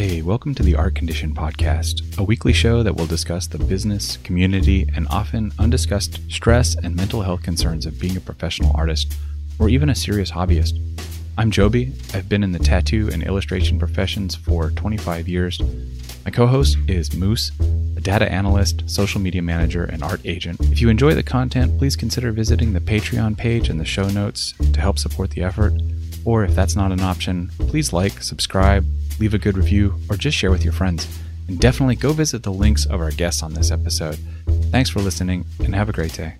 Hey, 0.00 0.22
welcome 0.22 0.54
to 0.54 0.62
the 0.62 0.76
Art 0.76 0.94
Condition 0.94 1.34
Podcast, 1.34 2.16
a 2.16 2.22
weekly 2.22 2.54
show 2.54 2.82
that 2.82 2.96
will 2.96 3.04
discuss 3.04 3.46
the 3.46 3.58
business, 3.58 4.16
community, 4.16 4.88
and 4.96 5.06
often 5.08 5.52
undiscussed 5.58 6.20
stress 6.32 6.74
and 6.74 6.96
mental 6.96 7.20
health 7.20 7.42
concerns 7.42 7.84
of 7.84 8.00
being 8.00 8.16
a 8.16 8.20
professional 8.20 8.74
artist 8.74 9.14
or 9.58 9.68
even 9.68 9.90
a 9.90 9.94
serious 9.94 10.30
hobbyist. 10.30 10.80
I'm 11.36 11.50
Joby. 11.50 11.92
I've 12.14 12.30
been 12.30 12.42
in 12.42 12.52
the 12.52 12.58
tattoo 12.58 13.10
and 13.12 13.22
illustration 13.22 13.78
professions 13.78 14.34
for 14.34 14.70
25 14.70 15.28
years. 15.28 15.60
My 16.24 16.30
co 16.30 16.46
host 16.46 16.78
is 16.88 17.14
Moose, 17.14 17.52
a 17.94 18.00
data 18.00 18.32
analyst, 18.32 18.88
social 18.88 19.20
media 19.20 19.42
manager, 19.42 19.84
and 19.84 20.02
art 20.02 20.22
agent. 20.24 20.62
If 20.62 20.80
you 20.80 20.88
enjoy 20.88 21.12
the 21.12 21.22
content, 21.22 21.76
please 21.76 21.94
consider 21.94 22.32
visiting 22.32 22.72
the 22.72 22.80
Patreon 22.80 23.36
page 23.36 23.68
in 23.68 23.76
the 23.76 23.84
show 23.84 24.08
notes 24.08 24.54
to 24.72 24.80
help 24.80 24.98
support 24.98 25.32
the 25.32 25.42
effort. 25.42 25.74
Or 26.24 26.44
if 26.44 26.54
that's 26.54 26.76
not 26.76 26.92
an 26.92 27.00
option, 27.00 27.50
please 27.58 27.92
like, 27.92 28.22
subscribe, 28.22 28.84
leave 29.18 29.34
a 29.34 29.38
good 29.38 29.56
review, 29.56 29.94
or 30.08 30.16
just 30.16 30.36
share 30.36 30.50
with 30.50 30.64
your 30.64 30.72
friends. 30.72 31.06
And 31.48 31.58
definitely 31.58 31.96
go 31.96 32.12
visit 32.12 32.42
the 32.42 32.52
links 32.52 32.86
of 32.86 33.00
our 33.00 33.10
guests 33.10 33.42
on 33.42 33.54
this 33.54 33.70
episode. 33.70 34.18
Thanks 34.70 34.90
for 34.90 35.00
listening 35.00 35.44
and 35.64 35.74
have 35.74 35.88
a 35.88 35.92
great 35.92 36.12
day. 36.12 36.36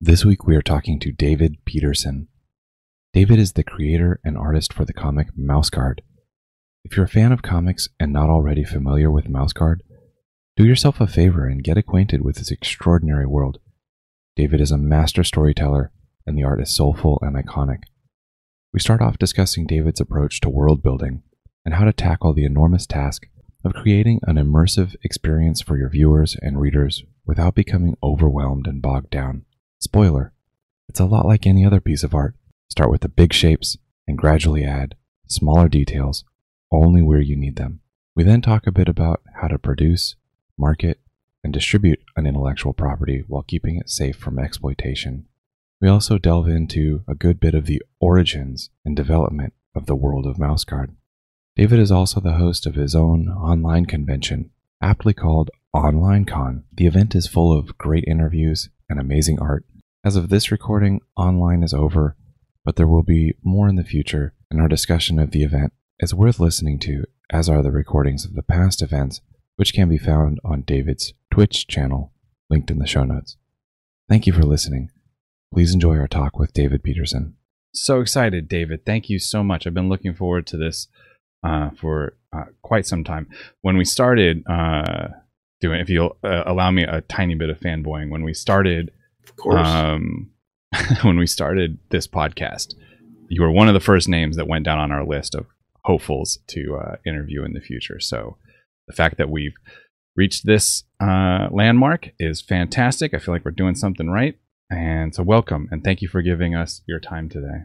This 0.00 0.24
week 0.24 0.46
we 0.46 0.54
are 0.56 0.62
talking 0.62 1.00
to 1.00 1.10
David 1.10 1.56
Petersen. 1.64 2.28
David 3.12 3.38
is 3.38 3.54
the 3.54 3.64
creator 3.64 4.20
and 4.24 4.36
artist 4.36 4.72
for 4.72 4.84
the 4.84 4.92
comic 4.92 5.28
Mouse 5.36 5.70
Guard. 5.70 6.02
If 6.84 6.96
you're 6.96 7.06
a 7.06 7.08
fan 7.08 7.32
of 7.32 7.42
comics 7.42 7.88
and 7.98 8.12
not 8.12 8.30
already 8.30 8.62
familiar 8.62 9.10
with 9.10 9.28
Mouse 9.28 9.52
Guard, 9.52 9.82
do 10.56 10.64
yourself 10.64 11.00
a 11.00 11.06
favor 11.06 11.46
and 11.46 11.64
get 11.64 11.76
acquainted 11.76 12.22
with 12.22 12.36
this 12.36 12.50
extraordinary 12.50 13.26
world. 13.26 13.58
David 14.36 14.60
is 14.60 14.70
a 14.70 14.76
master 14.76 15.24
storyteller, 15.24 15.90
and 16.26 16.36
the 16.36 16.44
art 16.44 16.60
is 16.60 16.74
soulful 16.74 17.18
and 17.22 17.34
iconic. 17.34 17.84
We 18.70 18.80
start 18.80 19.00
off 19.00 19.18
discussing 19.18 19.66
David's 19.66 20.00
approach 20.00 20.40
to 20.40 20.50
world 20.50 20.82
building 20.82 21.22
and 21.64 21.74
how 21.74 21.86
to 21.86 21.92
tackle 21.92 22.34
the 22.34 22.44
enormous 22.44 22.86
task 22.86 23.26
of 23.64 23.72
creating 23.72 24.20
an 24.24 24.36
immersive 24.36 24.94
experience 25.02 25.62
for 25.62 25.78
your 25.78 25.88
viewers 25.88 26.36
and 26.42 26.60
readers 26.60 27.02
without 27.24 27.54
becoming 27.54 27.96
overwhelmed 28.02 28.66
and 28.66 28.82
bogged 28.82 29.10
down. 29.10 29.46
Spoiler 29.80 30.34
it's 30.88 31.00
a 31.00 31.06
lot 31.06 31.26
like 31.26 31.46
any 31.46 31.64
other 31.64 31.80
piece 31.80 32.04
of 32.04 32.14
art. 32.14 32.34
Start 32.70 32.90
with 32.90 33.00
the 33.00 33.08
big 33.08 33.32
shapes 33.32 33.76
and 34.06 34.18
gradually 34.18 34.64
add 34.64 34.94
smaller 35.26 35.68
details 35.68 36.24
only 36.70 37.02
where 37.02 37.20
you 37.20 37.36
need 37.36 37.56
them. 37.56 37.80
We 38.14 38.22
then 38.22 38.42
talk 38.42 38.66
a 38.66 38.72
bit 38.72 38.88
about 38.88 39.22
how 39.40 39.48
to 39.48 39.58
produce, 39.58 40.14
market, 40.58 41.00
and 41.46 41.52
distribute 41.52 42.00
an 42.16 42.26
intellectual 42.26 42.72
property 42.72 43.22
while 43.28 43.44
keeping 43.44 43.76
it 43.76 43.88
safe 43.88 44.16
from 44.16 44.36
exploitation. 44.36 45.24
We 45.80 45.88
also 45.88 46.18
delve 46.18 46.48
into 46.48 47.04
a 47.06 47.14
good 47.14 47.38
bit 47.38 47.54
of 47.54 47.66
the 47.66 47.80
origins 48.00 48.70
and 48.84 48.96
development 48.96 49.52
of 49.72 49.86
the 49.86 49.94
world 49.94 50.26
of 50.26 50.40
Mouse 50.40 50.64
Guard. 50.64 50.96
David 51.54 51.78
is 51.78 51.92
also 51.92 52.18
the 52.18 52.32
host 52.32 52.66
of 52.66 52.74
his 52.74 52.96
own 52.96 53.28
online 53.28 53.86
convention, 53.86 54.50
aptly 54.82 55.14
called 55.14 55.52
OnlineCon. 55.72 56.64
The 56.72 56.88
event 56.88 57.14
is 57.14 57.28
full 57.28 57.56
of 57.56 57.78
great 57.78 58.04
interviews 58.08 58.68
and 58.90 58.98
amazing 58.98 59.38
art. 59.38 59.64
As 60.04 60.16
of 60.16 60.30
this 60.30 60.50
recording, 60.50 61.00
online 61.16 61.62
is 61.62 61.72
over, 61.72 62.16
but 62.64 62.74
there 62.74 62.88
will 62.88 63.04
be 63.04 63.34
more 63.44 63.68
in 63.68 63.76
the 63.76 63.84
future, 63.84 64.34
and 64.50 64.60
our 64.60 64.68
discussion 64.68 65.20
of 65.20 65.30
the 65.30 65.44
event 65.44 65.72
is 66.00 66.12
worth 66.12 66.40
listening 66.40 66.80
to, 66.80 67.04
as 67.30 67.48
are 67.48 67.62
the 67.62 67.70
recordings 67.70 68.24
of 68.24 68.34
the 68.34 68.42
past 68.42 68.82
events, 68.82 69.20
which 69.56 69.74
can 69.74 69.88
be 69.88 69.98
found 69.98 70.38
on 70.44 70.62
David's 70.62 71.12
Twitch 71.30 71.66
channel, 71.66 72.12
linked 72.48 72.70
in 72.70 72.78
the 72.78 72.86
show 72.86 73.04
notes. 73.04 73.36
Thank 74.08 74.26
you 74.26 74.32
for 74.32 74.42
listening. 74.42 74.90
Please 75.52 75.74
enjoy 75.74 75.98
our 75.98 76.06
talk 76.06 76.38
with 76.38 76.52
David 76.52 76.82
Petersen. 76.82 77.34
So 77.74 78.00
excited, 78.00 78.48
David. 78.48 78.84
Thank 78.86 79.10
you 79.10 79.18
so 79.18 79.42
much. 79.42 79.66
I've 79.66 79.74
been 79.74 79.88
looking 79.88 80.14
forward 80.14 80.46
to 80.48 80.56
this 80.56 80.88
uh, 81.42 81.70
for 81.70 82.16
uh, 82.32 82.44
quite 82.62 82.86
some 82.86 83.04
time. 83.04 83.28
When 83.62 83.76
we 83.76 83.84
started 83.84 84.42
uh, 84.46 85.08
doing, 85.60 85.80
if 85.80 85.88
you'll 85.88 86.16
uh, 86.24 86.44
allow 86.46 86.70
me 86.70 86.84
a 86.84 87.02
tiny 87.02 87.34
bit 87.34 87.50
of 87.50 87.60
fanboying, 87.60 88.10
when 88.10 88.22
we 88.22 88.34
started, 88.34 88.92
of 89.24 89.36
course, 89.36 89.66
um, 89.66 90.30
when 91.02 91.18
we 91.18 91.26
started 91.26 91.78
this 91.90 92.06
podcast, 92.06 92.74
you 93.28 93.42
were 93.42 93.50
one 93.50 93.68
of 93.68 93.74
the 93.74 93.80
first 93.80 94.08
names 94.08 94.36
that 94.36 94.48
went 94.48 94.64
down 94.64 94.78
on 94.78 94.92
our 94.92 95.04
list 95.04 95.34
of 95.34 95.46
hopefuls 95.84 96.38
to 96.48 96.76
uh, 96.76 96.96
interview 97.04 97.44
in 97.44 97.52
the 97.52 97.60
future. 97.60 98.00
So 98.00 98.36
the 98.86 98.94
fact 98.94 99.18
that 99.18 99.30
we've 99.30 99.54
reached 100.16 100.46
this 100.46 100.84
uh, 101.00 101.48
landmark 101.50 102.10
is 102.18 102.40
fantastic. 102.40 103.12
I 103.14 103.18
feel 103.18 103.34
like 103.34 103.44
we're 103.44 103.50
doing 103.50 103.74
something 103.74 104.08
right. 104.08 104.38
And 104.70 105.14
so, 105.14 105.22
welcome 105.22 105.68
and 105.70 105.84
thank 105.84 106.02
you 106.02 106.08
for 106.08 106.22
giving 106.22 106.54
us 106.54 106.82
your 106.86 106.98
time 106.98 107.28
today. 107.28 107.64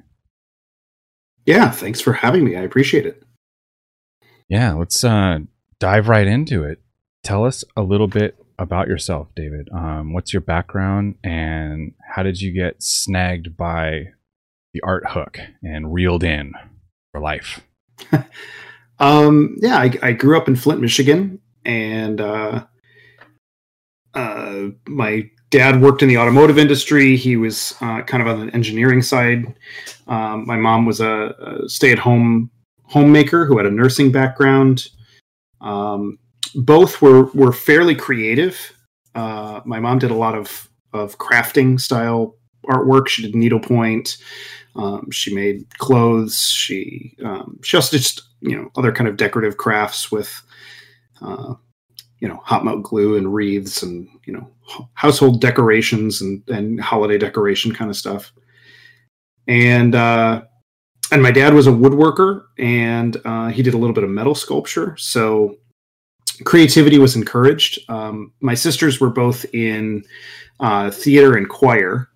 Yeah, 1.45 1.71
thanks 1.71 1.99
for 1.99 2.13
having 2.13 2.45
me. 2.45 2.55
I 2.55 2.61
appreciate 2.61 3.05
it. 3.05 3.23
Yeah, 4.47 4.73
let's 4.73 5.03
uh, 5.03 5.39
dive 5.79 6.09
right 6.09 6.27
into 6.27 6.63
it. 6.63 6.79
Tell 7.23 7.45
us 7.45 7.63
a 7.75 7.81
little 7.81 8.07
bit 8.07 8.37
about 8.59 8.87
yourself, 8.87 9.29
David. 9.35 9.69
Um, 9.73 10.13
what's 10.13 10.33
your 10.33 10.41
background 10.41 11.15
and 11.23 11.93
how 12.13 12.21
did 12.21 12.41
you 12.41 12.53
get 12.53 12.83
snagged 12.83 13.57
by 13.57 14.09
the 14.73 14.81
art 14.81 15.03
hook 15.09 15.39
and 15.63 15.93
reeled 15.93 16.23
in 16.23 16.53
for 17.11 17.21
life? 17.21 17.61
um, 19.01 19.57
yeah, 19.59 19.77
I, 19.77 19.91
I, 20.03 20.11
grew 20.13 20.37
up 20.37 20.47
in 20.47 20.55
Flint, 20.55 20.79
Michigan, 20.79 21.39
and 21.65 22.21
uh, 22.21 22.63
uh, 24.13 24.67
my 24.87 25.27
dad 25.49 25.81
worked 25.81 26.03
in 26.03 26.07
the 26.07 26.19
automotive 26.19 26.59
industry. 26.59 27.17
He 27.17 27.35
was 27.35 27.73
uh, 27.81 28.03
kind 28.03 28.21
of 28.21 28.29
on 28.29 28.45
the 28.45 28.53
engineering 28.53 29.01
side. 29.01 29.55
Um, 30.07 30.45
my 30.45 30.55
mom 30.55 30.85
was 30.85 31.01
a, 31.01 31.33
a 31.39 31.67
stay-at-home 31.67 32.51
homemaker 32.83 33.45
who 33.45 33.57
had 33.57 33.65
a 33.65 33.71
nursing 33.71 34.11
background. 34.11 34.87
Um, 35.61 36.19
both 36.53 37.01
were 37.01 37.25
were 37.33 37.51
fairly 37.51 37.95
creative. 37.95 38.71
Uh, 39.15 39.61
my 39.65 39.79
mom 39.79 39.97
did 39.97 40.11
a 40.11 40.15
lot 40.15 40.35
of 40.35 40.69
of 40.93 41.17
crafting 41.17 41.79
style 41.79 42.35
artwork. 42.67 43.07
She 43.07 43.23
did 43.23 43.33
needlepoint. 43.33 44.17
Um, 44.75 45.09
she 45.11 45.33
made 45.33 45.67
clothes. 45.79 46.49
She 46.49 47.15
um, 47.23 47.59
she 47.63 47.77
also 47.77 47.97
just 47.97 48.21
you 48.41 48.55
know 48.55 48.71
other 48.75 48.91
kind 48.91 49.07
of 49.07 49.17
decorative 49.17 49.57
crafts 49.57 50.11
with 50.11 50.41
uh, 51.21 51.53
you 52.19 52.27
know 52.27 52.41
hot 52.43 52.63
melt 52.65 52.83
glue 52.83 53.17
and 53.17 53.33
wreaths 53.33 53.83
and 53.83 54.07
you 54.25 54.33
know 54.33 54.49
household 54.93 55.41
decorations 55.41 56.21
and 56.21 56.47
and 56.49 56.79
holiday 56.79 57.17
decoration 57.17 57.73
kind 57.73 57.89
of 57.89 57.97
stuff. 57.97 58.31
And 59.47 59.95
uh 59.95 60.43
and 61.11 61.21
my 61.21 61.31
dad 61.31 61.53
was 61.53 61.67
a 61.67 61.71
woodworker 61.71 62.43
and 62.57 63.17
uh, 63.25 63.49
he 63.49 63.61
did 63.61 63.73
a 63.73 63.77
little 63.77 63.93
bit 63.93 64.05
of 64.05 64.09
metal 64.09 64.33
sculpture. 64.33 64.95
So 64.97 65.57
creativity 66.45 66.99
was 66.99 67.17
encouraged. 67.17 67.79
Um, 67.89 68.31
my 68.39 68.53
sisters 68.53 69.01
were 69.01 69.09
both 69.09 69.45
in 69.53 70.03
uh, 70.61 70.89
theater 70.89 71.35
and 71.35 71.49
choir 71.49 72.07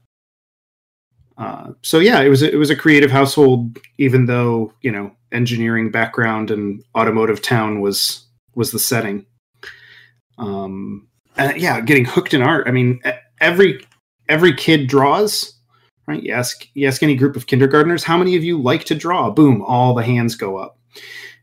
uh, 1.38 1.72
so 1.82 2.00
yeah 2.00 2.22
it 2.22 2.30
was 2.30 2.42
a, 2.42 2.52
it 2.52 2.58
was 2.58 2.70
a 2.70 2.76
creative 2.76 3.12
household 3.12 3.78
even 3.98 4.26
though 4.26 4.72
you 4.82 4.92
know 4.92 5.12
engineering 5.32 5.92
background 5.92 6.52
and 6.52 6.84
automotive 6.96 7.42
town 7.42 7.82
was 7.82 8.26
was 8.56 8.72
the 8.72 8.80
setting 8.80 9.26
um, 10.38 11.08
and 11.38 11.60
yeah, 11.60 11.82
getting 11.82 12.06
hooked 12.06 12.34
in 12.34 12.42
art. 12.42 12.68
I 12.68 12.72
mean, 12.72 13.02
every 13.40 13.86
every 14.28 14.54
kid 14.54 14.88
draws, 14.88 15.54
right? 16.08 16.22
You 16.22 16.34
ask 16.34 16.68
you 16.74 16.88
ask 16.88 17.04
any 17.04 17.16
group 17.16 17.36
of 17.36 17.48
kindergartners, 17.48 18.04
how 18.04 18.18
many 18.18 18.36
of 18.36 18.44
you 18.44 18.62
like 18.62 18.86
to 18.86 18.96
draw? 18.96 19.30
Boom, 19.30 19.62
all 19.62 19.94
the 19.94 20.04
hands 20.04 20.36
go 20.36 20.58
up. 20.58 20.80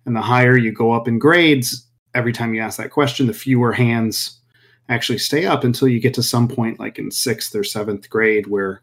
And 0.04 0.16
the 0.16 0.22
higher 0.22 0.56
you 0.56 0.72
go 0.72 0.92
up 0.92 1.06
in 1.06 1.18
grades, 1.18 1.86
every 2.14 2.32
time 2.32 2.54
you 2.54 2.60
ask 2.60 2.78
that 2.78 2.90
question, 2.90 3.26
the 3.26 3.32
fewer 3.32 3.72
hands 3.72 4.40
actually 4.88 5.18
stay 5.18 5.46
up 5.46 5.62
until 5.62 5.86
you 5.86 6.00
get 6.00 6.14
to 6.14 6.22
some 6.22 6.48
point 6.48 6.80
like 6.80 6.98
in 6.98 7.10
sixth 7.10 7.54
or 7.54 7.62
seventh 7.62 8.10
grade 8.10 8.48
where 8.48 8.82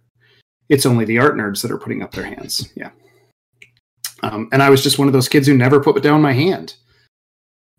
it's 0.70 0.86
only 0.86 1.06
the 1.06 1.20
art 1.20 1.36
nerds 1.36 1.62
that 1.62 1.72
are 1.72 1.78
putting 1.78 2.02
up 2.02 2.12
their 2.12 2.26
hands. 2.26 2.72
Yeah. 2.76 2.92
Um, 4.22 4.50
and 4.52 4.62
I 4.62 4.70
was 4.70 4.84
just 4.84 5.00
one 5.00 5.08
of 5.08 5.14
those 5.14 5.30
kids 5.30 5.48
who 5.48 5.56
never 5.56 5.80
put 5.80 6.02
down 6.04 6.22
my 6.22 6.34
hand. 6.34 6.76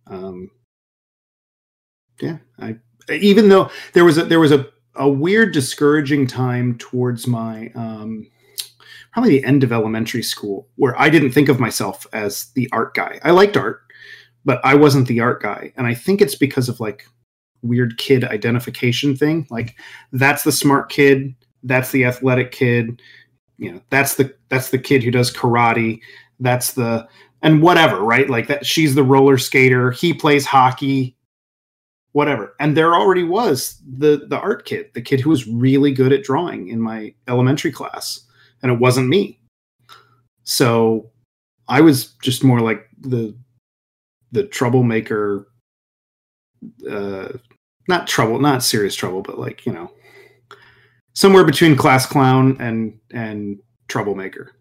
Um, 0.07 0.51
yeah, 2.21 2.39
I 2.59 2.77
even 3.11 3.49
though 3.49 3.71
there 3.93 4.05
was 4.05 4.19
a 4.19 4.25
there 4.25 4.41
was 4.41 4.53
a 4.53 4.67
a 4.97 5.09
weird 5.09 5.53
discouraging 5.53 6.27
time 6.27 6.77
towards 6.79 7.27
my 7.27 7.71
um 7.75 8.27
probably 9.13 9.31
the 9.31 9.45
end 9.45 9.65
of 9.65 9.73
elementary 9.73 10.23
school 10.23 10.69
where 10.77 10.99
I 11.01 11.09
didn't 11.09 11.33
think 11.33 11.49
of 11.49 11.61
myself 11.61 12.07
as 12.13 12.51
the 12.55 12.69
art 12.73 12.95
guy. 12.95 13.19
I 13.25 13.31
liked 13.31 13.57
art, 13.57 13.81
but 14.45 14.61
I 14.65 14.75
wasn't 14.75 15.09
the 15.09 15.21
art 15.21 15.43
guy. 15.43 15.73
And 15.77 15.87
I 15.87 15.95
think 15.95 16.21
it's 16.21 16.37
because 16.37 16.69
of 16.69 16.81
like 16.81 17.07
weird 17.63 17.99
kid 17.99 18.25
identification 18.25 19.17
thing. 19.17 19.47
Like 19.51 19.77
that's 20.13 20.45
the 20.45 20.53
smart 20.53 20.91
kid, 20.91 21.35
that's 21.63 21.91
the 21.93 22.05
athletic 22.05 22.53
kid, 22.53 23.01
you 23.59 23.73
know, 23.73 23.81
that's 23.91 24.15
the 24.15 24.35
that's 24.49 24.71
the 24.71 24.79
kid 24.79 25.03
who 25.03 25.11
does 25.11 25.33
karate, 25.33 26.01
that's 26.41 26.73
the 26.73 27.07
and 27.43 27.63
whatever, 27.63 28.01
right? 28.01 28.29
Like 28.29 28.49
that 28.49 28.67
she's 28.67 28.95
the 28.95 29.05
roller 29.05 29.39
skater, 29.39 29.91
he 29.91 30.13
plays 30.13 30.47
hockey, 30.47 31.17
whatever. 32.13 32.55
And 32.61 32.77
there 32.77 32.95
already 32.95 33.23
was 33.23 33.81
the 33.99 34.27
the 34.29 34.39
art 34.39 34.65
kid, 34.65 34.91
the 34.95 35.03
kid 35.03 35.21
who 35.21 35.31
was 35.31 35.47
really 35.47 35.93
good 35.93 36.13
at 36.13 36.25
drawing 36.25 36.69
in 36.69 36.81
my 36.81 37.15
elementary 37.29 37.73
class, 37.73 38.21
and 38.63 38.73
it 38.73 38.79
wasn't 38.79 39.09
me. 39.09 39.41
So 40.45 41.11
I 41.69 41.81
was 41.81 42.15
just 42.23 42.43
more 42.43 42.61
like 42.61 42.89
the 43.01 43.35
the 44.33 44.45
troublemaker 44.45 45.49
uh 46.91 47.29
not 47.89 48.07
trouble 48.07 48.39
not 48.39 48.63
serious 48.63 48.95
trouble 48.95 49.23
but 49.23 49.39
like 49.39 49.65
you 49.65 49.73
know 49.73 49.91
somewhere 51.21 51.45
between 51.45 51.77
class 51.77 52.07
clown 52.07 52.57
and 52.61 52.99
and 53.11 53.61
troublemaker. 53.89 54.53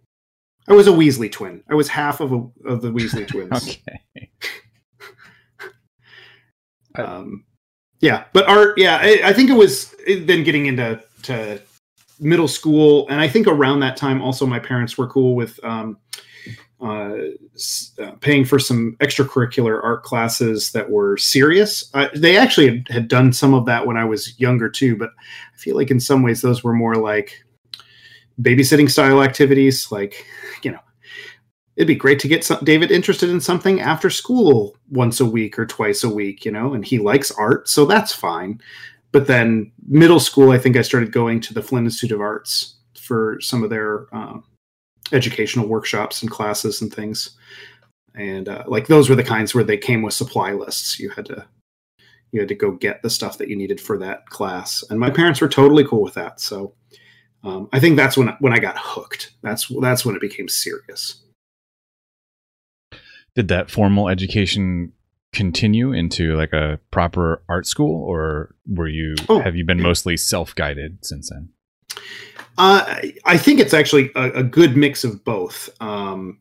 I 0.68 0.74
was 0.74 0.88
a 0.88 0.92
weasley 0.92 1.32
twin. 1.32 1.64
I 1.70 1.74
was 1.74 1.88
half 1.88 2.20
of 2.20 2.34
a 2.34 2.46
of 2.66 2.82
the 2.82 2.90
weasley 2.92 3.26
twins. 3.32 3.80
Okay. 4.18 4.30
um 6.96 7.46
yeah 8.02 8.26
but 8.34 8.50
art 8.50 8.78
yeah 8.78 8.98
I, 9.00 9.22
I 9.26 9.34
think 9.34 9.50
it 9.50 9.54
was 9.54 9.96
then 10.08 10.44
getting 10.44 10.66
into 10.66 11.02
to 11.24 11.62
middle 12.20 12.48
school 12.48 13.08
and 13.10 13.22
i 13.22 13.28
think 13.28 13.48
around 13.48 13.82
that 13.82 13.96
time 13.96 14.22
also 14.22 14.46
my 14.46 14.60
parents 14.60 14.98
were 14.98 15.08
cool 15.08 15.36
with 15.36 15.64
um 15.64 15.98
uh, 16.82 17.16
uh, 18.02 18.12
paying 18.22 18.46
for 18.46 18.58
some 18.58 18.96
extracurricular 19.02 19.84
art 19.84 20.04
classes 20.04 20.72
that 20.72 20.90
were 20.90 21.18
serious. 21.18 21.90
Uh, 21.94 22.08
they 22.16 22.38
actually 22.38 22.68
had, 22.68 22.88
had 22.90 23.08
done 23.08 23.34
some 23.34 23.54
of 23.54 23.66
that 23.66 23.86
when 23.86 23.98
I 23.98 24.06
was 24.06 24.40
younger 24.40 24.70
too, 24.70 24.96
but 24.96 25.10
I 25.20 25.58
feel 25.58 25.76
like 25.76 25.92
in 25.92 26.00
some 26.00 26.24
ways 26.24 26.42
those 26.42 26.64
were 26.64 26.74
more 26.74 26.96
like 26.96 27.44
babysitting 28.42 28.90
style 28.90 29.22
activities. 29.22 29.92
Like, 29.92 30.26
you 30.64 30.72
know, 30.72 30.80
it'd 31.76 31.88
be 31.88 31.96
great 31.96 32.20
to 32.20 32.28
get 32.28 32.44
some, 32.44 32.60
David 32.64 32.92
interested 32.92 33.30
in 33.30 33.42
something 33.42 33.82
after 33.82 34.10
school 34.10 34.78
once 34.90 35.20
a 35.20 35.26
week 35.26 35.60
or 35.60 35.66
twice 35.66 36.04
a 36.04 36.10
week, 36.10 36.46
you 36.46 36.52
know, 36.52 36.74
and 36.74 36.86
he 36.86 37.00
likes 37.00 37.32
art, 37.32 37.68
so 37.68 37.86
that's 37.86 38.14
fine. 38.14 38.62
But 39.12 39.28
then 39.28 39.72
middle 39.88 40.20
school, 40.20 40.52
I 40.52 40.60
think 40.60 40.78
I 40.78 40.82
started 40.82 41.12
going 41.12 41.42
to 41.42 41.54
the 41.54 41.64
Flint 41.64 41.88
Institute 41.88 42.16
of 42.16 42.22
Arts 42.22 42.76
for 43.00 43.40
some 43.42 43.64
of 43.64 43.70
their 43.70 44.06
uh, 44.14 44.38
educational 45.12 45.68
workshops 45.68 46.22
and 46.22 46.32
classes 46.32 46.82
and 46.82 46.94
things. 46.94 47.32
And 48.16 48.50
uh, 48.50 48.64
like 48.68 48.88
those 48.88 49.10
were 49.10 49.16
the 49.16 49.24
kinds 49.24 49.54
where 49.56 49.64
they 49.64 49.78
came 49.78 50.02
with 50.02 50.14
supply 50.14 50.52
lists. 50.54 51.00
You 51.00 51.10
had 51.10 51.26
to 51.28 51.46
you 52.32 52.40
had 52.40 52.50
to 52.50 52.56
go 52.56 52.72
get 52.72 53.02
the 53.02 53.10
stuff 53.10 53.38
that 53.40 53.50
you 53.50 53.56
needed 53.56 53.82
for 53.82 53.98
that 53.98 54.28
class. 54.28 54.84
And 54.90 55.00
my 55.00 55.10
parents 55.10 55.42
were 55.42 55.48
totally 55.48 55.84
cool 55.84 56.04
with 56.04 56.14
that. 56.14 56.40
So 56.40 56.74
um, 57.44 57.70
i 57.72 57.80
think 57.80 57.96
that's 57.96 58.18
when 58.18 58.28
when 58.40 58.54
i 58.54 58.60
got 58.60 58.76
hooked. 58.78 59.32
That's 59.42 59.72
that's 59.82 60.06
when 60.06 60.16
it 60.16 60.22
became 60.22 60.48
serious. 60.50 61.24
Did 63.36 63.48
that 63.48 63.70
formal 63.72 64.10
education 64.10 64.92
continue 65.32 65.94
into 65.94 66.36
like 66.36 66.54
a 66.54 66.80
proper 66.92 67.44
art 67.48 67.68
school, 67.68 68.04
or 68.04 68.56
were 68.68 68.88
you 68.88 69.16
Oh, 69.30 69.40
have 69.40 69.56
you 69.56 69.64
been 69.64 69.78
yeah. 69.78 69.84
mostly 69.84 70.18
self 70.18 70.54
guided 70.56 71.06
since 71.06 71.30
then? 71.30 71.50
Uh, 72.60 72.84
I- 73.26 73.38
think 73.38 73.60
it's 73.62 73.74
actually 73.74 74.12
a, 74.16 74.32
a 74.40 74.44
good 74.44 74.76
mix 74.78 75.04
of 75.06 75.24
both. 75.24 75.70
Um, 75.82 76.40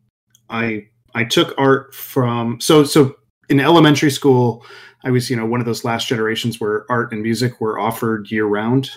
I 0.51 0.87
I 1.15 1.25
took 1.25 1.55
art 1.59 1.95
from 1.95 2.61
so 2.61 2.85
so 2.85 3.15
in 3.49 3.61
elementary 3.61 4.11
school. 4.11 4.67
I 5.05 5.11
was 5.11 5.31
you 5.31 5.37
know 5.37 5.47
one 5.47 5.61
of 5.61 5.67
those 5.67 5.85
last 5.85 6.09
generations 6.09 6.61
where 6.61 6.85
art 6.91 7.13
and 7.13 7.23
music 7.23 7.61
were 7.61 7.79
offered 7.79 8.31
year 8.33 8.47
round, 8.47 8.91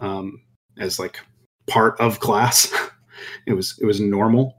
um, 0.00 0.42
as 0.78 0.98
like 0.98 1.20
part 1.68 1.98
of 2.00 2.20
class. 2.20 2.72
it 3.46 3.52
was 3.54 3.78
it 3.80 3.86
was 3.86 4.00
normal, 4.00 4.56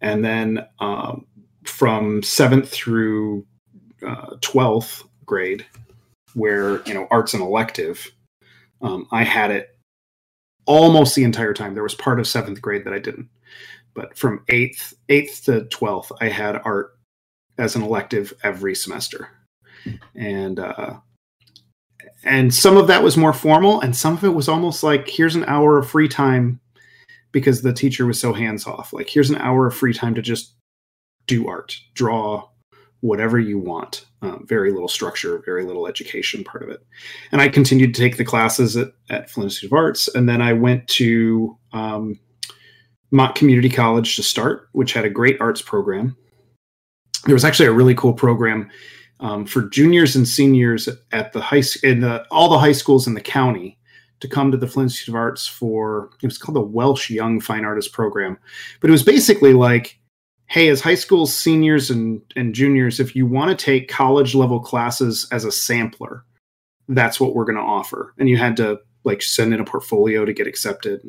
and 0.00 0.24
then 0.24 0.66
um, 0.80 1.26
from 1.64 2.24
seventh 2.24 2.68
through 2.68 3.46
uh, 4.04 4.34
twelfth 4.40 5.04
grade, 5.26 5.64
where 6.34 6.82
you 6.88 6.94
know 6.94 7.06
art's 7.12 7.34
an 7.34 7.40
elective. 7.42 8.10
Um, 8.80 9.06
I 9.12 9.22
had 9.22 9.52
it 9.52 9.71
almost 10.66 11.14
the 11.14 11.24
entire 11.24 11.54
time. 11.54 11.74
There 11.74 11.82
was 11.82 11.94
part 11.94 12.20
of 12.20 12.26
seventh 12.26 12.60
grade 12.60 12.84
that 12.84 12.92
I 12.92 12.98
didn't, 12.98 13.28
but 13.94 14.16
from 14.16 14.44
eighth 14.48 14.94
eighth 15.08 15.44
to 15.44 15.64
twelfth, 15.64 16.12
I 16.20 16.28
had 16.28 16.60
art 16.64 16.96
as 17.58 17.76
an 17.76 17.82
elective 17.82 18.32
every 18.42 18.74
semester, 18.74 19.28
and 20.14 20.58
uh, 20.58 20.94
and 22.24 22.54
some 22.54 22.76
of 22.76 22.86
that 22.86 23.02
was 23.02 23.16
more 23.16 23.32
formal, 23.32 23.80
and 23.80 23.96
some 23.96 24.14
of 24.14 24.24
it 24.24 24.34
was 24.34 24.48
almost 24.48 24.82
like 24.82 25.08
here's 25.08 25.36
an 25.36 25.44
hour 25.44 25.78
of 25.78 25.90
free 25.90 26.08
time 26.08 26.60
because 27.32 27.62
the 27.62 27.72
teacher 27.72 28.06
was 28.06 28.20
so 28.20 28.32
hands 28.32 28.66
off. 28.66 28.92
Like 28.92 29.08
here's 29.08 29.30
an 29.30 29.36
hour 29.36 29.66
of 29.66 29.74
free 29.74 29.94
time 29.94 30.14
to 30.14 30.22
just 30.22 30.54
do 31.26 31.48
art, 31.48 31.78
draw 31.94 32.48
whatever 33.00 33.38
you 33.38 33.58
want. 33.58 34.06
Um, 34.22 34.46
very 34.46 34.70
little 34.70 34.88
structure, 34.88 35.42
very 35.44 35.64
little 35.64 35.88
education 35.88 36.44
part 36.44 36.62
of 36.62 36.68
it 36.68 36.86
and 37.32 37.40
I 37.40 37.48
continued 37.48 37.94
to 37.94 38.00
take 38.00 38.16
the 38.16 38.24
classes 38.24 38.76
at, 38.76 38.92
at 39.10 39.30
Flint 39.30 39.46
Institute 39.46 39.68
of 39.68 39.72
Arts. 39.72 40.08
And 40.14 40.28
then 40.28 40.42
I 40.42 40.52
went 40.52 40.86
to 40.88 41.58
um, 41.72 42.18
Mott 43.10 43.34
Community 43.34 43.70
College 43.70 44.16
to 44.16 44.22
start, 44.22 44.68
which 44.72 44.92
had 44.92 45.04
a 45.04 45.10
great 45.10 45.40
arts 45.40 45.62
program. 45.62 46.16
There 47.24 47.34
was 47.34 47.44
actually 47.44 47.66
a 47.66 47.72
really 47.72 47.94
cool 47.94 48.12
program 48.12 48.70
um, 49.20 49.46
for 49.46 49.62
juniors 49.68 50.16
and 50.16 50.26
seniors 50.26 50.88
at 51.12 51.32
the 51.32 51.40
high 51.40 51.62
in 51.82 52.00
the 52.00 52.26
all 52.30 52.48
the 52.48 52.58
high 52.58 52.72
schools 52.72 53.06
in 53.06 53.14
the 53.14 53.20
county 53.20 53.78
to 54.20 54.28
come 54.28 54.50
to 54.50 54.56
the 54.56 54.66
Flint 54.66 54.86
Institute 54.86 55.14
of 55.14 55.16
Arts 55.16 55.46
for 55.46 56.10
it 56.22 56.26
was 56.26 56.38
called 56.38 56.56
the 56.56 56.60
Welsh 56.60 57.10
Young 57.10 57.40
Fine 57.40 57.64
Artist 57.64 57.92
Program, 57.92 58.36
but 58.80 58.90
it 58.90 58.92
was 58.92 59.04
basically 59.04 59.52
like 59.52 60.00
hey, 60.52 60.68
as 60.68 60.82
high 60.82 60.94
school 60.94 61.26
seniors 61.26 61.88
and, 61.88 62.20
and 62.36 62.54
juniors, 62.54 63.00
if 63.00 63.16
you 63.16 63.24
want 63.24 63.48
to 63.48 63.64
take 63.64 63.88
college 63.88 64.34
level 64.34 64.60
classes 64.60 65.26
as 65.32 65.46
a 65.46 65.50
sampler, 65.50 66.26
that's 66.88 67.18
what 67.18 67.34
we're 67.34 67.46
going 67.46 67.56
to 67.56 67.62
offer. 67.62 68.12
And 68.18 68.28
you 68.28 68.36
had 68.36 68.58
to 68.58 68.78
like 69.04 69.22
send 69.22 69.54
in 69.54 69.60
a 69.60 69.64
portfolio 69.64 70.26
to 70.26 70.32
get 70.34 70.46
accepted. 70.46 71.00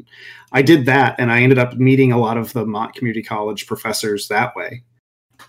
I 0.53 0.61
did 0.61 0.85
that 0.85 1.19
and 1.19 1.29
I 1.29 1.41
ended 1.41 1.59
up 1.59 1.73
meeting 1.73 2.13
a 2.13 2.17
lot 2.17 2.37
of 2.37 2.53
the 2.53 2.65
Mott 2.65 2.95
Community 2.95 3.21
College 3.21 3.67
professors 3.67 4.29
that 4.29 4.55
way 4.55 4.81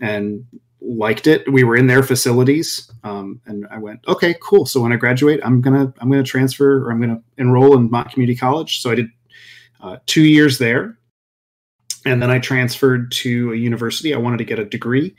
and 0.00 0.44
liked 0.80 1.28
it. 1.28 1.50
We 1.52 1.62
were 1.62 1.76
in 1.76 1.86
their 1.86 2.02
facilities. 2.02 2.90
Um, 3.04 3.40
and 3.46 3.64
I 3.70 3.78
went, 3.78 4.00
okay, 4.08 4.34
cool. 4.42 4.66
So 4.66 4.80
when 4.80 4.92
I 4.92 4.96
graduate, 4.96 5.38
I'm 5.44 5.60
going 5.60 5.86
to, 5.86 5.94
I'm 6.00 6.10
going 6.10 6.22
to 6.22 6.28
transfer 6.28 6.84
or 6.84 6.90
I'm 6.90 7.00
going 7.00 7.14
to 7.14 7.22
enroll 7.38 7.76
in 7.76 7.88
Mott 7.92 8.10
Community 8.10 8.36
College. 8.36 8.82
So 8.82 8.90
I 8.90 8.96
did 8.96 9.06
uh, 9.80 9.98
two 10.06 10.24
years 10.24 10.58
there 10.58 10.98
and 12.04 12.20
then 12.20 12.30
I 12.30 12.38
transferred 12.38 13.10
to 13.12 13.52
a 13.52 13.56
university. 13.56 14.14
I 14.14 14.18
wanted 14.18 14.38
to 14.38 14.44
get 14.44 14.58
a 14.58 14.64
degree 14.64 15.14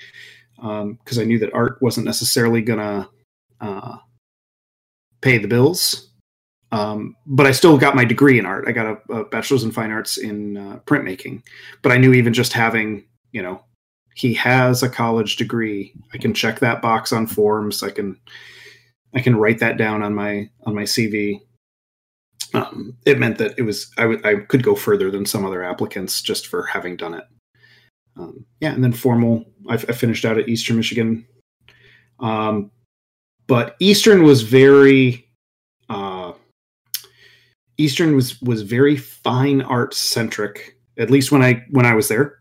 because 0.56 1.20
I 1.20 1.24
knew 1.24 1.40
that 1.40 1.54
art 1.54 1.82
wasn't 1.82 2.06
necessarily 2.06 2.62
to 2.80 3.10
uh, 3.62 3.98
pay 5.22 5.38
the 5.38 5.48
bills. 5.48 6.10
Um, 6.72 7.16
but 7.26 7.46
I 7.46 7.52
still 7.52 7.78
got 7.78 7.96
my 7.96 8.06
degree 8.06 8.38
in 8.40 8.46
art. 8.46 8.66
I 8.68 8.72
got 8.72 8.86
a, 9.10 9.14
a 9.14 9.26
bachelor's 9.26 9.64
in 9.64 9.72
fine 9.72 9.92
arts 9.92 10.18
in 10.18 10.58
uh, 10.58 10.80
printmaking. 10.86 11.44
But 11.82 11.92
I 11.92 11.98
knew 11.98 12.14
even 12.14 12.34
just 12.34 12.54
having, 12.54 13.06
you 13.32 13.42
know, 13.42 13.64
he 14.16 14.34
has 14.34 14.82
a 14.82 14.90
college 14.90 15.36
degree. 15.36 15.94
I 16.14 16.18
can 16.18 16.34
check 16.34 16.60
that 16.60 16.82
box 16.82 17.14
on 17.14 17.28
forms. 17.28 17.84
I 17.84 17.92
can, 17.92 18.20
I 19.14 19.22
can 19.22 19.36
write 19.36 19.60
that 19.60 19.78
down 19.78 20.04
on 20.04 20.14
my 20.14 20.50
on 20.66 20.76
my 20.76 20.84
CV 20.84 21.42
um, 22.56 22.98
it 23.06 23.20
meant 23.20 23.38
that 23.38 23.54
it 23.58 23.64
was 23.64 23.92
I, 23.98 24.04
w- 24.04 24.22
I 24.24 24.36
could 24.46 24.64
go 24.64 24.76
further 24.76 25.12
than 25.12 25.26
some 25.26 25.46
other 25.46 25.64
applicants 25.64 26.22
just 26.22 26.48
for 26.48 26.66
having 26.66 26.96
done 26.96 27.14
it. 27.14 27.26
Um, 28.18 28.46
yeah, 28.62 28.72
and 28.72 28.84
then 28.84 28.94
formal. 28.94 29.46
I, 29.68 29.78
finished 29.78 30.26
out 30.26 30.38
at 30.38 30.48
Eastern 30.48 30.78
Michigan, 30.78 31.28
um, 32.20 32.72
but 33.48 33.76
Eastern 33.80 34.24
was 34.24 34.42
very 34.42 35.28
uh, 35.90 36.34
Eastern 37.78 38.16
was 38.16 38.42
was 38.42 38.62
very 38.62 38.96
fine 38.96 39.62
art 39.62 39.94
centric. 39.94 40.78
At 40.98 41.10
least 41.10 41.32
when 41.32 41.42
I 41.42 41.66
when 41.72 41.86
I 41.86 41.94
was 41.94 42.08
there. 42.08 42.40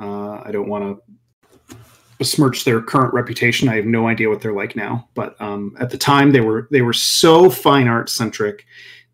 Uh, 0.00 0.40
I 0.42 0.50
don't 0.50 0.68
want 0.68 0.84
to 0.84 1.86
besmirch 2.18 2.64
their 2.64 2.80
current 2.80 3.12
reputation. 3.12 3.68
I 3.68 3.76
have 3.76 3.84
no 3.84 4.06
idea 4.06 4.28
what 4.28 4.40
they're 4.40 4.54
like 4.54 4.76
now, 4.76 5.08
but 5.14 5.38
um, 5.40 5.76
at 5.80 5.90
the 5.90 5.98
time 5.98 6.30
they 6.30 6.40
were 6.40 6.68
they 6.70 6.82
were 6.82 6.92
so 6.92 7.50
fine 7.50 7.88
art 7.88 8.08
centric 8.08 8.64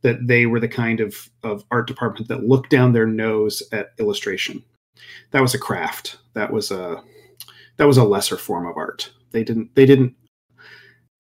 that 0.02 0.26
they 0.26 0.46
were 0.46 0.60
the 0.60 0.68
kind 0.68 1.00
of, 1.00 1.28
of 1.42 1.64
art 1.70 1.86
department 1.86 2.28
that 2.28 2.44
looked 2.44 2.70
down 2.70 2.92
their 2.92 3.06
nose 3.06 3.62
at 3.72 3.92
illustration. 3.98 4.62
That 5.30 5.42
was 5.42 5.54
a 5.54 5.58
craft. 5.58 6.18
That 6.34 6.52
was 6.52 6.70
a 6.70 7.02
that 7.76 7.86
was 7.86 7.96
a 7.96 8.04
lesser 8.04 8.36
form 8.36 8.66
of 8.66 8.76
art. 8.76 9.10
They 9.30 9.44
didn't 9.44 9.74
they 9.74 9.86
didn't 9.86 10.14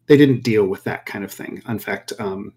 they 0.06 0.16
didn't 0.16 0.42
deal 0.42 0.66
with 0.66 0.84
that 0.84 1.06
kind 1.06 1.24
of 1.24 1.32
thing. 1.32 1.62
In 1.68 1.78
fact, 1.78 2.12
um, 2.18 2.52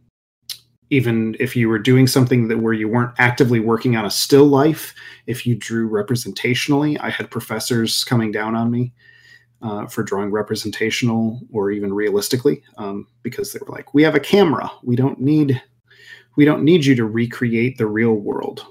even 0.90 1.36
if 1.40 1.56
you 1.56 1.70
were 1.70 1.80
doing 1.80 2.08
something 2.08 2.48
that 2.48 2.60
where 2.60 2.74
you 2.74 2.88
weren't 2.88 3.14
actively 3.18 3.60
working 3.60 3.96
on 3.96 4.06
a 4.06 4.10
still 4.10 4.46
life, 4.46 4.94
if 5.26 5.46
you 5.46 5.56
drew 5.56 5.90
representationally, 5.90 6.98
I 7.00 7.10
had 7.10 7.32
professors 7.32 8.04
coming 8.04 8.32
down 8.32 8.56
on 8.56 8.72
me 8.72 8.92
uh, 9.62 9.86
for 9.88 10.04
drawing 10.04 10.32
representational 10.32 11.40
or 11.52 11.72
even 11.72 11.94
realistically 11.94 12.64
um, 12.78 13.08
because 13.22 13.54
they 13.54 13.60
were 13.66 13.74
like, 13.74 13.94
"We 13.94 14.04
have 14.04 14.16
a 14.16 14.20
camera. 14.20 14.72
We 14.84 14.96
don't 14.96 15.20
need 15.20 15.62
we 16.36 16.46
don't 16.46 16.64
need 16.64 16.86
you 16.86 16.96
to 16.96 17.06
recreate 17.06 17.78
the 17.78 17.88
real 17.88 18.14
world. 18.14 18.66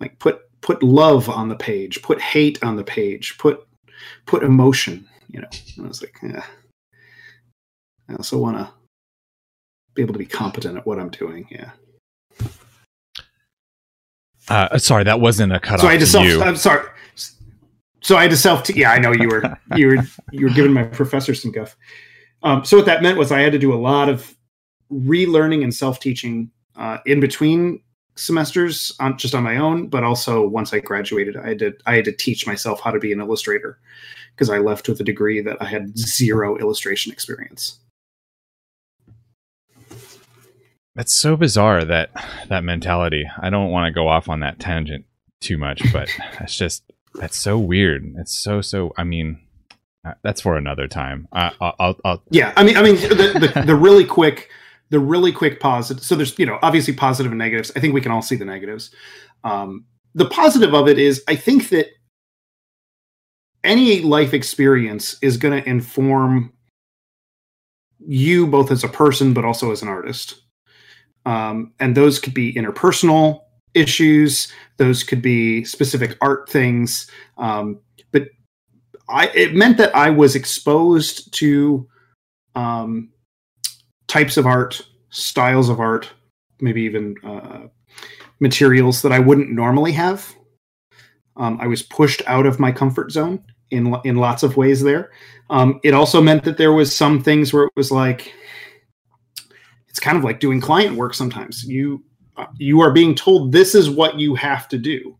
Like 0.00 0.18
put 0.18 0.42
put 0.60 0.82
love 0.82 1.28
on 1.28 1.48
the 1.48 1.56
page, 1.56 2.02
put 2.02 2.20
hate 2.20 2.62
on 2.62 2.76
the 2.76 2.84
page, 2.84 3.38
put 3.38 3.66
put 4.26 4.42
emotion. 4.42 5.08
You 5.28 5.40
know." 5.40 5.48
And 5.76 5.86
I 5.86 5.88
was 5.88 6.02
like, 6.02 6.16
"Yeah." 6.22 6.44
I 8.08 8.14
also 8.14 8.38
want 8.38 8.56
to 8.56 8.70
be 9.94 10.02
able 10.02 10.14
to 10.14 10.18
be 10.18 10.26
competent 10.26 10.78
at 10.78 10.86
what 10.86 10.98
I'm 10.98 11.10
doing. 11.10 11.46
Yeah. 11.50 11.70
Uh, 14.48 14.78
sorry, 14.78 15.04
that 15.04 15.20
wasn't 15.20 15.52
a 15.52 15.60
cut 15.60 15.80
so 15.80 15.88
I 15.88 15.98
just 15.98 16.12
to 16.12 16.22
you. 16.22 16.42
I'm 16.42 16.56
sorry. 16.56 16.88
so 18.00 18.16
I 18.16 18.22
had 18.22 18.30
to 18.30 18.36
self. 18.36 18.68
yeah, 18.70 18.92
I 18.92 18.98
know 18.98 19.12
you 19.12 19.28
were 19.28 19.58
you 19.76 19.88
were 19.88 19.96
you 20.32 20.46
were 20.46 20.54
giving 20.54 20.72
my 20.72 20.84
professor 20.84 21.34
some 21.34 21.52
guff. 21.52 21.76
Um, 22.42 22.64
so 22.64 22.76
what 22.76 22.86
that 22.86 23.02
meant 23.02 23.18
was 23.18 23.30
I 23.30 23.40
had 23.40 23.52
to 23.52 23.58
do 23.58 23.74
a 23.74 23.76
lot 23.76 24.08
of 24.08 24.34
relearning 24.92 25.62
and 25.62 25.74
self 25.74 26.00
teaching 26.00 26.50
uh, 26.76 26.98
in 27.06 27.20
between 27.20 27.80
semesters, 28.16 28.94
on, 29.00 29.16
just 29.16 29.34
on 29.34 29.42
my 29.42 29.56
own. 29.56 29.88
But 29.88 30.04
also 30.04 30.46
once 30.46 30.72
I 30.72 30.80
graduated, 30.80 31.36
I 31.36 31.48
had 31.48 31.58
to 31.60 31.76
I 31.86 31.94
had 31.96 32.04
to 32.06 32.12
teach 32.12 32.46
myself 32.46 32.80
how 32.80 32.90
to 32.90 32.98
be 32.98 33.12
an 33.12 33.20
illustrator 33.20 33.78
because 34.34 34.50
I 34.50 34.58
left 34.58 34.88
with 34.88 35.00
a 35.00 35.04
degree 35.04 35.40
that 35.40 35.56
I 35.60 35.66
had 35.66 35.98
zero 35.98 36.56
illustration 36.58 37.12
experience. 37.12 37.78
That's 40.94 41.14
so 41.14 41.36
bizarre 41.36 41.84
that 41.84 42.10
that 42.48 42.64
mentality. 42.64 43.24
I 43.40 43.50
don't 43.50 43.70
want 43.70 43.86
to 43.86 43.92
go 43.92 44.08
off 44.08 44.28
on 44.28 44.40
that 44.40 44.58
tangent 44.58 45.04
too 45.40 45.56
much, 45.56 45.82
but 45.92 46.08
that's 46.38 46.56
just 46.56 46.82
that's 47.14 47.36
so 47.36 47.58
weird. 47.58 48.14
It's 48.18 48.36
so 48.36 48.60
so. 48.60 48.92
I 48.96 49.04
mean, 49.04 49.38
uh, 50.04 50.14
that's 50.22 50.40
for 50.40 50.56
another 50.56 50.88
time. 50.88 51.28
I, 51.32 51.52
will 51.60 51.96
I'll, 52.04 52.22
yeah. 52.30 52.52
I 52.56 52.64
mean, 52.64 52.76
I 52.76 52.82
mean, 52.82 52.96
the, 52.96 53.52
the, 53.54 53.62
the 53.66 53.76
really 53.76 54.04
quick, 54.04 54.50
the 54.90 55.00
really 55.00 55.32
quick 55.32 55.60
positive. 55.60 56.02
So 56.02 56.14
there's 56.14 56.38
you 56.38 56.46
know 56.46 56.58
obviously 56.62 56.94
positive 56.94 57.32
and 57.32 57.38
negatives. 57.38 57.72
I 57.76 57.80
think 57.80 57.94
we 57.94 58.00
can 58.00 58.12
all 58.12 58.22
see 58.22 58.36
the 58.36 58.44
negatives. 58.44 58.90
Um, 59.44 59.84
the 60.14 60.26
positive 60.26 60.74
of 60.74 60.88
it 60.88 60.98
is 60.98 61.22
I 61.28 61.36
think 61.36 61.68
that 61.70 61.88
any 63.64 64.00
life 64.00 64.34
experience 64.34 65.16
is 65.22 65.36
going 65.36 65.60
to 65.62 65.68
inform 65.68 66.52
you 68.00 68.46
both 68.46 68.70
as 68.70 68.84
a 68.84 68.88
person 68.88 69.34
but 69.34 69.44
also 69.44 69.70
as 69.70 69.82
an 69.82 69.88
artist 69.88 70.42
um, 71.26 71.72
and 71.80 71.96
those 71.96 72.18
could 72.18 72.34
be 72.34 72.54
interpersonal 72.54 73.40
issues 73.74 74.52
those 74.76 75.02
could 75.02 75.20
be 75.20 75.64
specific 75.64 76.16
art 76.20 76.48
things 76.48 77.10
um, 77.36 77.80
but 78.12 78.28
I, 79.08 79.26
it 79.34 79.54
meant 79.54 79.76
that 79.78 79.94
i 79.94 80.10
was 80.10 80.36
exposed 80.36 81.32
to 81.34 81.86
um, 82.54 83.10
types 84.08 84.36
of 84.36 84.46
art 84.46 84.80
styles 85.10 85.68
of 85.68 85.80
art 85.80 86.10
maybe 86.60 86.82
even 86.82 87.14
uh, 87.24 87.60
materials 88.40 89.02
that 89.02 89.12
i 89.12 89.18
wouldn't 89.18 89.50
normally 89.50 89.92
have. 89.92 90.34
Um, 91.36 91.58
i 91.60 91.66
was 91.66 91.82
pushed 91.82 92.22
out 92.26 92.46
of 92.46 92.58
my 92.58 92.72
comfort 92.72 93.12
zone 93.12 93.42
in 93.70 93.94
in 94.04 94.16
lots 94.16 94.42
of 94.42 94.56
ways 94.56 94.82
there. 94.82 95.10
Um, 95.50 95.80
it 95.82 95.94
also 95.94 96.20
meant 96.20 96.44
that 96.44 96.58
there 96.58 96.72
was 96.72 96.94
some 96.94 97.22
things 97.22 97.52
where 97.52 97.64
it 97.64 97.72
was 97.76 97.90
like 97.92 98.34
it's 99.88 100.00
kind 100.00 100.18
of 100.18 100.24
like 100.24 100.40
doing 100.40 100.60
client 100.60 100.96
work 100.96 101.14
sometimes. 101.14 101.64
You 101.64 102.02
uh, 102.36 102.46
you 102.56 102.80
are 102.80 102.92
being 102.92 103.14
told 103.14 103.52
this 103.52 103.74
is 103.74 103.90
what 103.90 104.18
you 104.18 104.34
have 104.34 104.68
to 104.68 104.78
do 104.78 105.16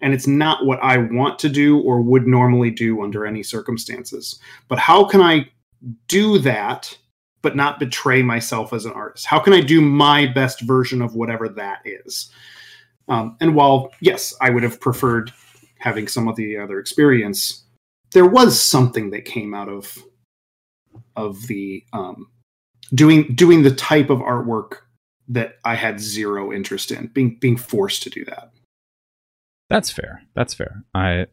and 0.00 0.12
it's 0.12 0.26
not 0.26 0.66
what 0.66 0.78
i 0.82 0.96
want 0.98 1.38
to 1.38 1.48
do 1.48 1.80
or 1.80 2.00
would 2.00 2.26
normally 2.26 2.70
do 2.70 3.02
under 3.02 3.26
any 3.26 3.42
circumstances. 3.42 4.38
But 4.68 4.78
how 4.78 5.04
can 5.04 5.20
i 5.20 5.48
do 6.08 6.38
that 6.38 6.96
but 7.44 7.54
not 7.54 7.78
betray 7.78 8.22
myself 8.22 8.72
as 8.72 8.84
an 8.84 8.92
artist 8.92 9.26
how 9.26 9.38
can 9.38 9.52
i 9.52 9.60
do 9.60 9.80
my 9.80 10.26
best 10.26 10.60
version 10.62 11.00
of 11.00 11.14
whatever 11.14 11.48
that 11.48 11.80
is 11.84 12.30
um, 13.08 13.36
and 13.40 13.54
while 13.54 13.92
yes 14.00 14.34
i 14.40 14.50
would 14.50 14.64
have 14.64 14.80
preferred 14.80 15.32
having 15.78 16.08
some 16.08 16.26
of 16.26 16.34
the 16.34 16.56
other 16.56 16.80
experience 16.80 17.64
there 18.12 18.26
was 18.26 18.60
something 18.60 19.10
that 19.10 19.24
came 19.24 19.54
out 19.54 19.68
of 19.68 20.02
of 21.16 21.46
the 21.46 21.84
um, 21.92 22.28
doing 22.94 23.34
doing 23.34 23.62
the 23.62 23.74
type 23.74 24.10
of 24.10 24.18
artwork 24.18 24.78
that 25.28 25.56
I 25.64 25.74
had 25.74 26.00
zero 26.00 26.52
interest 26.52 26.90
in, 26.90 27.08
being 27.08 27.36
being 27.38 27.56
forced 27.56 28.02
to 28.04 28.10
do 28.10 28.24
that. 28.26 28.50
That's 29.70 29.90
fair. 29.90 30.22
That's 30.34 30.54
fair. 30.54 30.84
I 30.94 31.26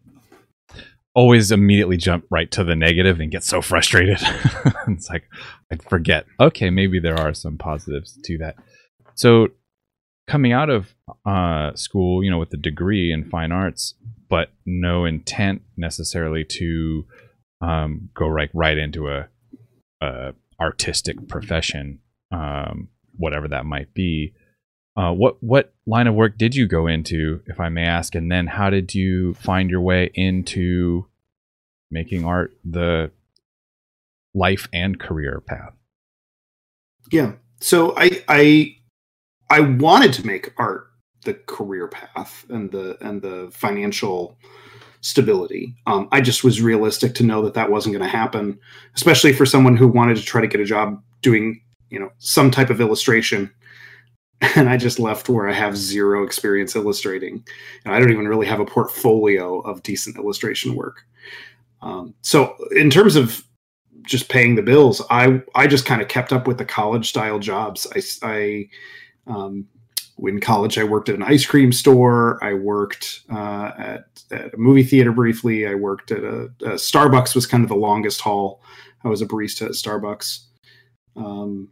always 1.14 1.52
immediately 1.52 1.98
jump 1.98 2.26
right 2.30 2.50
to 2.52 2.64
the 2.64 2.76
negative 2.76 3.20
and 3.20 3.32
get 3.32 3.44
so 3.44 3.62
frustrated. 3.62 4.18
it's 4.88 5.10
like 5.10 5.24
I 5.72 5.76
forget. 5.76 6.26
Okay, 6.40 6.70
maybe 6.70 7.00
there 7.00 7.18
are 7.18 7.34
some 7.34 7.58
positives 7.58 8.18
to 8.24 8.38
that. 8.40 8.56
So 9.16 9.50
coming 10.28 10.54
out 10.54 10.70
of 10.70 10.96
uh, 11.26 11.76
school, 11.76 12.24
you 12.24 12.32
know, 12.32 12.40
with 12.40 12.54
a 12.54 12.58
degree 12.58 13.12
in 13.12 13.30
fine 13.30 13.52
arts, 13.52 13.96
but 14.30 14.50
no 14.66 15.06
intent 15.06 15.62
necessarily 15.76 16.46
to 16.46 17.06
um, 17.62 18.10
go 18.14 18.28
right 18.28 18.50
right 18.54 18.78
into 18.78 19.10
a, 19.10 19.28
a 20.02 20.34
artistic 20.60 21.28
profession, 21.28 22.00
um, 22.32 22.88
whatever 23.18 23.48
that 23.48 23.66
might 23.66 23.94
be. 23.94 24.34
Uh, 24.96 25.14
what 25.14 25.42
what 25.42 25.74
line 25.86 26.08
of 26.08 26.16
work 26.16 26.38
did 26.38 26.56
you 26.56 26.68
go 26.68 26.88
into, 26.88 27.42
if 27.48 27.60
I 27.60 27.70
may 27.70 27.86
ask, 27.86 28.14
and 28.14 28.32
then 28.32 28.48
how 28.48 28.70
did 28.70 28.94
you 28.94 29.34
find 29.36 29.70
your 29.70 29.82
way 29.82 30.12
into 30.14 31.08
making 31.90 32.26
art 32.26 32.54
the 32.66 33.12
life 34.34 34.68
and 34.74 35.00
career 35.00 35.42
path? 35.46 35.74
Yeah, 37.12 37.34
so 37.60 37.94
I 37.98 38.24
I 38.28 38.76
I 39.50 39.62
wanted 39.62 40.14
to 40.14 40.28
make 40.28 40.54
art 40.58 40.88
the 41.24 41.36
career 41.36 41.88
path 41.88 42.46
and 42.50 42.72
the 42.72 42.98
and 43.02 43.22
the 43.22 43.50
financial 43.54 44.38
stability. 45.02 45.76
Um, 45.88 46.08
I 46.12 46.22
just 46.22 46.44
was 46.44 46.62
realistic 46.62 47.16
to 47.16 47.24
know 47.24 47.42
that 47.44 47.54
that 47.56 47.72
wasn't 47.72 47.94
going 47.94 48.04
to 48.04 48.18
happen, 48.18 48.60
especially 48.96 49.34
for 49.34 49.46
someone 49.46 49.76
who 49.76 49.88
wanted 49.88 50.18
to 50.18 50.24
try 50.24 50.42
to 50.42 50.48
get 50.48 50.62
a 50.62 50.66
job 50.66 51.02
doing, 51.22 51.62
you 51.90 52.00
know, 52.00 52.12
some 52.20 52.52
type 52.52 52.70
of 52.70 52.80
illustration. 52.80 53.52
And 54.56 54.68
I 54.68 54.76
just 54.76 55.00
left 55.00 55.30
where 55.30 55.48
I 55.48 55.54
have 55.54 55.78
zero 55.78 56.24
experience 56.24 56.76
illustrating, 56.76 57.44
and 57.86 57.94
I 57.94 58.00
don't 58.00 58.12
even 58.12 58.28
really 58.28 58.48
have 58.48 58.60
a 58.60 58.66
portfolio 58.66 59.60
of 59.62 59.84
decent 59.84 60.18
illustration 60.18 60.76
work. 60.76 61.04
Um, 61.82 62.16
so, 62.22 62.56
in 62.76 62.90
terms 62.90 63.16
of 63.16 63.44
just 64.02 64.30
paying 64.30 64.56
the 64.56 64.64
bills, 64.64 65.02
I 65.12 65.44
I 65.54 65.68
just 65.68 65.86
kind 65.86 66.02
of 66.02 66.08
kept 66.08 66.34
up 66.34 66.48
with 66.48 66.58
the 66.58 66.66
college 66.66 67.10
style 67.10 67.38
jobs. 67.38 67.88
I, 67.96 68.02
I 68.28 68.70
um, 69.28 69.68
in 70.20 70.40
college, 70.40 70.78
I 70.78 70.84
worked 70.84 71.10
at 71.10 71.16
an 71.16 71.24
ice 71.24 71.46
cream 71.46 71.72
store. 71.72 72.44
I 72.44 72.54
worked 72.54 73.22
uh, 73.32 73.72
at, 73.78 74.24
at, 74.32 74.54
a 74.54 74.58
movie 74.58 74.84
theater 74.84 75.12
briefly. 75.12 75.68
I 75.68 75.76
worked 75.76 76.12
at 76.12 76.24
a, 76.24 76.44
a, 76.62 76.76
Starbucks 76.76 77.36
was 77.36 77.48
kind 77.48 77.64
of 77.64 77.70
the 77.70 77.76
longest 77.76 78.22
haul. 78.22 78.62
I 79.04 79.08
was 79.08 79.22
a 79.22 79.26
barista 79.26 79.66
at 79.66 79.72
Starbucks. 79.72 80.46
Um, 81.16 81.70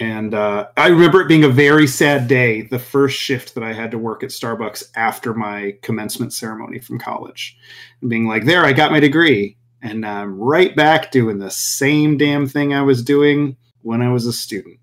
and 0.00 0.34
uh, 0.34 0.68
I 0.76 0.88
remember 0.88 1.20
it 1.20 1.28
being 1.28 1.44
a 1.44 1.48
very 1.48 1.86
sad 1.86 2.28
day, 2.28 2.62
the 2.62 2.78
first 2.78 3.18
shift 3.18 3.54
that 3.54 3.64
I 3.64 3.72
had 3.72 3.90
to 3.90 3.98
work 3.98 4.22
at 4.22 4.30
Starbucks 4.30 4.90
after 4.94 5.34
my 5.34 5.76
commencement 5.82 6.32
ceremony 6.32 6.78
from 6.78 6.98
college, 6.98 7.56
and 8.00 8.10
being 8.10 8.26
like, 8.26 8.44
"There, 8.44 8.64
I 8.64 8.72
got 8.72 8.92
my 8.92 9.00
degree, 9.00 9.56
and 9.82 10.06
I'm 10.06 10.38
right 10.38 10.74
back 10.76 11.10
doing 11.10 11.38
the 11.38 11.50
same 11.50 12.16
damn 12.16 12.46
thing 12.46 12.72
I 12.72 12.82
was 12.82 13.02
doing 13.02 13.56
when 13.82 14.02
I 14.02 14.12
was 14.12 14.26
a 14.26 14.32
student." 14.32 14.78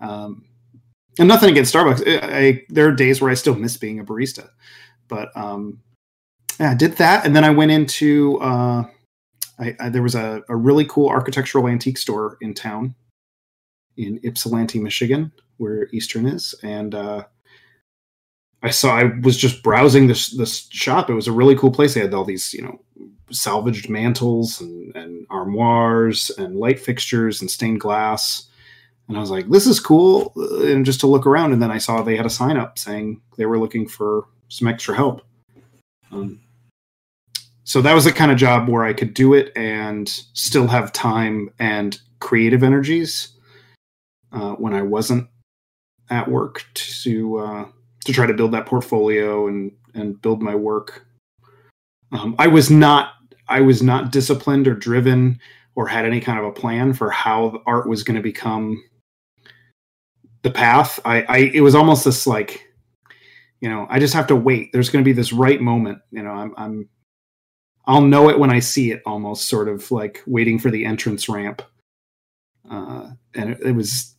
um, 0.00 0.44
and 1.18 1.28
nothing 1.28 1.50
against 1.50 1.74
Starbucks. 1.74 2.06
I, 2.06 2.38
I, 2.38 2.64
there 2.68 2.88
are 2.88 2.92
days 2.92 3.20
where 3.20 3.30
I 3.30 3.34
still 3.34 3.56
miss 3.56 3.76
being 3.76 3.98
a 3.98 4.04
barista, 4.04 4.50
but 5.08 5.36
um, 5.36 5.80
yeah, 6.60 6.70
I 6.70 6.74
did 6.74 6.92
that, 6.98 7.26
and 7.26 7.34
then 7.34 7.44
I 7.44 7.50
went 7.50 7.72
into. 7.72 8.38
Uh, 8.40 8.84
I, 9.58 9.74
I, 9.80 9.88
there 9.88 10.02
was 10.02 10.14
a, 10.14 10.42
a 10.48 10.56
really 10.56 10.84
cool 10.84 11.08
architectural 11.08 11.68
antique 11.68 11.98
store 11.98 12.36
in 12.40 12.54
town, 12.54 12.94
in 13.96 14.20
Ypsilanti, 14.22 14.78
Michigan, 14.78 15.32
where 15.56 15.88
Eastern 15.92 16.26
is, 16.26 16.54
and 16.62 16.94
uh, 16.94 17.24
I 18.62 18.70
saw. 18.70 18.96
I 18.96 19.04
was 19.22 19.36
just 19.36 19.62
browsing 19.62 20.06
this 20.06 20.36
this 20.36 20.68
shop. 20.70 21.08
It 21.08 21.14
was 21.14 21.28
a 21.28 21.32
really 21.32 21.56
cool 21.56 21.70
place. 21.70 21.94
They 21.94 22.00
had 22.00 22.14
all 22.14 22.24
these, 22.24 22.52
you 22.52 22.62
know, 22.62 22.80
salvaged 23.30 23.88
mantles 23.88 24.60
and, 24.60 24.94
and 24.94 25.26
armoires 25.30 26.30
and 26.36 26.56
light 26.56 26.80
fixtures 26.80 27.40
and 27.40 27.50
stained 27.50 27.80
glass 27.80 28.48
and 29.08 29.16
I 29.16 29.20
was 29.20 29.30
like, 29.30 29.48
"This 29.48 29.66
is 29.66 29.80
cool," 29.80 30.32
and 30.36 30.84
just 30.84 31.00
to 31.00 31.06
look 31.06 31.26
around, 31.26 31.52
and 31.52 31.62
then 31.62 31.70
I 31.70 31.78
saw 31.78 32.02
they 32.02 32.16
had 32.16 32.26
a 32.26 32.30
sign 32.30 32.56
up 32.56 32.78
saying 32.78 33.20
they 33.36 33.46
were 33.46 33.58
looking 33.58 33.86
for 33.86 34.24
some 34.48 34.68
extra 34.68 34.94
help. 34.96 35.22
Um, 36.10 36.40
so 37.66 37.82
that 37.82 37.94
was 37.94 38.04
the 38.04 38.12
kind 38.12 38.30
of 38.30 38.38
job 38.38 38.68
where 38.68 38.84
I 38.84 38.92
could 38.92 39.12
do 39.12 39.34
it 39.34 39.50
and 39.56 40.08
still 40.34 40.68
have 40.68 40.92
time 40.92 41.50
and 41.58 41.98
creative 42.20 42.62
energies 42.62 43.32
uh, 44.32 44.52
when 44.52 44.72
I 44.72 44.82
wasn't 44.82 45.28
at 46.08 46.30
work 46.30 46.64
to 46.74 47.38
uh, 47.38 47.64
to 48.04 48.12
try 48.12 48.24
to 48.24 48.34
build 48.34 48.52
that 48.52 48.66
portfolio 48.66 49.48
and 49.48 49.72
and 49.94 50.22
build 50.22 50.42
my 50.42 50.54
work. 50.54 51.06
Um, 52.12 52.36
I 52.38 52.46
was 52.46 52.70
not 52.70 53.14
I 53.48 53.62
was 53.62 53.82
not 53.82 54.12
disciplined 54.12 54.68
or 54.68 54.74
driven 54.74 55.40
or 55.74 55.88
had 55.88 56.04
any 56.04 56.20
kind 56.20 56.38
of 56.38 56.44
a 56.44 56.52
plan 56.52 56.92
for 56.92 57.10
how 57.10 57.62
art 57.66 57.88
was 57.88 58.04
going 58.04 58.16
to 58.16 58.22
become 58.22 58.80
the 60.42 60.52
path. 60.52 61.00
I, 61.04 61.22
I 61.22 61.38
it 61.52 61.62
was 61.62 61.74
almost 61.74 62.04
this 62.04 62.28
like, 62.28 62.64
you 63.60 63.68
know, 63.68 63.88
I 63.90 63.98
just 63.98 64.14
have 64.14 64.28
to 64.28 64.36
wait. 64.36 64.72
There's 64.72 64.88
going 64.88 65.04
to 65.04 65.08
be 65.08 65.12
this 65.12 65.32
right 65.32 65.60
moment. 65.60 65.98
You 66.12 66.22
know, 66.22 66.30
I'm 66.30 66.54
I'm 66.56 66.88
I'll 67.86 68.02
know 68.02 68.28
it 68.28 68.38
when 68.38 68.50
I 68.50 68.58
see 68.58 68.90
it. 68.90 69.02
Almost 69.06 69.48
sort 69.48 69.68
of 69.68 69.90
like 69.90 70.22
waiting 70.26 70.58
for 70.58 70.70
the 70.70 70.84
entrance 70.84 71.28
ramp. 71.28 71.62
Uh, 72.68 73.10
and 73.34 73.50
it, 73.50 73.60
it 73.60 73.72
was 73.72 74.14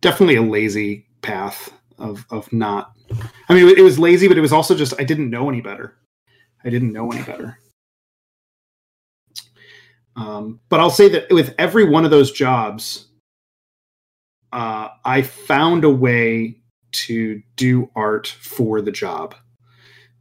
definitely 0.00 0.36
a 0.36 0.42
lazy 0.42 1.06
path 1.22 1.72
of 1.98 2.24
of 2.30 2.52
not. 2.52 2.92
I 3.48 3.54
mean, 3.54 3.68
it 3.68 3.82
was 3.82 3.98
lazy, 3.98 4.28
but 4.28 4.38
it 4.38 4.42
was 4.42 4.52
also 4.52 4.74
just 4.74 4.94
I 5.00 5.04
didn't 5.04 5.30
know 5.30 5.48
any 5.48 5.60
better. 5.60 5.96
I 6.64 6.70
didn't 6.70 6.92
know 6.92 7.10
any 7.10 7.22
better. 7.22 7.58
Um, 10.16 10.60
but 10.68 10.80
I'll 10.80 10.90
say 10.90 11.08
that 11.10 11.30
with 11.30 11.54
every 11.58 11.84
one 11.84 12.04
of 12.04 12.10
those 12.10 12.32
jobs, 12.32 13.06
uh, 14.52 14.88
I 15.04 15.22
found 15.22 15.84
a 15.84 15.90
way 15.90 16.56
to 16.90 17.40
do 17.56 17.90
art 17.94 18.26
for 18.26 18.80
the 18.80 18.90
job. 18.90 19.34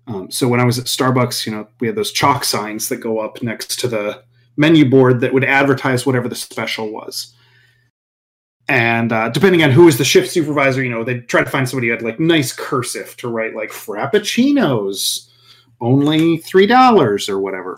Um, 0.08 0.32
so 0.32 0.48
when 0.48 0.60
I 0.60 0.66
was 0.66 0.80
at 0.80 0.86
Starbucks, 0.86 1.46
you 1.46 1.52
know, 1.52 1.68
we 1.80 1.88
had 1.88 1.96
those 1.96 2.12
chalk 2.12 2.44
signs 2.44 2.90
that 2.90 2.98
go 2.98 3.20
up 3.20 3.44
next 3.44 3.80
to 3.82 3.88
the 3.88 4.24
menu 4.56 4.90
board 4.90 5.20
that 5.22 5.34
would 5.34 5.44
advertise 5.44 6.06
whatever 6.06 6.30
the 6.30 6.36
special 6.36 6.92
was. 6.92 7.34
And 8.70 9.14
uh, 9.14 9.30
depending 9.30 9.64
on 9.64 9.72
who 9.72 9.86
was 9.86 9.98
the 9.98 10.06
shift 10.06 10.30
supervisor, 10.30 10.84
you 10.84 10.90
know, 10.90 11.04
they'd 11.04 11.28
try 11.28 11.44
to 11.44 11.50
find 11.50 11.68
somebody 11.68 11.88
who 11.88 11.94
had 11.94 12.02
like 12.02 12.20
nice 12.20 12.52
cursive 12.54 13.16
to 13.18 13.30
write 13.30 13.56
like 13.56 13.70
frappuccinos, 13.70 15.30
only 15.80 16.38
three 16.38 16.68
dollars 16.68 17.30
or 17.30 17.40
whatever. 17.40 17.78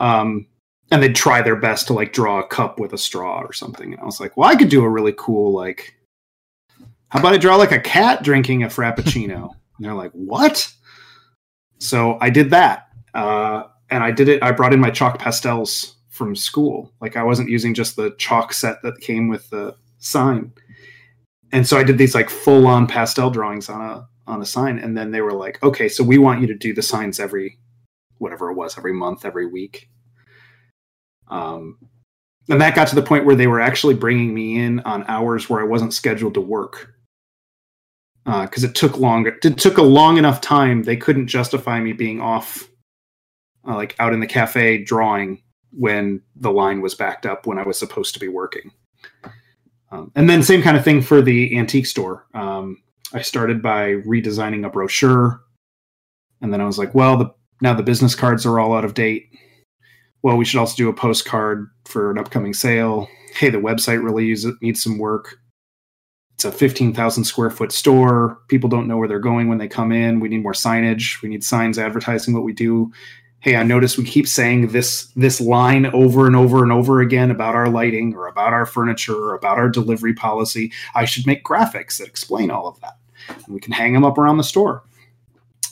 Um, 0.00 0.46
and 0.90 1.02
they'd 1.02 1.14
try 1.14 1.42
their 1.42 1.56
best 1.56 1.86
to 1.88 1.92
like 1.92 2.12
draw 2.12 2.40
a 2.40 2.46
cup 2.46 2.78
with 2.80 2.92
a 2.92 2.98
straw 2.98 3.40
or 3.40 3.52
something. 3.52 3.92
And 3.92 4.00
I 4.00 4.04
was 4.04 4.20
like, 4.20 4.36
well, 4.36 4.48
I 4.48 4.56
could 4.56 4.68
do 4.68 4.84
a 4.84 4.88
really 4.88 5.14
cool 5.16 5.52
like. 5.52 5.94
How 7.08 7.20
about 7.20 7.34
I 7.34 7.38
draw 7.38 7.54
like 7.54 7.72
a 7.72 7.80
cat 7.80 8.24
drinking 8.24 8.64
a 8.64 8.66
frappuccino? 8.66 9.54
and 9.76 9.84
they're 9.84 9.94
like, 9.94 10.12
what? 10.12 10.72
So 11.84 12.16
I 12.20 12.30
did 12.30 12.50
that, 12.50 12.88
uh, 13.12 13.64
and 13.90 14.02
I 14.02 14.10
did 14.10 14.28
it. 14.28 14.42
I 14.42 14.52
brought 14.52 14.72
in 14.72 14.80
my 14.80 14.90
chalk 14.90 15.18
pastels 15.18 15.96
from 16.08 16.34
school. 16.34 16.90
Like 17.00 17.16
I 17.16 17.22
wasn't 17.22 17.50
using 17.50 17.74
just 17.74 17.96
the 17.96 18.14
chalk 18.18 18.54
set 18.54 18.82
that 18.82 19.00
came 19.00 19.28
with 19.28 19.50
the 19.50 19.76
sign. 19.98 20.52
And 21.52 21.66
so 21.66 21.76
I 21.76 21.84
did 21.84 21.98
these 21.98 22.14
like 22.14 22.30
full 22.30 22.66
on 22.66 22.86
pastel 22.86 23.30
drawings 23.30 23.68
on 23.68 23.80
a 23.80 24.08
on 24.26 24.40
a 24.40 24.46
sign 24.46 24.78
and 24.78 24.96
then 24.96 25.10
they 25.10 25.20
were 25.20 25.34
like, 25.34 25.62
"Okay, 25.62 25.88
so 25.88 26.02
we 26.02 26.16
want 26.16 26.40
you 26.40 26.46
to 26.46 26.54
do 26.54 26.72
the 26.72 26.82
signs 26.82 27.20
every 27.20 27.58
whatever 28.18 28.50
it 28.50 28.54
was, 28.54 28.78
every 28.78 28.94
month, 28.94 29.24
every 29.26 29.46
week." 29.46 29.90
Um 31.28 31.78
and 32.48 32.60
that 32.60 32.74
got 32.74 32.88
to 32.88 32.94
the 32.94 33.02
point 33.02 33.26
where 33.26 33.36
they 33.36 33.46
were 33.46 33.60
actually 33.60 33.94
bringing 33.94 34.32
me 34.32 34.58
in 34.58 34.80
on 34.80 35.04
hours 35.08 35.50
where 35.50 35.60
I 35.60 35.64
wasn't 35.64 35.92
scheduled 35.92 36.34
to 36.34 36.40
work. 36.40 36.93
Because 38.24 38.64
uh, 38.64 38.68
it 38.68 38.74
took 38.74 38.98
longer. 38.98 39.36
It 39.42 39.58
took 39.58 39.76
a 39.76 39.82
long 39.82 40.16
enough 40.16 40.40
time. 40.40 40.82
They 40.82 40.96
couldn't 40.96 41.26
justify 41.26 41.80
me 41.80 41.92
being 41.92 42.20
off, 42.20 42.68
uh, 43.68 43.74
like 43.74 43.94
out 43.98 44.14
in 44.14 44.20
the 44.20 44.26
cafe 44.26 44.82
drawing 44.82 45.42
when 45.72 46.22
the 46.36 46.50
line 46.50 46.80
was 46.80 46.94
backed 46.94 47.26
up 47.26 47.46
when 47.46 47.58
I 47.58 47.64
was 47.64 47.78
supposed 47.78 48.14
to 48.14 48.20
be 48.20 48.28
working. 48.28 48.70
Um, 49.90 50.10
and 50.14 50.28
then 50.28 50.42
same 50.42 50.62
kind 50.62 50.76
of 50.76 50.84
thing 50.84 51.02
for 51.02 51.20
the 51.20 51.56
antique 51.58 51.86
store. 51.86 52.26
Um, 52.34 52.82
I 53.12 53.22
started 53.22 53.62
by 53.62 53.94
redesigning 54.06 54.66
a 54.66 54.70
brochure, 54.70 55.40
and 56.40 56.52
then 56.52 56.60
I 56.60 56.64
was 56.64 56.78
like, 56.78 56.94
well, 56.94 57.16
the, 57.16 57.32
now 57.60 57.74
the 57.74 57.82
business 57.82 58.14
cards 58.14 58.44
are 58.46 58.58
all 58.58 58.74
out 58.74 58.84
of 58.84 58.94
date. 58.94 59.28
Well, 60.22 60.36
we 60.36 60.44
should 60.44 60.58
also 60.58 60.76
do 60.76 60.88
a 60.88 60.94
postcard 60.94 61.68
for 61.84 62.10
an 62.10 62.18
upcoming 62.18 62.54
sale. 62.54 63.08
Hey, 63.34 63.50
the 63.50 63.58
website 63.58 64.02
really 64.02 64.24
use 64.24 64.44
it, 64.44 64.54
needs 64.62 64.82
some 64.82 64.98
work. 64.98 65.36
It's 66.34 66.44
a 66.44 66.52
15,000 66.52 67.24
square 67.24 67.50
foot 67.50 67.72
store. 67.72 68.38
People 68.48 68.68
don't 68.68 68.88
know 68.88 68.96
where 68.96 69.08
they're 69.08 69.18
going 69.18 69.48
when 69.48 69.58
they 69.58 69.68
come 69.68 69.92
in. 69.92 70.20
We 70.20 70.28
need 70.28 70.42
more 70.42 70.52
signage. 70.52 71.22
We 71.22 71.28
need 71.28 71.44
signs 71.44 71.78
advertising 71.78 72.34
what 72.34 72.44
we 72.44 72.52
do 72.52 72.92
hey 73.44 73.56
i 73.56 73.62
notice 73.62 73.98
we 73.98 74.04
keep 74.04 74.26
saying 74.26 74.68
this 74.68 75.12
this 75.16 75.38
line 75.38 75.84
over 75.86 76.26
and 76.26 76.34
over 76.34 76.62
and 76.62 76.72
over 76.72 77.02
again 77.02 77.30
about 77.30 77.54
our 77.54 77.68
lighting 77.68 78.14
or 78.14 78.26
about 78.26 78.54
our 78.54 78.64
furniture 78.64 79.14
or 79.14 79.34
about 79.34 79.58
our 79.58 79.68
delivery 79.68 80.14
policy 80.14 80.72
i 80.94 81.04
should 81.04 81.26
make 81.26 81.44
graphics 81.44 81.98
that 81.98 82.08
explain 82.08 82.50
all 82.50 82.66
of 82.66 82.80
that 82.80 82.96
and 83.28 83.54
we 83.54 83.60
can 83.60 83.72
hang 83.72 83.92
them 83.92 84.04
up 84.04 84.16
around 84.16 84.38
the 84.38 84.42
store 84.42 84.82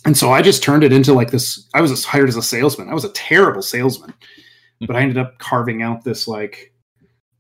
and 0.04 0.19
so 0.19 0.31
i 0.31 0.42
just 0.42 0.62
turned 0.62 0.85
it 0.85 0.92
into 0.92 1.14
like 1.14 1.31
this 1.31 1.66
i 1.73 1.81
was 1.81 2.04
hired 2.04 2.28
as 2.28 2.37
a 2.37 2.42
salesman 2.42 2.90
i 2.90 2.95
was 2.95 3.04
a 3.04 3.12
terrible 3.12 3.62
salesman 3.62 4.12
but 4.87 4.95
i 4.95 5.00
ended 5.00 5.16
up 5.16 5.38
carving 5.38 5.83
out 5.83 6.05
this 6.05 6.29
like 6.29 6.75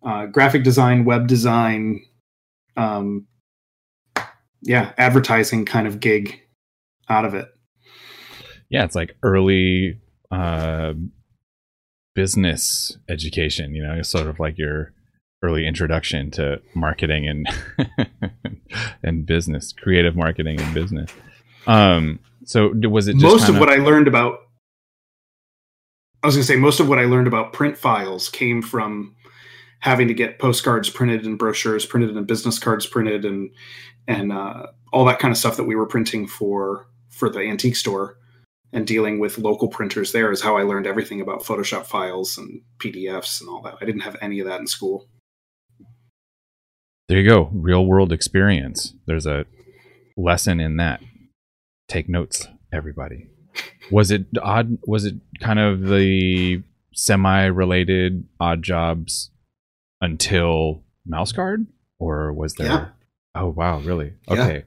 uh, 0.02 0.24
graphic 0.26 0.64
design 0.64 1.04
web 1.04 1.28
design 1.28 2.02
um, 2.76 3.26
yeah 4.62 4.92
advertising 4.98 5.64
kind 5.64 5.86
of 5.86 6.00
gig 6.00 6.40
out 7.08 7.24
of 7.24 7.34
it 7.34 7.48
yeah 8.70 8.84
it's 8.84 8.94
like 8.94 9.16
early 9.22 9.98
uh, 10.30 10.94
business 12.14 12.98
education. 13.08 13.74
You 13.74 13.84
know, 13.84 14.02
sort 14.02 14.26
of 14.26 14.40
like 14.40 14.58
your 14.58 14.92
early 15.42 15.66
introduction 15.66 16.30
to 16.32 16.60
marketing 16.74 17.28
and 17.28 17.46
and 19.02 19.26
business, 19.26 19.72
creative 19.72 20.16
marketing 20.16 20.60
and 20.60 20.74
business. 20.74 21.10
Um, 21.66 22.18
so 22.44 22.72
was 22.88 23.08
it 23.08 23.16
most 23.16 23.48
of 23.48 23.58
what 23.58 23.68
I 23.68 23.76
learned 23.76 24.08
about? 24.08 24.38
I 26.22 26.28
was 26.28 26.36
going 26.36 26.42
to 26.42 26.46
say 26.46 26.56
most 26.56 26.78
of 26.80 26.88
what 26.88 26.98
I 26.98 27.04
learned 27.04 27.26
about 27.26 27.52
print 27.52 27.76
files 27.76 28.28
came 28.28 28.62
from 28.62 29.16
having 29.82 30.08
to 30.08 30.14
get 30.14 30.38
postcards 30.38 30.88
printed 30.88 31.26
and 31.26 31.38
brochures 31.38 31.84
printed 31.84 32.16
and 32.16 32.26
business 32.26 32.58
cards 32.58 32.86
printed 32.86 33.24
and 33.24 33.50
and 34.08 34.32
uh, 34.32 34.66
all 34.92 35.04
that 35.04 35.18
kind 35.18 35.30
of 35.30 35.38
stuff 35.38 35.56
that 35.56 35.64
we 35.64 35.76
were 35.76 35.86
printing 35.86 36.26
for 36.26 36.86
for 37.10 37.28
the 37.28 37.40
antique 37.40 37.76
store 37.76 38.16
and 38.72 38.86
dealing 38.86 39.18
with 39.18 39.38
local 39.38 39.68
printers 39.68 40.12
there 40.12 40.32
is 40.32 40.40
how 40.40 40.56
I 40.56 40.62
learned 40.62 40.86
everything 40.86 41.20
about 41.20 41.42
Photoshop 41.42 41.84
files 41.84 42.38
and 42.38 42.62
PDFs 42.78 43.40
and 43.40 43.50
all 43.50 43.60
that. 43.62 43.76
I 43.80 43.84
didn't 43.84 44.00
have 44.00 44.16
any 44.22 44.40
of 44.40 44.46
that 44.46 44.60
in 44.60 44.66
school. 44.66 45.08
There 47.08 47.20
you 47.20 47.28
go. 47.28 47.50
Real 47.52 47.84
world 47.84 48.12
experience. 48.12 48.94
There's 49.06 49.26
a 49.26 49.44
lesson 50.16 50.60
in 50.60 50.76
that. 50.78 51.02
Take 51.88 52.08
notes, 52.08 52.48
everybody. 52.72 53.26
Was 53.90 54.10
it 54.10 54.26
odd? 54.40 54.78
Was 54.86 55.04
it 55.04 55.16
kind 55.40 55.58
of 55.58 55.88
the 55.88 56.62
semi 56.94 57.44
related 57.46 58.26
odd 58.40 58.62
jobs 58.62 59.31
until 60.02 60.82
Mouse 61.06 61.32
Guard? 61.32 61.66
Or 61.98 62.34
was 62.34 62.54
there? 62.54 62.66
Yeah. 62.66 62.88
Oh, 63.34 63.48
wow. 63.48 63.78
Really? 63.78 64.12
Okay. 64.28 64.54
Yeah. 64.56 64.60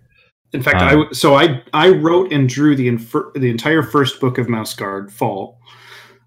In 0.53 0.63
fact, 0.63 0.77
um, 0.81 1.07
I 1.09 1.13
so 1.13 1.35
I 1.35 1.61
I 1.73 1.89
wrote 1.89 2.31
and 2.31 2.47
drew 2.47 2.75
the 2.75 2.87
infer, 2.87 3.31
the 3.35 3.49
entire 3.49 3.83
first 3.83 4.21
book 4.21 4.37
of 4.37 4.47
Mouse 4.47 4.73
Guard 4.73 5.11
Fall 5.11 5.59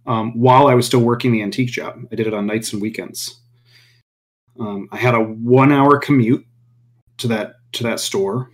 um, 0.07 0.39
while 0.39 0.67
I 0.67 0.75
was 0.75 0.87
still 0.87 1.01
working 1.01 1.33
the 1.33 1.43
antique 1.43 1.71
job. 1.71 2.01
I 2.13 2.15
did 2.15 2.27
it 2.27 2.35
on 2.35 2.47
nights 2.47 2.73
and 2.73 2.83
weekends. 2.83 3.41
Um, 4.61 4.89
I 4.93 4.97
had 4.99 5.15
a 5.15 5.21
one 5.21 5.73
hour 5.73 5.99
commute 5.99 6.45
to 7.19 7.29
that 7.29 7.55
to 7.73 7.85
that 7.85 8.01
store, 8.01 8.51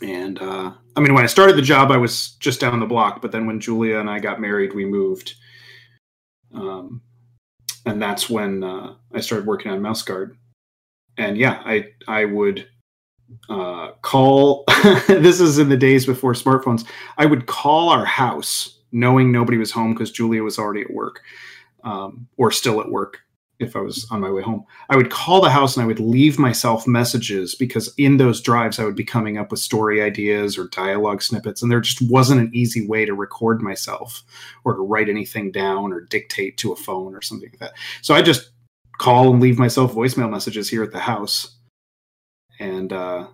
and 0.00 0.40
uh, 0.40 0.72
I 0.96 1.00
mean 1.00 1.12
when 1.12 1.24
I 1.24 1.26
started 1.26 1.56
the 1.56 1.62
job, 1.62 1.90
I 1.90 1.98
was 1.98 2.30
just 2.40 2.60
down 2.60 2.80
the 2.80 2.86
block. 2.86 3.20
But 3.20 3.32
then 3.32 3.46
when 3.46 3.60
Julia 3.60 3.98
and 3.98 4.08
I 4.08 4.20
got 4.20 4.40
married, 4.40 4.74
we 4.74 4.86
moved, 4.86 5.34
um, 6.54 7.02
and 7.86 8.00
that's 8.00 8.28
when 8.28 8.62
uh, 8.64 8.94
I 9.14 9.20
started 9.20 9.46
working 9.46 9.72
on 9.72 9.82
Mouse 9.82 10.02
Guard. 10.02 10.36
And 11.16 11.36
yeah, 11.36 11.62
I 11.64 11.88
I 12.08 12.24
would 12.24 12.68
uh, 13.48 13.92
call. 14.02 14.64
this 15.08 15.40
is 15.40 15.58
in 15.58 15.68
the 15.68 15.76
days 15.76 16.06
before 16.06 16.32
smartphones. 16.34 16.86
I 17.18 17.26
would 17.26 17.46
call 17.46 17.88
our 17.88 18.04
house 18.04 18.78
knowing 18.92 19.30
nobody 19.30 19.56
was 19.58 19.70
home 19.70 19.94
because 19.94 20.10
Julia 20.10 20.42
was 20.42 20.58
already 20.58 20.82
at 20.82 20.90
work 20.90 21.20
um, 21.84 22.26
or 22.36 22.50
still 22.50 22.80
at 22.80 22.90
work 22.90 23.20
if 23.60 23.76
I 23.76 23.80
was 23.80 24.06
on 24.10 24.20
my 24.20 24.30
way 24.30 24.42
home. 24.42 24.64
I 24.88 24.96
would 24.96 25.10
call 25.10 25.40
the 25.40 25.50
house 25.50 25.76
and 25.76 25.84
I 25.84 25.86
would 25.86 26.00
leave 26.00 26.38
myself 26.38 26.86
messages 26.86 27.54
because 27.54 27.92
in 27.98 28.16
those 28.16 28.40
drives 28.40 28.78
I 28.78 28.84
would 28.84 28.96
be 28.96 29.04
coming 29.04 29.38
up 29.38 29.50
with 29.50 29.60
story 29.60 30.02
ideas 30.02 30.58
or 30.58 30.68
dialogue 30.68 31.22
snippets, 31.22 31.62
and 31.62 31.70
there 31.70 31.80
just 31.80 32.02
wasn't 32.10 32.40
an 32.40 32.50
easy 32.54 32.86
way 32.86 33.04
to 33.04 33.14
record 33.14 33.62
myself 33.62 34.22
or 34.64 34.74
to 34.74 34.80
write 34.80 35.08
anything 35.08 35.52
down 35.52 35.92
or 35.92 36.00
dictate 36.00 36.56
to 36.58 36.72
a 36.72 36.76
phone 36.76 37.14
or 37.14 37.22
something 37.22 37.50
like 37.50 37.60
that. 37.60 37.74
So 38.02 38.14
I 38.14 38.22
just 38.22 38.50
call 38.98 39.30
and 39.30 39.40
leave 39.40 39.58
myself 39.58 39.94
voicemail 39.94 40.30
messages 40.30 40.68
here 40.68 40.82
at 40.82 40.92
the 40.92 40.98
house 40.98 41.56
and 42.58 42.92
uh, 42.92 43.26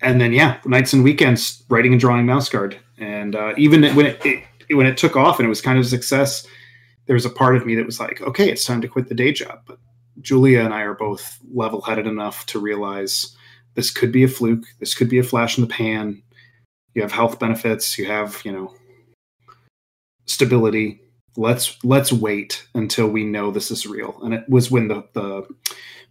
and 0.00 0.20
then 0.20 0.32
yeah, 0.32 0.60
nights 0.64 0.92
and 0.92 1.04
weekends 1.04 1.64
writing 1.68 1.92
and 1.92 2.00
drawing 2.00 2.26
mouse 2.26 2.48
guard. 2.48 2.78
And 2.98 3.34
uh, 3.34 3.54
even 3.56 3.82
when 3.94 4.06
it, 4.06 4.24
it, 4.24 4.44
when 4.74 4.86
it 4.86 4.96
took 4.96 5.16
off 5.16 5.38
and 5.38 5.46
it 5.46 5.48
was 5.48 5.60
kind 5.60 5.78
of 5.78 5.84
a 5.84 5.88
success, 5.88 6.46
there 7.06 7.14
was 7.14 7.26
a 7.26 7.30
part 7.30 7.56
of 7.56 7.66
me 7.66 7.74
that 7.76 7.86
was 7.86 8.00
like, 8.00 8.20
okay, 8.20 8.50
it's 8.50 8.64
time 8.64 8.80
to 8.80 8.88
quit 8.88 9.08
the 9.08 9.14
day 9.14 9.32
job. 9.32 9.60
But 9.66 9.78
Julia 10.20 10.60
and 10.60 10.74
I 10.74 10.82
are 10.82 10.94
both 10.94 11.38
level 11.52 11.80
headed 11.80 12.06
enough 12.06 12.46
to 12.46 12.58
realize 12.58 13.36
this 13.74 13.90
could 13.90 14.12
be 14.12 14.24
a 14.24 14.28
fluke. 14.28 14.64
This 14.80 14.94
could 14.94 15.08
be 15.08 15.18
a 15.18 15.22
flash 15.22 15.58
in 15.58 15.62
the 15.62 15.72
pan. 15.72 16.22
You 16.94 17.02
have 17.02 17.12
health 17.12 17.38
benefits. 17.38 17.98
You 17.98 18.06
have 18.06 18.40
you 18.44 18.52
know 18.52 18.74
stability. 20.26 21.00
Let's 21.36 21.82
let's 21.84 22.12
wait 22.12 22.66
until 22.74 23.08
we 23.08 23.24
know 23.24 23.50
this 23.50 23.70
is 23.70 23.86
real. 23.86 24.18
And 24.22 24.34
it 24.34 24.48
was 24.48 24.70
when 24.70 24.88
the 24.88 25.04
the 25.12 25.46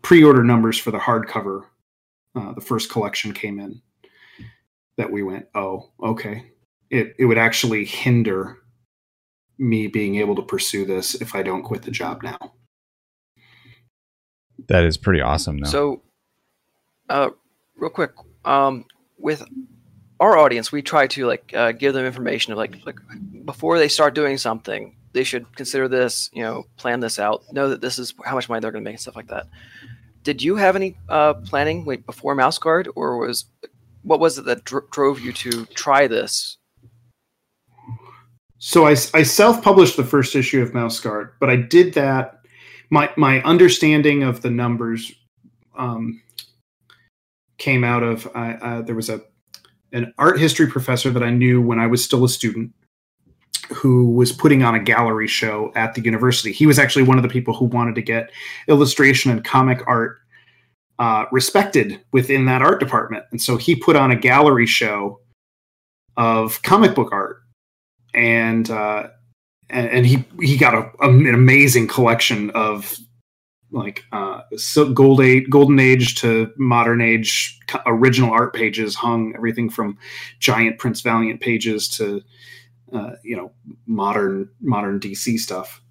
pre-order 0.01 0.43
numbers 0.43 0.77
for 0.77 0.91
the 0.91 0.99
hardcover 0.99 1.63
uh, 2.35 2.53
the 2.53 2.61
first 2.61 2.91
collection 2.91 3.33
came 3.33 3.59
in 3.59 3.81
that 4.97 5.11
we 5.11 5.23
went, 5.23 5.47
oh, 5.55 5.89
okay. 6.01 6.45
It 6.89 7.15
it 7.17 7.25
would 7.25 7.37
actually 7.37 7.85
hinder 7.85 8.59
me 9.57 9.87
being 9.87 10.15
able 10.15 10.35
to 10.35 10.41
pursue 10.41 10.85
this 10.85 11.15
if 11.15 11.35
I 11.35 11.43
don't 11.43 11.63
quit 11.63 11.83
the 11.83 11.91
job 11.91 12.23
now. 12.23 12.53
That 14.67 14.83
is 14.83 14.97
pretty 14.97 15.21
awesome 15.21 15.59
though. 15.59 15.69
So 15.69 16.01
uh 17.09 17.29
real 17.77 17.89
quick, 17.89 18.11
um 18.43 18.85
with 19.17 19.43
our 20.19 20.37
audience, 20.37 20.71
we 20.71 20.81
try 20.81 21.07
to 21.07 21.25
like 21.27 21.53
uh, 21.53 21.71
give 21.73 21.93
them 21.93 22.05
information 22.05 22.53
of 22.53 22.57
like 22.57 22.85
like 22.85 22.99
before 23.45 23.77
they 23.77 23.87
start 23.87 24.15
doing 24.15 24.37
something, 24.37 24.95
they 25.13 25.23
should 25.23 25.55
consider 25.55 25.87
this, 25.87 26.29
you 26.33 26.43
know, 26.43 26.65
plan 26.77 26.99
this 26.99 27.19
out, 27.19 27.43
know 27.51 27.69
that 27.69 27.81
this 27.81 27.99
is 27.99 28.13
how 28.23 28.35
much 28.35 28.49
money 28.49 28.59
they're 28.61 28.71
going 28.71 28.83
to 28.83 28.87
make 28.87 28.95
and 28.95 29.01
stuff 29.01 29.15
like 29.15 29.27
that. 29.27 29.47
Did 30.23 30.41
you 30.41 30.55
have 30.55 30.75
any 30.75 30.97
uh, 31.07 31.35
planning 31.35 31.85
wait 31.85 32.05
before 32.05 32.33
Mouse 32.33 32.57
Guard, 32.57 32.89
or 32.95 33.17
was 33.17 33.45
what 34.01 34.19
was 34.19 34.37
it 34.37 34.45
that 34.45 34.63
dr- 34.63 34.89
drove 34.91 35.19
you 35.19 35.31
to 35.33 35.65
try 35.67 36.07
this? 36.07 36.57
So 38.67 38.87
I, 38.87 38.95
I 39.13 39.21
self-published 39.21 39.95
the 39.95 40.03
first 40.03 40.35
issue 40.35 40.59
of 40.59 40.73
Mouse 40.73 40.99
Guard, 40.99 41.33
but 41.39 41.51
I 41.51 41.55
did 41.55 41.93
that. 41.93 42.39
My 42.89 43.11
my 43.15 43.43
understanding 43.43 44.23
of 44.23 44.41
the 44.41 44.49
numbers 44.49 45.13
um, 45.77 46.19
came 47.59 47.83
out 47.83 48.01
of 48.01 48.27
I, 48.33 48.81
there 48.81 48.95
was 48.95 49.07
a 49.07 49.21
an 49.91 50.11
art 50.17 50.39
history 50.39 50.65
professor 50.65 51.11
that 51.11 51.21
I 51.21 51.29
knew 51.29 51.61
when 51.61 51.77
I 51.77 51.85
was 51.85 52.03
still 52.03 52.23
a 52.23 52.27
student 52.27 52.73
who 53.71 54.09
was 54.09 54.31
putting 54.31 54.63
on 54.63 54.73
a 54.73 54.79
gallery 54.79 55.27
show 55.27 55.71
at 55.75 55.93
the 55.93 56.01
university. 56.01 56.51
He 56.51 56.65
was 56.65 56.79
actually 56.79 57.03
one 57.03 57.17
of 57.17 57.23
the 57.23 57.29
people 57.29 57.53
who 57.53 57.65
wanted 57.65 57.93
to 57.93 58.01
get 58.01 58.31
illustration 58.67 59.29
and 59.29 59.43
comic 59.43 59.81
art 59.85 60.17
uh, 60.97 61.25
respected 61.31 62.01
within 62.13 62.45
that 62.45 62.63
art 62.63 62.79
department. 62.79 63.25
And 63.29 63.39
so 63.39 63.57
he 63.57 63.75
put 63.75 63.95
on 63.95 64.09
a 64.09 64.15
gallery 64.15 64.65
show 64.65 65.19
of 66.17 66.63
comic 66.63 66.95
book 66.95 67.11
art. 67.11 67.34
And, 68.15 68.69
uh, 68.69 69.09
and, 69.69 69.89
and 69.89 70.05
he, 70.05 70.25
he 70.41 70.57
got 70.57 70.73
a, 70.73 70.89
an 71.01 71.33
amazing 71.33 71.87
collection 71.87 72.49
of 72.51 72.97
like 73.71 74.05
uh, 74.11 74.41
gold 74.93 75.21
age, 75.21 75.49
golden 75.49 75.79
age 75.79 76.15
to 76.21 76.51
modern 76.57 77.01
age 77.01 77.59
original 77.85 78.31
art 78.31 78.53
pages 78.53 78.95
hung 78.95 79.33
everything 79.35 79.69
from 79.69 79.97
giant 80.39 80.79
Prince 80.79 81.01
Valiant 81.01 81.41
pages 81.41 81.87
to 81.89 82.21
uh, 82.93 83.11
you 83.23 83.35
know 83.35 83.51
modern 83.85 84.49
modern 84.61 84.99
DC 84.99 85.37
stuff. 85.37 85.81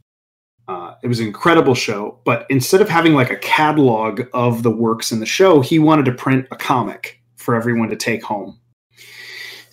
Uh, 0.66 0.94
it 1.02 1.08
was 1.08 1.20
an 1.20 1.26
incredible 1.26 1.74
show, 1.74 2.18
but 2.24 2.46
instead 2.48 2.80
of 2.80 2.88
having 2.88 3.12
like 3.12 3.30
a 3.30 3.37
catalog 3.37 4.22
of 4.32 4.62
the 4.62 4.70
works 4.70 5.12
in 5.12 5.20
the 5.20 5.26
show, 5.26 5.60
he 5.60 5.78
wanted 5.78 6.06
to 6.06 6.12
print 6.12 6.46
a 6.50 6.56
comic 6.56 7.20
for 7.37 7.54
everyone 7.54 7.90
to 7.90 7.96
take 7.96 8.22
home. 8.22 8.58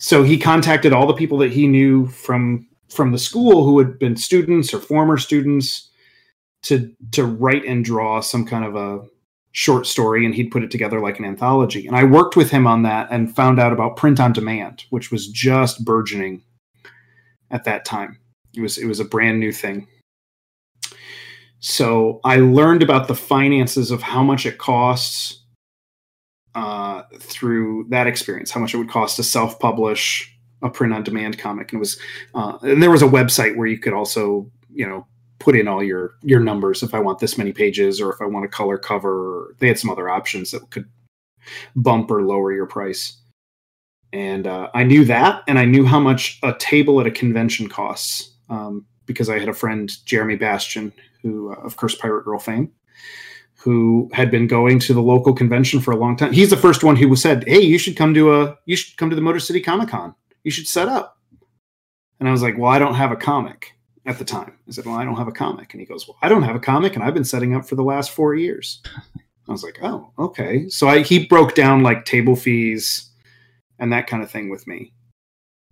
So 0.02 0.24
he 0.24 0.36
contacted 0.36 0.92
all 0.92 1.06
the 1.06 1.14
people 1.14 1.38
that 1.38 1.52
he 1.52 1.68
knew 1.68 2.08
from 2.08 2.66
from 2.88 3.12
the 3.12 3.18
school 3.18 3.64
who 3.64 3.78
had 3.78 4.00
been 4.00 4.16
students 4.16 4.74
or 4.74 4.80
former 4.80 5.16
students 5.16 5.90
to 6.64 6.92
to 7.12 7.24
write 7.24 7.64
and 7.64 7.84
draw 7.84 8.20
some 8.20 8.44
kind 8.44 8.64
of 8.64 8.74
a 8.74 9.06
short 9.52 9.86
story 9.86 10.26
and 10.26 10.34
he'd 10.34 10.50
put 10.50 10.64
it 10.64 10.72
together 10.72 10.98
like 10.98 11.20
an 11.20 11.24
anthology. 11.24 11.86
And 11.86 11.94
I 11.94 12.02
worked 12.02 12.34
with 12.34 12.50
him 12.50 12.66
on 12.66 12.82
that 12.82 13.08
and 13.12 13.34
found 13.34 13.60
out 13.60 13.72
about 13.72 13.96
print 13.96 14.18
on 14.18 14.32
demand, 14.32 14.86
which 14.90 15.12
was 15.12 15.28
just 15.28 15.84
burgeoning 15.84 16.42
at 17.52 17.62
that 17.64 17.84
time. 17.84 18.18
It 18.56 18.60
was 18.60 18.78
it 18.78 18.86
was 18.86 18.98
a 18.98 19.04
brand 19.04 19.38
new 19.38 19.52
thing. 19.52 19.86
So 21.60 22.18
I 22.24 22.38
learned 22.38 22.82
about 22.82 23.06
the 23.06 23.14
finances 23.14 23.92
of 23.92 24.02
how 24.02 24.24
much 24.24 24.46
it 24.46 24.58
costs 24.58 25.41
uh, 26.54 27.02
through 27.18 27.86
that 27.88 28.06
experience, 28.06 28.50
how 28.50 28.60
much 28.60 28.74
it 28.74 28.78
would 28.78 28.90
cost 28.90 29.16
to 29.16 29.22
self-publish 29.22 30.28
a 30.62 30.70
print-on-demand 30.70 31.38
comic, 31.38 31.72
and 31.72 31.78
it 31.78 31.80
was, 31.80 31.98
uh, 32.34 32.58
and 32.62 32.82
there 32.82 32.90
was 32.90 33.02
a 33.02 33.06
website 33.08 33.56
where 33.56 33.66
you 33.66 33.78
could 33.78 33.92
also, 33.92 34.50
you 34.72 34.86
know, 34.86 35.06
put 35.38 35.56
in 35.56 35.66
all 35.66 35.82
your 35.82 36.14
your 36.22 36.38
numbers 36.38 36.84
if 36.84 36.94
I 36.94 37.00
want 37.00 37.18
this 37.18 37.36
many 37.36 37.52
pages 37.52 38.00
or 38.00 38.12
if 38.12 38.20
I 38.20 38.26
want 38.26 38.44
a 38.44 38.48
color 38.48 38.78
cover. 38.78 39.56
They 39.58 39.66
had 39.66 39.78
some 39.78 39.90
other 39.90 40.08
options 40.08 40.52
that 40.52 40.70
could 40.70 40.88
bump 41.74 42.10
or 42.12 42.22
lower 42.22 42.52
your 42.52 42.66
price. 42.66 43.16
And 44.12 44.46
uh, 44.46 44.68
I 44.74 44.84
knew 44.84 45.04
that, 45.06 45.42
and 45.48 45.58
I 45.58 45.64
knew 45.64 45.84
how 45.84 45.98
much 45.98 46.38
a 46.42 46.54
table 46.54 47.00
at 47.00 47.06
a 47.06 47.10
convention 47.10 47.68
costs 47.68 48.34
um, 48.50 48.86
because 49.06 49.28
I 49.28 49.38
had 49.38 49.48
a 49.48 49.54
friend, 49.54 49.90
Jeremy 50.04 50.36
Bastian, 50.36 50.92
who, 51.22 51.52
uh, 51.52 51.56
of 51.56 51.76
course, 51.76 51.94
Pirate 51.94 52.24
Girl 52.24 52.38
fame, 52.38 52.70
who 53.62 54.10
had 54.12 54.28
been 54.28 54.48
going 54.48 54.80
to 54.80 54.92
the 54.92 55.00
local 55.00 55.32
convention 55.32 55.80
for 55.80 55.92
a 55.92 55.96
long 55.96 56.16
time. 56.16 56.32
He's 56.32 56.50
the 56.50 56.56
first 56.56 56.82
one 56.82 56.96
who 56.96 57.14
said, 57.14 57.44
"Hey, 57.46 57.60
you 57.60 57.78
should 57.78 57.96
come 57.96 58.12
to 58.14 58.34
a 58.34 58.58
you 58.66 58.74
should 58.74 58.96
come 58.96 59.08
to 59.08 59.16
the 59.16 59.22
Motor 59.22 59.38
City 59.38 59.60
Comic 59.60 59.90
Con. 59.90 60.14
You 60.42 60.50
should 60.50 60.66
set 60.66 60.88
up." 60.88 61.18
And 62.18 62.28
I 62.28 62.32
was 62.32 62.42
like, 62.42 62.58
"Well, 62.58 62.70
I 62.70 62.78
don't 62.78 62.94
have 62.94 63.12
a 63.12 63.16
comic." 63.16 63.74
At 64.04 64.18
the 64.18 64.24
time, 64.24 64.58
I 64.66 64.72
said, 64.72 64.84
"Well, 64.84 64.96
I 64.96 65.04
don't 65.04 65.16
have 65.16 65.28
a 65.28 65.32
comic," 65.32 65.72
and 65.72 65.80
he 65.80 65.86
goes, 65.86 66.08
"Well, 66.08 66.18
I 66.22 66.28
don't 66.28 66.42
have 66.42 66.56
a 66.56 66.60
comic, 66.60 66.96
and 66.96 67.04
I've 67.04 67.14
been 67.14 67.24
setting 67.24 67.54
up 67.54 67.64
for 67.64 67.76
the 67.76 67.84
last 67.84 68.10
four 68.10 68.34
years." 68.34 68.82
I 69.48 69.52
was 69.52 69.62
like, 69.62 69.78
"Oh, 69.80 70.10
okay." 70.18 70.68
So 70.68 70.88
I, 70.88 71.02
he 71.02 71.24
broke 71.26 71.54
down 71.54 71.84
like 71.84 72.04
table 72.04 72.34
fees 72.34 73.10
and 73.78 73.92
that 73.92 74.08
kind 74.08 74.24
of 74.24 74.30
thing 74.30 74.50
with 74.50 74.66
me. 74.66 74.92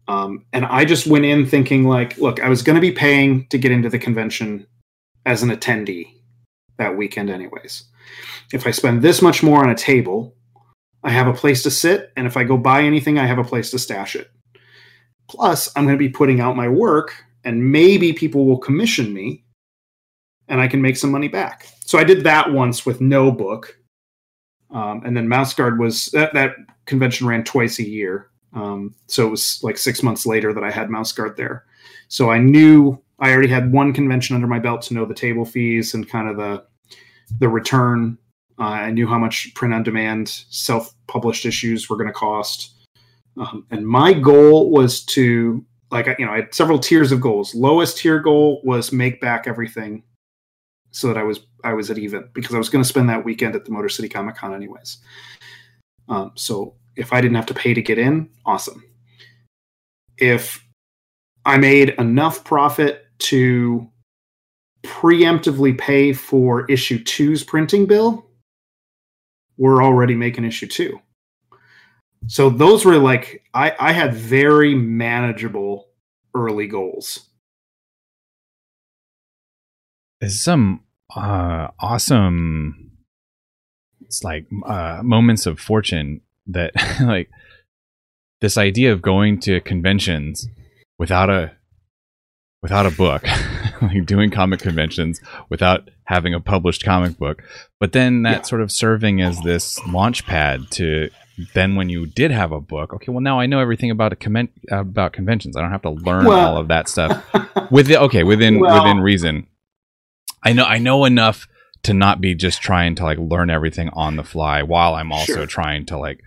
Um, 0.07 0.45
and 0.53 0.65
I 0.65 0.85
just 0.85 1.07
went 1.07 1.25
in 1.25 1.47
thinking 1.47 1.85
like, 1.85 2.19
look, 2.19 2.41
I 2.43 2.49
was 2.49 2.63
going 2.63 2.75
to 2.75 2.81
be 2.81 2.91
paying 2.91 3.47
to 3.49 3.59
get 3.59 3.71
into 3.71 3.89
the 3.89 3.99
convention 3.99 4.67
as 5.25 5.45
an 5.45 5.51
attendee 5.51 6.20
that 6.81 6.97
weekend, 6.97 7.31
anyways. 7.31 7.85
If 8.53 8.67
I 8.67 8.73
spend 8.73 9.01
this 9.01 9.23
much 9.23 9.43
more 9.43 9.63
on 9.63 9.71
a 9.71 9.77
table, 9.77 10.35
I 11.05 11.11
have 11.11 11.29
a 11.29 11.33
place 11.33 11.63
to 11.63 11.71
sit, 11.71 12.13
and 12.17 12.27
if 12.27 12.37
I 12.37 12.45
go 12.45 12.57
buy 12.59 12.83
anything, 12.83 13.19
I 13.19 13.27
have 13.27 13.39
a 13.39 13.45
place 13.45 13.71
to 13.71 13.79
stash 13.79 14.17
it. 14.17 14.31
Plus, 15.29 15.71
I'm 15.77 15.85
going 15.85 15.97
to 15.97 16.05
be 16.05 16.09
putting 16.09 16.41
out 16.41 16.57
my 16.57 16.69
work, 16.69 17.25
and 17.45 17.71
maybe 17.71 18.13
people 18.13 18.45
will 18.45 18.59
commission 18.59 19.15
me, 19.15 19.45
and 20.49 20.61
I 20.61 20.67
can 20.67 20.83
make 20.83 20.97
some 20.97 21.13
money 21.13 21.29
back. 21.29 21.69
So 21.87 21.99
I 21.99 22.05
did 22.05 22.25
that 22.25 22.53
once 22.53 22.85
with 22.85 23.01
no 23.01 23.31
book, 23.31 23.79
um, 24.71 25.03
and 25.05 25.17
then 25.17 25.29
Mouse 25.29 25.55
Guard 25.55 25.79
was 25.79 26.07
that, 26.07 26.35
that 26.35 26.57
convention 26.87 27.27
ran 27.27 27.45
twice 27.45 27.79
a 27.79 27.89
year. 27.89 28.31
Um, 28.53 28.95
so 29.07 29.27
it 29.27 29.31
was 29.31 29.61
like 29.63 29.79
six 29.79 30.03
months 30.03 30.27
later 30.27 30.53
that 30.53 30.65
I 30.65 30.71
had 30.71 30.91
Mouse 30.91 31.13
Guard 31.13 31.37
there. 31.37 31.65
So 32.09 32.31
I 32.31 32.39
knew 32.39 33.01
I 33.21 33.33
already 33.33 33.49
had 33.49 33.73
one 33.73 33.93
convention 33.93 34.35
under 34.35 34.49
my 34.49 34.59
belt 34.59 34.83
to 34.83 34.95
know 34.95 35.05
the 35.05 35.15
table 35.15 35.45
fees 35.45 35.95
and 35.95 36.09
kind 36.09 36.29
of 36.29 36.37
the 36.37 36.65
the 37.39 37.49
return. 37.49 38.19
Uh, 38.59 38.65
I 38.65 38.91
knew 38.91 39.07
how 39.07 39.19
much 39.19 39.53
print 39.55 39.73
on 39.73 39.83
demand 39.83 40.29
self 40.29 40.95
published 41.07 41.47
issues 41.47 41.89
were 41.89 41.97
going 41.97 42.09
to 42.09 42.13
cost. 42.13 42.75
Um, 43.37 43.67
and 43.71 43.87
my 43.87 44.13
goal 44.13 44.71
was 44.71 45.05
to 45.07 45.65
like 45.91 46.07
you 46.19 46.27
know 46.27 46.33
I 46.33 46.37
had 46.37 46.55
several 46.55 46.79
tiers 46.79 47.13
of 47.13 47.21
goals. 47.21 47.55
Lowest 47.55 47.99
tier 47.99 48.21
goal 48.21 48.61
was 48.65 48.93
make 48.93 49.21
back 49.21 49.47
everything 49.47 50.03
so 50.91 51.09
that 51.09 51.17
I 51.17 51.23
was 51.23 51.41
I 51.65 51.75
was 51.75 51.91
at 51.91 51.99
even 51.99 52.29
because 52.33 52.55
I 52.55 52.59
was 52.59 52.69
going 52.69 52.83
to 52.83 52.89
spend 52.89 53.09
that 53.09 53.25
weekend 53.25 53.55
at 53.55 53.65
the 53.65 53.71
Motor 53.71 53.89
City 53.89 54.09
Comic 54.09 54.37
Con 54.37 54.55
anyways. 54.55 54.99
Um, 56.09 56.33
so 56.35 56.75
if 56.97 57.13
I 57.13 57.21
didn't 57.21 57.37
have 57.37 57.47
to 57.47 57.55
pay 57.55 57.75
to 57.75 57.83
get 57.83 57.99
in, 57.99 58.29
awesome. 58.45 58.85
If 60.19 60.65
I 61.45 61.57
made 61.57 61.91
enough 61.91 62.45
profit 62.45 63.07
to 63.19 63.89
preemptively 64.83 65.77
pay 65.77 66.13
for 66.13 66.71
issue 66.71 67.03
two's 67.03 67.45
printing 67.45 67.87
bill, 67.87 68.27
we're 69.57 69.83
already 69.83 70.15
making 70.15 70.45
issue 70.45 70.67
two. 70.67 71.01
So 72.27 72.51
those 72.51 72.85
were 72.85 72.99
like 72.99 73.45
I, 73.55 73.75
I 73.79 73.93
had 73.93 74.15
very 74.15 74.75
manageable 74.75 75.89
early 76.35 76.67
goals. 76.67 77.27
There's 80.21 80.43
some 80.43 80.81
uh, 81.17 81.69
awesome 81.81 82.91
it's 84.11 84.25
like 84.25 84.47
uh, 84.67 85.01
moments 85.05 85.47
of 85.47 85.61
fortune 85.61 86.21
that 86.49 86.73
like 87.01 87.31
this 88.41 88.59
idea 88.59 88.93
of 88.93 89.01
going 89.01 89.39
to 89.41 89.61
conventions 89.61 90.49
without 90.99 91.31
a 91.31 91.53
without 92.61 92.87
a 92.87 92.91
book 92.91 93.23
like 93.83 94.07
doing 94.07 94.31
comic 94.31 94.61
conventions 94.61 95.21
without 95.49 95.91
having 96.05 96.35
a 96.35 96.41
published 96.41 96.85
comic 96.85 97.17
book 97.19 97.43
but 97.79 97.93
then 97.93 98.23
that 98.23 98.39
yeah. 98.39 98.43
sort 98.43 98.61
of 98.61 98.71
serving 98.73 99.21
as 99.21 99.41
this 99.41 99.85
launch 99.87 100.27
pad 100.27 100.71
to 100.71 101.09
then 101.55 101.75
when 101.75 101.89
you 101.89 102.07
did 102.07 102.31
have 102.31 102.53
a 102.53 102.61
book 102.61 102.93
okay 102.93 103.11
well 103.11 103.21
now 103.21 103.39
i 103.41 103.47
know 103.47 103.61
everything 103.61 103.91
about 103.91 104.13
a 104.13 104.17
conven- 104.17 104.51
about 104.71 105.13
conventions 105.13 105.57
i 105.57 105.61
don't 105.61 105.71
have 105.71 105.83
to 105.83 105.91
learn 105.91 106.25
well, 106.25 106.55
all 106.55 106.57
of 106.57 106.69
that 106.69 106.89
stuff 106.89 107.25
with 107.71 107.91
okay 107.91 108.25
within 108.25 108.61
well, 108.61 108.83
within 108.83 109.01
reason 109.01 109.47
i 110.43 110.53
know 110.53 110.65
i 110.65 110.79
know 110.79 111.05
enough 111.05 111.47
to 111.83 111.95
not 111.95 112.21
be 112.21 112.35
just 112.35 112.61
trying 112.61 112.95
to 112.95 113.05
like 113.05 113.19
learn 113.19 113.49
everything 113.49 113.89
on 113.95 114.17
the 114.17 114.25
fly 114.25 114.63
while 114.63 114.95
i'm 114.95 115.13
also 115.13 115.35
sure. 115.35 115.47
trying 115.47 115.87
to 115.87 115.97
like 115.97 116.21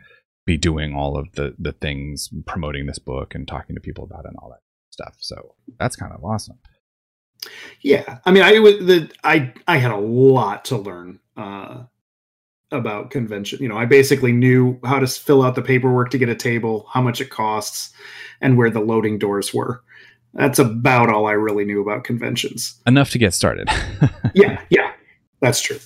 be 0.46 0.58
doing 0.58 0.94
all 0.94 1.18
of 1.18 1.32
the 1.34 1.56
the 1.58 1.72
things 1.72 2.30
promoting 2.46 2.86
this 2.86 3.00
book 3.00 3.34
and 3.36 3.48
talking 3.48 3.76
to 3.76 3.82
people 3.82 4.04
about 4.04 4.26
it 4.26 4.30
and 4.30 4.38
all 4.42 4.50
that 4.50 4.60
stuff. 4.94 5.16
So 5.20 5.56
that's 5.80 5.96
kind 5.96 6.14
of 6.14 6.24
awesome. 6.24 6.60
Yeah, 7.82 8.20
I 8.26 8.32
mean, 8.32 8.44
I 8.44 8.60
was 8.60 8.80
the 8.80 9.12
I 9.24 9.54
I 9.68 9.78
had 9.78 9.92
a 9.92 9.98
lot 9.98 10.66
to 10.66 10.78
learn 10.78 11.20
uh, 11.38 11.84
about 12.72 13.12
convention. 13.12 13.60
You 13.62 13.70
know, 13.70 13.78
I 13.78 13.86
basically 13.86 14.32
knew 14.32 14.80
how 14.84 15.00
to 15.00 15.08
fill 15.08 15.44
out 15.44 15.56
the 15.56 15.62
paperwork 15.62 16.10
to 16.12 16.18
get 16.18 16.30
a 16.30 16.36
table, 16.36 16.88
how 16.92 17.02
much 17.02 17.22
it 17.22 17.30
costs, 17.30 17.94
and 18.42 18.58
where 18.58 18.70
the 18.70 18.80
loading 18.80 19.18
doors 19.18 19.54
were. 19.54 19.84
That's 20.34 20.60
about 20.60 21.10
all 21.10 21.28
I 21.28 21.34
really 21.34 21.66
knew 21.66 21.82
about 21.82 22.04
conventions. 22.04 22.82
Enough 22.88 23.12
to 23.12 23.20
get 23.20 23.34
started. 23.34 23.70
yeah, 24.34 24.62
yeah, 24.70 24.94
that's 25.42 25.62
true. 25.62 25.80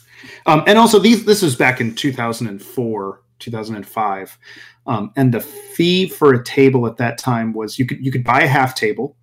Um, 0.46 0.64
and 0.68 0.78
also, 0.78 1.00
these 1.00 1.26
this 1.26 1.42
was 1.42 1.56
back 1.56 1.82
in 1.82 1.96
2004 1.96 3.22
2005. 3.40 4.38
Um, 4.86 5.12
and 5.16 5.34
the 5.34 5.42
fee 5.42 6.08
for 6.08 6.34
a 6.34 6.44
table 6.44 6.88
at 6.88 6.98
that 6.98 7.18
time 7.18 7.54
was 7.54 7.78
you 7.78 7.86
could 7.86 8.04
you 8.04 8.12
could 8.12 8.24
buy 8.24 8.42
a 8.42 8.48
half 8.48 8.74
table 8.74 9.17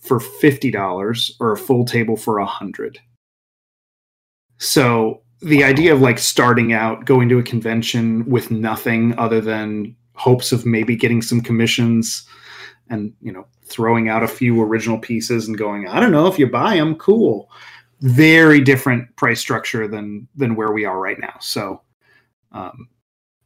for 0.00 0.20
fifty 0.20 0.70
dollars 0.70 1.36
or 1.40 1.52
a 1.52 1.58
full 1.58 1.84
table 1.84 2.16
for 2.16 2.38
a 2.38 2.46
hundred. 2.46 2.98
So 4.58 5.22
the 5.40 5.64
idea 5.64 5.94
of 5.94 6.02
like 6.02 6.18
starting 6.18 6.72
out, 6.72 7.06
going 7.06 7.28
to 7.30 7.38
a 7.38 7.42
convention 7.42 8.28
with 8.28 8.50
nothing 8.50 9.18
other 9.18 9.40
than 9.40 9.96
hopes 10.14 10.52
of 10.52 10.66
maybe 10.66 10.94
getting 10.94 11.22
some 11.22 11.40
commissions 11.40 12.28
and 12.90 13.12
you 13.22 13.32
know 13.32 13.46
throwing 13.64 14.08
out 14.08 14.22
a 14.22 14.28
few 14.28 14.60
original 14.60 14.98
pieces 14.98 15.48
and 15.48 15.56
going 15.56 15.88
i 15.88 15.98
don't 15.98 16.10
know 16.10 16.26
if 16.26 16.38
you 16.38 16.46
buy 16.46 16.76
them 16.76 16.94
cool. 16.96 17.50
Very 18.02 18.60
different 18.60 19.14
price 19.16 19.40
structure 19.40 19.86
than 19.86 20.26
than 20.34 20.56
where 20.56 20.72
we 20.72 20.84
are 20.84 20.98
right 20.98 21.18
now. 21.18 21.34
So 21.40 21.82
um 22.52 22.88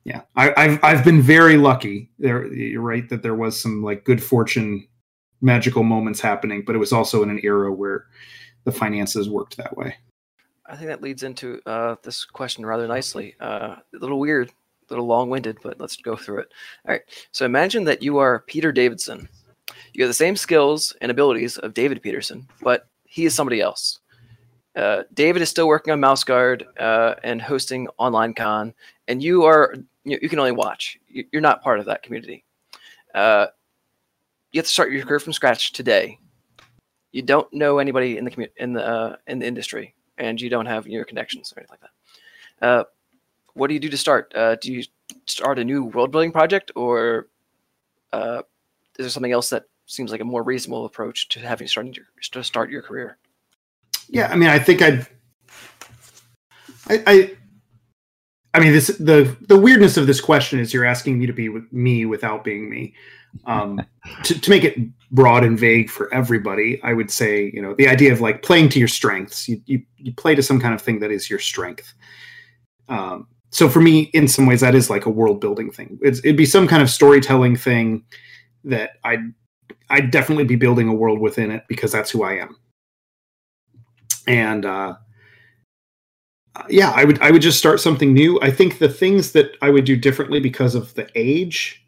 yeah 0.05 0.23
I, 0.35 0.53
have 0.57 0.81
i've 0.83 1.05
been 1.05 1.23
very 1.23 1.57
lucky. 1.57 2.11
There 2.19 2.53
you're 2.53 2.81
right 2.81 3.09
that 3.09 3.23
there 3.23 3.35
was 3.35 3.61
some 3.61 3.83
like 3.83 4.05
good 4.05 4.23
fortune 4.23 4.87
magical 5.45 5.83
moments 5.83 6.21
happening 6.21 6.63
but 6.65 6.75
it 6.75 6.79
was 6.79 6.93
also 6.93 7.23
in 7.23 7.31
an 7.31 7.41
era 7.43 7.73
where 7.73 8.07
the 8.65 8.73
finances 8.73 9.29
worked 9.29 9.57
that 9.57 9.77
way 9.77 9.97
I 10.67 10.77
think 10.77 10.89
that 10.89 11.03
leads 11.03 11.23
into 11.23 11.61
uh, 11.67 11.97
this 12.03 12.25
question 12.25 12.65
rather 12.65 12.89
nicely. 12.89 13.35
Uh, 13.41 13.77
a 13.95 13.99
little 13.99 14.19
weird, 14.19 14.49
a 14.49 14.53
little 14.89 15.07
long 15.07 15.29
winded, 15.29 15.59
but 15.63 15.79
let's 15.79 15.97
go 15.97 16.17
through 16.17 16.39
it. 16.39 16.53
All 16.87 16.93
right. 16.93 17.03
So 17.33 17.45
imagine 17.45 17.85
that 17.85 18.03
you 18.03 18.19
are 18.19 18.41
Peter 18.47 18.73
Davidson. 18.73 19.29
You 19.93 20.05
have 20.05 20.11
the 20.11 20.15
same 20.15 20.37
skills 20.37 20.97
and 21.01 21.11
abilities 21.11 21.59
of 21.59 21.75
David 21.75 22.03
Petersen, 22.03 22.49
but 22.63 22.89
he 23.05 23.25
is 23.25 23.35
somebody 23.35 23.61
else. 23.61 24.01
Uh, 24.75 25.05
David 25.13 25.43
is 25.43 25.51
still 25.51 25.69
working 25.69 25.93
on 25.93 26.01
Mouse 26.01 26.25
Guard 26.25 26.67
uh, 26.81 27.15
and 27.23 27.41
hosting 27.41 27.87
Online 27.99 28.35
Con, 28.35 28.75
and 29.07 29.23
you 29.23 29.45
are 29.45 29.77
you, 30.05 30.19
you, 30.21 30.29
can 30.29 30.41
only 30.41 30.51
watch. 30.51 30.99
You're 31.07 31.41
not 31.41 31.63
part 31.63 31.79
of 31.79 31.87
that 31.87 32.03
community. 32.03 32.45
You 34.55 34.59
have 34.59 34.67
to 34.67 34.71
start 34.71 34.93
your 34.93 35.05
career 35.05 35.19
from 35.19 35.33
scratch 35.33 35.73
today. 35.73 36.21
You 37.11 37.23
don't 37.23 37.53
know 37.53 37.79
anybody 37.79 38.19
in 38.19 38.25
the 38.25 38.31
community 38.31 38.55
in 38.57 38.73
the 38.73 38.87
uh, 38.87 39.17
in 39.27 39.41
the 39.41 39.47
industry 39.47 39.97
and 40.17 40.41
you 40.41 40.49
don't 40.49 40.67
have 40.67 40.87
your 40.87 41.05
connections 41.05 41.53
or 41.53 41.59
anything 41.59 41.77
like 41.81 41.91
that. 42.61 42.67
Uh, 42.67 42.85
what 43.55 43.67
do 43.67 43.75
you 43.75 43.81
do 43.81 43.89
to 43.89 43.97
start? 43.97 44.33
Uh, 44.33 44.55
do 44.55 44.73
you 44.73 44.85
start 45.27 45.59
a 45.59 45.65
new 45.65 45.87
world 45.87 46.13
building 46.13 46.31
project, 46.31 46.71
or 46.77 47.27
uh, 48.13 48.43
is 48.97 49.07
there 49.07 49.11
something 49.11 49.33
else 49.33 49.51
that 49.51 49.65
seems 49.87 50.13
like 50.13 50.21
a 50.21 50.25
more 50.25 50.45
reasonable 50.45 50.85
approach 50.85 51.29
to 51.31 51.41
having 51.41 51.67
starting 51.67 51.93
your, 51.93 52.05
to 52.31 52.45
start 52.45 52.71
your 52.71 52.83
career? 52.83 53.19
Yeah, 54.09 54.29
I 54.29 54.37
mean, 54.37 54.51
I 54.51 54.61
think 54.61 54.83
I'd, 54.83 55.07
I, 56.89 57.03
I, 57.09 57.37
I 58.55 58.61
mean, 58.61 58.73
this 58.73 58.87
the 58.99 59.37
the 59.41 59.59
weirdness 59.59 59.97
of 59.97 60.07
this 60.07 60.21
question 60.21 60.61
is 60.61 60.73
you're 60.73 60.85
asking 60.85 61.19
me 61.19 61.27
to 61.27 61.33
be 61.33 61.49
with 61.49 61.73
me 61.73 62.07
without 62.07 62.45
being 62.45 62.71
me. 62.71 62.95
Um, 63.47 63.85
to, 64.25 64.41
to 64.41 64.51
make 64.51 64.65
it 64.65 64.79
broad 65.11 65.45
and 65.45 65.59
vague 65.59 65.91
for 65.91 66.13
everybody, 66.13 66.81
I 66.83 66.93
would 66.93 67.11
say, 67.11 67.51
you 67.55 67.63
know, 67.63 67.75
the 67.75 67.89
idea 67.89 68.13
of 68.13 68.21
like 68.21 68.43
playing 68.43 68.69
to 68.71 68.79
your 68.79 68.89
strengths. 68.89 69.49
You 69.49 69.61
you, 69.67 69.83
you 69.97 70.13
play 70.15 70.35
to 70.35 70.43
some 70.43 70.61
kind 70.61 70.75
of 70.75 70.81
thing 70.81 71.01
that 71.01 71.11
is 71.11 71.29
your 71.29 71.39
strength. 71.39 71.95
Um, 72.89 73.27
so 73.51 73.69
for 73.69 73.81
me, 73.81 74.11
in 74.15 74.27
some 74.27 74.47
ways, 74.47 74.61
that 74.61 74.75
is 74.75 74.91
like 74.91 75.07
a 75.07 75.11
world 75.11 75.41
building 75.41 75.71
thing. 75.71 75.99
It's, 76.03 76.19
it'd 76.21 76.37
be 76.37 76.47
some 76.47 76.67
kind 76.67 76.83
of 76.83 76.91
storytelling 76.91 77.57
thing 77.57 78.05
that 78.65 78.93
I'd 79.05 79.33
I'd 79.91 80.11
definitely 80.11 80.45
be 80.45 80.57
building 80.57 80.89
a 80.89 80.95
world 80.95 81.21
within 81.21 81.51
it 81.51 81.65
because 81.69 81.93
that's 81.93 82.11
who 82.11 82.25
I 82.25 82.39
am. 82.39 82.57
And 84.27 84.65
uh, 84.65 84.97
yeah, 86.69 86.91
I 86.91 87.05
would 87.05 87.21
I 87.21 87.31
would 87.31 87.43
just 87.43 87.59
start 87.59 87.81
something 87.81 88.13
new. 88.13 88.41
I 88.41 88.51
think 88.51 88.79
the 88.79 88.89
things 88.89 89.33
that 89.33 89.57
I 89.63 89.71
would 89.71 89.85
do 89.85 89.97
differently 89.97 90.41
because 90.41 90.75
of 90.75 90.95
the 90.95 91.09
age 91.15 91.84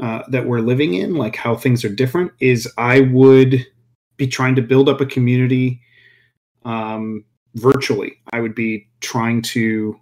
uh, 0.00 0.22
that 0.28 0.46
we're 0.46 0.60
living 0.60 0.94
in, 0.94 1.14
like 1.14 1.36
how 1.36 1.56
things 1.56 1.84
are 1.84 1.88
different, 1.88 2.32
is 2.40 2.72
I 2.78 3.00
would 3.00 3.66
be 4.16 4.26
trying 4.26 4.54
to 4.56 4.62
build 4.62 4.88
up 4.88 5.00
a 5.00 5.06
community 5.06 5.80
um, 6.64 7.24
virtually. 7.54 8.20
I 8.32 8.40
would 8.40 8.54
be 8.54 8.88
trying 9.00 9.42
to 9.42 9.98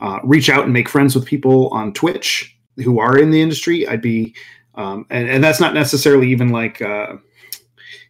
uh, 0.00 0.18
reach 0.24 0.50
out 0.50 0.64
and 0.64 0.72
make 0.72 0.88
friends 0.88 1.14
with 1.14 1.24
people 1.24 1.68
on 1.68 1.92
Twitch 1.92 2.56
who 2.76 2.98
are 2.98 3.16
in 3.16 3.30
the 3.30 3.40
industry. 3.40 3.86
I'd 3.86 4.02
be, 4.02 4.34
um, 4.74 5.06
and, 5.10 5.28
and, 5.28 5.44
that's 5.44 5.60
not 5.60 5.72
necessarily 5.72 6.30
even 6.30 6.48
like, 6.48 6.82
uh, 6.82 7.16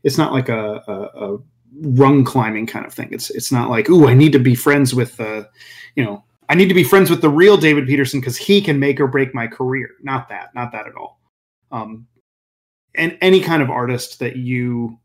it's 0.03 0.16
not 0.16 0.33
like 0.33 0.48
a, 0.48 0.83
a, 0.88 1.35
a, 1.35 1.38
rung 1.81 2.24
climbing 2.24 2.66
kind 2.66 2.87
of 2.87 2.94
thing. 2.94 3.09
It's 3.11 3.31
it's 3.31 3.50
not 3.50 3.68
like, 3.68 3.90
oh, 3.90 4.07
I 4.07 4.14
need 4.14 4.33
to 4.33 4.38
be 4.38 4.55
friends 4.55 4.94
with, 4.94 5.20
uh, 5.20 5.44
you 5.96 6.05
know, 6.05 6.24
I 6.49 6.55
need 6.55 6.69
to 6.69 6.75
be 6.75 6.85
friends 6.85 7.11
with 7.11 7.21
the 7.23 7.31
real 7.31 7.57
David 7.57 7.87
Petersen 7.87 8.21
because 8.21 8.37
he 8.37 8.61
can 8.61 8.79
make 8.79 9.01
or 9.01 9.07
break 9.07 9.35
my 9.35 9.47
career. 9.47 9.91
Not 10.03 10.29
that, 10.29 10.55
not 10.55 10.73
that 10.73 10.87
at 10.87 10.95
all. 10.95 11.21
Um, 11.73 12.07
and 12.95 13.17
any 13.21 13.41
kind 13.41 13.63
of 13.63 13.71
artist 13.71 14.19
that 14.21 14.37
you 14.37 14.99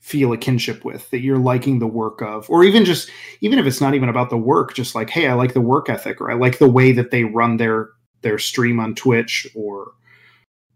feel 0.00 0.32
a 0.32 0.38
kinship 0.38 0.84
with, 0.84 1.10
that 1.10 1.20
you're 1.20 1.38
liking 1.38 1.78
the 1.78 1.86
work 1.86 2.22
of, 2.22 2.48
or 2.48 2.64
even 2.64 2.84
just 2.84 3.10
even 3.40 3.58
if 3.58 3.66
it's 3.66 3.80
not 3.80 3.94
even 3.94 4.08
about 4.08 4.30
the 4.30 4.36
work, 4.36 4.74
just 4.74 4.94
like, 4.94 5.10
hey, 5.10 5.26
I 5.26 5.34
like 5.34 5.52
the 5.52 5.60
work 5.60 5.88
ethic, 5.88 6.20
or 6.20 6.30
I 6.30 6.34
like 6.34 6.58
the 6.58 6.70
way 6.70 6.92
that 6.92 7.10
they 7.10 7.24
run 7.24 7.56
their 7.56 7.90
their 8.22 8.38
stream 8.38 8.80
on 8.80 8.94
Twitch, 8.94 9.46
or 9.54 9.92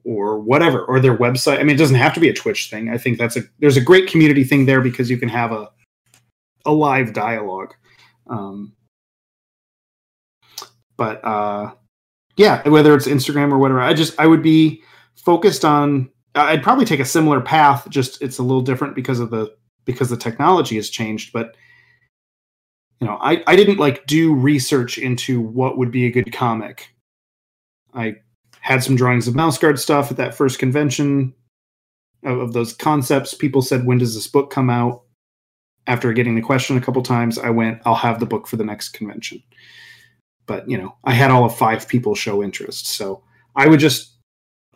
or 0.04 0.40
whatever, 0.40 0.84
or 0.84 1.00
their 1.00 1.16
website. 1.16 1.60
I 1.60 1.62
mean, 1.62 1.76
it 1.76 1.78
doesn't 1.78 1.96
have 1.96 2.14
to 2.14 2.20
be 2.20 2.28
a 2.28 2.34
Twitch 2.34 2.70
thing. 2.70 2.90
I 2.90 2.98
think 2.98 3.18
that's 3.18 3.36
a 3.36 3.42
there's 3.60 3.76
a 3.76 3.82
great 3.82 4.08
community 4.08 4.44
thing 4.44 4.66
there 4.66 4.80
because 4.80 5.08
you 5.08 5.16
can 5.16 5.28
have 5.28 5.52
a 5.52 5.70
a 6.66 6.72
live 6.72 7.12
dialogue. 7.12 7.74
Um, 8.28 8.72
but 11.00 11.24
uh, 11.24 11.72
yeah, 12.36 12.68
whether 12.68 12.94
it's 12.94 13.08
Instagram 13.08 13.52
or 13.52 13.58
whatever, 13.58 13.80
I 13.80 13.94
just 13.94 14.20
I 14.20 14.26
would 14.26 14.42
be 14.42 14.82
focused 15.16 15.64
on. 15.64 16.10
I'd 16.34 16.62
probably 16.62 16.84
take 16.84 17.00
a 17.00 17.06
similar 17.06 17.40
path. 17.40 17.88
Just 17.88 18.20
it's 18.20 18.36
a 18.36 18.42
little 18.42 18.60
different 18.60 18.94
because 18.94 19.18
of 19.18 19.30
the 19.30 19.56
because 19.86 20.10
the 20.10 20.18
technology 20.18 20.76
has 20.76 20.90
changed. 20.90 21.32
But 21.32 21.56
you 23.00 23.06
know, 23.06 23.16
I 23.18 23.42
I 23.46 23.56
didn't 23.56 23.78
like 23.78 24.06
do 24.06 24.34
research 24.34 24.98
into 24.98 25.40
what 25.40 25.78
would 25.78 25.90
be 25.90 26.04
a 26.04 26.10
good 26.10 26.34
comic. 26.34 26.94
I 27.94 28.16
had 28.60 28.84
some 28.84 28.94
drawings 28.94 29.26
of 29.26 29.34
mouse 29.34 29.56
guard 29.56 29.80
stuff 29.80 30.10
at 30.10 30.18
that 30.18 30.34
first 30.34 30.58
convention 30.58 31.32
of, 32.24 32.40
of 32.40 32.52
those 32.52 32.74
concepts. 32.74 33.32
People 33.32 33.62
said, 33.62 33.86
"When 33.86 33.96
does 33.96 34.14
this 34.14 34.26
book 34.26 34.50
come 34.50 34.68
out?" 34.68 35.04
After 35.86 36.12
getting 36.12 36.34
the 36.34 36.42
question 36.42 36.76
a 36.76 36.82
couple 36.82 37.02
times, 37.02 37.38
I 37.38 37.48
went, 37.48 37.80
"I'll 37.86 37.94
have 37.94 38.20
the 38.20 38.26
book 38.26 38.46
for 38.46 38.56
the 38.56 38.64
next 38.64 38.90
convention." 38.90 39.42
But 40.50 40.68
you 40.68 40.76
know, 40.76 40.96
I 41.04 41.12
had 41.12 41.30
all 41.30 41.44
of 41.44 41.56
five 41.56 41.86
people 41.86 42.16
show 42.16 42.42
interest. 42.42 42.88
So 42.88 43.22
I 43.54 43.68
would 43.68 43.78
just 43.78 44.16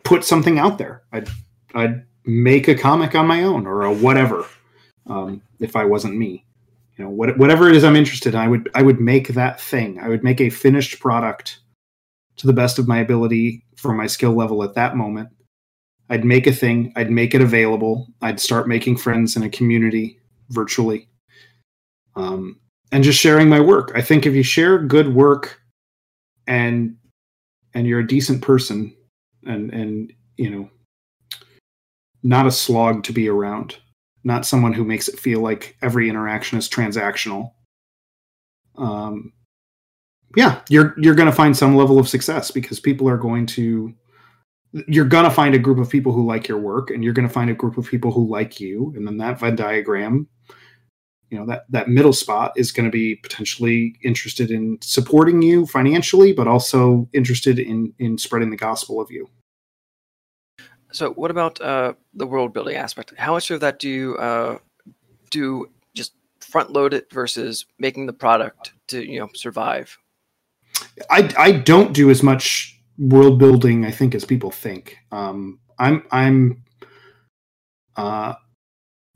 put 0.05 0.23
something 0.23 0.57
out 0.57 0.77
there. 0.77 1.03
I'd 1.11 1.27
I'd 1.73 2.05
make 2.23 2.69
a 2.69 2.75
comic 2.75 3.13
on 3.13 3.27
my 3.27 3.43
own 3.43 3.67
or 3.67 3.81
a 3.81 3.93
whatever. 3.93 4.45
Um, 5.05 5.41
if 5.59 5.75
I 5.75 5.83
wasn't 5.83 6.15
me, 6.15 6.45
you 6.95 7.03
know, 7.03 7.11
what, 7.11 7.37
whatever 7.37 7.67
it 7.67 7.75
is 7.75 7.83
I'm 7.83 7.97
interested 7.97 8.35
in, 8.35 8.39
I 8.39 8.47
would 8.47 8.69
I 8.73 8.83
would 8.83 9.01
make 9.01 9.27
that 9.27 9.59
thing. 9.59 9.99
I 9.99 10.07
would 10.07 10.23
make 10.23 10.39
a 10.39 10.49
finished 10.49 11.01
product 11.01 11.59
to 12.37 12.47
the 12.47 12.53
best 12.53 12.79
of 12.79 12.87
my 12.87 12.99
ability 12.99 13.65
for 13.75 13.91
my 13.93 14.07
skill 14.07 14.31
level 14.31 14.63
at 14.63 14.75
that 14.75 14.95
moment. 14.95 15.27
I'd 16.09 16.23
make 16.23 16.47
a 16.47 16.53
thing. 16.53 16.93
I'd 16.95 17.11
make 17.11 17.35
it 17.35 17.41
available. 17.41 18.07
I'd 18.21 18.39
start 18.39 18.69
making 18.69 18.95
friends 18.95 19.35
in 19.35 19.43
a 19.43 19.49
community 19.49 20.21
virtually, 20.51 21.09
um, 22.15 22.61
and 22.93 23.03
just 23.03 23.19
sharing 23.19 23.49
my 23.49 23.59
work. 23.59 23.91
I 23.93 24.01
think 24.01 24.25
if 24.25 24.33
you 24.33 24.43
share 24.43 24.79
good 24.79 25.13
work 25.13 25.59
and 26.47 26.95
and 27.73 27.87
you're 27.87 27.99
a 27.99 28.07
decent 28.07 28.41
person 28.41 28.95
and 29.45 29.73
and 29.73 30.13
you 30.37 30.49
know 30.49 30.69
not 32.23 32.47
a 32.47 32.51
slog 32.51 33.03
to 33.03 33.13
be 33.13 33.29
around 33.29 33.77
not 34.23 34.45
someone 34.45 34.73
who 34.73 34.83
makes 34.83 35.07
it 35.07 35.19
feel 35.19 35.39
like 35.39 35.77
every 35.83 36.09
interaction 36.09 36.57
is 36.57 36.67
transactional. 36.67 37.51
Um 38.77 39.31
yeah 40.35 40.61
you're 40.69 40.93
you're 40.97 41.15
going 41.15 41.29
to 41.29 41.35
find 41.35 41.55
some 41.55 41.77
level 41.77 41.97
of 41.97 42.09
success 42.09 42.51
because 42.51 42.79
people 42.79 43.07
are 43.07 43.17
going 43.17 43.45
to 43.45 43.93
you're 44.87 45.05
going 45.05 45.23
to 45.23 45.31
find 45.31 45.55
a 45.55 45.59
group 45.59 45.77
of 45.77 45.89
people 45.89 46.11
who 46.11 46.25
like 46.25 46.47
your 46.47 46.57
work 46.57 46.89
and 46.89 47.03
you're 47.03 47.13
going 47.13 47.27
to 47.27 47.33
find 47.33 47.49
a 47.49 47.53
group 47.53 47.77
of 47.77 47.87
people 47.87 48.11
who 48.11 48.27
like 48.27 48.59
you. 48.59 48.91
And 48.97 49.07
then 49.07 49.17
that 49.17 49.39
venn 49.39 49.55
diagram 49.55 50.27
you 51.29 51.37
know 51.37 51.45
that 51.45 51.65
that 51.69 51.89
middle 51.89 52.13
spot 52.13 52.53
is 52.55 52.71
going 52.71 52.85
to 52.85 52.91
be 52.91 53.15
potentially 53.15 53.95
interested 54.03 54.51
in 54.51 54.77
supporting 54.81 55.41
you 55.41 55.65
financially 55.65 56.33
but 56.33 56.47
also 56.47 57.07
interested 57.13 57.59
in 57.59 57.93
in 57.99 58.17
spreading 58.17 58.49
the 58.49 58.57
gospel 58.57 59.01
of 59.01 59.11
you. 59.11 59.29
So 60.91 61.11
what 61.11 61.29
about 61.29 61.59
uh, 61.59 61.93
the 62.13 62.25
world 62.25 62.53
building 62.53 62.77
aspect? 62.77 63.13
How 63.17 63.33
much 63.33 63.51
of 63.51 63.59
that 63.59 63.79
do 63.79 63.89
you 63.89 64.15
uh, 64.15 64.59
do 65.29 65.69
just 65.93 66.13
front 66.39 66.71
load 66.71 66.93
it 66.93 67.11
versus 67.11 67.65
making 67.79 68.05
the 68.05 68.13
product 68.13 68.73
to 68.87 69.03
you 69.03 69.19
know 69.19 69.29
survive? 69.33 69.97
I 71.09 71.33
i 71.37 71.51
don't 71.51 71.93
do 71.93 72.09
as 72.09 72.21
much 72.23 72.79
world 72.97 73.39
building 73.39 73.85
i 73.85 73.91
think 73.91 74.15
as 74.15 74.25
people 74.25 74.51
think. 74.51 74.97
Um 75.11 75.59
i'm 75.79 76.03
i'm 76.11 76.63
uh 77.97 78.35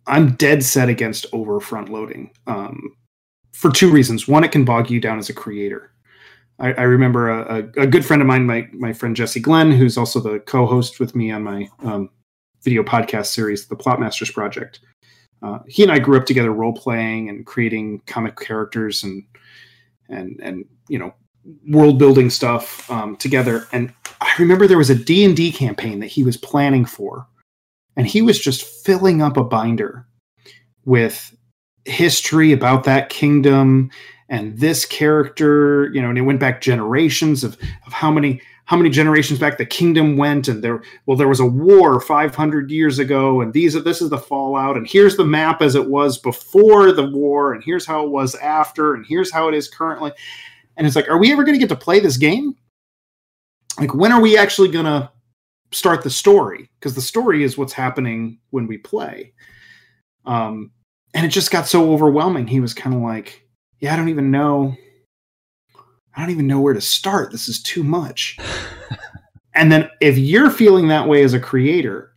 I'm 0.10 0.32
dead 0.34 0.64
set 0.64 0.90
against 0.90 1.26
over 1.32 1.60
front 1.60 1.90
loading 1.90 2.32
um, 2.48 2.96
for 3.54 3.72
two 3.72 3.92
reasons. 3.92 4.28
One, 4.28 4.44
it 4.44 4.52
can 4.52 4.66
bog 4.66 4.90
you 4.90 5.00
down 5.00 5.20
as 5.20 5.30
a 5.30 5.34
creator. 5.34 5.92
I, 6.60 6.74
I 6.74 6.82
remember 6.84 7.30
a, 7.30 7.58
a, 7.58 7.84
a, 7.84 7.88
good 7.88 8.06
friend 8.06 8.22
of 8.22 8.28
mine, 8.28 8.46
my 8.46 8.68
my 8.74 8.92
friend 8.92 9.16
Jesse 9.16 9.40
Glenn, 9.40 9.72
who's 9.72 9.98
also 9.98 10.20
the 10.20 10.40
co-host 10.42 11.00
with 11.00 11.16
me 11.16 11.32
on 11.32 11.44
my 11.44 11.70
um, 11.84 12.10
video 12.64 12.84
podcast 12.84 13.28
series, 13.28 13.68
the 13.68 13.76
Plot 13.76 14.00
Masters 14.00 14.32
Project. 14.32 14.82
Uh, 15.42 15.60
he 15.68 15.84
and 15.84 15.92
I 15.92 16.00
grew 16.00 16.18
up 16.18 16.26
together, 16.26 16.52
role 16.52 16.74
playing 16.74 17.30
and 17.30 17.46
creating 17.46 18.02
comic 18.08 18.38
characters 18.38 19.04
and 19.04 19.24
and 20.10 20.40
and 20.42 20.66
you 20.90 21.00
know 21.00 21.14
world 21.68 21.98
building 21.98 22.30
stuff 22.30 22.90
um, 22.92 23.16
together. 23.16 23.68
And 23.72 23.94
I 24.22 24.34
remember 24.38 24.68
there 24.68 24.78
was 24.78 24.90
a 24.90 24.96
D 24.96 25.24
and 25.24 25.36
D 25.36 25.52
campaign 25.52 26.00
that 26.00 26.08
he 26.08 26.24
was 26.24 26.36
planning 26.36 26.86
for, 26.86 27.26
and 27.96 28.08
he 28.08 28.22
was 28.22 28.40
just 28.40 28.64
filling 28.64 29.22
up 29.22 29.38
a 29.38 29.44
binder 29.44 30.06
with 30.86 31.36
history 31.86 32.52
about 32.52 32.84
that 32.84 33.10
kingdom 33.10 33.90
and 34.30 34.58
this 34.60 34.86
character 34.86 35.90
you 35.94 36.02
know 36.02 36.10
and 36.10 36.18
it 36.18 36.22
went 36.22 36.40
back 36.40 36.62
generations 36.62 37.44
of 37.44 37.58
of 37.86 37.94
how 37.94 38.12
many 38.12 38.42
how 38.70 38.78
many 38.78 38.92
generations 38.92 39.40
back 39.40 39.58
the 39.58 39.66
kingdom 39.66 40.16
went. 40.16 40.48
And 40.48 40.64
there 40.64 40.84
well 41.08 41.18
there 41.18 41.28
was 41.28 41.40
a 41.40 41.46
war 41.46 42.00
500 42.00 42.70
years 42.70 43.00
ago 43.00 43.42
and 43.42 43.52
these 43.52 43.74
this 43.84 44.00
is 44.00 44.12
the 44.12 44.20
fallout 44.20 44.78
and 44.78 44.88
here's 44.88 45.18
the 45.18 45.26
map 45.26 45.64
as 45.64 45.74
it 45.74 45.90
was 45.90 46.20
before 46.20 46.92
the 46.92 47.10
war 47.10 47.52
and 47.52 47.64
here's 47.64 47.88
how 47.88 48.06
it 48.06 48.12
was 48.12 48.36
after 48.36 48.94
and 48.94 49.08
here's 49.08 49.32
how 49.32 49.48
it 49.48 49.56
is 49.56 49.68
currently. 49.68 50.12
And 50.78 50.86
it's 50.86 50.96
like 50.96 51.10
are 51.10 51.18
we 51.18 51.32
ever 51.32 51.44
going 51.44 51.56
to 51.56 51.60
get 51.60 51.70
to 51.70 51.84
play 51.84 52.00
this 52.00 52.18
game? 52.18 52.56
Like 53.80 53.96
when 53.96 54.12
are 54.12 54.22
we 54.22 54.38
actually 54.38 54.70
going 54.70 54.86
to 54.86 55.12
start 55.72 56.04
the 56.04 56.10
story 56.10 56.70
because 56.80 56.96
the 56.96 57.02
story 57.02 57.44
is 57.44 57.58
what's 57.58 57.74
happening 57.74 58.40
when 58.50 58.66
we 58.68 58.78
play 58.78 59.34
um 60.26 60.72
and 61.14 61.26
it 61.26 61.30
just 61.30 61.52
got 61.52 61.68
so 61.68 61.92
overwhelming 61.92 62.48
he 62.48 62.60
was 62.60 62.74
kind 62.74 62.96
of 62.96 63.02
like 63.02 63.50
yeah, 63.80 63.94
I 63.94 63.98
don't 63.98 64.10
even 64.10 64.32
know. 64.32 64.76
I 66.16 66.22
don't 66.22 66.32
even 66.32 66.48
know 66.48 66.60
where 66.60 66.74
to 66.74 66.82
start. 66.82 67.32
This 67.32 67.48
is 67.48 67.62
too 67.62 67.84
much. 67.84 68.38
and 69.54 69.72
then 69.72 69.90
if 70.02 70.18
you're 70.18 70.50
feeling 70.50 70.88
that 70.90 71.08
way 71.08 71.24
as 71.24 71.34
a 71.34 71.40
creator, 71.40 72.14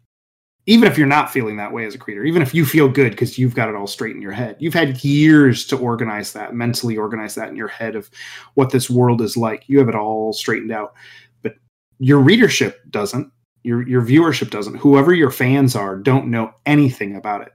even 0.66 0.88
if 0.88 0.96
you're 0.96 1.06
not 1.06 1.32
feeling 1.32 1.56
that 1.56 1.72
way 1.72 1.84
as 1.84 1.94
a 1.94 1.98
creator, 1.98 2.24
even 2.24 2.42
if 2.42 2.54
you 2.54 2.64
feel 2.64 2.88
good 2.88 3.10
because 3.10 3.38
you've 3.38 3.54
got 3.54 3.68
it 3.68 3.74
all 3.74 3.86
straight 3.86 4.14
in 4.14 4.22
your 4.22 4.32
head, 4.32 4.56
you've 4.58 4.74
had 4.74 5.02
years 5.04 5.64
to 5.66 5.76
organize 5.76 6.32
that, 6.32 6.54
mentally 6.54 6.96
organize 6.96 7.34
that 7.34 7.48
in 7.48 7.56
your 7.56 7.68
head 7.68 7.96
of 7.96 8.10
what 8.54 8.70
this 8.70 8.88
world 8.88 9.20
is 9.20 9.36
like. 9.36 9.64
You 9.68 9.78
have 9.78 9.88
it 9.88 9.94
all 9.94 10.32
straightened 10.32 10.72
out. 10.72 10.94
But 11.42 11.54
your 11.98 12.18
readership 12.18 12.80
doesn't, 12.90 13.30
your 13.64 13.86
your 13.86 14.02
viewership 14.02 14.50
doesn't. 14.50 14.76
Whoever 14.76 15.12
your 15.12 15.30
fans 15.30 15.76
are 15.76 15.96
don't 15.96 16.30
know 16.30 16.52
anything 16.66 17.16
about 17.16 17.42
it. 17.42 17.52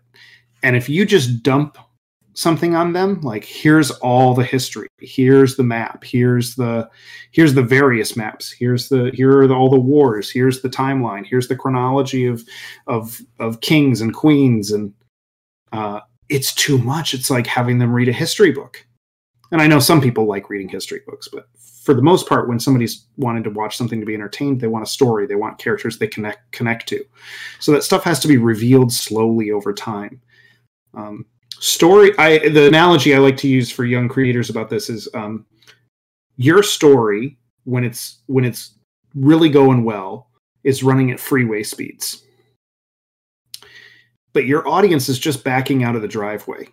And 0.64 0.76
if 0.76 0.90
you 0.90 1.06
just 1.06 1.44
dump 1.44 1.78
something 2.38 2.76
on 2.76 2.94
them 2.94 3.20
like 3.22 3.44
here's 3.44 3.90
all 3.90 4.36
the 4.36 4.44
history 4.44 4.88
here's 5.00 5.56
the 5.56 5.64
map 5.64 6.04
here's 6.04 6.54
the 6.54 6.88
here's 7.32 7.56
the 7.56 7.64
various 7.64 8.16
maps 8.16 8.52
here's 8.52 8.90
the 8.90 9.10
here 9.16 9.40
are 9.40 9.48
the, 9.48 9.56
all 9.56 9.72
the 9.72 9.80
wars 9.80 10.30
here's 10.30 10.62
the 10.62 10.70
timeline 10.70 11.26
here's 11.26 11.48
the 11.48 11.56
chronology 11.56 12.28
of 12.28 12.44
of 12.86 13.20
of 13.40 13.60
kings 13.62 14.02
and 14.02 14.14
queens 14.14 14.72
and 14.72 14.94
uh 15.72 16.00
it's 16.30 16.54
too 16.54 16.78
much 16.78 17.16
it's 17.16 17.32
like 17.32 17.48
having 17.48 17.80
them 17.80 17.92
read 17.92 18.08
a 18.08 18.14
history 18.14 18.52
book 18.52 18.86
and 19.52 19.62
i 19.62 19.68
know 19.68 19.80
some 19.80 20.02
people 20.02 20.26
like 20.26 20.50
reading 20.50 20.70
history 20.70 21.02
books 21.08 21.28
but 21.28 21.48
for 21.88 21.94
the 21.94 22.02
most 22.02 22.28
part 22.28 22.50
when 22.50 22.60
somebody's 22.60 23.06
wanting 23.16 23.44
to 23.44 23.50
watch 23.50 23.78
something 23.78 24.02
to 24.02 24.06
be 24.06 24.14
entertained 24.14 24.60
they 24.60 24.68
want 24.68 24.84
a 24.84 24.90
story 24.90 25.26
they 25.26 25.36
want 25.36 25.58
characters 25.58 25.98
they 25.98 26.06
connect 26.06 26.52
connect 26.52 26.86
to. 26.90 27.02
So 27.62 27.72
that 27.72 27.82
stuff 27.82 28.04
has 28.04 28.20
to 28.20 28.28
be 28.28 28.36
revealed 28.36 28.92
slowly 28.92 29.52
over 29.52 29.74
time. 29.74 30.20
Um, 30.94 31.26
story 31.60 32.12
i 32.18 32.50
the 32.50 32.68
analogy 32.68 33.16
i 33.16 33.20
like 33.20 33.38
to 33.38 33.48
use 33.48 33.72
for 33.72 33.86
young 33.86 34.10
creators 34.10 34.50
about 34.50 34.70
this 34.70 34.90
is 34.90 35.08
um, 35.14 35.46
your 36.36 36.62
story 36.62 37.38
when 37.64 37.86
it's 37.86 38.20
when 38.28 38.44
it's 38.44 38.76
really 39.16 39.50
going 39.50 39.86
well 39.86 40.30
is 40.66 40.84
running 40.84 41.12
at 41.12 41.22
freeway 41.22 41.64
speeds. 41.64 42.26
But 44.34 44.46
your 44.46 44.68
audience 44.68 45.08
is 45.08 45.18
just 45.18 45.46
backing 45.46 45.86
out 45.86 45.96
of 45.96 46.02
the 46.02 46.08
driveway 46.08 46.68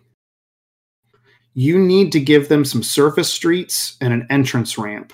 you 1.55 1.79
need 1.79 2.11
to 2.11 2.19
give 2.19 2.47
them 2.47 2.63
some 2.63 2.83
surface 2.83 3.33
streets 3.33 3.97
and 3.99 4.13
an 4.13 4.27
entrance 4.29 4.77
ramp 4.77 5.13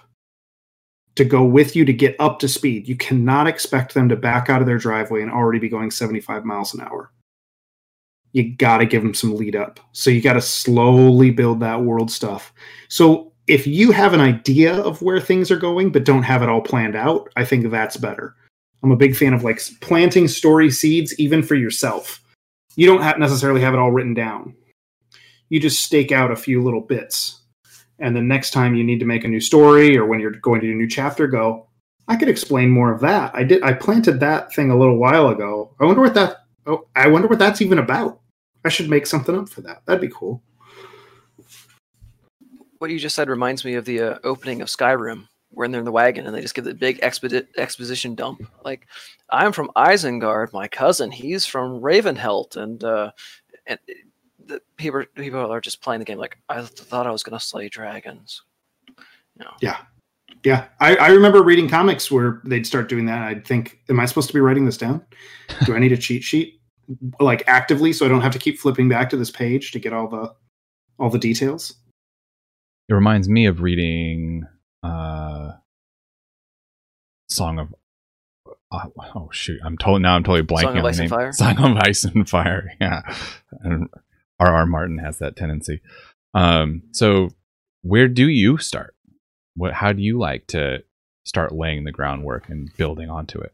to 1.16 1.24
go 1.24 1.44
with 1.44 1.76
you 1.76 1.86
to 1.86 1.94
get 1.94 2.16
up 2.20 2.40
to 2.40 2.48
speed 2.48 2.88
you 2.88 2.96
cannot 2.96 3.48
expect 3.48 3.94
them 3.94 4.10
to 4.10 4.16
back 4.16 4.50
out 4.50 4.60
of 4.60 4.68
their 4.68 4.78
driveway 4.78 5.22
and 5.22 5.32
already 5.32 5.60
be 5.60 5.70
going 5.70 5.90
75 5.90 6.44
miles 6.44 6.74
an 6.74 6.82
hour 6.82 7.12
you 8.34 8.56
got 8.56 8.78
to 8.78 8.86
give 8.86 9.04
them 9.04 9.14
some 9.14 9.36
lead 9.36 9.56
up. 9.56 9.80
So 9.92 10.10
you 10.10 10.22
got 10.22 10.34
to 10.34 10.42
slowly 10.42 11.32
build 11.32 11.60
that 11.60 11.82
world 11.82 12.12
stuff. 12.12 12.54
So 12.88 13.32
if 13.48 13.68
you 13.68 13.92
have 13.92 14.14
an 14.14 14.22
idea 14.22 14.76
of 14.76 15.02
where 15.02 15.20
things 15.20 15.52
are 15.52 15.58
going 15.58 15.92
but 15.92 16.06
don't 16.06 16.24
have 16.24 16.42
it 16.42 16.50
all 16.50 16.62
planned 16.62 16.96
out, 16.96 17.30
I 17.36 17.46
think 17.46 17.70
that's 17.70 17.98
better. 17.98 18.36
I'm 18.84 18.92
a 18.92 18.98
big 18.98 19.16
fan 19.16 19.34
of 19.34 19.44
like 19.44 19.62
planting 19.82 20.28
story 20.28 20.72
seeds 20.72 21.18
even 21.20 21.44
for 21.44 21.56
yourself. 21.56 22.24
You 22.76 22.88
don't 22.88 23.02
have 23.02 23.20
necessarily 23.20 23.62
have 23.62 23.74
it 23.74 23.80
all 23.80 23.92
written 23.92 24.14
down. 24.14 24.56
You 25.52 25.60
just 25.60 25.84
stake 25.84 26.14
out 26.14 26.32
a 26.32 26.36
few 26.38 26.64
little 26.64 26.80
bits. 26.80 27.42
And 28.00 28.16
the 28.16 28.22
next 28.22 28.52
time 28.52 28.74
you 28.74 28.86
need 28.86 29.02
to 29.02 29.06
make 29.06 29.26
a 29.26 29.28
new 29.28 29.42
story 29.42 29.98
or 29.98 30.06
when 30.06 30.22
you're 30.22 30.32
going 30.32 30.62
to 30.62 30.72
a 30.72 30.74
new 30.74 30.88
chapter, 30.88 31.28
go, 31.28 31.68
I 32.08 32.16
could 32.16 32.30
explain 32.30 32.70
more 32.70 32.90
of 32.90 33.02
that. 33.02 33.36
I 33.36 33.44
did 33.44 33.62
I 33.62 33.74
planted 33.74 34.22
that 34.22 34.54
thing 34.56 34.72
a 34.72 34.78
little 34.78 34.98
while 34.98 35.28
ago. 35.28 35.76
I 35.78 35.86
wonder 35.86 36.02
what 36.02 36.14
that 36.14 36.38
oh 36.66 36.88
I 36.96 37.10
wonder 37.10 37.28
what 37.28 37.38
that's 37.38 37.62
even 37.62 37.80
about. 37.80 38.22
I 38.64 38.70
should 38.70 38.90
make 38.90 39.06
something 39.06 39.38
up 39.38 39.50
for 39.50 39.60
that. 39.62 39.82
That'd 39.86 40.00
be 40.00 40.08
cool. 40.16 40.42
What 42.78 42.90
you 42.90 42.98
just 42.98 43.16
said 43.16 43.30
reminds 43.30 43.66
me 43.66 43.74
of 43.74 43.84
the 43.84 44.02
uh, 44.02 44.20
opening 44.24 44.62
of 44.62 44.70
Skyrim, 44.70 45.28
when 45.50 45.72
they're 45.72 45.80
in 45.80 45.86
the 45.86 45.92
wagon 45.92 46.26
and 46.26 46.34
they 46.34 46.42
just 46.42 46.56
give 46.56 46.64
the 46.64 46.74
big 46.74 47.00
expedi- 47.02 47.48
exposition 47.58 48.16
dump. 48.16 48.42
Like, 48.64 48.88
I'm 49.30 49.52
from 49.52 49.70
Isengard. 49.76 50.54
My 50.54 50.68
cousin, 50.68 51.12
he's 51.12 51.46
from 51.46 51.82
Ravenholdt, 51.82 52.56
and 52.56 52.84
uh, 52.84 53.12
and 53.68 53.80
the 54.46 54.62
people 54.78 55.04
people 55.16 55.52
are 55.52 55.62
just 55.62 55.82
playing 55.82 56.00
the 56.00 56.06
game 56.06 56.18
like 56.18 56.38
I 56.50 56.62
thought 56.62 57.08
I 57.08 57.12
was 57.12 57.24
going 57.24 57.38
to 57.38 57.44
slay 57.44 57.70
dragons. 57.70 58.42
You 58.88 59.46
know. 59.46 59.52
Yeah, 59.62 59.78
yeah. 60.44 60.66
I, 60.80 60.96
I 60.96 61.08
remember 61.10 61.42
reading 61.44 61.70
comics 61.70 62.12
where 62.12 62.42
they'd 62.44 62.68
start 62.68 62.90
doing 62.90 63.06
that. 63.06 63.22
I'd 63.22 63.46
think, 63.46 63.80
am 63.90 64.00
I 64.00 64.06
supposed 64.06 64.28
to 64.28 64.34
be 64.34 64.40
writing 64.40 64.66
this 64.66 64.78
down? 64.78 65.06
Do 65.66 65.76
I 65.76 65.80
need 65.80 65.92
a 65.92 65.98
cheat 65.98 66.24
sheet? 66.24 66.62
like 67.20 67.44
actively 67.48 67.94
so 67.94 68.06
I 68.06 68.10
don't 68.10 68.22
have 68.22 68.34
to 68.34 68.40
keep 68.40 68.60
flipping 68.60 68.90
back 68.90 69.10
to 69.12 69.18
this 69.18 69.32
page 69.32 69.72
to 69.72 69.80
get 69.80 69.94
all 69.94 70.08
the 70.08 70.34
all 71.00 71.10
the 71.10 71.20
details. 71.20 71.74
It 72.90 72.94
reminds 72.94 73.30
me 73.30 73.46
of 73.46 73.62
reading 73.62 74.46
uh 74.84 75.52
Song 77.30 77.60
of 77.60 77.74
uh, 78.72 78.88
oh 79.16 79.30
shoot, 79.32 79.60
I'm 79.64 79.78
totally 79.78 80.02
now 80.02 80.16
I'm 80.16 80.24
totally 80.24 80.44
blanking 80.44 80.62
Song 80.64 80.78
of 80.78 80.86
Ice 80.86 81.00
and 81.00 81.10
Fire. 81.10 81.32
Song 81.32 81.58
of 81.60 81.78
Ice 81.78 82.04
and 82.04 82.30
Fire. 82.30 82.72
Yeah. 82.82 83.02
And 83.62 83.90
R.R. 84.42 84.66
Martin 84.66 84.98
has 84.98 85.20
that 85.20 85.36
tendency. 85.36 85.82
Um 86.34 86.84
so 86.92 87.30
where 87.84 88.08
do 88.08 88.28
you 88.28 88.58
start? 88.58 88.96
What 89.56 89.74
how 89.74 89.94
do 89.94 90.02
you 90.02 90.18
like 90.20 90.48
to 90.48 90.84
start 91.26 91.54
laying 91.54 91.84
the 91.84 91.92
groundwork 91.92 92.50
and 92.50 92.70
building 92.78 93.10
onto 93.10 93.40
it? 93.40 93.54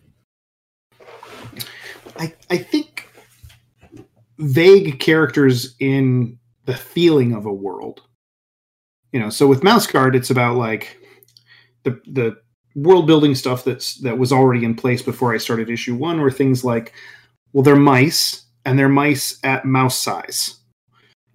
I, 2.17 2.33
I 2.49 2.57
think 2.57 3.09
vague 4.39 4.99
characters 4.99 5.75
in 5.79 6.37
the 6.65 6.75
feeling 6.75 7.33
of 7.33 7.45
a 7.45 7.53
world. 7.53 8.01
You 9.11 9.19
know, 9.19 9.29
so 9.29 9.47
with 9.47 9.63
Mouse 9.63 9.87
Guard, 9.87 10.15
it's 10.15 10.29
about 10.29 10.57
like 10.57 10.99
the 11.83 12.01
the 12.07 12.37
world 12.75 13.07
building 13.07 13.33
stuff 13.35 13.63
that's 13.63 13.95
that 14.01 14.17
was 14.17 14.31
already 14.31 14.63
in 14.63 14.75
place 14.75 15.01
before 15.01 15.33
I 15.33 15.37
started 15.37 15.69
issue 15.69 15.95
one, 15.95 16.21
were 16.21 16.31
things 16.31 16.63
like, 16.63 16.93
well, 17.53 17.63
they're 17.63 17.75
mice 17.75 18.45
and 18.65 18.77
they're 18.77 18.89
mice 18.89 19.39
at 19.43 19.65
mouse 19.65 19.97
size. 19.97 20.59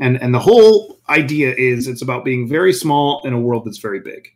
And 0.03 0.21
and 0.21 0.35
the 0.35 0.41
whole 0.41 0.99
idea 1.09 1.55
is 1.57 1.87
it's 1.87 2.03
about 2.03 2.25
being 2.25 2.49
very 2.49 2.73
small 2.73 3.23
in 3.25 3.33
a 3.33 3.41
world 3.41 3.65
that's 3.65 3.79
very 3.79 4.01
big. 4.01 4.29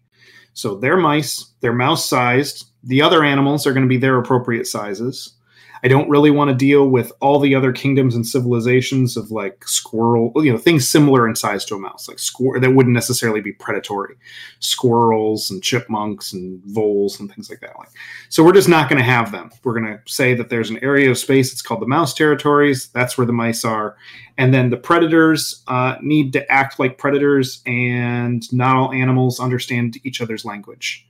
So 0.55 0.77
they're 0.77 0.97
mice, 0.97 1.53
they're 1.61 1.73
mouse 1.73 2.09
sized. 2.09 2.67
The 2.85 3.03
other 3.03 3.25
animals 3.25 3.67
are 3.67 3.73
going 3.73 3.85
to 3.85 3.89
be 3.89 3.99
their 3.99 4.17
appropriate 4.17 4.67
sizes. 4.67 5.36
I 5.83 5.89
don't 5.89 6.09
really 6.09 6.31
want 6.31 6.51
to 6.51 6.57
deal 6.57 6.89
with 6.89 7.13
all 7.21 7.39
the 7.39 7.55
other 7.55 7.73
kingdoms 7.73 8.15
and 8.15 8.27
civilizations 8.27 9.17
of 9.17 9.31
like 9.31 9.67
squirrel, 9.67 10.33
you 10.37 10.53
know, 10.53 10.59
things 10.59 10.89
similar 10.89 11.29
in 11.29 11.37
size 11.37 11.65
to 11.67 11.75
a 11.75 11.79
mouse, 11.79 12.09
like 12.09 12.19
squirrel 12.19 12.61
that 12.61 12.75
wouldn't 12.75 12.95
necessarily 12.95 13.41
be 13.41 13.53
predatory, 13.53 14.17
squirrels 14.61 15.51
and 15.51 15.63
chipmunks 15.63 16.33
and 16.33 16.63
voles 16.65 17.21
and 17.21 17.33
things 17.33 17.51
like 17.51 17.61
that. 17.61 17.77
Like, 17.79 17.89
so 18.29 18.45
we're 18.45 18.53
just 18.53 18.69
not 18.69 18.89
going 18.89 18.99
to 18.99 19.05
have 19.05 19.33
them. 19.33 19.51
We're 19.65 19.79
going 19.79 19.99
to 19.99 20.01
say 20.07 20.35
that 20.35 20.49
there's 20.49 20.71
an 20.71 20.83
area 20.83 21.11
of 21.11 21.19
space. 21.19 21.53
It's 21.53 21.63
called 21.63 21.83
the 21.83 21.87
mouse 21.87 22.15
territories. 22.15 22.89
That's 22.89 23.19
where 23.19 23.27
the 23.27 23.33
mice 23.33 23.65
are, 23.65 23.97
and 24.39 24.53
then 24.53 24.71
the 24.71 24.77
predators 24.77 25.63
uh, 25.67 25.97
need 26.01 26.33
to 26.35 26.51
act 26.51 26.79
like 26.79 26.99
predators, 26.99 27.63
and 27.67 28.43
not 28.53 28.77
all 28.77 28.93
animals 28.93 29.41
understand 29.41 29.99
each 30.05 30.21
other's 30.21 30.45
language. 30.45 31.07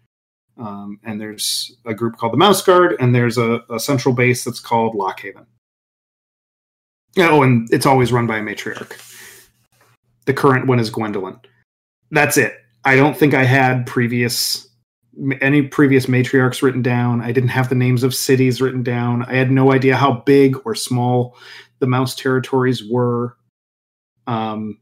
Um, 0.58 0.98
and 1.04 1.20
there's 1.20 1.76
a 1.84 1.94
group 1.94 2.16
called 2.16 2.32
the 2.32 2.38
Mouse 2.38 2.62
Guard, 2.62 2.96
and 2.98 3.14
there's 3.14 3.36
a, 3.36 3.62
a 3.70 3.78
central 3.78 4.14
base 4.14 4.44
that's 4.44 4.60
called 4.60 4.94
Lockhaven. 4.94 5.46
Oh, 7.18 7.42
and 7.42 7.68
it's 7.72 7.86
always 7.86 8.12
run 8.12 8.26
by 8.26 8.38
a 8.38 8.42
matriarch. 8.42 9.02
The 10.26 10.34
current 10.34 10.66
one 10.66 10.78
is 10.78 10.90
Gwendolyn. 10.90 11.38
That's 12.10 12.36
it. 12.36 12.54
I 12.84 12.96
don't 12.96 13.16
think 13.16 13.34
I 13.34 13.44
had 13.44 13.86
previous 13.86 14.68
any 15.40 15.62
previous 15.62 16.06
matriarchs 16.06 16.62
written 16.62 16.82
down. 16.82 17.22
I 17.22 17.32
didn't 17.32 17.48
have 17.48 17.68
the 17.68 17.74
names 17.74 18.02
of 18.02 18.14
cities 18.14 18.60
written 18.60 18.82
down. 18.82 19.24
I 19.24 19.36
had 19.36 19.50
no 19.50 19.72
idea 19.72 19.96
how 19.96 20.22
big 20.26 20.56
or 20.66 20.74
small 20.74 21.36
the 21.78 21.86
mouse 21.86 22.14
territories 22.14 22.82
were. 22.88 23.36
Um, 24.26 24.78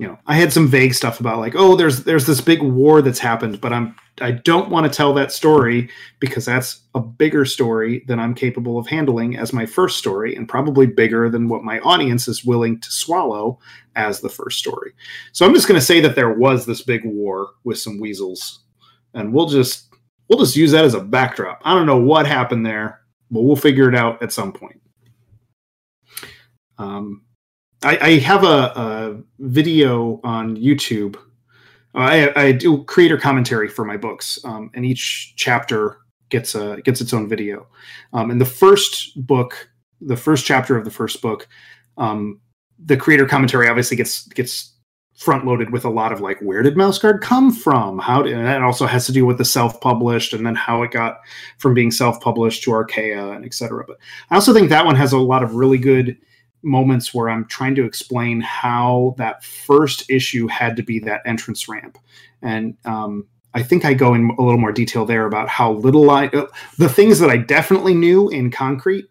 you 0.00 0.06
know, 0.06 0.18
I 0.26 0.36
had 0.36 0.50
some 0.50 0.66
vague 0.66 0.94
stuff 0.94 1.20
about 1.20 1.40
like, 1.40 1.54
oh, 1.54 1.76
there's 1.76 2.04
there's 2.04 2.24
this 2.24 2.40
big 2.40 2.62
war 2.62 3.02
that's 3.02 3.18
happened, 3.18 3.60
but 3.60 3.70
I'm 3.70 3.94
I 4.22 4.30
don't 4.30 4.70
want 4.70 4.90
to 4.90 4.96
tell 4.96 5.12
that 5.12 5.30
story 5.30 5.90
because 6.20 6.46
that's 6.46 6.80
a 6.94 7.00
bigger 7.00 7.44
story 7.44 8.02
than 8.08 8.18
I'm 8.18 8.34
capable 8.34 8.78
of 8.78 8.86
handling 8.86 9.36
as 9.36 9.52
my 9.52 9.66
first 9.66 9.98
story, 9.98 10.34
and 10.34 10.48
probably 10.48 10.86
bigger 10.86 11.28
than 11.28 11.50
what 11.50 11.64
my 11.64 11.80
audience 11.80 12.28
is 12.28 12.46
willing 12.46 12.80
to 12.80 12.90
swallow 12.90 13.58
as 13.94 14.20
the 14.20 14.30
first 14.30 14.58
story. 14.58 14.92
So 15.32 15.44
I'm 15.44 15.52
just 15.52 15.68
going 15.68 15.78
to 15.78 15.86
say 15.86 16.00
that 16.00 16.14
there 16.14 16.32
was 16.32 16.64
this 16.64 16.80
big 16.80 17.02
war 17.04 17.50
with 17.64 17.78
some 17.78 18.00
weasels, 18.00 18.64
and 19.12 19.34
we'll 19.34 19.48
just 19.48 19.94
we'll 20.30 20.38
just 20.38 20.56
use 20.56 20.72
that 20.72 20.86
as 20.86 20.94
a 20.94 21.04
backdrop. 21.04 21.60
I 21.62 21.74
don't 21.74 21.84
know 21.84 22.00
what 22.00 22.26
happened 22.26 22.64
there, 22.64 23.02
but 23.30 23.42
we'll 23.42 23.54
figure 23.54 23.90
it 23.90 23.94
out 23.94 24.22
at 24.22 24.32
some 24.32 24.54
point. 24.54 24.80
Um, 26.78 27.20
I, 27.82 27.98
I 27.98 28.10
have 28.18 28.44
a, 28.44 28.46
a, 28.46 29.22
video 29.38 30.20
on 30.22 30.56
YouTube. 30.56 31.16
I, 31.94 32.30
I, 32.36 32.52
do 32.52 32.84
creator 32.84 33.16
commentary 33.16 33.68
for 33.68 33.84
my 33.84 33.96
books, 33.96 34.38
um, 34.44 34.70
and 34.74 34.84
each 34.84 35.34
chapter 35.36 35.98
gets 36.28 36.54
a 36.54 36.80
gets 36.82 37.00
its 37.00 37.12
own 37.12 37.28
video. 37.28 37.66
Um, 38.12 38.30
in 38.30 38.38
the 38.38 38.44
first 38.44 39.26
book, 39.26 39.68
the 40.00 40.16
first 40.16 40.44
chapter 40.44 40.76
of 40.76 40.84
the 40.84 40.90
first 40.90 41.20
book, 41.20 41.48
um, 41.96 42.40
the 42.84 42.96
creator 42.96 43.26
commentary 43.26 43.68
obviously 43.68 43.96
gets 43.96 44.28
gets 44.28 44.74
front 45.16 45.44
loaded 45.44 45.70
with 45.70 45.84
a 45.84 45.90
lot 45.90 46.12
of 46.12 46.20
like 46.22 46.40
where 46.40 46.62
did 46.62 46.78
mouse 46.78 46.98
guard 46.98 47.20
come 47.20 47.52
from 47.52 47.98
how 47.98 48.22
did 48.22 48.32
and 48.32 48.46
that 48.46 48.62
also 48.62 48.86
has 48.86 49.04
to 49.04 49.12
do 49.12 49.26
with 49.26 49.36
the 49.36 49.44
self-published 49.44 50.32
and 50.32 50.46
then 50.46 50.54
how 50.54 50.82
it 50.82 50.90
got 50.92 51.20
from 51.58 51.74
being 51.74 51.90
self-published 51.90 52.62
to 52.62 52.72
Archaia 52.72 53.32
and 53.32 53.44
etc 53.44 53.84
but 53.86 53.98
i 54.30 54.34
also 54.34 54.54
think 54.54 54.70
that 54.70 54.86
one 54.86 54.96
has 54.96 55.12
a 55.12 55.18
lot 55.18 55.42
of 55.42 55.56
really 55.56 55.76
good 55.76 56.16
moments 56.62 57.14
where 57.14 57.28
I'm 57.28 57.46
trying 57.46 57.74
to 57.76 57.84
explain 57.84 58.40
how 58.40 59.14
that 59.18 59.44
first 59.44 60.08
issue 60.10 60.46
had 60.46 60.76
to 60.76 60.82
be 60.82 60.98
that 61.00 61.22
entrance 61.24 61.68
ramp. 61.68 61.98
And 62.42 62.76
um, 62.84 63.26
I 63.54 63.62
think 63.62 63.84
I 63.84 63.94
go 63.94 64.14
in 64.14 64.30
a 64.38 64.42
little 64.42 64.60
more 64.60 64.72
detail 64.72 65.04
there 65.04 65.26
about 65.26 65.48
how 65.48 65.72
little 65.72 66.10
I, 66.10 66.26
uh, 66.26 66.46
the 66.78 66.88
things 66.88 67.18
that 67.18 67.30
I 67.30 67.36
definitely 67.36 67.94
knew 67.94 68.28
in 68.28 68.50
concrete 68.50 69.06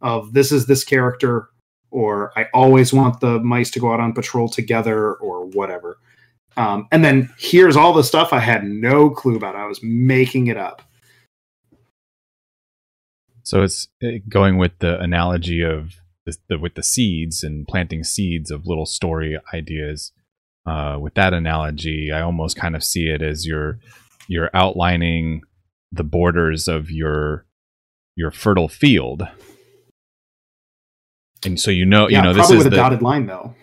of 0.00 0.32
this 0.32 0.52
is 0.52 0.66
this 0.66 0.84
character, 0.84 1.48
or 1.90 2.32
I 2.38 2.46
always 2.54 2.92
want 2.92 3.20
the 3.20 3.40
mice 3.40 3.70
to 3.72 3.80
go 3.80 3.92
out 3.92 4.00
on 4.00 4.12
patrol 4.12 4.48
together, 4.48 5.14
or 5.14 5.46
whatever. 5.46 5.98
Um, 6.56 6.88
and 6.92 7.04
then 7.04 7.30
here's 7.38 7.76
all 7.76 7.92
the 7.92 8.04
stuff 8.04 8.32
I 8.32 8.40
had 8.40 8.64
no 8.64 9.10
clue 9.10 9.36
about. 9.36 9.56
I 9.56 9.66
was 9.66 9.80
making 9.82 10.46
it 10.46 10.56
up. 10.56 10.82
So 13.42 13.62
it's 13.62 13.88
uh, 14.02 14.08
going 14.28 14.58
with 14.58 14.78
the 14.78 15.00
analogy 15.00 15.62
of 15.62 15.94
the, 16.36 16.54
the, 16.54 16.58
with 16.58 16.74
the 16.74 16.82
seeds 16.82 17.42
and 17.42 17.66
planting 17.66 18.04
seeds 18.04 18.50
of 18.50 18.66
little 18.66 18.86
story 18.86 19.38
ideas. 19.52 20.12
Uh, 20.66 20.98
with 21.00 21.14
that 21.14 21.32
analogy, 21.32 22.12
I 22.12 22.20
almost 22.20 22.56
kind 22.56 22.76
of 22.76 22.84
see 22.84 23.08
it 23.08 23.22
as 23.22 23.46
you're 23.46 23.78
you're 24.28 24.50
outlining 24.54 25.42
the 25.90 26.04
borders 26.04 26.68
of 26.68 26.90
your 26.90 27.46
your 28.14 28.30
fertile 28.30 28.68
field, 28.68 29.26
and 31.44 31.58
so 31.58 31.70
you 31.70 31.86
know, 31.86 32.08
yeah, 32.08 32.18
you 32.18 32.24
know, 32.24 32.32
this 32.34 32.50
is 32.50 32.58
with 32.58 32.70
the, 32.70 32.76
a 32.76 32.76
dotted 32.76 33.02
line 33.02 33.26
though. 33.26 33.54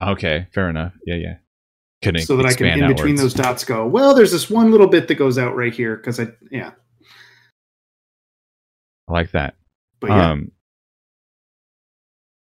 Okay, 0.00 0.46
fair 0.54 0.70
enough. 0.70 0.92
Yeah, 1.04 1.16
yeah. 1.16 1.34
Can 2.02 2.18
so 2.20 2.36
that 2.36 2.46
I 2.46 2.54
can 2.54 2.66
in 2.66 2.82
outwards. 2.82 3.00
between 3.00 3.16
those 3.16 3.34
dots 3.34 3.64
go. 3.64 3.86
Well, 3.86 4.14
there's 4.14 4.30
this 4.30 4.48
one 4.48 4.70
little 4.70 4.86
bit 4.86 5.08
that 5.08 5.14
goes 5.16 5.38
out 5.38 5.56
right 5.56 5.72
here 5.72 5.96
because 5.96 6.20
I 6.20 6.28
yeah. 6.50 6.72
I 9.08 9.12
like 9.12 9.32
that. 9.32 9.56
But 10.00 10.10
yeah. 10.10 10.30
Um, 10.30 10.52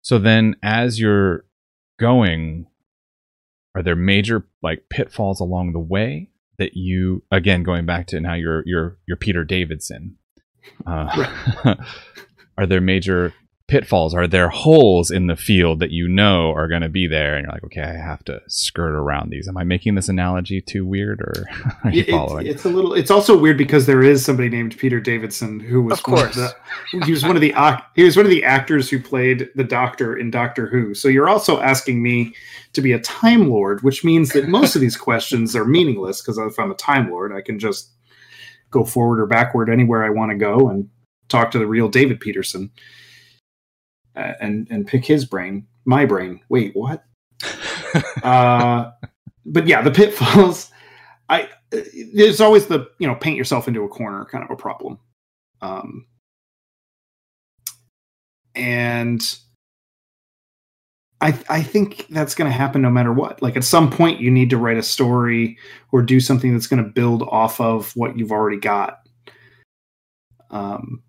so 0.08 0.18
then 0.18 0.56
as 0.62 0.98
you're 0.98 1.44
going, 2.00 2.66
are 3.74 3.82
there 3.82 3.94
major 3.94 4.46
like 4.62 4.88
pitfalls 4.88 5.38
along 5.38 5.74
the 5.74 5.78
way 5.78 6.30
that 6.56 6.78
you 6.78 7.22
again 7.30 7.62
going 7.62 7.84
back 7.84 8.06
to 8.06 8.18
now 8.18 8.32
you're 8.32 8.62
you're 8.64 8.96
you're 9.06 9.18
Peter 9.18 9.44
Davidson. 9.44 10.16
Uh, 10.86 11.26
are 12.56 12.64
there 12.64 12.80
major 12.80 13.34
pitfalls? 13.68 14.14
Are 14.14 14.26
there 14.26 14.48
holes 14.48 15.10
in 15.10 15.26
the 15.26 15.36
field 15.36 15.78
that 15.80 15.90
you 15.90 16.08
know 16.08 16.52
are 16.52 16.66
going 16.66 16.82
to 16.82 16.88
be 16.88 17.06
there, 17.06 17.36
and 17.36 17.44
you're 17.44 17.52
like, 17.52 17.64
okay, 17.64 17.82
I 17.82 17.92
have 17.92 18.24
to 18.24 18.40
skirt 18.48 18.94
around 18.94 19.30
these? 19.30 19.46
Am 19.46 19.56
I 19.56 19.64
making 19.64 19.94
this 19.94 20.08
analogy 20.08 20.60
too 20.60 20.84
weird, 20.84 21.20
or 21.20 21.46
are 21.84 21.90
you 21.90 22.00
it, 22.00 22.10
following? 22.10 22.46
It's 22.46 22.64
a 22.64 22.70
little. 22.70 22.94
It's 22.94 23.10
also 23.10 23.38
weird 23.38 23.58
because 23.58 23.86
there 23.86 24.02
is 24.02 24.24
somebody 24.24 24.48
named 24.48 24.76
Peter 24.78 24.98
Davidson 24.98 25.60
who 25.60 25.82
was 25.82 25.98
of 25.98 26.02
course. 26.02 26.36
Of 26.36 26.54
the, 26.92 27.04
he 27.04 27.12
was 27.12 27.24
one 27.24 27.36
of 27.36 27.42
the 27.42 27.54
he 27.94 28.02
was 28.02 28.16
one 28.16 28.26
of 28.26 28.30
the 28.30 28.42
actors 28.42 28.90
who 28.90 28.98
played 28.98 29.50
the 29.54 29.64
Doctor 29.64 30.16
in 30.16 30.30
Doctor 30.30 30.66
Who. 30.66 30.94
So 30.94 31.08
you're 31.08 31.28
also 31.28 31.60
asking 31.60 32.02
me 32.02 32.34
to 32.72 32.80
be 32.80 32.92
a 32.92 32.98
Time 32.98 33.50
Lord, 33.50 33.82
which 33.82 34.02
means 34.02 34.30
that 34.30 34.48
most 34.48 34.74
of 34.74 34.80
these 34.80 34.96
questions 35.08 35.54
are 35.54 35.64
meaningless 35.64 36.20
because 36.20 36.38
if 36.38 36.58
I'm 36.58 36.70
a 36.70 36.74
Time 36.74 37.10
Lord, 37.10 37.32
I 37.32 37.42
can 37.42 37.58
just 37.58 37.92
go 38.70 38.84
forward 38.84 39.20
or 39.20 39.26
backward 39.26 39.70
anywhere 39.70 40.04
I 40.04 40.10
want 40.10 40.30
to 40.30 40.36
go 40.36 40.68
and 40.68 40.88
talk 41.28 41.50
to 41.50 41.58
the 41.58 41.66
real 41.66 41.88
David 41.88 42.20
Petersen 42.20 42.70
and 44.40 44.66
and 44.70 44.86
pick 44.86 45.04
his 45.04 45.24
brain, 45.24 45.66
my 45.84 46.04
brain. 46.04 46.40
Wait, 46.48 46.74
what? 46.74 47.04
uh, 48.22 48.90
but 49.46 49.66
yeah, 49.66 49.82
the 49.82 49.90
pitfalls. 49.90 50.70
I 51.28 51.48
there's 52.14 52.40
always 52.40 52.66
the 52.66 52.88
you 52.98 53.06
know 53.06 53.14
paint 53.14 53.36
yourself 53.36 53.68
into 53.68 53.84
a 53.84 53.88
corner 53.88 54.24
kind 54.24 54.44
of 54.44 54.50
a 54.50 54.56
problem, 54.56 54.98
um, 55.60 56.06
and 58.54 59.38
I 61.20 61.38
I 61.48 61.62
think 61.62 62.06
that's 62.10 62.34
going 62.34 62.50
to 62.50 62.56
happen 62.56 62.82
no 62.82 62.90
matter 62.90 63.12
what. 63.12 63.42
Like 63.42 63.56
at 63.56 63.64
some 63.64 63.90
point, 63.90 64.20
you 64.20 64.30
need 64.30 64.50
to 64.50 64.56
write 64.56 64.78
a 64.78 64.82
story 64.82 65.58
or 65.92 66.02
do 66.02 66.20
something 66.20 66.52
that's 66.52 66.66
going 66.66 66.82
to 66.82 66.90
build 66.90 67.22
off 67.22 67.60
of 67.60 67.94
what 67.96 68.18
you've 68.18 68.32
already 68.32 68.58
got. 68.58 69.00
Um, 70.50 71.02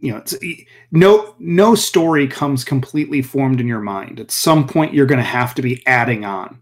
you 0.00 0.12
know 0.12 0.18
it's 0.18 0.34
no 0.90 1.34
no 1.38 1.74
story 1.74 2.26
comes 2.26 2.64
completely 2.64 3.22
formed 3.22 3.60
in 3.60 3.68
your 3.68 3.80
mind. 3.80 4.18
At 4.18 4.30
some 4.30 4.66
point 4.66 4.94
you're 4.94 5.06
going 5.06 5.18
to 5.18 5.24
have 5.24 5.54
to 5.54 5.62
be 5.62 5.86
adding 5.86 6.24
on. 6.24 6.60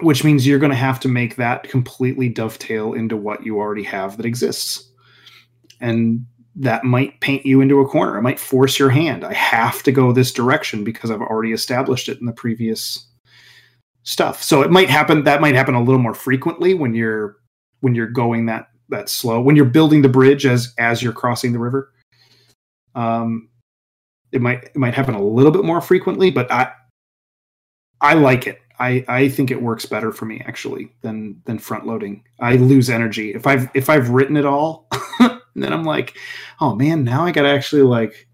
Which 0.00 0.24
means 0.24 0.44
you're 0.44 0.58
going 0.58 0.70
to 0.70 0.76
have 0.76 0.98
to 1.00 1.08
make 1.08 1.36
that 1.36 1.68
completely 1.68 2.28
dovetail 2.28 2.94
into 2.94 3.16
what 3.16 3.44
you 3.46 3.58
already 3.58 3.84
have 3.84 4.16
that 4.16 4.26
exists. 4.26 4.90
And 5.80 6.26
that 6.56 6.84
might 6.84 7.20
paint 7.20 7.46
you 7.46 7.60
into 7.60 7.80
a 7.80 7.88
corner. 7.88 8.18
It 8.18 8.22
might 8.22 8.40
force 8.40 8.78
your 8.78 8.90
hand. 8.90 9.24
I 9.24 9.32
have 9.32 9.82
to 9.84 9.92
go 9.92 10.12
this 10.12 10.32
direction 10.32 10.84
because 10.84 11.10
i've 11.10 11.20
already 11.20 11.52
established 11.52 12.08
it 12.08 12.18
in 12.20 12.26
the 12.26 12.32
previous 12.32 13.06
stuff. 14.02 14.42
So 14.42 14.62
it 14.62 14.70
might 14.70 14.90
happen 14.90 15.24
that 15.24 15.40
might 15.40 15.54
happen 15.54 15.74
a 15.74 15.82
little 15.82 16.00
more 16.00 16.14
frequently 16.14 16.74
when 16.74 16.94
you're 16.94 17.36
when 17.80 17.94
you're 17.94 18.06
going 18.06 18.46
that 18.46 18.68
that 18.88 19.08
slow 19.08 19.40
when 19.40 19.56
you're 19.56 19.64
building 19.64 20.02
the 20.02 20.08
bridge 20.08 20.46
as 20.46 20.74
as 20.78 21.02
you're 21.02 21.12
crossing 21.12 21.52
the 21.52 21.58
river. 21.58 21.92
Um, 22.94 23.48
it 24.32 24.40
might 24.40 24.64
it 24.64 24.76
might 24.76 24.94
happen 24.94 25.14
a 25.14 25.22
little 25.22 25.52
bit 25.52 25.64
more 25.64 25.80
frequently, 25.80 26.30
but 26.30 26.50
I 26.50 26.72
I 28.00 28.14
like 28.14 28.46
it. 28.46 28.60
I 28.78 29.04
I 29.08 29.28
think 29.28 29.50
it 29.50 29.62
works 29.62 29.86
better 29.86 30.12
for 30.12 30.24
me 30.24 30.42
actually 30.44 30.92
than 31.02 31.40
than 31.44 31.58
front 31.58 31.86
loading. 31.86 32.24
I 32.40 32.56
lose 32.56 32.90
energy 32.90 33.32
if 33.32 33.46
I've 33.46 33.68
if 33.74 33.88
I've 33.88 34.10
written 34.10 34.36
it 34.36 34.44
all, 34.44 34.88
then 35.54 35.72
I'm 35.72 35.84
like, 35.84 36.16
oh 36.60 36.74
man, 36.74 37.04
now 37.04 37.24
I 37.24 37.32
got 37.32 37.42
to 37.42 37.48
actually 37.48 37.82
like 37.82 38.26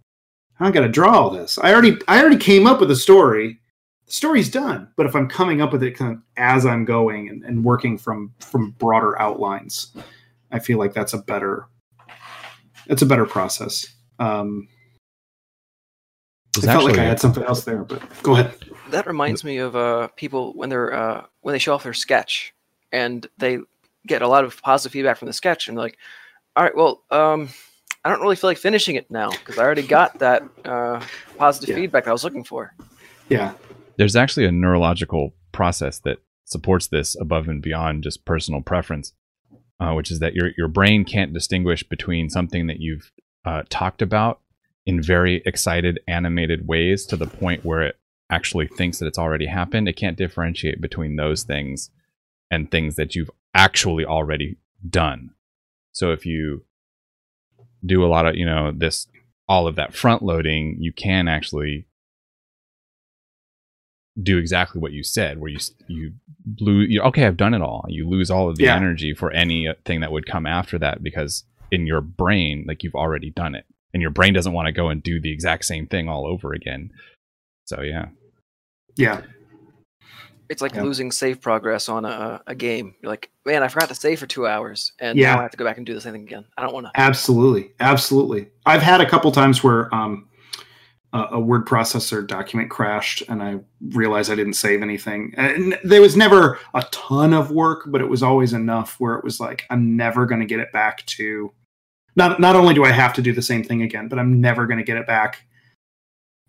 I 0.58 0.70
got 0.70 0.80
to 0.80 0.88
draw 0.88 1.18
all 1.18 1.30
this. 1.30 1.58
I 1.58 1.72
already 1.72 1.96
I 2.08 2.20
already 2.20 2.38
came 2.38 2.66
up 2.66 2.80
with 2.80 2.90
a 2.90 2.96
story. 2.96 3.58
The 4.06 4.12
story's 4.12 4.50
done, 4.50 4.88
but 4.96 5.06
if 5.06 5.14
I'm 5.14 5.28
coming 5.28 5.60
up 5.60 5.72
with 5.72 5.82
it 5.82 5.96
kind 5.96 6.12
of 6.12 6.22
as 6.36 6.66
I'm 6.66 6.84
going 6.84 7.28
and, 7.28 7.44
and 7.44 7.64
working 7.64 7.96
from 7.96 8.32
from 8.40 8.72
broader 8.72 9.20
outlines, 9.20 9.94
I 10.50 10.58
feel 10.58 10.78
like 10.78 10.94
that's 10.94 11.12
a 11.12 11.18
better 11.18 11.66
it's 12.86 13.02
a 13.02 13.06
better 13.06 13.26
process. 13.26 13.86
Um, 14.18 14.68
I 16.58 16.62
felt 16.62 16.84
like 16.84 16.98
I 16.98 17.04
had 17.04 17.20
something 17.20 17.44
else 17.44 17.64
there, 17.64 17.84
but 17.84 18.02
go 18.22 18.34
ahead. 18.34 18.52
That 18.90 19.06
reminds 19.06 19.44
me 19.44 19.58
of 19.58 19.76
uh, 19.76 20.08
people 20.16 20.52
when 20.54 20.68
they're 20.68 20.92
uh, 20.92 21.26
when 21.42 21.52
they 21.52 21.58
show 21.58 21.74
off 21.74 21.84
their 21.84 21.94
sketch 21.94 22.52
and 22.92 23.26
they 23.38 23.58
get 24.06 24.22
a 24.22 24.28
lot 24.28 24.44
of 24.44 24.60
positive 24.62 24.92
feedback 24.92 25.16
from 25.16 25.26
the 25.26 25.32
sketch, 25.32 25.68
and 25.68 25.76
they're 25.76 25.84
like, 25.84 25.98
"All 26.56 26.64
right, 26.64 26.76
well, 26.76 27.02
um, 27.10 27.48
I 28.04 28.10
don't 28.10 28.20
really 28.20 28.34
feel 28.34 28.50
like 28.50 28.58
finishing 28.58 28.96
it 28.96 29.08
now 29.10 29.30
because 29.30 29.58
I 29.58 29.62
already 29.62 29.86
got 29.86 30.18
that 30.18 30.42
uh, 30.64 31.00
positive 31.38 31.70
yeah. 31.70 31.76
feedback 31.76 32.08
I 32.08 32.12
was 32.12 32.24
looking 32.24 32.44
for." 32.44 32.74
Yeah, 33.28 33.52
there's 33.96 34.16
actually 34.16 34.46
a 34.46 34.52
neurological 34.52 35.34
process 35.52 36.00
that 36.00 36.18
supports 36.44 36.88
this 36.88 37.14
above 37.20 37.46
and 37.46 37.62
beyond 37.62 38.02
just 38.02 38.24
personal 38.24 38.60
preference 38.60 39.12
uh, 39.80 39.92
which 39.94 40.10
is 40.10 40.18
that 40.18 40.34
your 40.34 40.50
your 40.56 40.68
brain 40.68 41.04
can't 41.04 41.32
distinguish 41.32 41.82
between 41.82 42.28
something 42.28 42.66
that 42.66 42.80
you've 42.80 43.10
uh, 43.44 43.62
talked 43.70 44.02
about 44.02 44.40
in 44.86 45.02
very 45.02 45.42
excited, 45.46 46.00
animated 46.06 46.66
ways 46.66 47.06
to 47.06 47.16
the 47.16 47.26
point 47.26 47.64
where 47.64 47.82
it 47.82 47.98
actually 48.30 48.66
thinks 48.66 48.98
that 48.98 49.06
it's 49.06 49.18
already 49.18 49.46
happened. 49.46 49.88
It 49.88 49.96
can't 49.96 50.16
differentiate 50.16 50.80
between 50.80 51.16
those 51.16 51.42
things 51.42 51.90
and 52.50 52.70
things 52.70 52.96
that 52.96 53.14
you've 53.14 53.30
actually 53.54 54.04
already 54.04 54.56
done. 54.88 55.30
So 55.92 56.12
if 56.12 56.24
you 56.24 56.64
do 57.84 58.04
a 58.04 58.08
lot 58.08 58.26
of, 58.26 58.36
you 58.36 58.46
know, 58.46 58.72
this 58.74 59.06
all 59.48 59.66
of 59.66 59.76
that 59.76 59.94
front 59.94 60.22
loading, 60.22 60.76
you 60.78 60.92
can 60.92 61.26
actually 61.26 61.86
do 64.22 64.38
exactly 64.38 64.80
what 64.80 64.92
you 64.92 65.02
said 65.02 65.38
where 65.40 65.50
you 65.50 65.58
you 65.88 66.12
lose 66.58 66.88
you, 66.90 67.00
okay 67.02 67.26
i've 67.26 67.36
done 67.36 67.54
it 67.54 67.62
all 67.62 67.84
you 67.88 68.08
lose 68.08 68.30
all 68.30 68.48
of 68.48 68.56
the 68.56 68.64
Yeah. 68.64 68.76
energy 68.76 69.14
for 69.14 69.30
anything 69.30 70.00
that 70.00 70.12
would 70.12 70.26
come 70.26 70.46
after 70.46 70.78
that 70.78 71.02
because 71.02 71.44
in 71.70 71.86
your 71.86 72.00
brain 72.00 72.64
like 72.66 72.82
you've 72.82 72.94
already 72.94 73.30
done 73.30 73.54
it 73.54 73.64
and 73.94 74.00
your 74.02 74.10
brain 74.10 74.34
doesn't 74.34 74.52
want 74.52 74.66
to 74.66 74.72
go 74.72 74.88
and 74.88 75.02
do 75.02 75.20
the 75.20 75.32
exact 75.32 75.64
same 75.64 75.86
thing 75.86 76.08
all 76.08 76.26
over 76.26 76.52
again 76.52 76.90
so 77.66 77.80
yeah 77.82 78.06
Yeah. 78.96 79.20
It's 80.48 80.60
like 80.60 80.74
Yeah. 80.74 80.82
losing 80.82 81.12
save 81.12 81.40
progress 81.40 81.88
on 81.88 82.04
a, 82.04 82.42
a 82.48 82.56
game. 82.56 82.96
You're 83.00 83.10
like, 83.10 83.30
man, 83.46 83.62
I 83.62 83.68
forgot 83.68 83.88
to 83.90 83.94
save 83.94 84.18
for 84.18 84.26
two 84.26 84.48
hours, 84.48 84.90
and 84.98 85.16
Yeah. 85.16 85.34
now 85.34 85.38
I 85.38 85.42
have 85.42 85.52
to 85.52 85.56
go 85.56 85.64
back 85.64 85.76
and 85.76 85.86
do 85.86 85.94
the 85.94 86.00
same 86.00 86.12
thing 86.12 86.22
again. 86.24 86.44
I 86.58 86.62
don't 86.62 86.74
want 86.74 86.86
to. 86.86 86.92
Absolutely, 87.00 87.70
absolutely. 87.78 88.48
I've 88.66 88.82
had 88.82 89.00
a 89.00 89.08
couple 89.08 89.30
times 89.30 89.62
where 89.62 89.94
um, 89.94 90.26
a, 91.12 91.26
a 91.32 91.40
word 91.40 91.66
processor 91.66 92.26
document 92.26 92.70
crashed, 92.70 93.22
and 93.28 93.42
I 93.42 93.60
realized 93.90 94.30
I 94.30 94.36
didn't 94.36 94.54
save 94.54 94.82
anything. 94.82 95.34
And 95.36 95.78
there 95.82 96.00
was 96.00 96.16
never 96.16 96.58
a 96.74 96.82
ton 96.90 97.32
of 97.32 97.50
work, 97.50 97.84
but 97.86 98.00
it 98.00 98.08
was 98.08 98.22
always 98.22 98.52
enough 98.52 98.96
where 98.98 99.14
it 99.14 99.24
was 99.24 99.40
like 99.40 99.64
I'm 99.70 99.96
never 99.96 100.26
going 100.26 100.40
to 100.40 100.46
get 100.46 100.60
it 100.60 100.72
back 100.72 101.04
to. 101.06 101.52
Not 102.16 102.40
not 102.40 102.56
only 102.56 102.74
do 102.74 102.84
I 102.84 102.92
have 102.92 103.12
to 103.14 103.22
do 103.22 103.32
the 103.32 103.42
same 103.42 103.64
thing 103.64 103.82
again, 103.82 104.08
but 104.08 104.18
I'm 104.18 104.40
never 104.40 104.66
going 104.66 104.78
to 104.78 104.84
get 104.84 104.96
it 104.96 105.06
back 105.06 105.46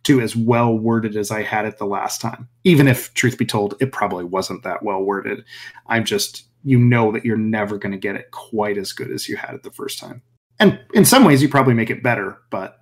to 0.03 0.19
as 0.19 0.35
well 0.35 0.75
worded 0.75 1.15
as 1.15 1.29
I 1.29 1.43
had 1.43 1.65
it 1.65 1.77
the 1.77 1.85
last 1.85 2.21
time. 2.21 2.49
Even 2.63 2.87
if, 2.87 3.13
truth 3.13 3.37
be 3.37 3.45
told, 3.45 3.75
it 3.79 3.91
probably 3.91 4.25
wasn't 4.25 4.63
that 4.63 4.81
well 4.81 5.01
worded. 5.01 5.43
I'm 5.87 6.05
just 6.05 6.45
you 6.63 6.77
know 6.77 7.11
that 7.11 7.25
you're 7.25 7.37
never 7.37 7.77
going 7.77 7.91
to 7.91 7.97
get 7.97 8.15
it 8.15 8.31
quite 8.31 8.77
as 8.77 8.93
good 8.93 9.11
as 9.11 9.27
you 9.27 9.35
had 9.37 9.55
it 9.55 9.63
the 9.63 9.71
first 9.71 9.99
time. 9.99 10.21
And 10.59 10.79
in 10.93 11.05
some 11.05 11.23
ways, 11.23 11.41
you 11.41 11.49
probably 11.49 11.73
make 11.73 11.89
it 11.89 12.03
better, 12.03 12.37
but 12.51 12.80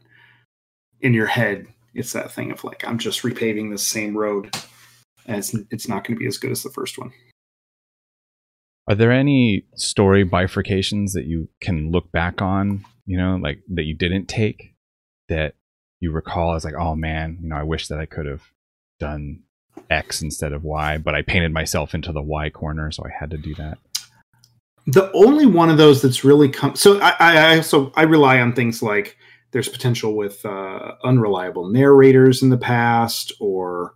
in 1.02 1.14
your 1.14 1.28
head, 1.28 1.68
it's 1.94 2.14
that 2.14 2.32
thing 2.32 2.52
of 2.52 2.64
like, 2.64 2.86
I'm 2.88 2.98
just 3.00 3.22
repaving 3.24 3.72
the 3.72 3.78
same 3.78 4.16
road, 4.18 4.56
and 5.26 5.38
it's, 5.38 5.56
it's 5.72 5.88
not 5.88 6.06
going 6.06 6.16
to 6.18 6.20
be 6.20 6.28
as 6.28 6.38
good 6.38 6.52
as 6.52 6.64
the 6.64 6.70
first 6.70 6.98
one. 6.98 7.12
are 8.88 8.96
there 8.96 9.12
any 9.12 9.66
story 9.76 10.26
bifurcations 10.26 11.14
that 11.14 11.26
you 11.26 11.48
can 11.62 11.92
look 11.92 12.12
back 12.12 12.42
on 12.42 12.84
you 13.06 13.18
know 13.18 13.36
like 13.36 13.62
that 13.70 13.84
you 13.84 13.94
didn't 13.94 14.26
take 14.28 14.74
that 15.28 15.54
you 16.00 16.12
recall 16.12 16.56
as 16.56 16.66
like 16.66 16.74
oh 16.80 16.96
man 16.96 17.38
you 17.42 17.50
know 17.50 17.56
i 17.56 17.64
wish 17.64 17.88
that 17.88 18.00
i 18.00 18.06
could 18.06 18.26
have 18.26 18.42
done 19.00 19.44
x 19.92 20.22
instead 20.24 20.54
of 20.54 20.64
y 20.64 20.98
but 20.98 21.14
i 21.14 21.22
painted 21.22 21.52
myself 21.54 21.94
into 21.94 22.12
the 22.12 22.22
y 22.22 22.50
corner 22.50 22.90
so 22.92 23.04
i 23.06 23.12
had 23.20 23.30
to 23.30 23.38
do 23.38 23.54
that 23.56 23.78
The 24.88 25.12
only 25.14 25.46
one 25.46 25.70
of 25.70 25.78
those 25.78 26.02
that's 26.02 26.24
really 26.24 26.50
come. 26.50 26.76
So 26.76 27.00
I, 27.00 27.16
I 27.20 27.38
I 27.38 27.58
also 27.58 27.92
I 27.96 28.04
rely 28.04 28.40
on 28.40 28.54
things 28.54 28.82
like 28.82 29.18
there's 29.52 29.70
potential 29.70 30.16
with 30.16 30.46
uh, 30.46 30.94
unreliable 31.04 31.68
narrators 31.70 32.42
in 32.44 32.50
the 32.50 32.58
past, 32.58 33.34
or 33.40 33.96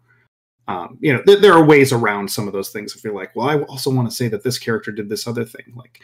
um, 0.67 0.97
you 1.01 1.13
know, 1.13 1.21
th- 1.23 1.39
there 1.39 1.53
are 1.53 1.63
ways 1.63 1.91
around 1.91 2.31
some 2.31 2.47
of 2.47 2.53
those 2.53 2.69
things. 2.69 2.95
If 2.95 3.03
you're 3.03 3.15
like, 3.15 3.35
well, 3.35 3.49
I 3.49 3.61
also 3.63 3.91
want 3.91 4.09
to 4.09 4.15
say 4.15 4.27
that 4.29 4.43
this 4.43 4.57
character 4.57 4.91
did 4.91 5.09
this 5.09 5.27
other 5.27 5.45
thing, 5.45 5.73
like. 5.75 6.01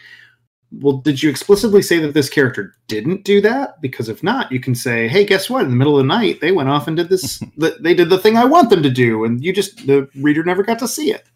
Well, 0.71 0.97
did 0.97 1.23
you 1.23 1.31
explicitly 1.31 1.81
say 1.81 1.97
that 1.97 2.13
this 2.13 2.29
character 2.29 2.75
didn't 2.87 3.23
do 3.23 3.41
that? 3.41 3.81
Because 3.81 4.07
if 4.07 4.21
not, 4.21 4.51
you 4.51 4.59
can 4.59 4.75
say, 4.75 5.07
"Hey, 5.07 5.25
guess 5.25 5.49
what? 5.49 5.63
In 5.63 5.71
the 5.71 5.75
middle 5.75 5.97
of 5.97 6.03
the 6.03 6.07
night, 6.07 6.41
they 6.41 6.51
went 6.51 6.69
off 6.69 6.87
and 6.87 6.95
did 6.95 7.09
this. 7.09 7.39
th- 7.59 7.79
they 7.81 7.95
did 7.95 8.11
the 8.11 8.19
thing 8.19 8.37
I 8.37 8.45
want 8.45 8.69
them 8.69 8.83
to 8.83 8.89
do, 8.91 9.25
and 9.25 9.43
you 9.43 9.51
just 9.51 9.87
the 9.87 10.07
reader 10.13 10.43
never 10.43 10.61
got 10.61 10.77
to 10.77 10.87
see 10.87 11.11
it." 11.11 11.27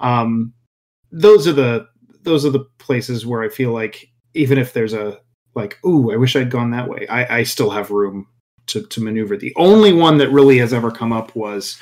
Um, 0.00 0.54
those 1.12 1.46
are 1.46 1.52
the 1.52 1.88
those 2.22 2.46
are 2.46 2.50
the 2.50 2.64
places 2.78 3.26
where 3.26 3.42
I 3.42 3.50
feel 3.50 3.72
like 3.72 4.10
even 4.34 4.56
if 4.56 4.72
there's 4.72 4.94
a 4.94 5.20
like, 5.58 5.78
ooh, 5.84 6.10
I 6.10 6.16
wish 6.16 6.36
I'd 6.36 6.50
gone 6.50 6.70
that 6.70 6.88
way, 6.88 7.06
I, 7.08 7.38
I 7.38 7.42
still 7.42 7.70
have 7.70 7.90
room 7.90 8.26
to, 8.68 8.82
to 8.86 9.02
maneuver. 9.02 9.36
The 9.36 9.54
only 9.56 9.92
one 9.92 10.18
that 10.18 10.30
really 10.30 10.58
has 10.58 10.72
ever 10.72 10.90
come 10.90 11.12
up 11.12 11.34
was 11.36 11.78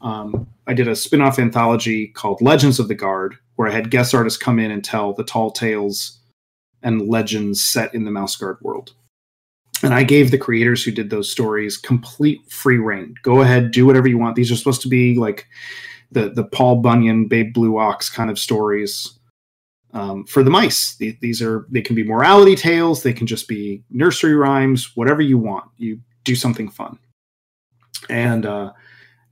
um, 0.00 0.48
I 0.66 0.74
did 0.74 0.88
a 0.88 0.96
spin 0.96 1.20
off 1.20 1.38
anthology 1.38 2.08
called 2.08 2.40
Legends 2.40 2.78
of 2.78 2.88
the 2.88 2.94
Guard, 2.94 3.36
where 3.56 3.68
I 3.68 3.72
had 3.72 3.90
guest 3.90 4.14
artists 4.14 4.38
come 4.38 4.58
in 4.58 4.70
and 4.70 4.84
tell 4.84 5.12
the 5.12 5.24
tall 5.24 5.50
tales 5.50 6.18
and 6.82 7.08
legends 7.08 7.62
set 7.62 7.94
in 7.94 8.04
the 8.04 8.10
Mouse 8.10 8.36
Guard 8.36 8.58
world. 8.62 8.94
And 9.82 9.94
I 9.94 10.02
gave 10.02 10.30
the 10.30 10.38
creators 10.38 10.82
who 10.82 10.90
did 10.90 11.10
those 11.10 11.30
stories 11.30 11.76
complete 11.76 12.40
free 12.50 12.78
reign. 12.78 13.14
Go 13.22 13.42
ahead, 13.42 13.70
do 13.70 13.86
whatever 13.86 14.08
you 14.08 14.18
want. 14.18 14.36
These 14.36 14.50
are 14.50 14.56
supposed 14.56 14.82
to 14.82 14.88
be 14.88 15.16
like 15.16 15.46
the 16.10 16.30
the 16.30 16.44
Paul 16.44 16.76
Bunyan, 16.76 17.26
Babe 17.28 17.52
Blue 17.52 17.78
Ox 17.78 18.08
kind 18.10 18.30
of 18.30 18.38
stories 18.38 19.17
um, 19.92 20.24
for 20.26 20.42
the 20.42 20.50
mice. 20.50 20.96
These 20.96 21.42
are 21.42 21.66
they 21.70 21.82
can 21.82 21.96
be 21.96 22.04
morality 22.04 22.56
tales, 22.56 23.02
they 23.02 23.12
can 23.12 23.26
just 23.26 23.48
be 23.48 23.82
nursery 23.90 24.34
rhymes, 24.34 24.96
whatever 24.96 25.22
you 25.22 25.38
want. 25.38 25.66
You 25.76 26.00
do 26.24 26.34
something 26.34 26.68
fun. 26.68 26.98
And 28.08 28.46
uh, 28.46 28.72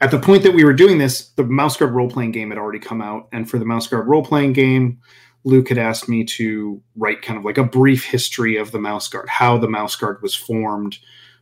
at 0.00 0.10
the 0.10 0.18
point 0.18 0.42
that 0.42 0.54
we 0.54 0.64
were 0.64 0.72
doing 0.72 0.98
this, 0.98 1.30
the 1.30 1.44
Mouse 1.44 1.76
Guard 1.76 1.92
role 1.92 2.10
playing 2.10 2.32
game 2.32 2.50
had 2.50 2.58
already 2.58 2.78
come 2.78 3.00
out, 3.00 3.28
and 3.32 3.48
for 3.48 3.58
the 3.58 3.64
Mouse 3.64 3.86
Guard 3.86 4.06
role 4.06 4.24
playing 4.24 4.52
game, 4.52 5.00
Luke 5.44 5.68
had 5.68 5.78
asked 5.78 6.08
me 6.08 6.24
to 6.24 6.82
write 6.96 7.22
kind 7.22 7.38
of 7.38 7.44
like 7.44 7.58
a 7.58 7.64
brief 7.64 8.04
history 8.04 8.56
of 8.56 8.72
the 8.72 8.80
Mouse 8.80 9.08
Guard, 9.08 9.28
how 9.28 9.56
the 9.56 9.68
Mouse 9.68 9.94
Guard 9.94 10.20
was 10.20 10.34
formed, 10.34 10.98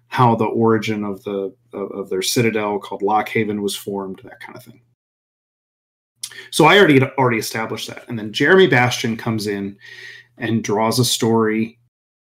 how 0.08 0.36
the 0.36 0.44
origin 0.44 1.04
of 1.04 1.24
the 1.24 1.54
of, 1.72 1.90
of 1.90 2.10
their 2.10 2.22
citadel 2.22 2.78
called 2.78 3.02
Lockhaven 3.02 3.62
was 3.62 3.74
formed, 3.74 4.20
that 4.24 4.40
kind 4.40 4.56
of 4.56 4.62
thing. 4.62 4.82
So 6.50 6.64
I 6.64 6.78
already 6.78 7.02
already 7.02 7.38
established 7.38 7.88
that, 7.88 8.08
and 8.08 8.18
then 8.18 8.32
Jeremy 8.32 8.66
Bastian 8.66 9.16
comes 9.16 9.46
in 9.46 9.76
and 10.38 10.64
draws 10.64 10.98
a 10.98 11.04
story 11.04 11.78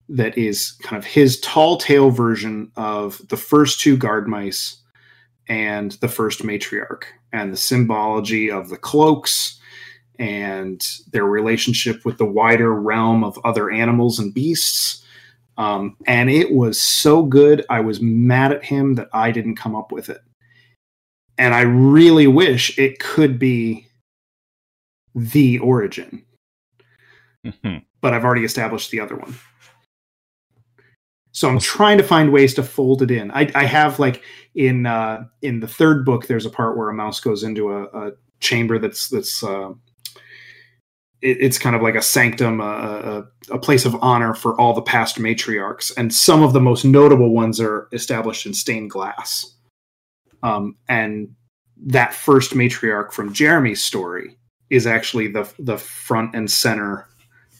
that 0.09 0.37
is 0.37 0.71
kind 0.83 0.97
of 0.97 1.05
his 1.05 1.39
tall 1.39 1.77
tale 1.77 2.09
version 2.09 2.71
of 2.75 3.21
the 3.29 3.37
first 3.37 3.79
two 3.79 3.95
guard 3.95 4.27
mice 4.27 4.77
and 5.47 5.93
the 6.01 6.07
first 6.07 6.43
matriarch, 6.43 7.03
and 7.33 7.51
the 7.51 7.57
symbology 7.57 8.51
of 8.51 8.69
the 8.69 8.77
cloaks 8.77 9.59
and 10.19 10.99
their 11.11 11.25
relationship 11.25 12.05
with 12.05 12.17
the 12.17 12.25
wider 12.25 12.73
realm 12.73 13.23
of 13.23 13.39
other 13.43 13.71
animals 13.71 14.19
and 14.19 14.33
beasts. 14.33 15.03
Um, 15.57 15.97
and 16.05 16.29
it 16.29 16.51
was 16.51 16.81
so 16.81 17.23
good, 17.23 17.65
I 17.69 17.81
was 17.81 18.01
mad 18.01 18.51
at 18.51 18.63
him 18.63 18.95
that 18.95 19.09
I 19.13 19.31
didn't 19.31 19.55
come 19.55 19.75
up 19.75 19.91
with 19.91 20.09
it. 20.09 20.21
And 21.37 21.53
I 21.53 21.61
really 21.61 22.27
wish 22.27 22.77
it 22.77 22.99
could 22.99 23.39
be 23.39 23.87
the 25.15 25.59
origin, 25.59 26.23
but 28.01 28.13
I've 28.13 28.23
already 28.23 28.45
established 28.45 28.91
the 28.91 28.99
other 28.99 29.15
one. 29.15 29.35
So 31.33 31.47
I'm 31.47 31.59
trying 31.59 31.97
to 31.97 32.03
find 32.03 32.31
ways 32.31 32.53
to 32.55 32.63
fold 32.63 33.01
it 33.01 33.11
in. 33.11 33.31
I, 33.31 33.49
I 33.55 33.65
have 33.65 33.99
like 33.99 34.21
in 34.53 34.85
uh, 34.85 35.25
in 35.41 35.59
the 35.61 35.67
third 35.67 36.05
book, 36.05 36.27
there's 36.27 36.45
a 36.45 36.49
part 36.49 36.77
where 36.77 36.89
a 36.89 36.93
mouse 36.93 37.19
goes 37.19 37.43
into 37.43 37.71
a, 37.71 37.83
a 37.83 38.11
chamber 38.39 38.79
that's 38.79 39.07
that's 39.09 39.43
uh, 39.43 39.69
it, 41.21 41.37
it's 41.39 41.57
kind 41.57 41.75
of 41.75 41.81
like 41.81 41.95
a 41.95 42.01
sanctum, 42.01 42.59
a, 42.59 43.25
a, 43.49 43.55
a 43.55 43.59
place 43.59 43.85
of 43.85 43.95
honor 44.01 44.33
for 44.33 44.59
all 44.59 44.73
the 44.73 44.81
past 44.81 45.17
matriarchs, 45.17 45.91
and 45.95 46.13
some 46.13 46.43
of 46.43 46.51
the 46.53 46.61
most 46.61 46.83
notable 46.83 47.33
ones 47.33 47.61
are 47.61 47.87
established 47.93 48.45
in 48.45 48.53
stained 48.53 48.91
glass. 48.91 49.55
Um, 50.43 50.75
and 50.89 51.35
that 51.85 52.13
first 52.13 52.51
matriarch 52.51 53.13
from 53.13 53.33
Jeremy's 53.33 53.83
story 53.83 54.37
is 54.71 54.87
actually 54.87 55.27
the 55.27 55.51
the 55.59 55.77
front 55.77 56.33
and 56.33 56.49
center, 56.49 57.07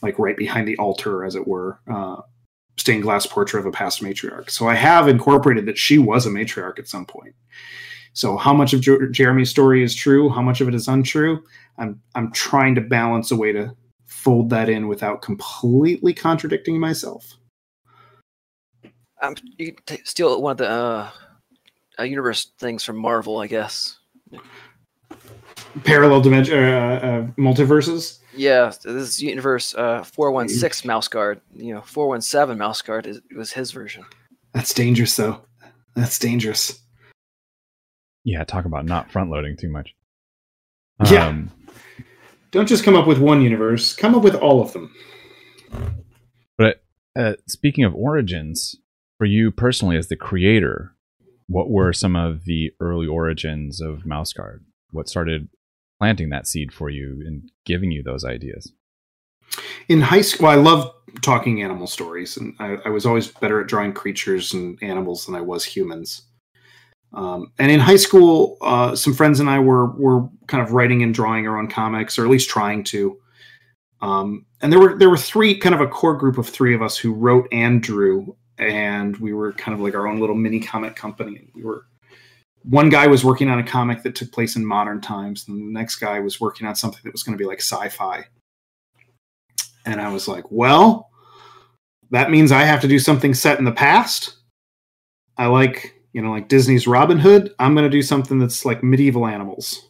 like 0.02 0.18
right 0.18 0.38
behind 0.38 0.68
the 0.68 0.78
altar, 0.78 1.24
as 1.24 1.36
it 1.36 1.48
were, 1.48 1.80
uh, 1.92 2.22
stained 2.78 3.04
glass 3.04 3.28
portrait 3.28 3.60
of 3.60 3.66
a 3.68 3.72
past 3.72 4.02
matriarch. 4.02 4.50
So 4.50 4.68
I 4.68 4.74
have 4.74 5.08
incorporated 5.08 5.68
that 5.68 5.78
she 5.78 6.00
was 6.00 6.26
a 6.26 6.30
matriarch 6.30 6.80
at 6.80 6.88
some 6.88 7.06
point. 7.06 7.36
So 8.14 8.38
how 8.38 8.54
much 8.54 8.74
of 8.74 8.82
Jer- 8.82 9.10
Jeremy's 9.10 9.50
story 9.50 9.84
is 9.84 9.94
true? 9.94 10.30
How 10.30 10.42
much 10.42 10.62
of 10.62 10.68
it 10.68 10.74
is 10.74 10.88
untrue? 10.88 11.44
I'm 11.78 12.02
I'm 12.16 12.32
trying 12.32 12.76
to 12.76 12.82
balance 12.82 13.30
a 13.32 13.36
way 13.36 13.52
to 13.52 13.76
fold 14.06 14.50
that 14.50 14.70
in 14.70 14.88
without 14.88 15.22
completely 15.22 16.14
contradicting 16.14 16.80
myself. 16.80 17.38
Um, 19.22 19.36
you 19.58 19.74
can 19.74 19.84
t- 19.86 20.04
steal 20.04 20.42
one 20.42 20.52
of 20.52 20.58
the 20.58 20.70
uh, 20.70 21.10
uh, 22.00 22.04
universe 22.04 22.52
things 22.58 22.84
from 22.84 22.98
Marvel, 22.98 23.40
I 23.40 23.48
guess. 23.48 24.00
Parallel 25.84 26.22
dimension, 26.22 26.58
uh, 26.58 27.00
uh, 27.04 27.42
multiverses. 27.42 28.20
Yeah, 28.36 28.72
this 28.84 28.86
is 28.86 29.22
universe 29.22 29.74
uh, 29.76 30.04
four 30.04 30.32
one 30.32 30.50
six 30.50 30.86
mouse 30.86 31.08
guard. 31.08 31.42
You 31.54 31.74
know, 31.74 31.82
four 31.82 32.08
one 32.08 32.22
seven 32.22 32.58
mouse 32.58 32.82
guard 32.82 33.08
is 33.08 33.22
was 33.36 33.54
his 33.54 33.72
version. 33.72 34.06
That's 34.54 34.74
dangerous, 34.74 35.16
though. 35.16 35.42
That's 35.96 36.20
dangerous. 36.20 36.80
yeah 38.24 38.44
talk 38.44 38.66
about 38.66 38.86
not 38.86 39.12
front 39.12 39.30
loading 39.32 39.58
too 39.58 39.70
much 39.70 39.96
Yeah. 41.10 41.28
Um, 41.28 41.52
Don't 42.52 42.68
just 42.68 42.84
come 42.84 42.96
up 42.96 43.08
with 43.08 43.18
one 43.18 43.42
universe. 43.42 43.96
Come 43.96 44.14
up 44.14 44.24
with 44.24 44.36
all 44.36 44.62
of 44.62 44.74
them. 44.74 44.94
But 46.58 46.84
uh, 47.18 47.34
speaking 47.48 47.84
of 47.86 47.96
origins, 47.96 48.76
for 49.18 49.26
you 49.26 49.52
personally 49.52 49.98
as 49.98 50.08
the 50.08 50.18
creator, 50.18 50.96
what 51.48 51.70
were 51.70 51.94
some 51.94 52.16
of 52.16 52.46
the 52.46 52.72
early 52.80 53.08
origins 53.08 53.82
of 53.82 54.06
mouse 54.06 54.34
guard 54.34 54.66
what 54.92 55.10
started 55.10 55.48
planting 56.02 56.30
that 56.30 56.48
seed 56.48 56.74
for 56.74 56.90
you 56.90 57.22
and 57.28 57.52
giving 57.64 57.92
you 57.92 58.02
those 58.02 58.26
ideas 58.26 58.74
in 59.88 60.02
high 60.02 60.22
school 60.22 60.48
i 60.48 60.56
love 60.56 60.92
talking 61.22 61.62
animal 61.62 61.86
stories 61.86 62.38
and 62.38 62.56
I, 62.60 62.78
I 62.86 62.90
was 62.90 63.06
always 63.06 63.28
better 63.28 63.62
at 63.62 63.68
drawing 63.68 63.94
creatures 63.94 64.52
and 64.54 64.82
animals 64.82 65.28
than 65.28 65.36
i 65.36 65.42
was 65.42 65.64
humans 65.64 66.24
um, 67.14 67.52
and 67.60 67.70
in 67.72 67.80
high 67.80 67.98
school, 67.98 68.58
uh, 68.62 68.96
some 68.96 69.14
friends 69.14 69.40
and 69.40 69.50
I 69.50 69.60
were 69.60 69.88
were 69.98 70.30
kind 70.48 70.64
of 70.64 70.72
writing 70.72 71.04
and 71.04 71.14
drawing 71.14 71.48
our 71.48 71.58
own 71.58 71.68
comics, 71.68 72.18
or 72.18 72.24
at 72.24 72.32
least 72.32 72.50
trying 72.50 72.84
to. 72.86 73.20
Um, 74.02 74.46
and 74.62 74.72
there 74.72 74.80
were 74.80 74.98
there 74.98 75.10
were 75.10 75.18
three 75.18 75.58
kind 75.58 75.76
of 75.76 75.82
a 75.82 75.88
core 75.88 76.16
group 76.16 76.38
of 76.38 76.48
three 76.48 76.74
of 76.74 76.82
us 76.82 76.98
who 76.98 77.14
wrote 77.14 77.48
and 77.52 77.84
drew, 77.84 78.36
and 78.58 79.18
we 79.18 79.34
were 79.34 79.52
kind 79.54 79.76
of 79.76 79.82
like 79.82 79.94
our 79.94 80.08
own 80.08 80.20
little 80.20 80.36
mini 80.36 80.62
comic 80.62 80.96
company. 80.96 81.50
We 81.54 81.64
were 81.64 81.86
one 82.64 82.90
guy 82.90 83.08
was 83.08 83.24
working 83.24 83.50
on 83.50 83.60
a 83.60 83.64
comic 83.64 84.04
that 84.04 84.16
took 84.16 84.32
place 84.32 84.56
in 84.56 84.66
modern 84.66 85.02
times, 85.02 85.46
and 85.48 85.58
the 85.58 85.80
next 85.80 85.98
guy 85.98 86.20
was 86.20 86.40
working 86.40 86.68
on 86.68 86.76
something 86.76 87.02
that 87.04 87.12
was 87.12 87.24
going 87.24 87.38
to 87.38 87.42
be 87.42 87.48
like 87.48 87.60
sci-fi. 87.60 88.26
And 89.86 90.00
I 90.00 90.12
was 90.14 90.28
like, 90.28 90.46
well, 90.52 91.10
that 92.12 92.30
means 92.30 92.52
I 92.52 92.64
have 92.64 92.82
to 92.82 92.88
do 92.88 93.00
something 93.00 93.34
set 93.34 93.58
in 93.58 93.66
the 93.66 93.72
past. 93.72 94.36
I 95.38 95.48
like 95.48 96.02
you 96.14 96.22
know, 96.22 96.32
like 96.32 96.48
Disney's 96.48 96.88
Robin 96.88 97.20
Hood, 97.20 97.54
I'm 97.60 97.74
going 97.74 97.86
to 97.86 97.90
do 97.90 98.02
something 98.02 98.40
that's 98.40 98.66
like 98.66 98.84
medieval 98.84 99.26
animals. 99.26 99.88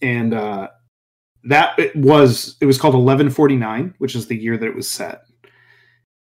And 0.00 0.34
uh, 0.34 0.68
that 1.44 1.78
it 1.78 1.94
was 1.96 2.56
it 2.60 2.66
was 2.66 2.78
called 2.78 2.94
1149, 2.94 3.94
which 3.98 4.14
is 4.14 4.26
the 4.26 4.36
year 4.36 4.56
that 4.56 4.66
it 4.66 4.74
was 4.74 4.88
set. 4.88 5.22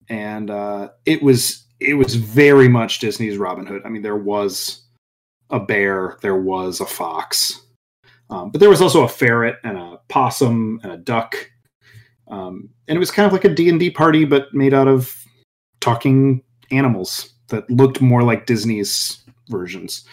And 0.09 0.49
uh, 0.49 0.89
it 1.05 1.21
was 1.21 1.62
it 1.83 1.93
was 1.95 2.15
very 2.15 2.67
much 2.67 2.99
Disney's 2.99 3.37
Robin 3.37 3.65
Hood. 3.65 3.81
I 3.85 3.89
mean, 3.89 4.01
there 4.01 4.17
was 4.17 4.81
a 5.49 5.59
bear, 5.59 6.17
there 6.21 6.39
was 6.39 6.79
a 6.79 6.85
fox, 6.85 7.61
um, 8.29 8.51
but 8.51 8.59
there 8.59 8.69
was 8.69 8.81
also 8.81 9.03
a 9.03 9.09
ferret 9.09 9.57
and 9.63 9.77
a 9.77 9.99
possum 10.07 10.79
and 10.83 10.91
a 10.91 10.97
duck. 10.97 11.35
Um, 12.27 12.69
and 12.87 12.95
it 12.95 12.99
was 12.99 13.11
kind 13.11 13.27
of 13.27 13.33
like 13.33 13.45
a 13.45 13.53
D&D 13.53 13.91
party, 13.91 14.25
but 14.25 14.53
made 14.53 14.73
out 14.73 14.87
of 14.87 15.15
talking 15.81 16.41
animals 16.71 17.33
that 17.49 17.69
looked 17.69 18.01
more 18.01 18.23
like 18.23 18.45
Disney's 18.45 19.23
versions. 19.49 20.05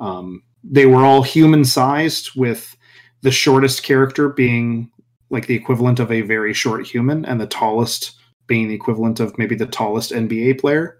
Um, 0.00 0.42
they 0.62 0.86
were 0.86 1.04
all 1.04 1.22
human 1.22 1.64
sized, 1.64 2.30
with 2.36 2.76
the 3.22 3.30
shortest 3.30 3.82
character 3.82 4.28
being 4.28 4.90
like 5.30 5.46
the 5.46 5.54
equivalent 5.54 5.98
of 6.00 6.12
a 6.12 6.22
very 6.22 6.54
short 6.54 6.86
human, 6.86 7.24
and 7.24 7.40
the 7.40 7.46
tallest 7.46 8.12
being 8.46 8.68
the 8.68 8.74
equivalent 8.74 9.20
of 9.20 9.36
maybe 9.38 9.54
the 9.54 9.66
tallest 9.66 10.12
NBA 10.12 10.60
player. 10.60 10.98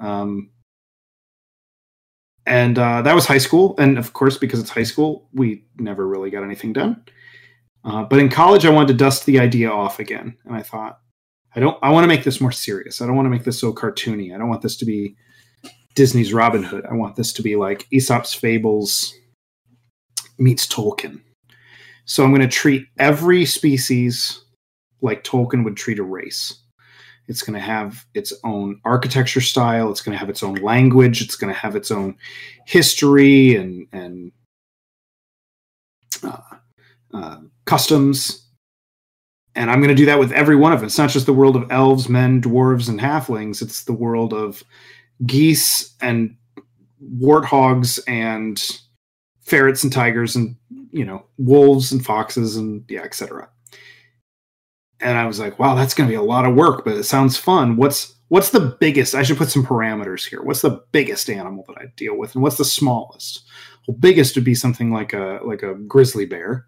Um, 0.00 0.50
and 2.46 2.78
uh, 2.78 3.02
that 3.02 3.14
was 3.14 3.26
high 3.26 3.38
school, 3.38 3.74
and 3.78 3.98
of 3.98 4.12
course, 4.12 4.38
because 4.38 4.60
it's 4.60 4.70
high 4.70 4.84
school, 4.84 5.28
we 5.32 5.64
never 5.78 6.06
really 6.06 6.30
got 6.30 6.44
anything 6.44 6.72
done. 6.72 7.02
Uh, 7.84 8.04
but 8.04 8.18
in 8.18 8.28
college, 8.28 8.64
I 8.64 8.70
wanted 8.70 8.88
to 8.88 8.94
dust 8.94 9.26
the 9.26 9.40
idea 9.40 9.70
off 9.70 9.98
again, 9.98 10.36
and 10.44 10.54
I 10.54 10.62
thought, 10.62 11.00
I 11.54 11.60
don't. 11.60 11.78
I 11.82 11.90
want 11.90 12.04
to 12.04 12.08
make 12.08 12.24
this 12.24 12.40
more 12.40 12.52
serious. 12.52 13.00
I 13.00 13.06
don't 13.06 13.16
want 13.16 13.26
to 13.26 13.30
make 13.30 13.44
this 13.44 13.58
so 13.58 13.72
cartoony. 13.72 14.34
I 14.34 14.38
don't 14.38 14.48
want 14.48 14.62
this 14.62 14.76
to 14.76 14.84
be 14.84 15.16
Disney's 15.94 16.32
Robin 16.32 16.62
Hood. 16.62 16.84
I 16.86 16.94
want 16.94 17.16
this 17.16 17.32
to 17.34 17.42
be 17.42 17.56
like 17.56 17.86
Aesop's 17.90 18.34
Fables 18.34 19.14
meets 20.38 20.66
Tolkien. 20.66 21.20
So 22.04 22.22
I'm 22.22 22.30
going 22.30 22.42
to 22.42 22.48
treat 22.48 22.86
every 22.98 23.44
species 23.46 24.44
like 25.00 25.24
Tolkien 25.24 25.64
would 25.64 25.76
treat 25.76 25.98
a 25.98 26.04
race. 26.04 26.58
It's 27.28 27.42
going 27.42 27.54
to 27.54 27.60
have 27.60 28.06
its 28.14 28.32
own 28.44 28.80
architecture 28.84 29.40
style. 29.40 29.90
It's 29.90 30.00
going 30.00 30.14
to 30.14 30.18
have 30.18 30.30
its 30.30 30.42
own 30.42 30.56
language. 30.56 31.22
It's 31.22 31.36
going 31.36 31.52
to 31.52 31.58
have 31.58 31.76
its 31.76 31.90
own 31.90 32.16
history 32.66 33.56
and 33.56 33.86
and 33.92 34.32
uh, 36.22 36.38
uh, 37.12 37.38
customs 37.64 38.46
and 39.56 39.70
I'm 39.70 39.80
going 39.80 39.88
to 39.88 39.94
do 39.94 40.04
that 40.06 40.18
with 40.18 40.32
every 40.32 40.54
one 40.54 40.72
of 40.72 40.80
them. 40.80 40.86
It's 40.86 40.98
not 40.98 41.10
just 41.10 41.24
the 41.24 41.32
world 41.32 41.56
of 41.56 41.70
elves, 41.72 42.08
men, 42.08 42.42
dwarves, 42.42 42.88
and 42.90 43.00
halflings. 43.00 43.62
It's 43.62 43.84
the 43.84 43.94
world 43.94 44.34
of 44.34 44.62
geese 45.24 45.94
and 46.02 46.36
warthogs 47.18 47.98
and 48.06 48.62
ferrets 49.40 49.82
and 49.82 49.92
tigers 49.92 50.36
and 50.36 50.56
you 50.90 51.04
know 51.04 51.24
wolves 51.38 51.90
and 51.90 52.04
foxes 52.04 52.56
and 52.56 52.84
yeah, 52.88 53.00
etc. 53.00 53.48
And 55.00 55.18
I 55.18 55.26
was 55.26 55.38
like, 55.38 55.58
wow, 55.58 55.74
that's 55.74 55.94
going 55.94 56.08
to 56.08 56.12
be 56.12 56.16
a 56.16 56.22
lot 56.22 56.46
of 56.46 56.54
work, 56.54 56.84
but 56.84 56.96
it 56.96 57.04
sounds 57.04 57.36
fun. 57.36 57.76
What's 57.76 58.14
what's 58.28 58.50
the 58.50 58.76
biggest? 58.80 59.14
I 59.14 59.22
should 59.22 59.36
put 59.36 59.50
some 59.50 59.64
parameters 59.64 60.26
here. 60.26 60.42
What's 60.42 60.62
the 60.62 60.82
biggest 60.92 61.28
animal 61.28 61.64
that 61.68 61.78
I 61.78 61.86
deal 61.96 62.16
with, 62.16 62.34
and 62.34 62.42
what's 62.42 62.56
the 62.56 62.64
smallest? 62.64 63.42
Well, 63.86 63.96
biggest 63.98 64.34
would 64.34 64.44
be 64.44 64.54
something 64.54 64.90
like 64.92 65.12
a 65.12 65.40
like 65.44 65.62
a 65.62 65.74
grizzly 65.74 66.26
bear 66.26 66.66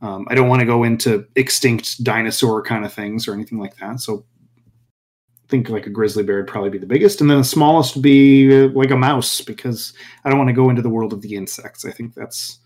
um, 0.00 0.26
I 0.30 0.34
don't 0.34 0.48
want 0.48 0.60
to 0.60 0.66
go 0.66 0.84
into 0.84 1.26
extinct 1.34 2.02
dinosaur 2.04 2.62
kind 2.62 2.84
of 2.84 2.92
things 2.92 3.26
or 3.26 3.34
anything 3.34 3.58
like 3.58 3.76
that. 3.78 4.00
So 4.00 4.24
I 4.66 5.48
think 5.48 5.68
like 5.68 5.86
a 5.86 5.90
grizzly 5.90 6.22
bear 6.22 6.36
would 6.36 6.46
probably 6.46 6.70
be 6.70 6.78
the 6.78 6.86
biggest, 6.86 7.20
and 7.20 7.30
then 7.30 7.38
the 7.38 7.44
smallest 7.44 7.96
would 7.96 8.02
be 8.02 8.64
uh, 8.64 8.68
like 8.68 8.90
a 8.90 8.96
mouse 8.96 9.40
because 9.40 9.92
I 10.24 10.28
don't 10.28 10.38
want 10.38 10.48
to 10.48 10.54
go 10.54 10.70
into 10.70 10.82
the 10.82 10.88
world 10.88 11.12
of 11.12 11.22
the 11.22 11.34
insects. 11.34 11.84
I 11.84 11.90
think 11.90 12.14
that's 12.14 12.60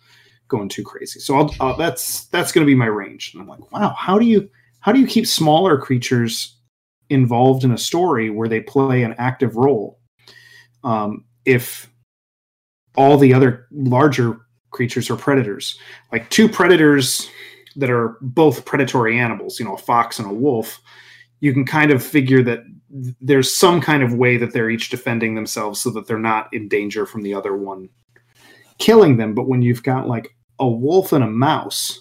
going 0.52 0.68
too 0.68 0.84
crazy. 0.84 1.18
So 1.18 1.36
I'll, 1.36 1.54
uh, 1.58 1.76
that's 1.76 2.26
that's 2.26 2.52
going 2.52 2.64
to 2.64 2.70
be 2.70 2.76
my 2.76 2.86
range. 2.86 3.32
And 3.32 3.42
I'm 3.42 3.48
like, 3.48 3.72
wow, 3.72 3.94
how 3.98 4.18
do 4.18 4.26
you 4.26 4.48
how 4.80 4.92
do 4.92 5.00
you 5.00 5.06
keep 5.06 5.26
smaller 5.26 5.76
creatures 5.78 6.56
involved 7.10 7.64
in 7.64 7.72
a 7.72 7.78
story 7.78 8.30
where 8.30 8.48
they 8.48 8.60
play 8.60 9.02
an 9.02 9.14
active 9.18 9.56
role 9.56 9.98
um, 10.84 11.24
if 11.44 11.90
all 12.96 13.16
the 13.18 13.34
other 13.34 13.66
larger 13.72 14.40
creatures 14.70 15.10
are 15.10 15.16
predators. 15.16 15.78
Like 16.10 16.28
two 16.30 16.48
predators 16.48 17.28
that 17.76 17.90
are 17.90 18.18
both 18.20 18.64
predatory 18.64 19.18
animals, 19.18 19.58
you 19.58 19.64
know, 19.64 19.74
a 19.74 19.78
fox 19.78 20.18
and 20.18 20.30
a 20.30 20.34
wolf, 20.34 20.80
you 21.40 21.52
can 21.52 21.64
kind 21.64 21.90
of 21.90 22.02
figure 22.02 22.42
that 22.42 22.64
there's 23.20 23.54
some 23.54 23.80
kind 23.80 24.02
of 24.02 24.14
way 24.14 24.36
that 24.36 24.52
they're 24.52 24.70
each 24.70 24.90
defending 24.90 25.34
themselves 25.34 25.80
so 25.80 25.90
that 25.90 26.06
they're 26.06 26.18
not 26.18 26.48
in 26.52 26.68
danger 26.68 27.06
from 27.06 27.22
the 27.22 27.34
other 27.34 27.56
one 27.56 27.88
killing 28.78 29.16
them. 29.16 29.34
But 29.34 29.48
when 29.48 29.62
you've 29.62 29.82
got 29.82 30.08
like 30.08 30.34
a 30.62 30.68
wolf 30.68 31.12
and 31.12 31.24
a 31.24 31.28
mouse, 31.28 32.00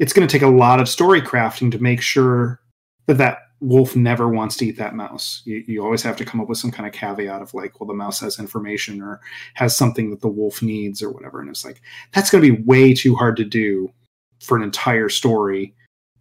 it's 0.00 0.12
going 0.12 0.26
to 0.26 0.32
take 0.32 0.42
a 0.42 0.48
lot 0.48 0.80
of 0.80 0.88
story 0.88 1.22
crafting 1.22 1.70
to 1.70 1.78
make 1.78 2.02
sure 2.02 2.60
that 3.06 3.18
that 3.18 3.38
wolf 3.60 3.94
never 3.94 4.28
wants 4.28 4.56
to 4.56 4.66
eat 4.66 4.76
that 4.76 4.96
mouse. 4.96 5.40
You, 5.44 5.62
you 5.66 5.84
always 5.84 6.02
have 6.02 6.16
to 6.16 6.24
come 6.24 6.40
up 6.40 6.48
with 6.48 6.58
some 6.58 6.72
kind 6.72 6.86
of 6.86 6.92
caveat 6.92 7.40
of 7.40 7.54
like, 7.54 7.80
well, 7.80 7.86
the 7.86 7.94
mouse 7.94 8.20
has 8.20 8.40
information 8.40 9.00
or 9.00 9.20
has 9.54 9.76
something 9.76 10.10
that 10.10 10.20
the 10.20 10.28
wolf 10.28 10.62
needs 10.62 11.00
or 11.00 11.10
whatever. 11.10 11.40
And 11.40 11.48
it's 11.48 11.64
like, 11.64 11.80
that's 12.12 12.28
going 12.28 12.42
to 12.42 12.56
be 12.56 12.62
way 12.64 12.92
too 12.92 13.14
hard 13.14 13.36
to 13.36 13.44
do 13.44 13.90
for 14.40 14.56
an 14.56 14.64
entire 14.64 15.08
story 15.08 15.74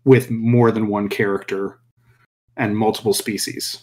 with 0.05 0.29
more 0.29 0.71
than 0.71 0.87
one 0.87 1.09
character 1.09 1.79
and 2.55 2.77
multiple 2.77 3.13
species. 3.13 3.81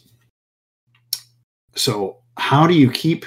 So 1.74 2.18
how 2.36 2.68
do 2.68 2.74
you 2.74 2.90
keep 2.90 3.26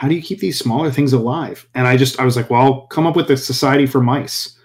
how 0.00 0.08
do 0.08 0.14
you 0.14 0.22
keep 0.22 0.38
these 0.38 0.58
smaller 0.58 0.90
things 0.90 1.12
alive? 1.12 1.68
And 1.74 1.86
I 1.86 1.98
just 1.98 2.18
I 2.18 2.24
was 2.24 2.34
like, 2.34 2.48
well, 2.48 2.62
I'll 2.62 2.86
come 2.86 3.06
up 3.06 3.16
with 3.16 3.30
a 3.30 3.36
society 3.36 3.84
for 3.84 4.00
mice. 4.00 4.56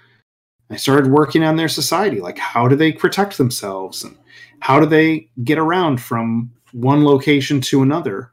I 0.69 0.77
started 0.77 1.11
working 1.11 1.43
on 1.43 1.57
their 1.57 1.67
society, 1.67 2.21
like 2.21 2.37
how 2.37 2.69
do 2.69 2.77
they 2.77 2.93
protect 2.93 3.37
themselves? 3.37 4.05
And 4.05 4.17
how 4.61 4.79
do 4.79 4.85
they 4.85 5.29
get 5.43 5.57
around 5.57 5.99
from 5.99 6.53
one 6.71 7.03
location 7.03 7.59
to 7.61 7.81
another 7.81 8.31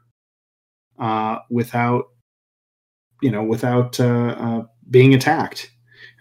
uh, 0.97 1.39
without 1.49 2.05
you 3.21 3.31
know 3.31 3.43
without 3.43 3.99
uh, 3.99 4.35
uh, 4.39 4.63
being 4.89 5.13
attacked? 5.13 5.71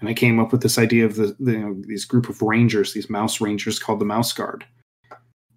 And 0.01 0.09
i 0.09 0.15
came 0.15 0.41
up 0.41 0.51
with 0.51 0.63
this 0.63 0.79
idea 0.79 1.05
of 1.05 1.15
the, 1.15 1.37
the 1.39 1.53
you 1.53 1.59
know, 1.61 1.81
these 1.87 2.05
group 2.05 2.29
of 2.29 2.43
rangers 2.43 2.93
these 2.93 3.09
mouse 3.09 3.41
rangers 3.41 3.79
called 3.79 4.01
the 4.01 4.05
mouse 4.05 4.33
guard. 4.33 4.65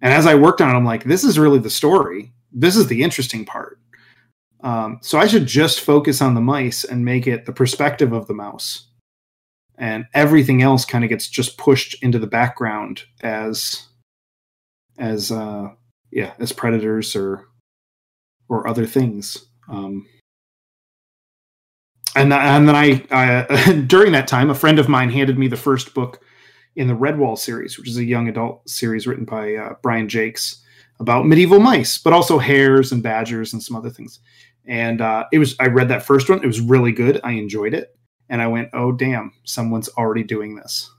And 0.02 0.12
as 0.12 0.24
i 0.24 0.36
worked 0.36 0.60
on 0.60 0.70
it 0.70 0.78
i'm 0.78 0.84
like 0.84 1.02
this 1.02 1.24
is 1.24 1.36
really 1.36 1.58
the 1.58 1.68
story. 1.68 2.32
This 2.52 2.76
is 2.76 2.86
the 2.86 3.02
interesting 3.02 3.44
part 3.44 3.80
um, 4.66 4.98
so 5.02 5.18
i 5.18 5.26
should 5.26 5.46
just 5.46 5.80
focus 5.80 6.20
on 6.20 6.34
the 6.34 6.40
mice 6.40 6.84
and 6.84 7.04
make 7.04 7.26
it 7.26 7.46
the 7.46 7.52
perspective 7.52 8.12
of 8.12 8.26
the 8.26 8.34
mouse 8.34 8.88
and 9.78 10.06
everything 10.14 10.62
else 10.62 10.84
kind 10.84 11.04
of 11.04 11.10
gets 11.10 11.28
just 11.28 11.58
pushed 11.58 12.02
into 12.02 12.18
the 12.18 12.26
background 12.26 13.02
as 13.22 13.86
as 14.98 15.30
uh, 15.30 15.68
yeah 16.10 16.32
as 16.38 16.52
predators 16.52 17.14
or 17.14 17.46
or 18.48 18.66
other 18.68 18.86
things. 18.86 19.46
Um, 19.68 20.06
and 22.14 22.32
and 22.32 22.68
then 22.68 22.74
I, 22.74 23.04
I 23.10 23.72
during 23.86 24.12
that 24.12 24.28
time, 24.28 24.50
a 24.50 24.54
friend 24.54 24.78
of 24.78 24.88
mine 24.88 25.10
handed 25.10 25.38
me 25.38 25.48
the 25.48 25.56
first 25.56 25.94
book 25.94 26.20
in 26.74 26.88
the 26.88 26.94
Redwall 26.94 27.38
series, 27.38 27.78
which 27.78 27.88
is 27.88 27.98
a 27.98 28.04
young 28.04 28.28
adult 28.28 28.68
series 28.68 29.06
written 29.06 29.24
by 29.24 29.54
uh, 29.54 29.74
Brian 29.82 30.08
Jacques 30.08 30.40
about 30.98 31.26
medieval 31.26 31.60
mice, 31.60 31.98
but 31.98 32.14
also 32.14 32.38
hares 32.38 32.92
and 32.92 33.02
badgers 33.02 33.52
and 33.52 33.62
some 33.62 33.76
other 33.76 33.90
things. 33.90 34.18
And 34.66 35.00
uh, 35.00 35.26
it 35.32 35.38
was 35.38 35.56
I 35.60 35.66
read 35.66 35.88
that 35.88 36.02
first 36.02 36.28
one; 36.28 36.42
it 36.42 36.46
was 36.46 36.60
really 36.60 36.92
good. 36.92 37.20
I 37.22 37.32
enjoyed 37.32 37.74
it, 37.74 37.96
and 38.28 38.42
I 38.42 38.46
went, 38.48 38.70
"Oh 38.72 38.92
damn, 38.92 39.32
someone's 39.44 39.88
already 39.90 40.24
doing 40.24 40.56
this." 40.56 40.90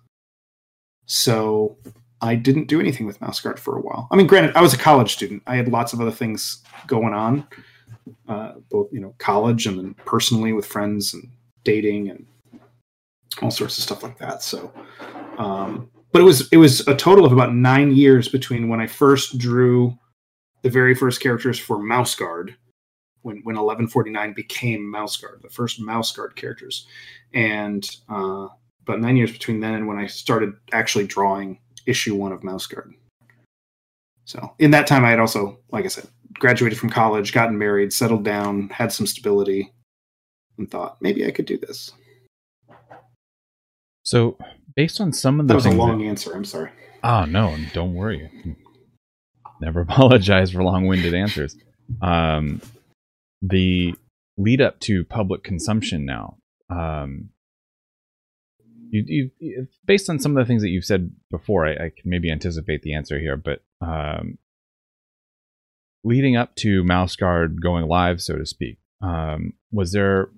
So 1.06 1.78
I 2.22 2.36
didn't 2.36 2.68
do 2.68 2.80
anything 2.80 3.06
with 3.06 3.22
mouse 3.22 3.40
guard 3.40 3.60
for 3.60 3.78
a 3.78 3.82
while. 3.82 4.08
I 4.12 4.16
mean, 4.16 4.28
granted, 4.28 4.56
I 4.56 4.62
was 4.62 4.74
a 4.74 4.78
college 4.78 5.14
student. 5.14 5.44
I 5.48 5.56
had 5.56 5.68
lots 5.68 5.94
of 5.94 6.02
other 6.02 6.12
things 6.12 6.64
going 6.88 7.14
on, 7.14 7.48
uh, 8.28 8.54
both 8.70 8.88
you 8.92 9.00
know, 9.00 9.16
college 9.18 9.66
and 9.66 9.78
then 9.78 9.94
personally 10.06 10.54
with 10.54 10.66
friends 10.66 11.14
and 11.14 11.30
dating 11.64 12.10
and 12.10 12.26
all 13.42 13.52
sorts 13.52 13.78
of 13.78 13.84
stuff 13.84 14.04
like 14.04 14.18
that. 14.20 14.42
So, 14.42 14.72
um, 15.38 15.90
but 16.12 16.22
it 16.22 16.26
was 16.26 16.50
it 16.52 16.58
was 16.58 16.88
a 16.88 16.96
total 16.96 17.26
of 17.26 17.32
about 17.32 17.54
nine 17.54 17.92
years 17.92 18.28
between 18.28 18.70
when 18.70 18.80
I 18.80 18.88
first 18.88 19.38
drew 19.38 19.98
the 20.64 20.70
very 20.70 20.96
first 20.96 21.22
characters 21.22 21.60
for 21.60 21.78
Mouse 21.78 22.16
Guard, 22.16 22.56
when 23.28 23.38
when 23.44 23.56
1149 23.56 24.34
became 24.34 24.90
Mouse 24.90 25.18
Guard, 25.18 25.42
the 25.44 25.50
first 25.50 25.80
Mouse 25.82 26.12
Guard 26.12 26.36
characters, 26.36 26.88
and 27.34 27.88
uh, 28.10 28.48
about 28.84 29.00
nine 29.02 29.18
years 29.18 29.32
between 29.32 29.60
then 29.60 29.74
and 29.76 29.88
when 29.88 29.98
I 29.98 30.08
started 30.08 30.54
actually 30.72 31.06
drawing 31.08 31.60
issue 31.86 32.16
one 32.16 32.32
of 32.32 32.44
Mouse 32.44 32.66
Guard. 32.66 32.94
So 34.26 34.54
in 34.60 34.72
that 34.72 34.88
time, 34.88 35.06
I 35.06 35.10
had 35.10 35.20
also, 35.20 35.60
like 35.72 35.86
I 35.86 35.90
said, 35.90 36.08
graduated 36.34 36.78
from 36.80 36.90
college, 36.90 37.32
gotten 37.34 37.58
married, 37.58 37.94
settled 37.94 38.24
down, 38.26 38.70
had 38.70 38.92
some 38.92 39.06
stability, 39.08 39.74
and 40.58 40.70
thought 40.70 40.98
maybe 41.02 41.26
I 41.26 41.32
could 41.32 41.46
do 41.46 41.58
this. 41.58 41.92
So, 44.04 44.38
based 44.76 45.02
on 45.02 45.12
some 45.14 45.40
of 45.40 45.48
the 45.48 45.54
That 45.54 45.56
was 45.56 45.66
a 45.66 45.72
long 45.72 46.00
that- 46.00 46.06
answer. 46.06 46.34
I'm 46.34 46.46
sorry. 46.46 46.72
Oh 47.04 47.26
no, 47.26 47.56
don't 47.74 47.94
worry. 47.94 48.30
Never 49.62 49.82
apologize 49.88 50.52
for 50.52 50.64
long-winded 50.64 51.14
answers. 51.14 51.56
Um, 52.02 52.62
the 53.42 53.96
lead 54.38 54.62
up 54.62 54.80
to 54.82 55.04
public 55.06 55.44
consumption 55.44 56.06
now. 56.06 56.38
Um, 56.70 57.30
you, 58.90 59.32
you, 59.40 59.68
based 59.86 60.10
on 60.10 60.20
some 60.20 60.38
of 60.38 60.44
the 60.44 60.48
things 60.48 60.62
that 60.62 60.70
you've 60.70 60.86
said 60.86 61.12
before, 61.30 61.68
I, 61.68 61.72
I 61.72 61.92
can 61.96 62.06
maybe 62.06 62.32
anticipate 62.32 62.84
the 62.84 62.94
answer 62.94 63.20
here. 63.20 63.36
But 63.36 63.64
um, 63.82 64.38
leading 66.04 66.36
up 66.36 66.56
to 66.58 66.84
Mouse 66.84 67.16
Guard 67.16 67.62
going 67.62 67.88
live, 67.88 68.22
so 68.22 68.38
to 68.38 68.46
speak, 68.46 68.80
um, 69.02 69.54
was 69.72 69.92
there 69.92 70.30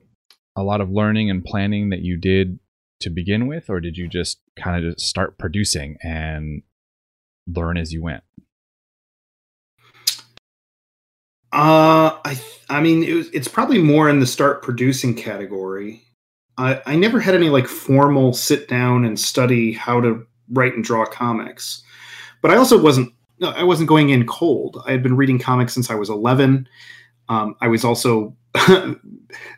a 0.56 0.64
lot 0.64 0.82
of 0.82 0.90
learning 0.90 1.30
and 1.30 1.44
planning 1.44 1.90
that 1.90 2.02
you 2.02 2.18
did 2.18 2.60
to 3.02 3.10
begin 3.10 3.48
with, 3.48 3.70
or 3.70 3.80
did 3.80 3.98
you 3.98 4.08
just 4.08 4.42
kind 4.58 4.84
of 4.84 4.94
just 4.94 5.08
start 5.08 5.38
producing 5.38 5.98
and 6.04 6.64
learn 7.48 7.78
as 7.78 7.94
you 7.94 8.04
went? 8.04 8.24
Uh, 11.52 12.18
I 12.26 12.36
th- 12.36 12.60
I 12.70 12.82
mean, 12.82 13.04
it 13.04 13.14
was, 13.14 13.30
it's 13.30 13.48
probably 13.48 13.82
more 13.82 14.10
in 14.10 14.20
the 14.20 14.28
start 14.28 14.62
producing 14.62 15.16
category. 15.16 16.04
I 16.58 16.82
I 16.86 16.96
never 16.96 17.20
had 17.20 17.34
any 17.34 17.50
like 17.50 17.68
formal 17.68 18.34
sit 18.34 18.68
down 18.68 19.06
and 19.06 19.20
study 19.20 19.74
how 19.74 20.00
to 20.02 20.26
write 20.52 20.76
and 20.76 20.84
draw 20.84 21.06
comics, 21.06 21.82
but 22.42 22.52
I 22.52 22.58
also 22.58 22.80
wasn't 22.80 23.12
I 23.42 23.64
wasn't 23.64 23.90
going 23.90 24.10
in 24.10 24.28
cold. 24.28 24.82
I 24.86 24.92
had 24.92 25.02
been 25.02 25.16
reading 25.16 25.40
comics 25.40 25.74
since 25.74 25.90
I 25.90 25.96
was 25.96 26.10
eleven. 26.10 26.68
Um, 27.30 27.56
I 27.62 27.68
was 27.68 27.84
also 27.84 28.36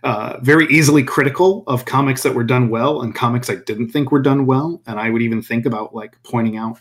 uh, 0.03 0.37
very 0.41 0.67
easily 0.67 1.03
critical 1.03 1.63
of 1.67 1.85
comics 1.85 2.23
that 2.23 2.35
were 2.35 2.43
done 2.43 2.69
well 2.69 3.01
and 3.01 3.15
comics 3.15 3.49
I 3.49 3.55
didn't 3.55 3.89
think 3.89 4.11
were 4.11 4.21
done 4.21 4.45
well, 4.45 4.81
and 4.87 4.99
I 4.99 5.09
would 5.09 5.21
even 5.21 5.41
think 5.41 5.65
about 5.65 5.93
like 5.93 6.17
pointing 6.23 6.55
out 6.55 6.79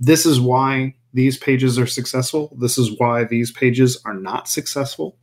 this 0.00 0.26
is 0.26 0.40
why 0.40 0.94
these 1.12 1.36
pages 1.36 1.78
are 1.78 1.86
successful. 1.86 2.56
This 2.60 2.78
is 2.78 2.98
why 2.98 3.24
these 3.24 3.50
pages 3.50 4.00
are 4.04 4.14
not 4.14 4.48
successful. 4.48 5.16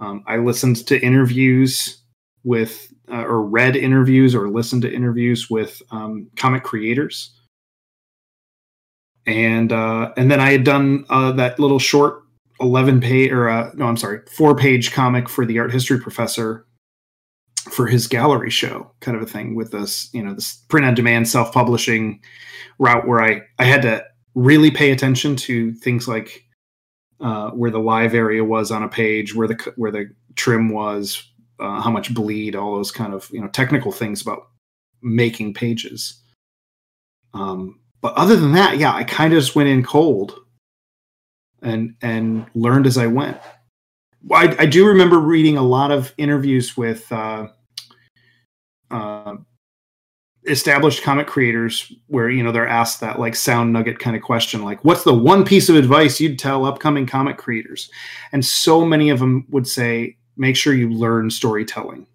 Um, 0.00 0.22
I 0.26 0.36
listened 0.36 0.86
to 0.86 1.00
interviews 1.00 2.02
with, 2.44 2.92
uh, 3.10 3.24
or 3.24 3.42
read 3.42 3.76
interviews, 3.76 4.34
or 4.34 4.48
listened 4.48 4.82
to 4.82 4.92
interviews 4.92 5.50
with 5.50 5.82
um, 5.90 6.30
comic 6.36 6.62
creators, 6.62 7.34
and 9.26 9.72
uh, 9.72 10.12
and 10.16 10.30
then 10.30 10.40
I 10.40 10.52
had 10.52 10.64
done 10.64 11.04
uh, 11.10 11.32
that 11.32 11.58
little 11.58 11.78
short 11.78 12.22
eleven 12.60 13.00
page, 13.00 13.32
or 13.32 13.48
uh, 13.48 13.70
no, 13.74 13.86
I'm 13.86 13.96
sorry, 13.96 14.20
four 14.30 14.54
page 14.54 14.92
comic 14.92 15.28
for 15.28 15.44
the 15.44 15.58
art 15.58 15.72
history 15.72 16.00
professor 16.00 16.64
for 17.70 17.86
his 17.86 18.06
gallery 18.06 18.50
show, 18.50 18.90
kind 19.00 19.16
of 19.16 19.22
a 19.22 19.26
thing 19.26 19.54
with 19.54 19.72
this, 19.72 20.08
you 20.12 20.22
know, 20.22 20.34
this 20.34 20.54
print 20.68 20.86
on 20.86 20.94
demand 20.94 21.28
self 21.28 21.52
publishing 21.52 22.20
route 22.78 23.06
where 23.06 23.22
I 23.22 23.42
I 23.58 23.64
had 23.64 23.82
to 23.82 24.04
really 24.38 24.70
pay 24.70 24.92
attention 24.92 25.34
to 25.34 25.72
things 25.74 26.06
like 26.06 26.44
uh, 27.20 27.50
where 27.50 27.72
the 27.72 27.80
live 27.80 28.14
area 28.14 28.44
was 28.44 28.70
on 28.70 28.84
a 28.84 28.88
page, 28.88 29.34
where 29.34 29.48
the 29.48 29.72
where 29.76 29.90
the 29.90 30.10
trim 30.36 30.68
was, 30.68 31.22
uh, 31.58 31.80
how 31.80 31.90
much 31.90 32.14
bleed, 32.14 32.54
all 32.54 32.76
those 32.76 32.92
kind 32.92 33.12
of 33.12 33.28
you 33.32 33.40
know 33.40 33.48
technical 33.48 33.90
things 33.90 34.22
about 34.22 34.48
making 35.02 35.54
pages. 35.54 36.22
Um, 37.34 37.80
but 38.00 38.14
other 38.14 38.36
than 38.36 38.52
that, 38.52 38.78
yeah, 38.78 38.94
I 38.94 39.02
kind 39.04 39.32
of 39.32 39.40
just 39.40 39.56
went 39.56 39.68
in 39.68 39.82
cold 39.82 40.38
and 41.60 41.94
and 42.00 42.46
learned 42.54 42.86
as 42.86 42.96
I 42.96 43.08
went. 43.08 43.38
I, 44.32 44.54
I 44.58 44.66
do 44.66 44.86
remember 44.86 45.18
reading 45.18 45.56
a 45.56 45.62
lot 45.62 45.90
of 45.90 46.12
interviews 46.16 46.76
with 46.76 47.10
uh, 47.10 47.48
uh, 48.90 49.36
established 50.48 51.02
comic 51.02 51.26
creators 51.26 51.92
where 52.06 52.30
you 52.30 52.42
know 52.42 52.52
they're 52.52 52.66
asked 52.66 53.00
that 53.00 53.18
like 53.18 53.36
sound 53.36 53.72
nugget 53.72 53.98
kind 53.98 54.16
of 54.16 54.22
question 54.22 54.62
like 54.62 54.84
what's 54.84 55.04
the 55.04 55.14
one 55.14 55.44
piece 55.44 55.68
of 55.68 55.76
advice 55.76 56.20
you'd 56.20 56.38
tell 56.38 56.64
upcoming 56.64 57.06
comic 57.06 57.36
creators? 57.36 57.90
And 58.32 58.44
so 58.44 58.84
many 58.84 59.10
of 59.10 59.18
them 59.18 59.46
would 59.50 59.66
say 59.66 60.16
make 60.36 60.56
sure 60.56 60.74
you 60.74 60.90
learn 60.90 61.30
storytelling. 61.30 62.06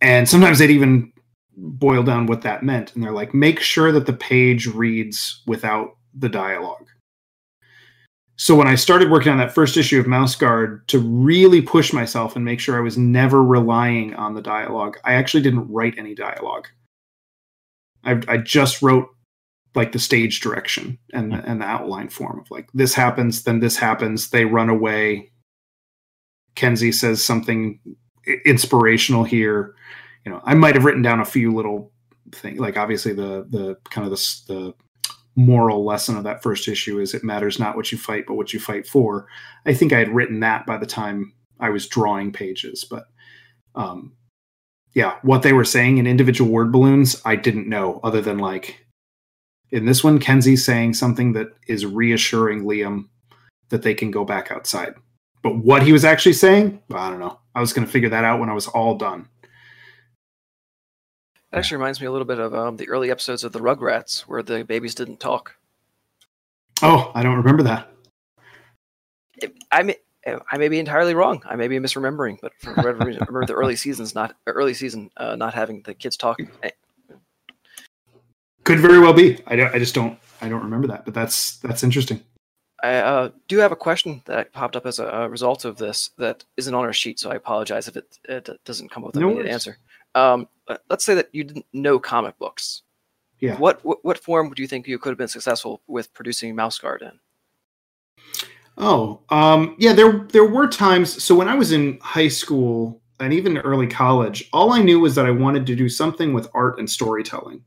And 0.00 0.28
sometimes 0.28 0.58
they'd 0.58 0.70
even 0.70 1.12
boil 1.56 2.02
down 2.02 2.26
what 2.26 2.42
that 2.42 2.62
meant 2.62 2.94
and 2.94 3.04
they're 3.04 3.12
like 3.12 3.34
make 3.34 3.60
sure 3.60 3.92
that 3.92 4.06
the 4.06 4.12
page 4.12 4.66
reads 4.66 5.42
without 5.46 5.96
the 6.14 6.28
dialogue 6.28 6.86
so 8.36 8.54
when 8.54 8.66
I 8.66 8.74
started 8.74 9.10
working 9.10 9.30
on 9.30 9.38
that 9.38 9.54
first 9.54 9.76
issue 9.76 10.00
of 10.00 10.06
Mouse 10.06 10.34
Guard 10.34 10.86
to 10.88 10.98
really 10.98 11.60
push 11.60 11.92
myself 11.92 12.34
and 12.34 12.44
make 12.44 12.60
sure 12.60 12.76
I 12.76 12.82
was 12.82 12.96
never 12.96 13.42
relying 13.42 14.14
on 14.14 14.34
the 14.34 14.42
dialogue, 14.42 14.96
I 15.04 15.14
actually 15.14 15.42
didn't 15.42 15.70
write 15.70 15.98
any 15.98 16.14
dialogue. 16.14 16.68
I, 18.04 18.20
I 18.28 18.38
just 18.38 18.82
wrote 18.82 19.08
like 19.74 19.92
the 19.92 19.98
stage 19.98 20.40
direction 20.40 20.98
and 21.12 21.32
the, 21.32 21.36
and 21.48 21.60
the 21.60 21.66
outline 21.66 22.08
form 22.08 22.40
of 22.40 22.50
like 22.50 22.68
this 22.74 22.94
happens, 22.94 23.44
then 23.44 23.60
this 23.60 23.76
happens, 23.76 24.30
they 24.30 24.44
run 24.44 24.68
away. 24.68 25.30
Kenzie 26.54 26.92
says 26.92 27.24
something 27.24 27.80
inspirational 28.44 29.24
here. 29.24 29.74
You 30.24 30.32
know, 30.32 30.40
I 30.44 30.54
might 30.54 30.74
have 30.74 30.84
written 30.84 31.02
down 31.02 31.20
a 31.20 31.24
few 31.24 31.54
little 31.54 31.92
things, 32.32 32.58
like 32.58 32.76
obviously 32.76 33.12
the 33.12 33.46
the 33.48 33.76
kind 33.90 34.06
of 34.06 34.10
the 34.10 34.52
the 34.52 34.74
moral 35.34 35.84
lesson 35.84 36.16
of 36.16 36.24
that 36.24 36.42
first 36.42 36.68
issue 36.68 37.00
is 37.00 37.14
it 37.14 37.24
matters 37.24 37.58
not 37.58 37.76
what 37.76 37.90
you 37.90 37.98
fight 37.98 38.24
but 38.26 38.34
what 38.34 38.52
you 38.52 38.60
fight 38.60 38.86
for. 38.86 39.26
I 39.64 39.74
think 39.74 39.92
i 39.92 39.98
had 39.98 40.14
written 40.14 40.40
that 40.40 40.66
by 40.66 40.76
the 40.76 40.86
time 40.86 41.32
i 41.60 41.70
was 41.70 41.86
drawing 41.86 42.32
pages 42.32 42.84
but 42.84 43.06
um 43.74 44.12
yeah 44.94 45.16
what 45.22 45.42
they 45.42 45.52
were 45.52 45.64
saying 45.64 45.98
in 45.98 46.06
individual 46.06 46.50
word 46.50 46.72
balloons 46.72 47.20
i 47.24 47.36
didn't 47.36 47.68
know 47.68 48.00
other 48.02 48.20
than 48.20 48.38
like 48.38 48.84
in 49.70 49.86
this 49.86 50.04
one 50.04 50.18
kenzie's 50.18 50.64
saying 50.64 50.92
something 50.92 51.32
that 51.32 51.48
is 51.66 51.86
reassuring 51.86 52.64
Lieam 52.64 53.08
that 53.70 53.82
they 53.82 53.94
can 53.94 54.10
go 54.10 54.22
back 54.22 54.50
outside. 54.50 54.92
But 55.42 55.56
what 55.56 55.82
he 55.82 55.92
was 55.92 56.04
actually 56.04 56.34
saying 56.34 56.82
i 56.92 57.08
don't 57.08 57.20
know. 57.20 57.38
I 57.54 57.60
was 57.60 57.72
going 57.72 57.86
to 57.86 57.92
figure 57.92 58.10
that 58.10 58.24
out 58.24 58.40
when 58.40 58.50
i 58.50 58.54
was 58.54 58.68
all 58.68 58.98
done 58.98 59.28
That 61.52 61.58
actually 61.58 61.76
reminds 61.76 62.00
me 62.00 62.06
a 62.06 62.10
little 62.10 62.26
bit 62.26 62.38
of 62.38 62.54
um, 62.54 62.76
the 62.78 62.88
early 62.88 63.10
episodes 63.10 63.44
of 63.44 63.52
the 63.52 63.60
Rugrats, 63.60 64.22
where 64.22 64.42
the 64.42 64.64
babies 64.64 64.94
didn't 64.94 65.20
talk. 65.20 65.54
oh 66.82 67.12
i 67.14 67.22
don't 67.22 67.36
remember 67.36 67.62
that 67.62 67.88
I 69.70 69.82
may, 69.82 69.96
I 70.26 70.58
may 70.58 70.68
be 70.68 70.78
entirely 70.78 71.14
wrong. 71.14 71.42
I 71.46 71.56
may 71.56 71.66
be 71.66 71.78
misremembering, 71.78 72.38
but 72.40 72.52
for 72.60 72.74
whatever 72.74 73.04
reason, 73.04 73.22
I 73.22 73.26
remember 73.26 73.46
the 73.46 73.54
early 73.54 73.76
seasons 73.76 74.14
not 74.14 74.36
early 74.46 74.74
season 74.74 75.10
uh, 75.16 75.36
not 75.36 75.54
having 75.54 75.82
the 75.82 75.94
kids 75.94 76.16
talk. 76.16 76.38
Could 78.64 78.78
very 78.78 79.00
well 79.00 79.12
be 79.12 79.40
i 79.48 79.56
don't 79.56 79.74
i 79.74 79.78
just 79.78 79.94
don't 79.94 80.16
i 80.40 80.48
don't 80.48 80.62
remember 80.62 80.86
that 80.86 81.04
but 81.04 81.14
that's 81.14 81.56
that's 81.58 81.82
interesting 81.82 82.22
I 82.84 82.94
uh, 82.96 83.30
do 83.46 83.58
have 83.58 83.70
a 83.70 83.76
question 83.76 84.22
that 84.24 84.52
popped 84.52 84.74
up 84.74 84.86
as 84.86 84.98
a, 84.98 85.06
a 85.06 85.28
result 85.28 85.64
of 85.64 85.76
this 85.76 86.10
that 86.18 86.44
isn't 86.56 86.74
on 86.74 86.84
our 86.84 86.92
sheet, 86.92 87.20
so 87.20 87.30
I 87.30 87.36
apologize 87.36 87.86
if 87.86 87.96
it, 87.96 88.18
it 88.24 88.48
doesn't 88.64 88.90
come 88.90 89.04
with 89.04 89.14
an 89.14 89.22
No 89.22 89.40
answer. 89.40 89.78
Um, 90.16 90.48
uh, 90.68 90.76
let's 90.88 91.04
say 91.04 91.14
that 91.14 91.28
you 91.32 91.44
didn't 91.44 91.66
know 91.72 91.98
comic 91.98 92.38
books. 92.38 92.82
Yeah. 93.40 93.56
What, 93.58 93.84
what 93.84 94.04
what 94.04 94.18
form 94.18 94.48
would 94.48 94.58
you 94.58 94.68
think 94.68 94.86
you 94.86 94.98
could 94.98 95.10
have 95.10 95.18
been 95.18 95.28
successful 95.28 95.82
with 95.88 96.14
producing 96.14 96.54
Mouse 96.54 96.78
Guard 96.78 97.02
in? 97.02 97.18
Oh, 98.78 99.20
um, 99.30 99.74
yeah. 99.78 99.92
There 99.92 100.26
there 100.30 100.46
were 100.46 100.68
times. 100.68 101.22
So 101.22 101.34
when 101.34 101.48
I 101.48 101.54
was 101.54 101.72
in 101.72 101.98
high 102.00 102.28
school 102.28 103.02
and 103.18 103.32
even 103.32 103.58
early 103.58 103.88
college, 103.88 104.48
all 104.52 104.72
I 104.72 104.80
knew 104.80 105.00
was 105.00 105.16
that 105.16 105.26
I 105.26 105.32
wanted 105.32 105.66
to 105.66 105.74
do 105.74 105.88
something 105.88 106.32
with 106.32 106.48
art 106.54 106.78
and 106.78 106.88
storytelling. 106.88 107.64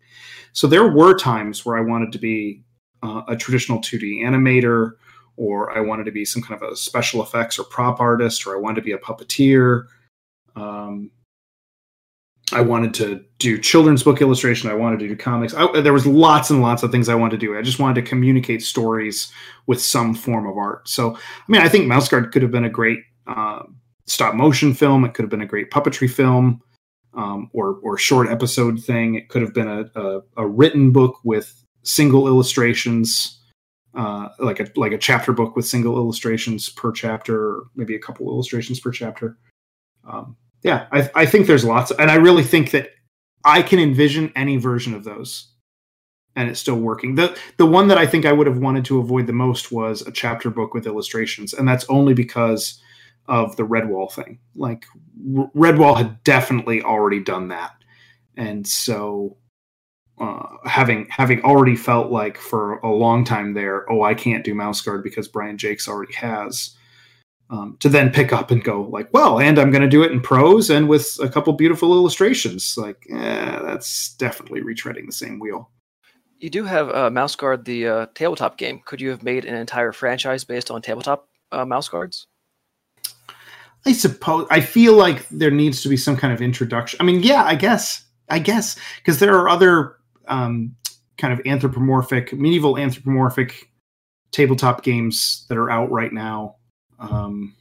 So 0.54 0.66
there 0.66 0.90
were 0.90 1.18
times 1.18 1.66
where 1.66 1.78
I 1.78 1.82
wanted 1.82 2.14
to 2.14 2.20
be 2.20 2.64
uh, 3.04 3.24
a 3.28 3.36
traditional 3.36 3.80
2D 3.80 4.22
animator, 4.22 4.94
or 5.36 5.78
I 5.78 5.82
wanted 5.82 6.06
to 6.06 6.12
be 6.12 6.24
some 6.24 6.42
kind 6.42 6.62
of 6.62 6.72
a 6.72 6.76
special 6.76 7.22
effects 7.22 7.60
or 7.60 7.66
prop 7.66 8.00
artist, 8.00 8.48
or 8.48 8.56
I 8.56 8.60
wanted 8.60 8.76
to 8.76 8.82
be 8.82 8.94
a 8.94 8.98
puppeteer. 8.98 9.88
Um, 10.56 11.12
I 12.52 12.62
wanted 12.62 12.94
to 12.96 13.24
do 13.40 13.58
children's 13.58 14.04
book 14.04 14.22
illustration. 14.22 14.70
I 14.70 14.76
wanted 14.76 15.00
to 15.00 15.08
do 15.08 15.16
comics. 15.16 15.54
I, 15.56 15.82
there 15.82 15.94
was 15.94 16.06
lots 16.06 16.52
and 16.52 16.62
lots 16.62 16.84
of 16.84 16.92
things 16.92 17.10
I 17.10 17.16
wanted 17.16 17.40
to 17.40 17.46
do. 17.46 17.58
I 17.58 17.62
just 17.64 17.80
wanted 17.80 18.02
to 18.02 18.08
communicate 18.08 18.62
stories 18.62 19.32
with 19.66 19.82
some 19.82 20.14
form 20.14 20.48
of 20.48 20.56
art. 20.56 20.88
So, 20.88 21.16
I 21.16 21.20
mean, 21.48 21.62
I 21.62 21.70
think 21.70 21.88
Mouse 21.88 22.08
Guard 22.08 22.32
could 22.32 22.44
have 22.44 22.52
been 22.52 22.66
a 22.66 22.70
great 22.70 23.00
uh, 23.26 23.64
stop 24.06 24.36
motion 24.36 24.76
film. 24.76 25.06
It 25.06 25.16
could 25.16 25.24
have 25.24 25.32
been 25.32 25.42
a 25.42 25.48
great 25.48 25.72
puppetry 25.72 26.10
film, 26.10 26.62
um, 27.16 27.50
or 27.52 27.80
or 27.82 27.98
short 27.98 28.30
episode 28.30 28.80
thing. 28.80 29.16
It 29.16 29.30
could 29.30 29.42
have 29.42 29.54
been 29.54 29.68
a, 29.68 29.86
a, 30.00 30.22
a 30.38 30.48
written 30.48 30.92
book 30.92 31.18
with 31.24 31.64
single 31.82 32.28
illustrations, 32.28 33.42
uh, 33.96 34.30
like 34.38 34.60
a 34.60 34.68
like 34.76 34.92
a 34.92 35.00
chapter 35.00 35.34
book 35.34 35.56
with 35.56 35.66
single 35.66 35.98
illustrations 35.98 36.70
per 36.70 36.92
chapter, 36.92 37.44
or 37.44 37.64
maybe 37.76 37.96
a 37.96 38.00
couple 38.00 38.28
illustrations 38.28 38.80
per 38.80 38.92
chapter. 38.92 39.36
Um, 40.08 40.38
yeah, 40.66 40.88
I, 40.92 41.10
I 41.14 41.26
think 41.28 41.46
there's 41.46 41.64
lots, 41.64 41.92
and 41.92 42.10
I 42.10 42.16
really 42.16 42.42
think 42.42 42.72
that 42.72 42.90
I 43.46 43.62
can 43.62 43.78
envision 43.78 44.34
any 44.36 44.58
version 44.58 44.96
of 44.96 45.04
those, 45.04 45.54
and 46.36 46.50
it's 46.50 46.60
still 46.60 46.80
working. 46.80 47.14
the 47.14 47.38
The 47.58 47.68
one 47.68 47.88
that 47.90 48.00
I 48.00 48.08
think 48.08 48.26
I 48.26 48.32
would 48.32 48.48
have 48.48 48.58
wanted 48.58 48.84
to 48.86 48.98
avoid 48.98 49.28
the 49.28 49.34
most 49.34 49.72
was 49.72 50.02
a 50.02 50.12
chapter 50.12 50.50
book 50.50 50.74
with 50.74 50.88
illustrations, 50.88 51.54
and 51.54 51.68
that's 51.68 51.86
only 51.88 52.16
because 52.16 52.82
of 53.28 53.56
the 53.58 53.64
Redwall 53.64 54.12
thing. 54.12 54.40
Like 54.56 54.88
Redwall 55.24 55.98
had 55.98 56.24
definitely 56.24 56.82
already 56.82 57.20
done 57.20 57.50
that, 57.50 57.76
and 58.36 58.66
so 58.66 59.38
uh, 60.20 60.48
having 60.66 61.06
having 61.12 61.44
already 61.44 61.76
felt 61.76 62.12
like 62.12 62.40
for 62.40 62.78
a 62.78 62.90
long 62.90 63.24
time 63.24 63.54
there, 63.54 63.86
oh, 63.92 64.02
I 64.02 64.16
can't 64.16 64.44
do 64.44 64.56
Mouse 64.56 64.82
Guard 64.82 65.04
because 65.04 65.28
Brian 65.28 65.60
Jacques 65.60 65.88
already 65.88 66.14
has 66.14 66.76
um, 67.50 67.78
to 67.80 67.90
then 67.90 68.12
pick 68.12 68.34
up 68.34 68.52
and 68.52 68.64
go 68.64 68.84
like, 68.84 69.10
well, 69.14 69.40
and 69.40 69.60
I'm 69.60 69.72
going 69.72 69.82
to 69.82 69.88
do 69.88 70.04
it 70.04 70.12
in 70.12 70.22
prose 70.22 70.70
and 70.70 70.90
with 70.90 71.18
a 71.22 71.30
couple 71.30 71.54
beautiful 71.54 71.94
illustrations. 71.94 72.76
Like, 72.78 73.06
eh, 73.10 73.60
that's 73.64 74.14
definitely 74.16 74.62
retreading 74.62 75.06
the 75.06 75.14
same 75.14 75.40
wheel. 75.40 75.70
You 76.40 76.50
do 76.50 76.66
have 76.66 76.90
uh, 76.90 77.10
Mouse 77.10 77.36
Guard, 77.36 77.66
the 77.66 77.88
uh, 77.88 78.06
tabletop 78.14 78.58
game. 78.58 78.82
Could 78.86 79.00
you 79.00 79.10
have 79.10 79.24
made 79.24 79.46
an 79.46 79.56
entire 79.56 79.92
franchise 79.92 80.44
based 80.44 80.70
on 80.70 80.82
tabletop 80.82 81.30
uh, 81.52 81.66
Mouse 81.66 81.88
Guards? 81.88 82.28
I 83.86 83.94
suppose. 83.94 84.48
I 84.50 84.62
feel 84.62 84.94
like 84.94 85.28
there 85.30 85.52
needs 85.52 85.82
to 85.84 85.90
be 85.90 85.98
some 85.98 86.18
kind 86.18 86.34
of 86.34 86.42
introduction. 86.42 86.98
I 87.00 87.04
mean, 87.04 87.22
yeah, 87.22 87.44
I 87.44 87.56
guess. 87.56 88.04
I 88.28 88.40
guess 88.40 88.76
because 88.98 89.20
there 89.20 89.36
are 89.36 89.48
other 89.48 89.98
um, 90.28 90.76
kind 91.20 91.32
of 91.32 91.46
anthropomorphic, 91.46 92.34
medieval 92.34 92.78
anthropomorphic 92.78 93.70
tabletop 94.32 94.84
games 94.84 95.46
that 95.48 95.60
are 95.60 95.70
out 95.70 95.92
right 95.92 96.12
now 96.12 96.56
um, 97.00 97.56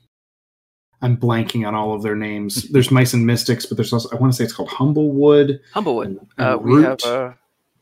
I'm 1.03 1.17
blanking 1.17 1.67
on 1.67 1.75
all 1.75 1.95
of 1.95 2.03
their 2.03 2.17
names. 2.17 2.69
There's 2.71 2.91
Mice 2.91 3.13
and 3.13 3.27
Mystics, 3.27 3.67
but 3.67 3.77
there's 3.77 3.93
also 3.93 4.09
I 4.17 4.19
want 4.19 4.33
to 4.33 4.37
say 4.37 4.45
it's 4.45 4.53
called 4.53 4.71
Humblewood. 4.71 5.61
Humblewood. 5.73 6.07
And, 6.07 6.27
and 6.39 6.47
uh, 6.47 6.59
we 6.59 6.83
have 6.83 7.03
uh, 7.05 7.33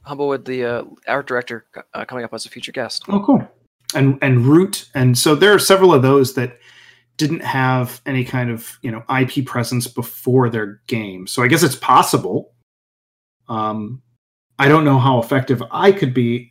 Humblewood, 0.03 0.45
the 0.45 0.65
uh, 0.65 0.85
art 1.07 1.27
director, 1.27 1.67
uh, 1.95 2.05
coming 2.05 2.25
up 2.25 2.35
as 2.35 2.47
a 2.47 2.49
future 2.49 2.73
guest. 2.73 3.05
Oh, 3.09 3.23
cool. 3.25 3.47
And 3.95 4.19
and 4.23 4.45
Root, 4.45 4.89
and 4.95 5.17
so 5.17 5.35
there 5.35 5.55
are 5.55 5.59
several 5.59 5.95
of 5.95 6.03
those 6.03 6.35
that 6.35 6.59
didn't 7.17 7.45
have 7.45 8.01
any 8.07 8.25
kind 8.25 8.51
of 8.51 8.79
you 8.83 8.91
know 8.91 9.05
IP 9.09 9.47
presence 9.47 9.87
before 9.87 10.51
their 10.51 10.81
game. 10.87 11.27
So 11.27 11.43
I 11.43 11.47
guess 11.47 11.63
it's 11.63 11.77
possible. 11.77 12.53
Um, 13.49 14.03
I 14.59 14.69
don't 14.69 14.85
know 14.85 14.99
how 14.99 15.21
effective 15.21 15.63
I 15.71 15.93
could 15.93 16.15
be 16.15 16.51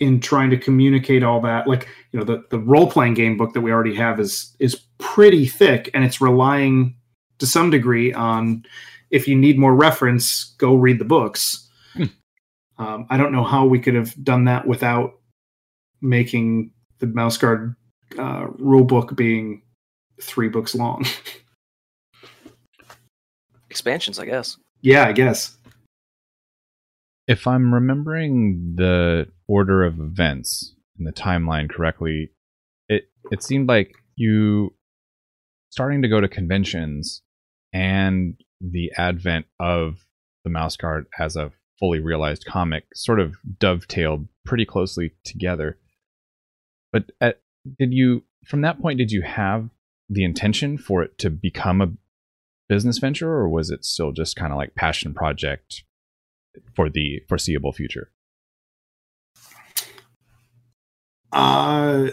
in 0.00 0.20
trying 0.20 0.50
to 0.50 0.56
communicate 0.56 1.22
all 1.22 1.40
that 1.40 1.66
like 1.66 1.88
you 2.12 2.18
know 2.18 2.24
the 2.24 2.44
the 2.50 2.58
role 2.58 2.90
playing 2.90 3.14
game 3.14 3.36
book 3.36 3.52
that 3.52 3.60
we 3.60 3.72
already 3.72 3.94
have 3.94 4.20
is 4.20 4.54
is 4.58 4.82
pretty 4.98 5.46
thick 5.46 5.90
and 5.94 6.04
it's 6.04 6.20
relying 6.20 6.94
to 7.38 7.46
some 7.46 7.70
degree 7.70 8.12
on 8.12 8.64
if 9.10 9.26
you 9.26 9.34
need 9.34 9.58
more 9.58 9.74
reference 9.74 10.54
go 10.58 10.74
read 10.74 10.98
the 10.98 11.04
books. 11.04 11.68
Hmm. 11.94 12.04
um, 12.78 13.06
i 13.10 13.16
don't 13.16 13.32
know 13.32 13.44
how 13.44 13.66
we 13.66 13.78
could 13.78 13.94
have 13.94 14.14
done 14.22 14.44
that 14.44 14.66
without 14.66 15.14
making 16.00 16.70
the 17.00 17.06
mouse 17.06 17.36
guard 17.36 17.74
uh, 18.18 18.46
rule 18.58 18.84
book 18.84 19.16
being 19.16 19.62
three 20.20 20.48
books 20.48 20.74
long. 20.74 21.04
Expansions 23.70 24.18
i 24.18 24.24
guess. 24.24 24.56
Yeah 24.80 25.06
i 25.06 25.12
guess. 25.12 25.56
If 27.26 27.46
I'm 27.46 27.74
remembering 27.74 28.76
the 28.76 29.28
order 29.48 29.82
of 29.82 29.98
events 29.98 30.74
in 30.98 31.04
the 31.04 31.12
timeline 31.12 31.68
correctly, 31.70 32.30
it 32.88 33.08
it 33.30 33.42
seemed 33.42 33.68
like 33.68 33.94
you 34.16 34.74
starting 35.70 36.02
to 36.02 36.08
go 36.08 36.20
to 36.20 36.28
conventions 36.28 37.22
and 37.72 38.34
the 38.60 38.90
advent 38.96 39.46
of 39.60 40.06
the 40.44 40.50
mouse 40.50 40.76
guard 40.76 41.06
as 41.18 41.36
a 41.36 41.52
fully 41.78 42.00
realized 42.00 42.44
comic 42.44 42.84
sort 42.94 43.20
of 43.20 43.36
dovetailed 43.58 44.26
pretty 44.44 44.64
closely 44.64 45.12
together. 45.24 45.78
But 46.92 47.12
at, 47.20 47.40
did 47.78 47.92
you 47.92 48.24
from 48.44 48.62
that 48.62 48.80
point 48.80 48.98
did 48.98 49.12
you 49.12 49.22
have 49.22 49.68
the 50.08 50.24
intention 50.24 50.78
for 50.78 51.02
it 51.02 51.18
to 51.18 51.30
become 51.30 51.80
a 51.80 51.92
business 52.68 52.98
venture 52.98 53.30
or 53.30 53.48
was 53.48 53.70
it 53.70 53.84
still 53.84 54.12
just 54.12 54.36
kind 54.36 54.52
of 54.52 54.58
like 54.58 54.74
passion 54.74 55.14
project 55.14 55.84
for 56.74 56.88
the 56.88 57.22
foreseeable 57.28 57.72
future? 57.72 58.10
Uh, 61.32 62.08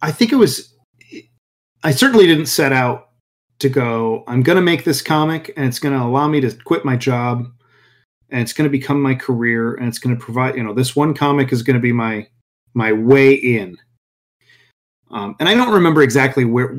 I 0.00 0.12
think 0.12 0.32
it 0.32 0.36
was. 0.36 0.74
I 1.82 1.92
certainly 1.92 2.26
didn't 2.26 2.46
set 2.46 2.72
out 2.72 3.10
to 3.60 3.68
go. 3.68 4.24
I'm 4.26 4.42
going 4.42 4.56
to 4.56 4.62
make 4.62 4.84
this 4.84 5.02
comic, 5.02 5.52
and 5.56 5.66
it's 5.66 5.78
going 5.78 5.98
to 5.98 6.04
allow 6.04 6.28
me 6.28 6.40
to 6.40 6.50
quit 6.64 6.84
my 6.84 6.96
job, 6.96 7.48
and 8.30 8.40
it's 8.40 8.52
going 8.52 8.68
to 8.68 8.70
become 8.70 9.00
my 9.00 9.14
career, 9.14 9.74
and 9.74 9.88
it's 9.88 9.98
going 9.98 10.16
to 10.16 10.22
provide. 10.22 10.56
You 10.56 10.64
know, 10.64 10.74
this 10.74 10.96
one 10.96 11.14
comic 11.14 11.52
is 11.52 11.62
going 11.62 11.74
to 11.74 11.80
be 11.80 11.92
my 11.92 12.26
my 12.74 12.92
way 12.92 13.34
in. 13.34 13.76
Um, 15.10 15.36
and 15.40 15.48
I 15.48 15.54
don't 15.54 15.72
remember 15.72 16.02
exactly 16.02 16.44
where 16.44 16.76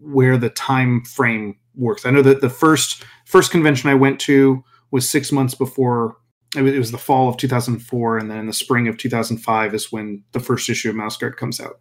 where 0.00 0.36
the 0.36 0.50
time 0.50 1.04
frame 1.04 1.56
works. 1.74 2.06
I 2.06 2.10
know 2.10 2.22
that 2.22 2.40
the 2.40 2.50
first 2.50 3.04
first 3.26 3.50
convention 3.50 3.90
I 3.90 3.94
went 3.94 4.20
to 4.20 4.62
was 4.90 5.08
six 5.08 5.32
months 5.32 5.54
before 5.54 6.16
it 6.56 6.78
was 6.78 6.90
the 6.90 6.98
fall 6.98 7.28
of 7.28 7.36
2004 7.36 8.18
and 8.18 8.30
then 8.30 8.38
in 8.38 8.46
the 8.46 8.52
spring 8.52 8.88
of 8.88 8.96
2005 8.96 9.74
is 9.74 9.92
when 9.92 10.24
the 10.32 10.40
first 10.40 10.68
issue 10.68 10.90
of 10.90 10.96
mouse 10.96 11.16
guard 11.16 11.36
comes 11.36 11.60
out. 11.60 11.80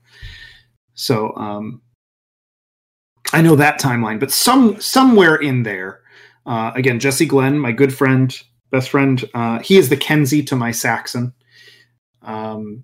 So 0.93 1.33
um, 1.35 1.81
i 3.33 3.41
know 3.41 3.55
that 3.55 3.79
timeline 3.79 4.19
but 4.19 4.31
some 4.31 4.79
somewhere 4.79 5.35
in 5.35 5.63
there 5.63 6.01
uh, 6.45 6.71
again 6.75 6.99
jesse 6.99 7.25
glenn 7.25 7.59
my 7.59 7.71
good 7.71 7.93
friend 7.93 8.41
best 8.71 8.89
friend 8.89 9.25
uh, 9.33 9.59
he 9.59 9.77
is 9.77 9.89
the 9.89 9.97
kenzie 9.97 10.43
to 10.43 10.55
my 10.55 10.71
saxon. 10.71 11.33
Um, 12.21 12.83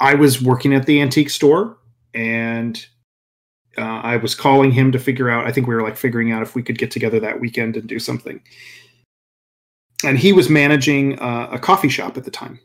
i 0.00 0.14
was 0.14 0.42
working 0.42 0.74
at 0.74 0.86
the 0.86 1.00
antique 1.00 1.30
store 1.30 1.78
and 2.14 2.86
uh, 3.78 4.00
i 4.02 4.16
was 4.16 4.34
calling 4.34 4.70
him 4.70 4.92
to 4.92 4.98
figure 4.98 5.30
out 5.30 5.46
i 5.46 5.52
think 5.52 5.66
we 5.66 5.74
were 5.74 5.82
like 5.82 5.96
figuring 5.96 6.32
out 6.32 6.42
if 6.42 6.54
we 6.54 6.62
could 6.62 6.78
get 6.78 6.90
together 6.90 7.20
that 7.20 7.40
weekend 7.40 7.76
and 7.76 7.88
do 7.88 7.98
something 7.98 8.40
and 10.02 10.18
he 10.18 10.32
was 10.32 10.48
managing 10.50 11.18
uh, 11.20 11.48
a 11.52 11.58
coffee 11.58 11.88
shop 11.88 12.16
at 12.16 12.24
the 12.24 12.30
time. 12.30 12.58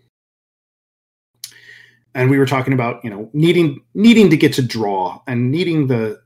And 2.15 2.29
we 2.29 2.37
were 2.39 2.45
talking 2.45 2.73
about 2.73 3.03
you 3.03 3.09
know 3.09 3.29
needing 3.33 3.81
needing 3.93 4.29
to 4.29 4.37
get 4.37 4.53
to 4.53 4.61
draw 4.61 5.21
and 5.27 5.51
needing 5.51 5.87
the 5.87 6.19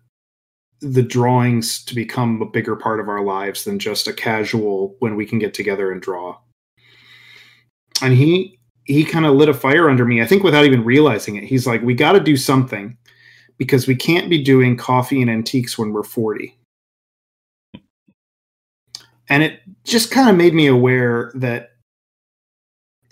the 0.79 1.03
drawings 1.03 1.83
to 1.85 1.95
become 1.95 2.41
a 2.41 2.45
bigger 2.45 2.75
part 2.75 2.99
of 2.99 3.07
our 3.07 3.23
lives 3.23 3.63
than 3.63 3.79
just 3.79 4.07
a 4.07 4.13
casual 4.13 4.95
when 4.99 5.15
we 5.15 5.25
can 5.25 5.39
get 5.39 5.53
together 5.53 5.91
and 5.91 6.01
draw. 6.01 6.37
And 8.01 8.13
he 8.13 8.59
he 8.85 9.03
kind 9.03 9.25
of 9.25 9.35
lit 9.35 9.47
a 9.47 9.53
fire 9.53 9.89
under 9.89 10.03
me 10.03 10.21
i 10.21 10.25
think 10.25 10.43
without 10.43 10.65
even 10.65 10.83
realizing 10.83 11.35
it. 11.35 11.43
He's 11.43 11.67
like 11.67 11.81
we 11.81 11.93
got 11.93 12.13
to 12.13 12.19
do 12.19 12.37
something 12.37 12.97
because 13.57 13.87
we 13.87 13.95
can't 13.95 14.29
be 14.29 14.43
doing 14.43 14.77
coffee 14.77 15.21
and 15.21 15.29
antiques 15.29 15.77
when 15.77 15.93
we're 15.93 16.03
40 16.03 16.57
and 19.30 19.43
it 19.43 19.61
just 19.84 20.11
kind 20.11 20.30
of 20.30 20.36
made 20.36 20.53
me 20.53 20.67
aware 20.67 21.32
that 21.36 21.71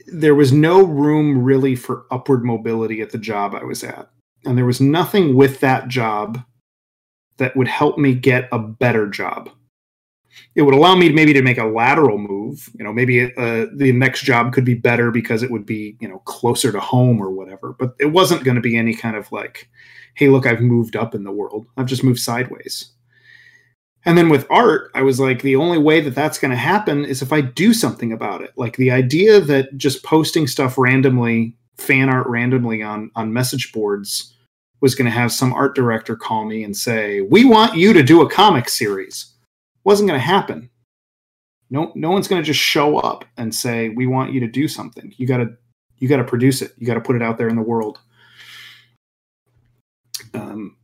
there 0.07 0.35
was 0.35 0.51
no 0.51 0.83
room 0.83 1.43
really 1.43 1.75
for 1.75 2.05
upward 2.11 2.43
mobility 2.43 3.01
at 3.01 3.11
the 3.11 3.17
job 3.17 3.55
I 3.55 3.63
was 3.63 3.83
at. 3.83 4.09
And 4.45 4.57
there 4.57 4.65
was 4.65 4.81
nothing 4.81 5.35
with 5.35 5.59
that 5.59 5.87
job 5.87 6.43
that 7.37 7.55
would 7.55 7.67
help 7.67 7.97
me 7.97 8.13
get 8.13 8.49
a 8.51 8.59
better 8.59 9.07
job. 9.07 9.49
It 10.55 10.63
would 10.63 10.73
allow 10.73 10.95
me 10.95 11.09
maybe 11.09 11.33
to 11.33 11.41
make 11.41 11.57
a 11.57 11.65
lateral 11.65 12.17
move. 12.17 12.69
You 12.77 12.83
know, 12.83 12.93
maybe 12.93 13.33
uh, 13.35 13.67
the 13.75 13.91
next 13.93 14.23
job 14.23 14.53
could 14.53 14.65
be 14.65 14.73
better 14.73 15.11
because 15.11 15.43
it 15.43 15.51
would 15.51 15.65
be, 15.65 15.97
you 15.99 16.07
know, 16.07 16.19
closer 16.19 16.71
to 16.71 16.79
home 16.79 17.21
or 17.21 17.31
whatever. 17.31 17.73
But 17.77 17.95
it 17.99 18.07
wasn't 18.07 18.43
going 18.43 18.55
to 18.55 18.61
be 18.61 18.77
any 18.77 18.95
kind 18.95 19.15
of 19.15 19.31
like, 19.31 19.69
hey, 20.15 20.29
look, 20.29 20.45
I've 20.45 20.61
moved 20.61 20.95
up 20.95 21.15
in 21.15 21.23
the 21.23 21.31
world. 21.31 21.67
I've 21.77 21.85
just 21.85 22.03
moved 22.03 22.19
sideways. 22.19 22.91
And 24.05 24.17
then 24.17 24.29
with 24.29 24.47
art, 24.49 24.89
I 24.95 25.03
was 25.03 25.19
like, 25.19 25.41
the 25.41 25.55
only 25.55 25.77
way 25.77 26.01
that 26.01 26.15
that's 26.15 26.39
going 26.39 26.51
to 26.51 26.57
happen 26.57 27.05
is 27.05 27.21
if 27.21 27.31
I 27.31 27.41
do 27.41 27.73
something 27.73 28.11
about 28.11 28.41
it. 28.41 28.51
Like 28.55 28.77
the 28.77 28.91
idea 28.91 29.39
that 29.41 29.77
just 29.77 30.03
posting 30.03 30.47
stuff 30.47 30.77
randomly, 30.77 31.55
fan 31.77 32.09
art 32.09 32.27
randomly 32.27 32.81
on 32.81 33.11
on 33.15 33.33
message 33.33 33.71
boards 33.71 34.35
was 34.81 34.95
going 34.95 35.05
to 35.05 35.11
have 35.11 35.31
some 35.31 35.53
art 35.53 35.75
director 35.75 36.15
call 36.15 36.45
me 36.45 36.63
and 36.63 36.75
say, 36.75 37.21
"We 37.21 37.45
want 37.45 37.75
you 37.75 37.93
to 37.93 38.03
do 38.03 38.21
a 38.21 38.29
comic 38.29 38.69
series." 38.69 39.27
wasn't 39.83 40.07
going 40.07 40.19
to 40.19 40.25
happen. 40.25 40.69
No, 41.71 41.91
no 41.95 42.11
one's 42.11 42.27
going 42.27 42.41
to 42.41 42.45
just 42.45 42.59
show 42.59 42.97
up 42.97 43.25
and 43.37 43.53
say, 43.53 43.89
"We 43.89 44.05
want 44.05 44.33
you 44.33 44.39
to 44.41 44.47
do 44.47 44.67
something." 44.67 45.13
You 45.17 45.25
got 45.27 45.37
to, 45.37 45.57
you 45.97 46.07
got 46.07 46.17
to 46.17 46.23
produce 46.23 46.61
it. 46.61 46.73
You 46.77 46.85
got 46.85 46.95
to 46.95 47.01
put 47.01 47.15
it 47.15 47.21
out 47.21 47.37
there 47.37 47.49
in 47.49 47.55
the 47.55 47.61
world. 47.61 47.99
Um, 50.33 50.77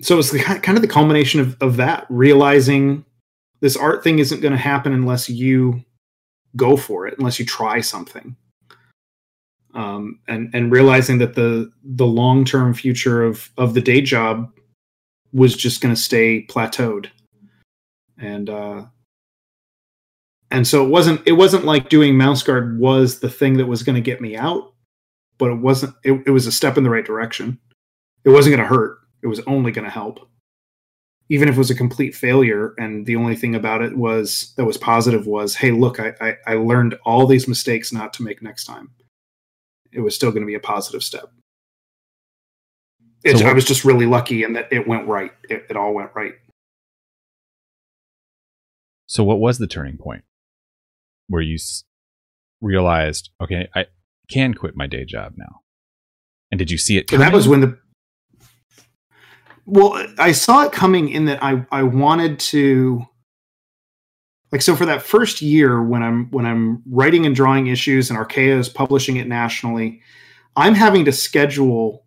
so 0.00 0.18
it's 0.18 0.34
kind 0.42 0.76
of 0.76 0.82
the 0.82 0.88
culmination 0.88 1.40
of, 1.40 1.56
of 1.60 1.76
that, 1.76 2.06
realizing 2.08 3.04
this 3.60 3.76
art 3.76 4.02
thing 4.02 4.18
isn't 4.18 4.40
going 4.40 4.52
to 4.52 4.58
happen 4.58 4.92
unless 4.92 5.28
you 5.28 5.84
go 6.56 6.76
for 6.76 7.06
it, 7.06 7.18
unless 7.18 7.38
you 7.38 7.44
try 7.44 7.80
something. 7.80 8.36
Um, 9.72 10.18
and 10.26 10.52
and 10.52 10.72
realizing 10.72 11.18
that 11.18 11.34
the 11.34 11.70
the 11.84 12.06
long 12.06 12.44
term 12.44 12.74
future 12.74 13.22
of 13.22 13.50
of 13.56 13.74
the 13.74 13.80
day 13.80 14.00
job 14.00 14.50
was 15.32 15.54
just 15.54 15.80
going 15.80 15.94
to 15.94 16.00
stay 16.00 16.44
plateaued, 16.48 17.06
and 18.18 18.50
uh, 18.50 18.86
and 20.50 20.66
so 20.66 20.84
it 20.84 20.88
wasn't 20.88 21.20
it 21.24 21.32
wasn't 21.32 21.66
like 21.66 21.88
doing 21.88 22.16
mouse 22.16 22.42
guard 22.42 22.80
was 22.80 23.20
the 23.20 23.30
thing 23.30 23.58
that 23.58 23.66
was 23.66 23.84
going 23.84 23.94
to 23.94 24.00
get 24.00 24.20
me 24.20 24.36
out, 24.36 24.72
but 25.38 25.50
it 25.50 25.58
wasn't. 25.58 25.94
It, 26.02 26.20
it 26.26 26.30
was 26.30 26.48
a 26.48 26.52
step 26.52 26.76
in 26.76 26.82
the 26.82 26.90
right 26.90 27.06
direction. 27.06 27.60
It 28.24 28.30
wasn't 28.30 28.56
going 28.56 28.68
to 28.68 28.74
hurt. 28.74 28.98
It 29.22 29.26
was 29.26 29.40
only 29.40 29.72
going 29.72 29.84
to 29.84 29.90
help. 29.90 30.28
Even 31.28 31.48
if 31.48 31.54
it 31.54 31.58
was 31.58 31.70
a 31.70 31.76
complete 31.76 32.14
failure 32.14 32.74
and 32.76 33.06
the 33.06 33.14
only 33.16 33.36
thing 33.36 33.54
about 33.54 33.82
it 33.82 33.96
was 33.96 34.52
that 34.56 34.64
was 34.64 34.76
positive 34.76 35.26
was 35.26 35.54
hey 35.54 35.70
look 35.70 36.00
i 36.00 36.12
i, 36.20 36.36
I 36.46 36.54
learned 36.54 36.96
all 37.04 37.26
these 37.26 37.46
mistakes 37.46 37.92
not 37.92 38.12
to 38.14 38.22
make 38.24 38.42
next 38.42 38.64
time. 38.64 38.90
It 39.92 40.00
was 40.00 40.14
still 40.14 40.30
going 40.30 40.42
to 40.42 40.46
be 40.46 40.54
a 40.54 40.60
positive 40.60 41.02
step. 41.04 41.30
It, 43.22 43.38
So 43.38 43.46
i 43.46 43.52
was 43.52 43.64
just 43.64 43.84
really 43.84 44.06
lucky 44.06 44.42
in 44.42 44.54
that 44.54 44.72
it 44.72 44.88
went 44.88 45.06
right. 45.06 45.32
It, 45.48 45.66
it 45.70 45.76
all 45.76 45.94
went 45.94 46.10
right. 46.14 46.34
So, 49.06 49.24
what 49.24 49.40
was 49.40 49.58
the 49.58 49.66
turning 49.66 49.98
point 49.98 50.22
where 51.26 51.42
you 51.42 51.56
s- 51.56 51.82
realized, 52.60 53.30
okay, 53.42 53.68
I 53.74 53.86
can 54.30 54.54
quit 54.54 54.76
my 54.76 54.86
day 54.86 55.04
job 55.04 55.32
now? 55.36 55.62
And 56.50 56.58
did 56.58 56.70
you 56.70 56.78
see 56.78 56.96
it 56.96 57.00
and 57.00 57.08
coming? 57.08 57.26
that 57.26 57.34
was 57.34 57.48
when 57.48 57.60
the 57.60 57.78
well 59.66 60.04
i 60.18 60.32
saw 60.32 60.64
it 60.64 60.72
coming 60.72 61.08
in 61.08 61.24
that 61.24 61.42
i 61.42 61.64
i 61.70 61.82
wanted 61.82 62.38
to 62.38 63.04
like 64.52 64.62
so 64.62 64.74
for 64.74 64.86
that 64.86 65.02
first 65.02 65.40
year 65.42 65.82
when 65.82 66.02
i'm 66.02 66.30
when 66.30 66.46
i'm 66.46 66.82
writing 66.90 67.26
and 67.26 67.36
drawing 67.36 67.66
issues 67.68 68.10
and 68.10 68.18
Archaia 68.18 68.58
is 68.58 68.68
publishing 68.68 69.16
it 69.16 69.26
nationally 69.26 70.00
i'm 70.56 70.74
having 70.74 71.04
to 71.04 71.12
schedule 71.12 72.04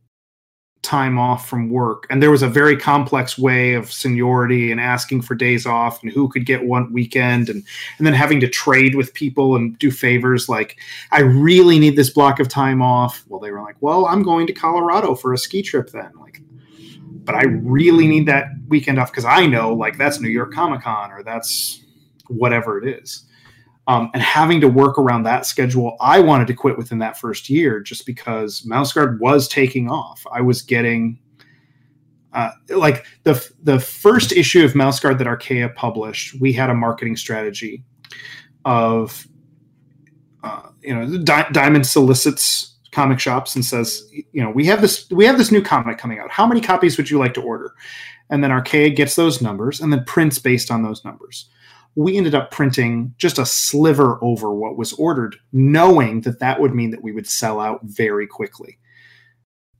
time 0.83 1.17
off 1.17 1.49
from 1.49 1.69
work. 1.69 2.05
And 2.09 2.21
there 2.21 2.29
was 2.29 2.43
a 2.43 2.47
very 2.47 2.77
complex 2.77 3.37
way 3.37 3.73
of 3.73 3.91
seniority 3.91 4.69
and 4.69 4.79
asking 4.79 5.21
for 5.21 5.33
days 5.33 5.65
off 5.65 6.03
and 6.03 6.11
who 6.11 6.27
could 6.27 6.45
get 6.45 6.65
one 6.65 6.91
weekend 6.93 7.49
and 7.49 7.63
and 7.97 8.05
then 8.05 8.13
having 8.13 8.39
to 8.41 8.49
trade 8.49 8.95
with 8.95 9.13
people 9.13 9.55
and 9.55 9.79
do 9.79 9.89
favors. 9.89 10.47
Like 10.47 10.77
i 11.11 11.21
really 11.21 11.79
need 11.79 11.95
this 11.95 12.09
block 12.09 12.39
of 12.39 12.49
time 12.49 12.81
off. 12.81 13.23
Well 13.27 13.39
they 13.39 13.49
were 13.49 13.61
like 13.61 13.77
well 13.79 14.05
i'm 14.05 14.21
going 14.21 14.45
to 14.47 14.53
colorado 14.53 15.15
for 15.15 15.33
a 15.33 15.37
ski 15.37 15.63
trip 15.63 15.89
then. 15.89 16.11
Like 16.19 16.41
but 17.23 17.35
i 17.35 17.43
really 17.43 18.07
need 18.07 18.25
that 18.25 18.47
weekend 18.67 18.99
off 18.99 19.11
because 19.11 19.25
i 19.25 19.45
know 19.45 19.73
like 19.73 19.97
that's 19.97 20.19
new 20.19 20.29
york 20.29 20.53
comic-con 20.53 21.11
or 21.11 21.23
that's 21.23 21.83
whatever 22.27 22.81
it 22.81 22.87
is. 22.87 23.25
Um, 23.85 24.09
and 24.13 24.23
having 24.23 24.61
to 24.61 24.69
work 24.69 24.97
around 24.97 25.23
that 25.23 25.45
schedule 25.45 25.97
i 25.99 26.19
wanted 26.19 26.47
to 26.47 26.53
quit 26.53 26.77
within 26.77 26.99
that 26.99 27.17
first 27.17 27.49
year 27.49 27.81
just 27.81 28.05
because 28.05 28.65
mouse 28.65 28.93
guard 28.93 29.19
was 29.19 29.47
taking 29.47 29.89
off. 29.89 30.25
I 30.31 30.41
was 30.41 30.61
getting 30.61 31.19
uh, 32.33 32.51
like 32.69 33.05
the 33.23 33.47
the 33.61 33.79
first 33.79 34.31
issue 34.31 34.65
of 34.65 34.73
mouse 34.73 34.99
guard 34.99 35.19
that 35.19 35.27
Archaia 35.27 35.69
published 35.69 36.39
we 36.41 36.51
had 36.51 36.69
a 36.69 36.73
marketing 36.73 37.15
strategy 37.15 37.83
of 38.65 39.27
uh, 40.43 40.69
you 40.81 40.95
know 40.95 41.17
Di- 41.19 41.49
diamond 41.51 41.85
solicits 41.85 42.72
comic 42.93 43.19
shops 43.19 43.55
and 43.55 43.65
says 43.65 44.07
you 44.11 44.41
know 44.41 44.49
we 44.49 44.65
have 44.65 44.81
this 44.81 45.09
we 45.09 45.25
have 45.25 45.37
this 45.37 45.51
new 45.51 45.61
comic 45.61 45.97
coming 45.97 46.19
out. 46.19 46.31
How 46.31 46.47
many 46.47 46.61
copies 46.61 46.97
would 46.97 47.09
you 47.09 47.19
like 47.19 47.33
to 47.33 47.41
order? 47.41 47.73
And 48.29 48.43
then 48.43 48.51
Archaia 48.51 48.89
gets 48.89 49.15
those 49.15 49.41
numbers 49.41 49.81
and 49.81 49.91
then 49.91 50.05
prints 50.05 50.39
based 50.39 50.71
on 50.71 50.83
those 50.83 51.03
numbers. 51.03 51.49
We 51.95 52.17
ended 52.17 52.33
up 52.33 52.49
printing 52.49 53.13
just 53.17 53.37
a 53.37 53.45
sliver 53.45 54.17
over 54.23 54.53
what 54.53 54.77
was 54.77 54.93
ordered 54.93 55.35
knowing 55.51 56.21
that 56.21 56.39
that 56.39 56.59
would 56.59 56.73
mean 56.73 56.91
that 56.91 57.03
we 57.03 57.11
would 57.11 57.27
sell 57.27 57.59
out 57.59 57.81
very 57.83 58.25
quickly. 58.25 58.79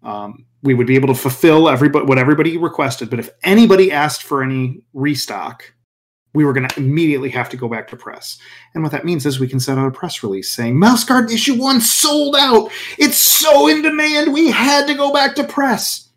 Um, 0.04 0.46
we 0.64 0.74
would 0.74 0.88
be 0.88 0.96
able 0.96 1.08
to 1.08 1.16
fulfill 1.16 1.70
everybody 1.70 2.06
what 2.06 2.18
everybody 2.18 2.58
requested 2.58 3.10
but 3.10 3.20
if 3.20 3.30
anybody 3.44 3.92
asked 3.92 4.24
for 4.24 4.44
any 4.44 4.84
restock 4.94 5.74
we 6.34 6.46
were 6.46 6.54
going 6.54 6.68
to 6.68 6.80
immediately 6.80 7.30
have 7.30 7.50
to 7.50 7.58
go 7.58 7.68
back 7.68 7.88
to 7.90 7.96
press. 7.96 8.40
And 8.74 8.82
what 8.82 8.92
that 8.92 9.06
means 9.06 9.26
is 9.26 9.40
we 9.40 9.48
can 9.48 9.60
send 9.60 9.80
out 9.80 9.88
a 9.88 9.92
press 9.92 10.24
release 10.24 10.52
saying 10.52 10.78
mouse 10.78 11.04
guard 11.04 11.32
issue 11.32 11.60
one 11.60 11.80
sold 11.80 12.36
out. 12.36 12.72
It's 12.98 13.18
so 13.18 13.68
in 13.68 13.82
demand 13.82 14.34
we 14.34 14.50
had 14.50 14.88
to 14.88 14.96
go 14.96 15.14
back 15.14 15.36
to 15.36 15.44
press. 15.44 16.10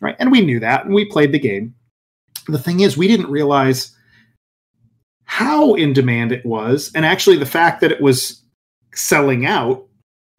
Right? 0.00 0.16
And 0.18 0.30
we 0.30 0.40
knew 0.40 0.60
that 0.60 0.84
and 0.84 0.94
we 0.94 1.04
played 1.04 1.32
the 1.32 1.38
game. 1.38 1.74
The 2.48 2.58
thing 2.58 2.80
is 2.80 2.96
we 2.96 3.08
didn't 3.08 3.30
realize 3.30 3.96
how 5.24 5.74
in 5.74 5.92
demand 5.92 6.32
it 6.32 6.44
was 6.44 6.90
and 6.94 7.06
actually 7.06 7.36
the 7.36 7.46
fact 7.46 7.80
that 7.80 7.92
it 7.92 8.00
was 8.02 8.42
selling 8.94 9.46
out 9.46 9.86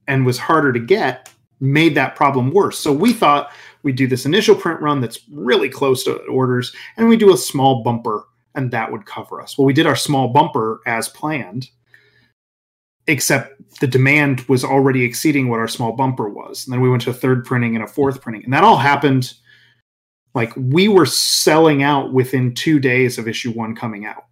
and 0.07 0.25
was 0.25 0.37
harder 0.37 0.71
to 0.73 0.79
get 0.79 1.29
made 1.59 1.95
that 1.95 2.15
problem 2.15 2.51
worse. 2.51 2.77
So 2.77 2.91
we 2.91 3.13
thought 3.13 3.51
we'd 3.81 3.95
do 3.95 4.05
this 4.05 4.25
initial 4.25 4.53
print 4.53 4.81
run 4.81 5.01
that's 5.01 5.19
really 5.31 5.69
close 5.69 6.03
to 6.03 6.17
orders 6.25 6.75
and 6.97 7.07
we 7.09 7.17
do 7.17 7.33
a 7.33 7.37
small 7.37 7.81
bumper 7.81 8.25
and 8.55 8.71
that 8.71 8.91
would 8.91 9.05
cover 9.05 9.41
us 9.41 9.57
well 9.57 9.65
we 9.65 9.73
did 9.73 9.87
our 9.87 9.95
small 9.95 10.29
bumper 10.29 10.81
as 10.85 11.09
planned 11.09 11.69
except 13.07 13.79
the 13.79 13.87
demand 13.87 14.41
was 14.41 14.63
already 14.63 15.03
exceeding 15.03 15.49
what 15.49 15.59
our 15.59 15.67
small 15.67 15.91
bumper 15.91 16.29
was. 16.29 16.65
And 16.65 16.73
then 16.73 16.81
we 16.81 16.89
went 16.89 17.01
to 17.03 17.09
a 17.09 17.13
third 17.13 17.45
printing 17.45 17.75
and 17.75 17.83
a 17.83 17.87
fourth 17.87 18.21
printing. 18.21 18.43
And 18.43 18.53
that 18.53 18.63
all 18.63 18.77
happened 18.77 19.33
like 20.33 20.53
we 20.55 20.87
were 20.87 21.05
selling 21.05 21.83
out 21.83 22.13
within 22.13 22.53
two 22.53 22.79
days 22.79 23.17
of 23.17 23.27
issue 23.27 23.51
one 23.51 23.75
coming 23.75 24.05
out. 24.05 24.25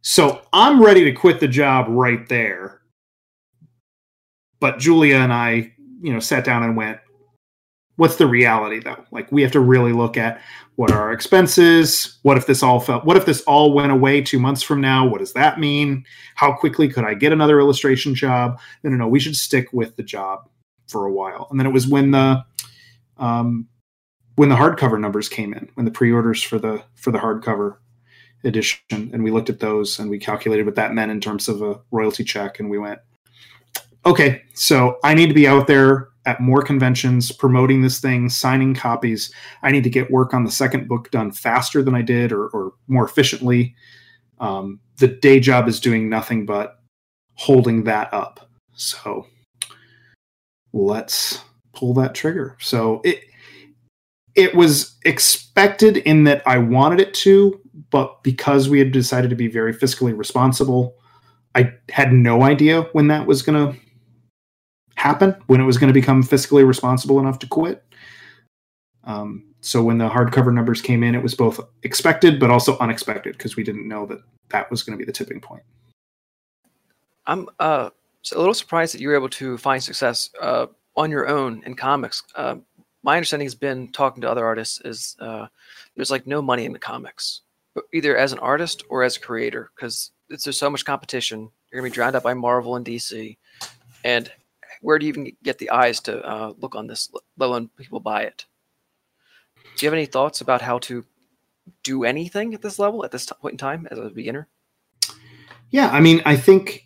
So 0.00 0.42
I'm 0.52 0.82
ready 0.82 1.04
to 1.04 1.12
quit 1.12 1.38
the 1.38 1.48
job 1.48 1.86
right 1.88 2.28
there. 2.28 2.80
But 4.58 4.78
Julia 4.78 5.16
and 5.16 5.32
I, 5.32 5.72
you 6.00 6.12
know, 6.12 6.20
sat 6.20 6.44
down 6.44 6.62
and 6.62 6.76
went, 6.76 6.98
what's 7.96 8.16
the 8.16 8.26
reality 8.26 8.80
though? 8.80 9.04
Like 9.10 9.30
we 9.30 9.42
have 9.42 9.52
to 9.52 9.60
really 9.60 9.92
look 9.92 10.16
at 10.16 10.40
what 10.76 10.90
are 10.90 11.00
our 11.00 11.12
expenses? 11.12 12.18
What 12.22 12.36
if 12.36 12.46
this 12.46 12.62
all 12.62 12.80
felt 12.80 13.04
what 13.04 13.16
if 13.16 13.26
this 13.26 13.42
all 13.42 13.72
went 13.72 13.92
away 13.92 14.22
two 14.22 14.38
months 14.38 14.62
from 14.62 14.80
now? 14.80 15.06
What 15.06 15.18
does 15.18 15.32
that 15.34 15.60
mean? 15.60 16.04
How 16.34 16.52
quickly 16.52 16.88
could 16.88 17.04
I 17.04 17.14
get 17.14 17.32
another 17.32 17.60
illustration 17.60 18.14
job? 18.14 18.58
No, 18.82 18.90
no, 18.90 18.96
no. 18.96 19.08
We 19.08 19.20
should 19.20 19.36
stick 19.36 19.72
with 19.72 19.96
the 19.96 20.02
job 20.02 20.48
for 20.88 21.06
a 21.06 21.12
while. 21.12 21.48
And 21.50 21.58
then 21.58 21.66
it 21.66 21.72
was 21.72 21.86
when 21.86 22.10
the 22.10 22.44
um, 23.18 23.68
when 24.36 24.48
the 24.48 24.56
hardcover 24.56 24.98
numbers 24.98 25.28
came 25.28 25.52
in, 25.52 25.68
when 25.74 25.84
the 25.84 25.90
pre-orders 25.90 26.42
for 26.42 26.58
the 26.58 26.82
for 26.94 27.10
the 27.10 27.18
hardcover 27.18 27.76
edition, 28.44 28.80
and 28.90 29.22
we 29.22 29.30
looked 29.30 29.50
at 29.50 29.60
those 29.60 29.98
and 29.98 30.10
we 30.10 30.18
calculated 30.18 30.66
what 30.66 30.74
that 30.74 30.94
meant 30.94 31.10
in 31.10 31.20
terms 31.20 31.48
of 31.48 31.62
a 31.62 31.80
royalty 31.90 32.24
check, 32.24 32.58
and 32.58 32.70
we 32.70 32.78
went, 32.78 32.98
okay, 34.06 34.42
so 34.54 34.98
I 35.04 35.14
need 35.14 35.28
to 35.28 35.34
be 35.34 35.46
out 35.46 35.66
there 35.66 36.08
at 36.24 36.40
more 36.40 36.62
conventions 36.62 37.32
promoting 37.32 37.82
this 37.82 38.00
thing, 38.00 38.28
signing 38.28 38.74
copies. 38.74 39.32
I 39.62 39.72
need 39.72 39.84
to 39.84 39.90
get 39.90 40.10
work 40.10 40.34
on 40.34 40.44
the 40.44 40.50
second 40.50 40.88
book 40.88 41.10
done 41.10 41.32
faster 41.32 41.82
than 41.82 41.94
I 41.94 42.02
did 42.02 42.32
or, 42.32 42.48
or 42.48 42.74
more 42.88 43.04
efficiently. 43.04 43.74
Um, 44.38 44.80
the 44.98 45.08
day 45.08 45.40
job 45.40 45.68
is 45.68 45.80
doing 45.80 46.08
nothing 46.08 46.46
but 46.46 46.78
holding 47.34 47.84
that 47.84 48.12
up. 48.12 48.48
So 48.74 49.26
let's 50.72 51.42
pull 51.72 51.94
that 51.94 52.14
trigger. 52.14 52.56
So 52.60 53.00
it 53.04 53.24
it 54.34 54.54
was 54.54 54.96
expected 55.04 55.98
in 55.98 56.24
that 56.24 56.42
I 56.46 56.56
wanted 56.56 57.00
it 57.00 57.12
to, 57.14 57.60
but 57.90 58.22
because 58.22 58.68
we 58.68 58.78
had 58.78 58.90
decided 58.90 59.28
to 59.28 59.36
be 59.36 59.48
very 59.48 59.74
fiscally 59.74 60.16
responsible, 60.16 60.96
I 61.54 61.74
had 61.90 62.12
no 62.12 62.42
idea 62.42 62.82
when 62.92 63.08
that 63.08 63.26
was 63.26 63.42
going 63.42 63.72
to 63.72 63.78
happen, 65.02 65.34
when 65.48 65.60
it 65.60 65.64
was 65.64 65.78
going 65.78 65.92
to 65.92 66.00
become 66.00 66.22
fiscally 66.22 66.66
responsible 66.66 67.18
enough 67.18 67.38
to 67.40 67.46
quit. 67.46 67.84
Um, 69.04 69.44
so 69.60 69.82
when 69.82 69.98
the 69.98 70.08
hardcover 70.08 70.54
numbers 70.54 70.80
came 70.80 71.02
in, 71.02 71.14
it 71.14 71.22
was 71.22 71.34
both 71.34 71.58
expected 71.82 72.38
but 72.38 72.50
also 72.50 72.78
unexpected 72.78 73.36
because 73.36 73.56
we 73.56 73.64
didn't 73.64 73.88
know 73.88 74.06
that 74.06 74.20
that 74.50 74.70
was 74.70 74.82
going 74.82 74.96
to 74.96 74.98
be 74.98 75.04
the 75.04 75.12
tipping 75.12 75.40
point. 75.40 75.62
I'm 77.26 77.48
uh, 77.58 77.90
a 78.32 78.38
little 78.38 78.54
surprised 78.54 78.94
that 78.94 79.00
you 79.00 79.08
were 79.08 79.16
able 79.16 79.28
to 79.30 79.58
find 79.58 79.82
success 79.82 80.30
uh, 80.40 80.66
on 80.96 81.10
your 81.10 81.28
own 81.28 81.62
in 81.66 81.74
comics. 81.74 82.22
Uh, 82.36 82.56
my 83.02 83.16
understanding 83.16 83.46
has 83.46 83.56
been 83.56 83.90
talking 83.90 84.20
to 84.22 84.30
other 84.30 84.46
artists 84.46 84.80
is 84.84 85.16
uh, 85.20 85.46
there's 85.96 86.10
like 86.10 86.26
no 86.26 86.40
money 86.40 86.64
in 86.64 86.72
the 86.72 86.78
comics, 86.78 87.42
either 87.92 88.16
as 88.16 88.32
an 88.32 88.38
artist 88.38 88.84
or 88.88 89.02
as 89.02 89.16
a 89.16 89.20
creator, 89.20 89.70
because 89.74 90.12
there's 90.28 90.58
so 90.58 90.70
much 90.70 90.84
competition. 90.84 91.50
You're 91.70 91.80
gonna 91.80 91.90
be 91.90 91.94
drowned 91.94 92.14
out 92.14 92.22
by 92.22 92.34
Marvel 92.34 92.76
and 92.76 92.86
DC, 92.86 93.36
and 94.04 94.30
where 94.82 94.98
do 94.98 95.06
you 95.06 95.10
even 95.10 95.32
get 95.42 95.58
the 95.58 95.70
eyes 95.70 96.00
to 96.00 96.20
uh, 96.22 96.52
look 96.58 96.74
on 96.74 96.86
this, 96.86 97.08
let 97.38 97.46
alone 97.46 97.70
people 97.76 98.00
buy 98.00 98.22
it? 98.22 98.44
Do 99.76 99.86
you 99.86 99.88
have 99.88 99.94
any 99.94 100.06
thoughts 100.06 100.40
about 100.40 100.60
how 100.60 100.78
to 100.80 101.04
do 101.82 102.04
anything 102.04 102.52
at 102.52 102.62
this 102.62 102.78
level 102.78 103.04
at 103.04 103.12
this 103.12 103.26
point 103.26 103.52
in 103.52 103.58
time 103.58 103.88
as 103.90 103.98
a 103.98 104.10
beginner? 104.10 104.48
Yeah, 105.70 105.88
I 105.88 106.00
mean, 106.00 106.20
I 106.26 106.36
think 106.36 106.84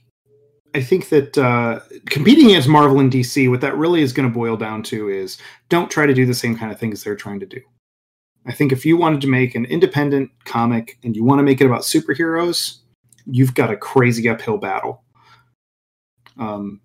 I 0.74 0.82
think 0.82 1.08
that 1.08 1.38
uh, 1.38 1.80
competing 2.10 2.46
against 2.46 2.68
Marvel 2.68 3.00
and 3.00 3.10
DC, 3.10 3.48
what 3.50 3.62
that 3.62 3.76
really 3.76 4.02
is 4.02 4.12
going 4.12 4.28
to 4.28 4.34
boil 4.34 4.56
down 4.56 4.82
to 4.84 5.08
is 5.08 5.38
don't 5.70 5.90
try 5.90 6.04
to 6.06 6.14
do 6.14 6.26
the 6.26 6.34
same 6.34 6.56
kind 6.56 6.70
of 6.70 6.78
things 6.78 7.02
they're 7.02 7.16
trying 7.16 7.40
to 7.40 7.46
do. 7.46 7.60
I 8.46 8.52
think 8.52 8.72
if 8.72 8.84
you 8.84 8.96
wanted 8.96 9.22
to 9.22 9.26
make 9.26 9.54
an 9.54 9.64
independent 9.64 10.30
comic 10.44 10.98
and 11.02 11.16
you 11.16 11.24
want 11.24 11.38
to 11.38 11.42
make 11.42 11.60
it 11.60 11.66
about 11.66 11.80
superheroes, 11.80 12.78
you've 13.24 13.54
got 13.54 13.72
a 13.72 13.76
crazy 13.76 14.28
uphill 14.28 14.58
battle. 14.58 15.02
Um, 16.38 16.80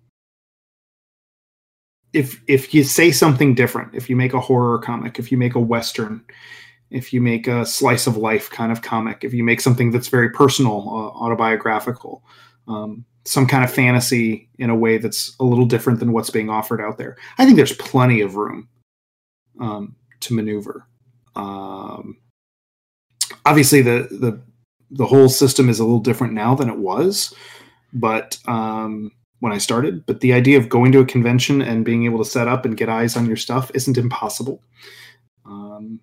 if 2.12 2.40
if 2.46 2.74
you 2.74 2.84
say 2.84 3.10
something 3.10 3.54
different, 3.54 3.94
if 3.94 4.10
you 4.10 4.16
make 4.16 4.34
a 4.34 4.40
horror 4.40 4.78
comic, 4.78 5.18
if 5.18 5.32
you 5.32 5.38
make 5.38 5.54
a 5.54 5.60
western, 5.60 6.22
if 6.90 7.12
you 7.12 7.20
make 7.20 7.46
a 7.46 7.64
slice 7.64 8.06
of 8.06 8.16
life 8.16 8.50
kind 8.50 8.70
of 8.70 8.82
comic, 8.82 9.24
if 9.24 9.32
you 9.32 9.42
make 9.42 9.60
something 9.60 9.90
that's 9.90 10.08
very 10.08 10.30
personal, 10.30 10.88
uh, 10.88 11.24
autobiographical, 11.24 12.22
um, 12.68 13.04
some 13.24 13.46
kind 13.46 13.64
of 13.64 13.72
fantasy 13.72 14.48
in 14.58 14.68
a 14.68 14.76
way 14.76 14.98
that's 14.98 15.34
a 15.40 15.44
little 15.44 15.64
different 15.64 16.00
than 16.00 16.12
what's 16.12 16.30
being 16.30 16.50
offered 16.50 16.80
out 16.80 16.98
there, 16.98 17.16
I 17.38 17.44
think 17.44 17.56
there's 17.56 17.76
plenty 17.76 18.20
of 18.20 18.36
room 18.36 18.68
um, 19.58 19.96
to 20.20 20.34
maneuver. 20.34 20.86
Um, 21.34 22.18
obviously, 23.46 23.80
the 23.80 24.08
the 24.10 24.40
the 24.90 25.06
whole 25.06 25.30
system 25.30 25.70
is 25.70 25.80
a 25.80 25.84
little 25.84 26.00
different 26.00 26.34
now 26.34 26.54
than 26.54 26.68
it 26.68 26.76
was, 26.76 27.34
but 27.94 28.38
um, 28.46 29.12
when 29.42 29.52
I 29.52 29.58
started. 29.58 30.06
But 30.06 30.20
the 30.20 30.32
idea 30.32 30.56
of 30.56 30.68
going 30.68 30.92
to 30.92 31.00
a 31.00 31.04
convention 31.04 31.62
and 31.62 31.84
being 31.84 32.04
able 32.04 32.18
to 32.18 32.24
set 32.24 32.46
up 32.46 32.64
and 32.64 32.76
get 32.76 32.88
eyes 32.88 33.16
on 33.16 33.26
your 33.26 33.36
stuff 33.36 33.72
isn't 33.74 33.98
impossible. 33.98 34.62
Um, 35.44 35.98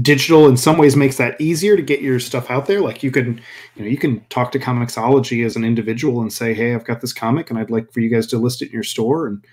digital 0.00 0.46
in 0.46 0.56
some 0.56 0.78
ways 0.78 0.94
makes 0.94 1.16
that 1.16 1.38
easier 1.40 1.76
to 1.76 1.82
get 1.82 2.00
your 2.00 2.18
stuff 2.18 2.50
out 2.50 2.64
there 2.64 2.80
like 2.80 3.02
you 3.02 3.10
can 3.10 3.38
you 3.74 3.82
know 3.82 3.90
you 3.90 3.98
can 3.98 4.24
talk 4.30 4.50
to 4.50 4.58
comixology 4.58 5.44
as 5.44 5.54
an 5.54 5.64
individual 5.64 6.22
and 6.22 6.32
say 6.32 6.54
hey 6.54 6.74
i've 6.74 6.86
got 6.86 7.02
this 7.02 7.12
comic 7.12 7.50
and 7.50 7.58
i'd 7.58 7.68
like 7.68 7.92
for 7.92 8.00
you 8.00 8.08
guys 8.08 8.26
to 8.26 8.38
list 8.38 8.62
it 8.62 8.66
in 8.66 8.72
your 8.72 8.82
store 8.82 9.26
and 9.26 9.44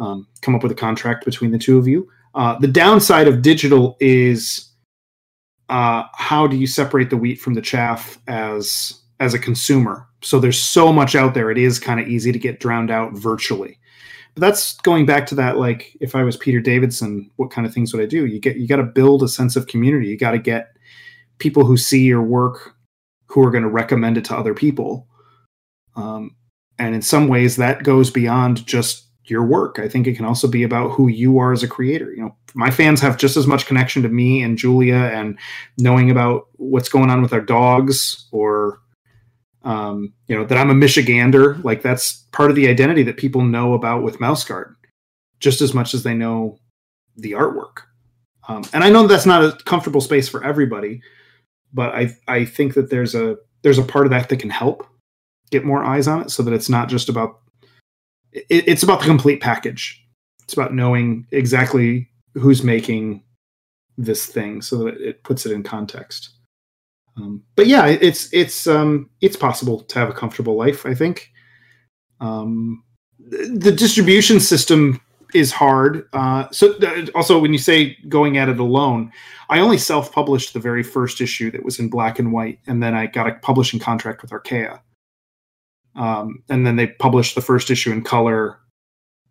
um, 0.00 0.26
come 0.40 0.56
up 0.56 0.62
with 0.64 0.72
a 0.72 0.76
contract 0.76 1.24
between 1.24 1.52
the 1.52 1.58
two 1.58 1.78
of 1.78 1.86
you 1.86 2.08
uh, 2.34 2.58
the 2.58 2.66
downside 2.66 3.28
of 3.28 3.42
digital 3.42 3.96
is 4.00 4.72
uh, 5.68 6.02
how 6.14 6.48
do 6.48 6.56
you 6.56 6.66
separate 6.66 7.10
the 7.10 7.16
wheat 7.16 7.40
from 7.40 7.54
the 7.54 7.62
chaff 7.62 8.18
as 8.26 9.02
as 9.20 9.34
a 9.34 9.38
consumer 9.38 10.08
so 10.26 10.40
there's 10.40 10.60
so 10.60 10.92
much 10.92 11.14
out 11.14 11.34
there 11.34 11.50
it 11.50 11.58
is 11.58 11.78
kind 11.78 12.00
of 12.00 12.08
easy 12.08 12.32
to 12.32 12.38
get 12.38 12.60
drowned 12.60 12.90
out 12.90 13.12
virtually. 13.12 13.78
But 14.34 14.40
that's 14.40 14.76
going 14.78 15.06
back 15.06 15.26
to 15.28 15.34
that 15.36 15.56
like 15.56 15.96
if 16.00 16.14
i 16.14 16.22
was 16.22 16.36
peter 16.36 16.60
davidson 16.60 17.30
what 17.36 17.50
kind 17.50 17.66
of 17.66 17.72
things 17.72 17.92
would 17.92 18.02
i 18.02 18.06
do? 18.06 18.26
You 18.26 18.38
get 18.38 18.56
you 18.56 18.66
got 18.66 18.76
to 18.76 18.82
build 18.82 19.22
a 19.22 19.28
sense 19.28 19.56
of 19.56 19.66
community. 19.66 20.08
You 20.08 20.18
got 20.18 20.32
to 20.32 20.38
get 20.38 20.76
people 21.38 21.64
who 21.64 21.76
see 21.76 22.04
your 22.04 22.22
work 22.22 22.74
who 23.26 23.42
are 23.44 23.50
going 23.50 23.64
to 23.64 23.68
recommend 23.68 24.18
it 24.18 24.24
to 24.26 24.36
other 24.36 24.54
people. 24.54 25.06
Um, 25.96 26.36
and 26.78 26.94
in 26.94 27.02
some 27.02 27.28
ways 27.28 27.56
that 27.56 27.82
goes 27.82 28.10
beyond 28.10 28.66
just 28.66 29.06
your 29.30 29.44
work. 29.44 29.78
I 29.78 29.88
think 29.88 30.06
it 30.06 30.16
can 30.16 30.24
also 30.24 30.46
be 30.48 30.62
about 30.62 30.90
who 30.90 31.08
you 31.08 31.38
are 31.38 31.52
as 31.52 31.62
a 31.62 31.68
creator. 31.68 32.12
You 32.12 32.22
know 32.22 32.36
my 32.54 32.70
fans 32.70 33.00
have 33.00 33.18
just 33.18 33.36
as 33.36 33.46
much 33.46 33.66
connection 33.66 34.02
to 34.02 34.08
me 34.08 34.42
and 34.42 34.56
julia 34.56 34.96
and 34.96 35.38
knowing 35.78 36.10
about 36.10 36.48
what's 36.54 36.88
going 36.88 37.10
on 37.10 37.22
with 37.22 37.32
our 37.32 37.40
dogs 37.40 38.26
or 38.32 38.80
um, 39.66 40.14
you 40.28 40.36
know 40.36 40.44
that 40.44 40.56
I'm 40.56 40.70
a 40.70 40.74
Michigander. 40.74 41.62
Like 41.62 41.82
that's 41.82 42.24
part 42.30 42.50
of 42.50 42.56
the 42.56 42.68
identity 42.68 43.02
that 43.02 43.16
people 43.16 43.42
know 43.42 43.74
about 43.74 44.04
with 44.04 44.20
Mouse 44.20 44.44
Guard, 44.44 44.76
just 45.40 45.60
as 45.60 45.74
much 45.74 45.92
as 45.92 46.04
they 46.04 46.14
know 46.14 46.58
the 47.16 47.32
artwork. 47.32 47.78
Um, 48.48 48.64
and 48.72 48.84
I 48.84 48.90
know 48.90 49.06
that's 49.08 49.26
not 49.26 49.44
a 49.44 49.58
comfortable 49.64 50.00
space 50.00 50.28
for 50.28 50.44
everybody, 50.44 51.02
but 51.74 51.92
I 51.94 52.16
I 52.28 52.44
think 52.44 52.74
that 52.74 52.90
there's 52.90 53.16
a 53.16 53.36
there's 53.62 53.78
a 53.78 53.82
part 53.82 54.06
of 54.06 54.10
that 54.10 54.28
that 54.28 54.38
can 54.38 54.50
help 54.50 54.86
get 55.50 55.64
more 55.64 55.82
eyes 55.82 56.06
on 56.06 56.22
it, 56.22 56.30
so 56.30 56.44
that 56.44 56.54
it's 56.54 56.68
not 56.68 56.88
just 56.88 57.08
about 57.08 57.40
it, 58.32 58.46
it's 58.48 58.84
about 58.84 59.00
the 59.00 59.06
complete 59.06 59.40
package. 59.42 60.00
It's 60.44 60.54
about 60.54 60.74
knowing 60.74 61.26
exactly 61.32 62.08
who's 62.34 62.62
making 62.62 63.24
this 63.98 64.26
thing, 64.26 64.62
so 64.62 64.84
that 64.84 65.00
it 65.00 65.24
puts 65.24 65.44
it 65.44 65.50
in 65.50 65.64
context. 65.64 66.35
Um, 67.16 67.42
but 67.54 67.66
yeah, 67.66 67.86
it's 67.86 68.32
it's 68.32 68.66
um, 68.66 69.08
it's 69.20 69.36
possible 69.36 69.80
to 69.80 69.98
have 69.98 70.10
a 70.10 70.12
comfortable 70.12 70.56
life. 70.56 70.84
I 70.84 70.94
think 70.94 71.30
um, 72.20 72.82
the 73.18 73.72
distribution 73.72 74.40
system 74.40 75.00
is 75.34 75.52
hard. 75.52 76.08
Uh, 76.12 76.48
so 76.50 76.78
th- 76.78 77.10
also, 77.14 77.38
when 77.38 77.52
you 77.52 77.58
say 77.58 77.96
going 78.08 78.36
at 78.36 78.48
it 78.48 78.58
alone, 78.58 79.12
I 79.48 79.60
only 79.60 79.78
self-published 79.78 80.52
the 80.52 80.60
very 80.60 80.82
first 80.82 81.20
issue 81.20 81.50
that 81.50 81.64
was 81.64 81.78
in 81.78 81.88
black 81.88 82.18
and 82.18 82.32
white, 82.32 82.60
and 82.66 82.82
then 82.82 82.94
I 82.94 83.06
got 83.06 83.28
a 83.28 83.34
publishing 83.34 83.80
contract 83.80 84.22
with 84.22 84.32
Archaia. 84.32 84.82
Um, 85.94 86.42
and 86.50 86.66
then 86.66 86.76
they 86.76 86.88
published 86.88 87.34
the 87.34 87.40
first 87.40 87.70
issue 87.70 87.92
in 87.92 88.02
color, 88.02 88.58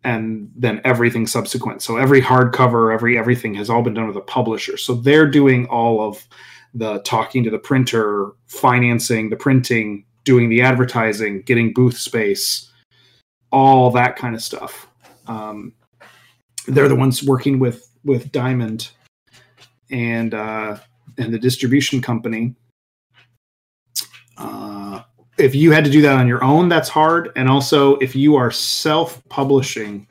and 0.02 0.50
then 0.56 0.80
everything 0.84 1.26
subsequent. 1.26 1.82
So 1.82 1.96
every 1.96 2.20
hardcover, 2.20 2.92
every 2.92 3.16
everything 3.16 3.54
has 3.54 3.70
all 3.70 3.82
been 3.82 3.94
done 3.94 4.08
with 4.08 4.16
a 4.16 4.20
publisher. 4.20 4.76
So 4.76 4.94
they're 4.94 5.30
doing 5.30 5.66
all 5.66 6.00
of 6.00 6.26
the 6.74 7.00
talking 7.00 7.44
to 7.44 7.50
the 7.50 7.58
printer, 7.58 8.32
financing 8.48 9.30
the 9.30 9.36
printing, 9.36 10.04
doing 10.24 10.48
the 10.48 10.60
advertising, 10.60 11.42
getting 11.42 11.72
booth 11.72 11.96
space, 11.96 12.70
all 13.50 13.90
that 13.90 14.16
kind 14.16 14.34
of 14.34 14.42
stuff. 14.42 14.88
Um, 15.26 15.72
they're 16.66 16.88
the 16.88 16.96
ones 16.96 17.22
working 17.22 17.58
with 17.58 17.88
with 18.04 18.30
Diamond 18.32 18.90
and 19.90 20.34
uh, 20.34 20.78
and 21.18 21.32
the 21.32 21.38
distribution 21.38 22.02
company. 22.02 22.54
Uh, 24.36 25.02
if 25.38 25.54
you 25.54 25.70
had 25.70 25.84
to 25.84 25.90
do 25.90 26.02
that 26.02 26.18
on 26.18 26.26
your 26.26 26.42
own, 26.42 26.68
that's 26.68 26.88
hard. 26.88 27.30
And 27.36 27.48
also, 27.48 27.96
if 27.96 28.14
you 28.14 28.36
are 28.36 28.50
self-publishing, 28.50 30.06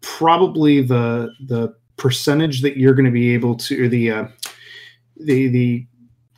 probably 0.00 0.82
the 0.82 1.30
the 1.46 1.74
percentage 1.96 2.60
that 2.62 2.76
you're 2.76 2.94
going 2.94 3.04
to 3.04 3.10
be 3.10 3.34
able 3.34 3.54
to, 3.56 3.84
or 3.84 3.88
the 3.88 4.10
uh, 4.10 4.26
the 5.16 5.48
the 5.48 5.86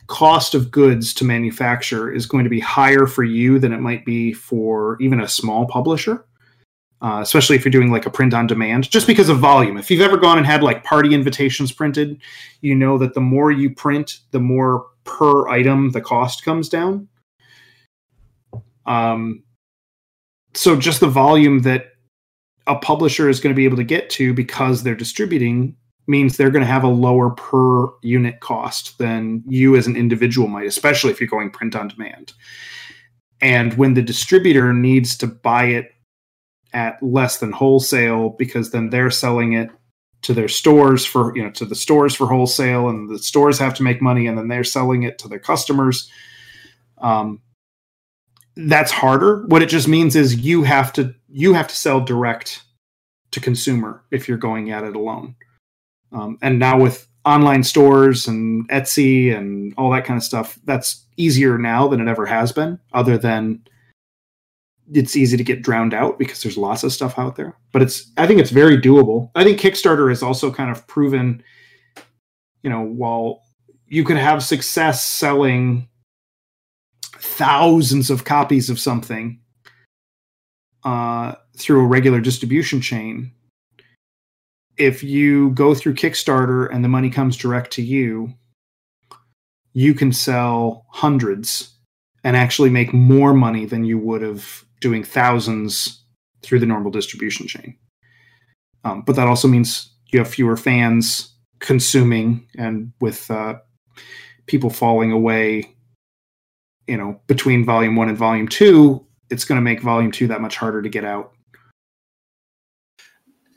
cost 0.07 0.55
of 0.55 0.71
goods 0.71 1.13
to 1.13 1.25
manufacture 1.25 2.11
is 2.11 2.25
going 2.25 2.45
to 2.45 2.49
be 2.49 2.61
higher 2.61 3.05
for 3.05 3.23
you 3.23 3.59
than 3.59 3.73
it 3.73 3.81
might 3.81 4.05
be 4.05 4.31
for 4.31 4.97
even 5.01 5.19
a 5.19 5.27
small 5.27 5.67
publisher. 5.67 6.25
Uh, 6.99 7.19
especially 7.21 7.55
if 7.55 7.63
you're 7.63 7.71
doing 7.71 7.91
like 7.91 8.07
a 8.07 8.09
print 8.09 8.33
on 8.33 8.47
demand, 8.47 8.89
just 8.89 9.05
because 9.05 9.29
of 9.29 9.37
volume. 9.37 9.77
If 9.77 9.91
you've 9.91 10.01
ever 10.01 10.17
gone 10.17 10.39
and 10.39 10.47
had 10.47 10.63
like 10.63 10.83
party 10.83 11.13
invitations 11.13 11.71
printed, 11.71 12.19
you 12.61 12.73
know 12.73 12.97
that 12.97 13.13
the 13.13 13.21
more 13.21 13.51
you 13.51 13.69
print, 13.69 14.21
the 14.31 14.39
more 14.39 14.87
per 15.03 15.47
item 15.47 15.91
the 15.91 16.01
cost 16.01 16.43
comes 16.43 16.69
down. 16.69 17.07
Um, 18.87 19.43
so 20.55 20.75
just 20.75 20.99
the 20.99 21.07
volume 21.07 21.59
that 21.59 21.91
a 22.65 22.75
publisher 22.75 23.29
is 23.29 23.39
going 23.39 23.53
to 23.53 23.57
be 23.57 23.65
able 23.65 23.77
to 23.77 23.83
get 23.83 24.09
to 24.11 24.33
because 24.33 24.81
they're 24.81 24.95
distributing 24.95 25.75
means 26.07 26.37
they're 26.37 26.49
going 26.49 26.65
to 26.65 26.71
have 26.71 26.83
a 26.83 26.89
lower 26.89 27.29
per 27.31 27.87
unit 28.01 28.39
cost 28.39 28.97
than 28.97 29.43
you 29.47 29.75
as 29.75 29.87
an 29.87 29.95
individual 29.95 30.47
might, 30.47 30.67
especially 30.67 31.11
if 31.11 31.19
you're 31.19 31.27
going 31.27 31.51
print 31.51 31.75
on 31.75 31.89
demand. 31.89 32.33
And 33.41 33.73
when 33.75 33.93
the 33.93 34.01
distributor 34.01 34.73
needs 34.73 35.17
to 35.17 35.27
buy 35.27 35.65
it 35.65 35.91
at 36.73 37.01
less 37.01 37.37
than 37.37 37.51
wholesale 37.51 38.29
because 38.37 38.71
then 38.71 38.89
they're 38.89 39.11
selling 39.11 39.53
it 39.53 39.69
to 40.23 40.33
their 40.33 40.47
stores 40.47 41.05
for 41.05 41.35
you 41.35 41.43
know 41.43 41.51
to 41.51 41.65
the 41.65 41.75
stores 41.75 42.15
for 42.15 42.27
wholesale 42.27 42.89
and 42.89 43.09
the 43.09 43.19
stores 43.19 43.59
have 43.59 43.73
to 43.73 43.83
make 43.83 44.01
money 44.01 44.27
and 44.27 44.37
then 44.37 44.47
they're 44.47 44.63
selling 44.63 45.03
it 45.03 45.17
to 45.19 45.27
their 45.27 45.39
customers 45.39 46.11
um, 46.99 47.41
that's 48.55 48.91
harder 48.91 49.45
what 49.47 49.61
it 49.61 49.69
just 49.69 49.87
means 49.87 50.15
is 50.15 50.35
you 50.35 50.63
have 50.63 50.91
to 50.91 51.13
you 51.29 51.53
have 51.53 51.67
to 51.67 51.75
sell 51.75 52.01
direct 52.01 52.63
to 53.31 53.39
consumer 53.39 54.03
if 54.11 54.27
you're 54.27 54.37
going 54.37 54.71
at 54.71 54.83
it 54.83 54.95
alone 54.95 55.35
um, 56.11 56.37
and 56.41 56.59
now 56.59 56.79
with 56.79 57.07
online 57.25 57.63
stores 57.63 58.27
and 58.27 58.67
Etsy 58.69 59.35
and 59.35 59.73
all 59.77 59.91
that 59.91 60.05
kind 60.05 60.17
of 60.17 60.23
stuff, 60.23 60.57
that's 60.63 61.05
easier 61.17 61.57
now 61.57 61.87
than 61.87 61.99
it 61.99 62.07
ever 62.07 62.25
has 62.25 62.51
been, 62.51 62.79
other 62.93 63.17
than 63.17 63.61
it's 64.93 65.15
easy 65.15 65.35
to 65.35 65.43
get 65.43 65.61
drowned 65.61 65.93
out 65.93 66.17
because 66.17 66.41
there's 66.41 66.57
lots 66.57 66.83
of 66.83 66.93
stuff 66.93 67.19
out 67.19 67.35
there. 67.35 67.55
But 67.73 67.81
it's 67.81 68.11
I 68.17 68.27
think 68.27 68.39
it's 68.39 68.51
very 68.51 68.77
doable. 68.77 69.31
I 69.35 69.43
think 69.43 69.59
Kickstarter 69.59 70.09
has 70.09 70.23
also 70.23 70.51
kind 70.51 70.71
of 70.71 70.87
proven, 70.87 71.43
you 72.63 72.69
know, 72.69 72.81
while 72.81 73.43
you 73.87 74.03
could 74.03 74.17
have 74.17 74.43
success 74.43 75.03
selling 75.03 75.87
thousands 77.19 78.09
of 78.09 78.23
copies 78.23 78.69
of 78.69 78.79
something 78.79 79.39
uh, 80.83 81.35
through 81.57 81.83
a 81.83 81.87
regular 81.87 82.21
distribution 82.21 82.79
chain, 82.79 83.31
if 84.77 85.03
you 85.03 85.51
go 85.51 85.73
through 85.73 85.95
Kickstarter 85.95 86.71
and 86.71 86.83
the 86.83 86.89
money 86.89 87.09
comes 87.09 87.35
direct 87.35 87.71
to 87.73 87.81
you, 87.81 88.33
you 89.73 89.93
can 89.93 90.11
sell 90.11 90.85
hundreds 90.89 91.73
and 92.23 92.35
actually 92.35 92.69
make 92.69 92.93
more 92.93 93.33
money 93.33 93.65
than 93.65 93.83
you 93.83 93.97
would 93.97 94.21
have 94.21 94.65
doing 94.81 95.03
thousands 95.03 96.03
through 96.41 96.59
the 96.59 96.65
normal 96.65 96.91
distribution 96.91 97.47
chain. 97.47 97.77
Um, 98.83 99.01
but 99.01 99.15
that 99.15 99.27
also 99.27 99.47
means 99.47 99.91
you 100.11 100.19
have 100.19 100.27
fewer 100.27 100.57
fans 100.57 101.33
consuming 101.59 102.47
and 102.57 102.91
with 103.01 103.29
uh, 103.31 103.55
people 104.45 104.69
falling 104.69 105.11
away, 105.11 105.75
you 106.87 106.97
know, 106.97 107.19
between 107.27 107.65
volume 107.65 107.95
one 107.95 108.09
and 108.09 108.17
volume 108.17 108.47
two, 108.47 109.05
it's 109.29 109.45
going 109.45 109.57
to 109.57 109.63
make 109.63 109.81
volume 109.81 110.11
two 110.11 110.27
that 110.27 110.41
much 110.41 110.55
harder 110.55 110.81
to 110.81 110.89
get 110.89 111.03
out. 111.03 111.33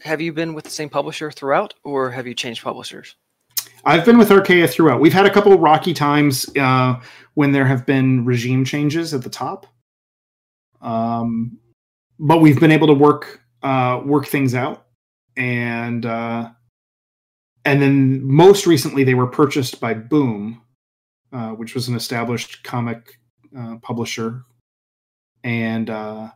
Have 0.03 0.21
you 0.21 0.33
been 0.33 0.55
with 0.55 0.65
the 0.65 0.71
same 0.71 0.89
publisher 0.89 1.31
throughout, 1.31 1.75
or 1.85 2.11
have 2.11 2.27
you 2.27 2.35
changed 2.35 2.63
publishers? 2.63 3.17
I've 3.85 4.05
been 4.05 4.19
with 4.19 4.31
Archaia 4.31 4.67
throughout. 4.67 5.01
We've 5.01 5.13
had 5.13 5.27
a 5.27 5.31
couple 5.31 5.57
rocky 5.59 5.95
times 5.95 6.49
uh, 6.59 7.01
when 7.35 7.53
there 7.53 7.67
have 7.67 7.87
been 7.87 8.25
regime 8.25 8.65
changes 8.65 9.13
at 9.15 9.23
the 9.23 9.31
top, 9.31 9.67
um, 10.81 11.59
but 12.19 12.41
we've 12.41 12.61
been 12.61 12.73
able 12.73 12.87
to 12.87 12.95
work 12.95 13.41
uh, 13.63 14.01
work 14.05 14.27
things 14.27 14.55
out, 14.55 14.87
and 15.37 16.05
uh, 16.07 16.51
and 17.65 17.83
then 17.83 18.25
most 18.25 18.67
recently 18.67 19.05
they 19.05 19.15
were 19.15 19.27
purchased 19.27 19.81
by 19.81 19.95
Boom, 19.95 20.63
uh, 21.33 21.51
which 21.51 21.75
was 21.75 21.89
an 21.89 21.95
established 21.95 22.63
comic 22.65 23.19
uh, 23.57 23.77
publisher, 23.83 24.45
and 25.45 25.91
uh, 25.91 26.31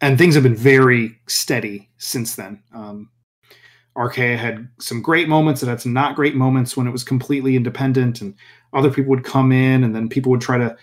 and 0.00 0.18
things 0.18 0.34
have 0.34 0.42
been 0.42 0.56
very 0.56 1.18
steady 1.26 1.88
since 1.98 2.36
then. 2.36 2.62
Um, 2.74 3.10
Archaia 3.96 4.36
had 4.36 4.68
some 4.78 5.00
great 5.00 5.28
moments 5.28 5.62
and 5.62 5.70
had 5.70 5.80
some 5.80 5.92
not 5.92 6.16
great 6.16 6.34
moments 6.34 6.76
when 6.76 6.86
it 6.86 6.92
was 6.92 7.02
completely 7.02 7.56
independent, 7.56 8.20
and 8.20 8.34
other 8.72 8.90
people 8.90 9.10
would 9.10 9.24
come 9.24 9.52
in, 9.52 9.84
and 9.84 9.94
then 9.94 10.08
people 10.08 10.30
would 10.30 10.40
try 10.40 10.58
to 10.58 10.76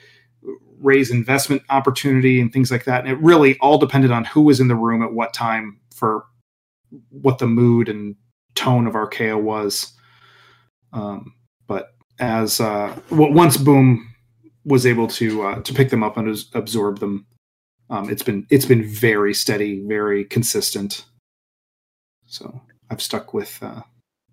raise 0.80 1.11
investment 1.11 1.61
opportunity 1.69 2.41
and 2.41 2.52
things 2.52 2.72
like 2.72 2.85
that. 2.85 3.02
And 3.02 3.10
it 3.10 3.19
really 3.22 3.57
all 3.60 3.77
depended 3.77 4.11
on 4.11 4.26
who 4.26 4.41
was 4.41 4.60
in 4.60 4.68
the 4.68 4.76
room 4.76 5.02
at 5.02 5.14
what 5.14 5.34
time 5.34 5.80
for 5.95 6.26
what 7.10 7.38
the 7.38 7.48
mood 7.48 7.88
and 7.88 8.15
tone 8.56 8.88
of 8.88 8.95
Archaia 8.95 9.38
was. 9.38 9.94
Um, 10.91 11.34
but 11.68 11.94
as 12.19 12.60
uh, 12.60 12.99
once 13.10 13.57
Boom 13.57 14.14
was 14.65 14.85
able 14.85 15.07
to 15.07 15.44
uh, 15.44 15.61
to 15.61 15.73
pick 15.73 15.90
them 15.90 16.03
up 16.03 16.18
and 16.18 16.38
absorb 16.53 16.99
them, 16.99 17.26
um, 17.89 18.10
it's 18.10 18.23
been 18.23 18.47
it's 18.49 18.65
been 18.65 18.84
very 18.84 19.34
steady, 19.34 19.84
very 19.85 20.26
consistent. 20.26 21.05
So 22.26 22.61
I've 22.89 23.01
stuck 23.01 23.34
with 23.34 23.61
uh, 23.61 23.81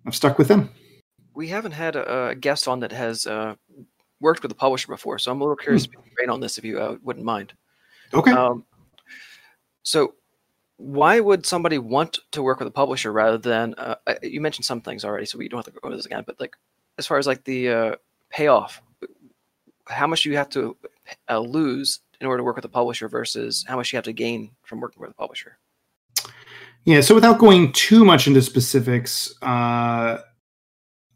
I've 0.05 0.15
stuck 0.15 0.37
with 0.37 0.47
them. 0.47 0.69
We 1.33 1.47
haven't 1.47 1.73
had 1.73 1.95
a, 1.95 2.29
a 2.29 2.35
guest 2.35 2.67
on 2.67 2.81
that 2.81 2.91
has 2.91 3.25
uh, 3.25 3.55
worked 4.19 4.43
with 4.43 4.51
a 4.51 4.55
publisher 4.55 4.87
before, 4.87 5.19
so 5.19 5.31
I'm 5.31 5.39
a 5.39 5.43
little 5.43 5.55
curious 5.55 5.85
hmm. 5.85 5.91
to 6.25 6.31
on 6.31 6.39
this 6.39 6.57
if 6.57 6.65
you 6.65 6.79
uh, 6.79 6.97
wouldn't 7.01 7.25
mind. 7.25 7.53
Okay. 8.13 8.31
Um, 8.31 8.65
so, 9.83 10.15
why 10.77 11.19
would 11.19 11.45
somebody 11.45 11.77
want 11.77 12.19
to 12.31 12.43
work 12.43 12.59
with 12.59 12.67
a 12.67 12.71
publisher 12.71 13.11
rather 13.11 13.37
than? 13.37 13.73
Uh, 13.75 13.95
you 14.21 14.41
mentioned 14.41 14.65
some 14.65 14.81
things 14.81 15.03
already, 15.03 15.25
so 15.25 15.37
we 15.37 15.49
don't 15.49 15.59
have 15.59 15.73
to 15.73 15.79
go 15.79 15.87
over 15.87 15.95
this 15.95 16.05
again. 16.05 16.23
But 16.25 16.39
like, 16.39 16.55
as 16.97 17.07
far 17.07 17.17
as 17.17 17.27
like 17.27 17.43
the 17.43 17.69
uh, 17.69 17.95
payoff, 18.29 18.81
how 19.87 20.07
much 20.07 20.23
do 20.23 20.29
you 20.29 20.37
have 20.37 20.49
to 20.49 20.77
uh, 21.29 21.39
lose 21.39 21.99
in 22.21 22.27
order 22.27 22.37
to 22.37 22.43
work 22.43 22.55
with 22.55 22.65
a 22.65 22.69
publisher 22.69 23.09
versus 23.09 23.65
how 23.67 23.75
much 23.75 23.91
you 23.91 23.97
have 23.97 24.05
to 24.05 24.13
gain 24.13 24.51
from 24.63 24.79
working 24.79 25.01
with 25.01 25.09
a 25.09 25.15
publisher? 25.15 25.57
Yeah, 26.85 27.01
so 27.01 27.13
without 27.13 27.39
going 27.39 27.73
too 27.73 28.05
much 28.05 28.27
into 28.27 28.41
specifics, 28.41 29.33
uh, 29.41 30.19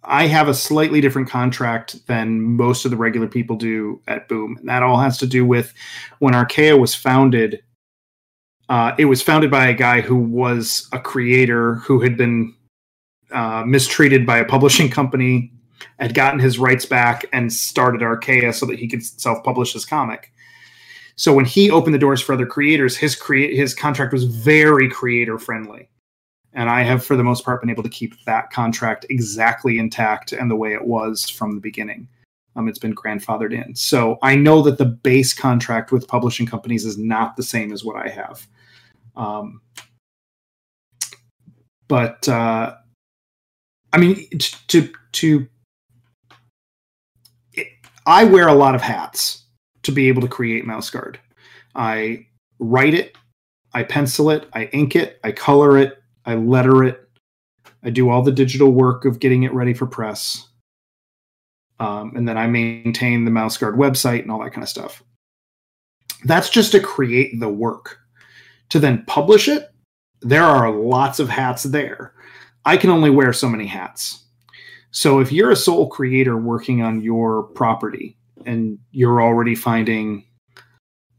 I 0.03 0.27
have 0.27 0.47
a 0.47 0.53
slightly 0.53 1.01
different 1.01 1.29
contract 1.29 2.05
than 2.07 2.41
most 2.41 2.85
of 2.85 2.91
the 2.91 2.97
regular 2.97 3.27
people 3.27 3.55
do 3.55 4.01
at 4.07 4.27
Boom. 4.27 4.57
And 4.57 4.69
that 4.69 4.83
all 4.83 4.97
has 4.97 5.17
to 5.19 5.27
do 5.27 5.45
with 5.45 5.73
when 6.19 6.35
Archaia 6.35 6.77
was 6.77 6.93
founded. 6.93 7.63
Uh, 8.67 8.93
it 8.97 9.05
was 9.05 9.21
founded 9.21 9.49
by 9.49 9.67
a 9.67 9.73
guy 9.73 10.01
who 10.01 10.15
was 10.15 10.87
a 10.91 10.99
creator 10.99 11.75
who 11.75 11.99
had 11.99 12.17
been 12.17 12.53
uh, 13.31 13.63
mistreated 13.65 14.25
by 14.25 14.37
a 14.37 14.45
publishing 14.45 14.89
company, 14.89 15.51
had 15.99 16.13
gotten 16.13 16.39
his 16.39 16.59
rights 16.59 16.85
back, 16.85 17.25
and 17.31 17.51
started 17.51 18.01
Archaia 18.01 18.53
so 18.53 18.65
that 18.65 18.79
he 18.79 18.87
could 18.87 19.03
self 19.03 19.43
publish 19.43 19.73
his 19.73 19.85
comic. 19.85 20.31
So 21.17 21.33
when 21.33 21.45
he 21.45 21.71
opened 21.71 21.93
the 21.93 21.99
doors 21.99 22.21
for 22.21 22.33
other 22.33 22.45
creators, 22.45 22.97
his 22.97 23.15
create 23.15 23.55
his 23.55 23.73
contract 23.73 24.11
was 24.11 24.25
very 24.25 24.89
creator 24.89 25.39
friendly. 25.39 25.89
And 26.53 26.69
I 26.69 26.83
have, 26.83 27.05
for 27.05 27.17
the 27.17 27.23
most 27.23 27.43
part, 27.43 27.61
been 27.61 27.69
able 27.69 27.83
to 27.83 27.89
keep 27.89 28.23
that 28.25 28.49
contract 28.49 29.05
exactly 29.09 29.77
intact 29.77 30.31
and 30.31 30.49
the 30.49 30.55
way 30.55 30.73
it 30.73 30.85
was 30.85 31.29
from 31.29 31.53
the 31.53 31.61
beginning. 31.61 32.07
Um, 32.55 32.69
it's 32.69 32.79
been 32.79 32.95
grandfathered 32.95 33.51
in. 33.51 33.75
So 33.75 34.17
I 34.21 34.35
know 34.35 34.61
that 34.61 34.77
the 34.77 34.85
base 34.85 35.33
contract 35.33 35.91
with 35.91 36.07
publishing 36.07 36.45
companies 36.45 36.85
is 36.85 36.97
not 36.97 37.35
the 37.35 37.43
same 37.43 37.73
as 37.73 37.83
what 37.83 37.97
I 37.97 38.07
have. 38.07 38.47
Um, 39.17 39.61
but 41.89 42.27
uh, 42.29 42.75
I 43.91 43.97
mean, 43.97 44.27
to 44.67 44.89
to 45.13 45.47
it, 47.53 47.67
I 48.05 48.23
wear 48.23 48.47
a 48.47 48.53
lot 48.53 48.75
of 48.75 48.81
hats 48.81 49.44
to 49.85 49.91
be 49.91 50.07
able 50.07 50.21
to 50.21 50.27
create 50.27 50.65
mouse 50.65 50.89
guard. 50.89 51.19
I 51.75 52.27
write 52.59 52.93
it, 52.93 53.17
I 53.73 53.83
pencil 53.83 54.29
it, 54.29 54.47
I 54.53 54.65
ink 54.65 54.95
it, 54.95 55.19
I 55.23 55.31
color 55.31 55.77
it, 55.77 56.01
I 56.25 56.35
letter 56.35 56.83
it, 56.83 57.07
I 57.83 57.89
do 57.89 58.09
all 58.09 58.23
the 58.23 58.31
digital 58.31 58.71
work 58.71 59.05
of 59.05 59.19
getting 59.19 59.43
it 59.43 59.53
ready 59.53 59.73
for 59.73 59.85
press. 59.85 60.47
Um, 61.79 62.13
and 62.15 62.27
then 62.27 62.37
I 62.37 62.47
maintain 62.47 63.25
the 63.25 63.31
mouse 63.31 63.57
guard 63.57 63.75
website 63.75 64.21
and 64.21 64.31
all 64.31 64.41
that 64.43 64.53
kind 64.53 64.63
of 64.63 64.69
stuff. 64.69 65.03
That's 66.23 66.49
just 66.49 66.71
to 66.71 66.79
create 66.79 67.39
the 67.39 67.49
work. 67.49 67.99
To 68.69 68.79
then 68.79 69.03
publish 69.05 69.47
it, 69.47 69.69
there 70.21 70.43
are 70.43 70.71
lots 70.71 71.19
of 71.19 71.29
hats 71.29 71.63
there. 71.63 72.13
I 72.63 72.77
can 72.77 72.89
only 72.89 73.11
wear 73.11 73.33
so 73.33 73.47
many 73.47 73.67
hats. 73.67 74.23
So 74.89 75.19
if 75.19 75.31
you're 75.31 75.51
a 75.51 75.55
sole 75.55 75.87
creator 75.87 76.37
working 76.37 76.81
on 76.81 77.01
your 77.01 77.43
property, 77.43 78.17
and 78.45 78.79
you're 78.91 79.21
already 79.21 79.55
finding 79.55 80.25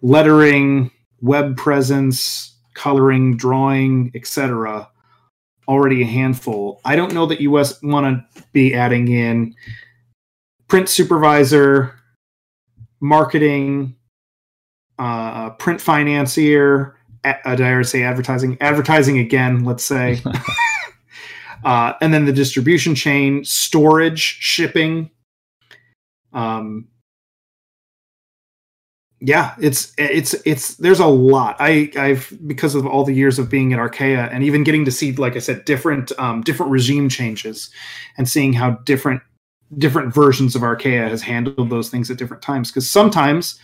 lettering, 0.02 0.90
web 1.20 1.56
presence, 1.56 2.54
coloring, 2.74 3.36
drawing, 3.36 4.12
etc. 4.14 4.88
already 5.68 6.02
a 6.02 6.06
handful. 6.06 6.80
I 6.84 6.96
don't 6.96 7.14
know 7.14 7.26
that 7.26 7.40
you 7.40 7.50
want 7.50 7.82
to 7.82 8.42
be 8.52 8.74
adding 8.74 9.08
in 9.08 9.54
print 10.68 10.88
supervisor, 10.88 11.98
marketing, 13.00 13.96
uh, 14.98 15.50
print 15.50 15.80
financier, 15.80 16.96
uh, 17.26 17.56
did 17.56 17.66
I 17.66 17.82
say 17.82 18.02
advertising? 18.02 18.56
Advertising 18.60 19.18
again, 19.18 19.64
let's 19.64 19.84
say. 19.84 20.20
uh, 21.64 21.94
and 22.00 22.14
then 22.14 22.24
the 22.24 22.32
distribution 22.32 22.94
chain, 22.94 23.44
storage, 23.44 24.20
shipping. 24.20 25.10
Um, 26.32 26.88
yeah, 29.20 29.54
it's 29.58 29.94
it's 29.96 30.34
it's 30.44 30.74
there's 30.74 31.00
a 31.00 31.06
lot. 31.06 31.56
I 31.58 31.90
I've 31.96 32.30
because 32.46 32.74
of 32.74 32.86
all 32.86 33.02
the 33.04 33.14
years 33.14 33.38
of 33.38 33.48
being 33.48 33.72
at 33.72 33.78
Archaia 33.78 34.28
and 34.30 34.44
even 34.44 34.62
getting 34.62 34.84
to 34.84 34.90
see, 34.90 35.12
like 35.12 35.36
I 35.36 35.38
said, 35.38 35.64
different 35.64 36.12
um, 36.18 36.42
different 36.42 36.70
regime 36.70 37.08
changes, 37.08 37.70
and 38.18 38.28
seeing 38.28 38.52
how 38.52 38.72
different 38.84 39.22
different 39.78 40.12
versions 40.12 40.54
of 40.54 40.62
Archaia 40.62 41.08
has 41.08 41.22
handled 41.22 41.70
those 41.70 41.88
things 41.88 42.10
at 42.10 42.18
different 42.18 42.42
times. 42.42 42.70
Because 42.70 42.90
sometimes 42.90 43.58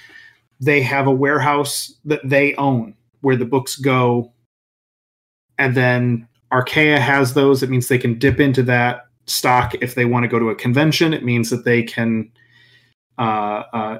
they 0.58 0.80
have 0.80 1.06
a 1.06 1.12
warehouse 1.12 1.94
that 2.06 2.20
they 2.24 2.54
own 2.54 2.94
where 3.20 3.36
the 3.36 3.44
books 3.44 3.76
go, 3.76 4.32
and 5.58 5.74
then 5.74 6.26
Archaia 6.50 6.98
has 6.98 7.34
those. 7.34 7.62
It 7.62 7.68
means 7.68 7.88
they 7.88 7.98
can 7.98 8.18
dip 8.18 8.40
into 8.40 8.62
that 8.62 9.06
stock 9.26 9.74
if 9.82 9.96
they 9.96 10.06
want 10.06 10.24
to 10.24 10.28
go 10.28 10.38
to 10.38 10.48
a 10.48 10.54
convention. 10.54 11.12
It 11.12 11.24
means 11.24 11.50
that 11.50 11.66
they 11.66 11.82
can 11.82 12.30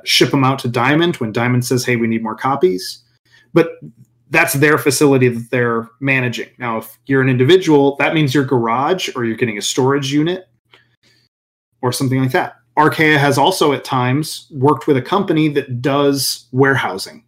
ship 0.05 0.31
them 0.31 0.45
out 0.45 0.59
to 0.61 0.69
Diamond 0.69 1.17
when 1.17 1.33
Diamond 1.33 1.65
says, 1.65 1.85
"Hey, 1.85 1.97
we 1.97 2.07
need 2.07 2.23
more 2.23 2.37
copies." 2.37 3.03
But 3.53 3.73
that's 4.31 4.55
their 4.55 4.79
facility 4.79 5.29
that 5.29 5.51
they're 5.51 5.91
managing. 6.01 6.49
Now, 6.59 6.79
if 6.79 6.99
you're 7.05 7.21
an 7.21 7.29
individual, 7.29 7.97
that 7.97 8.15
means 8.15 8.35
your 8.35 8.45
garage 8.45 9.11
or 9.15 9.27
you're 9.27 9.37
getting 9.37 9.59
a 9.59 9.63
storage 9.63 10.11
unit 10.11 10.49
or 11.83 11.93
something 11.93 12.19
like 12.19 12.33
that. 12.33 12.57
Archaia 12.79 13.19
has 13.19 13.37
also 13.37 13.75
at 13.75 13.85
times 13.85 14.47
worked 14.51 14.87
with 14.87 14.97
a 14.97 15.03
company 15.03 15.49
that 15.49 15.83
does 15.83 16.47
warehousing. 16.51 17.23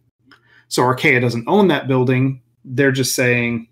So 0.67 0.81
Archaia 0.81 1.19
doesn't 1.19 1.47
own 1.47 1.67
that 1.67 1.87
building. 1.87 2.41
They're 2.63 2.91
just 2.91 3.13
saying, 3.13 3.67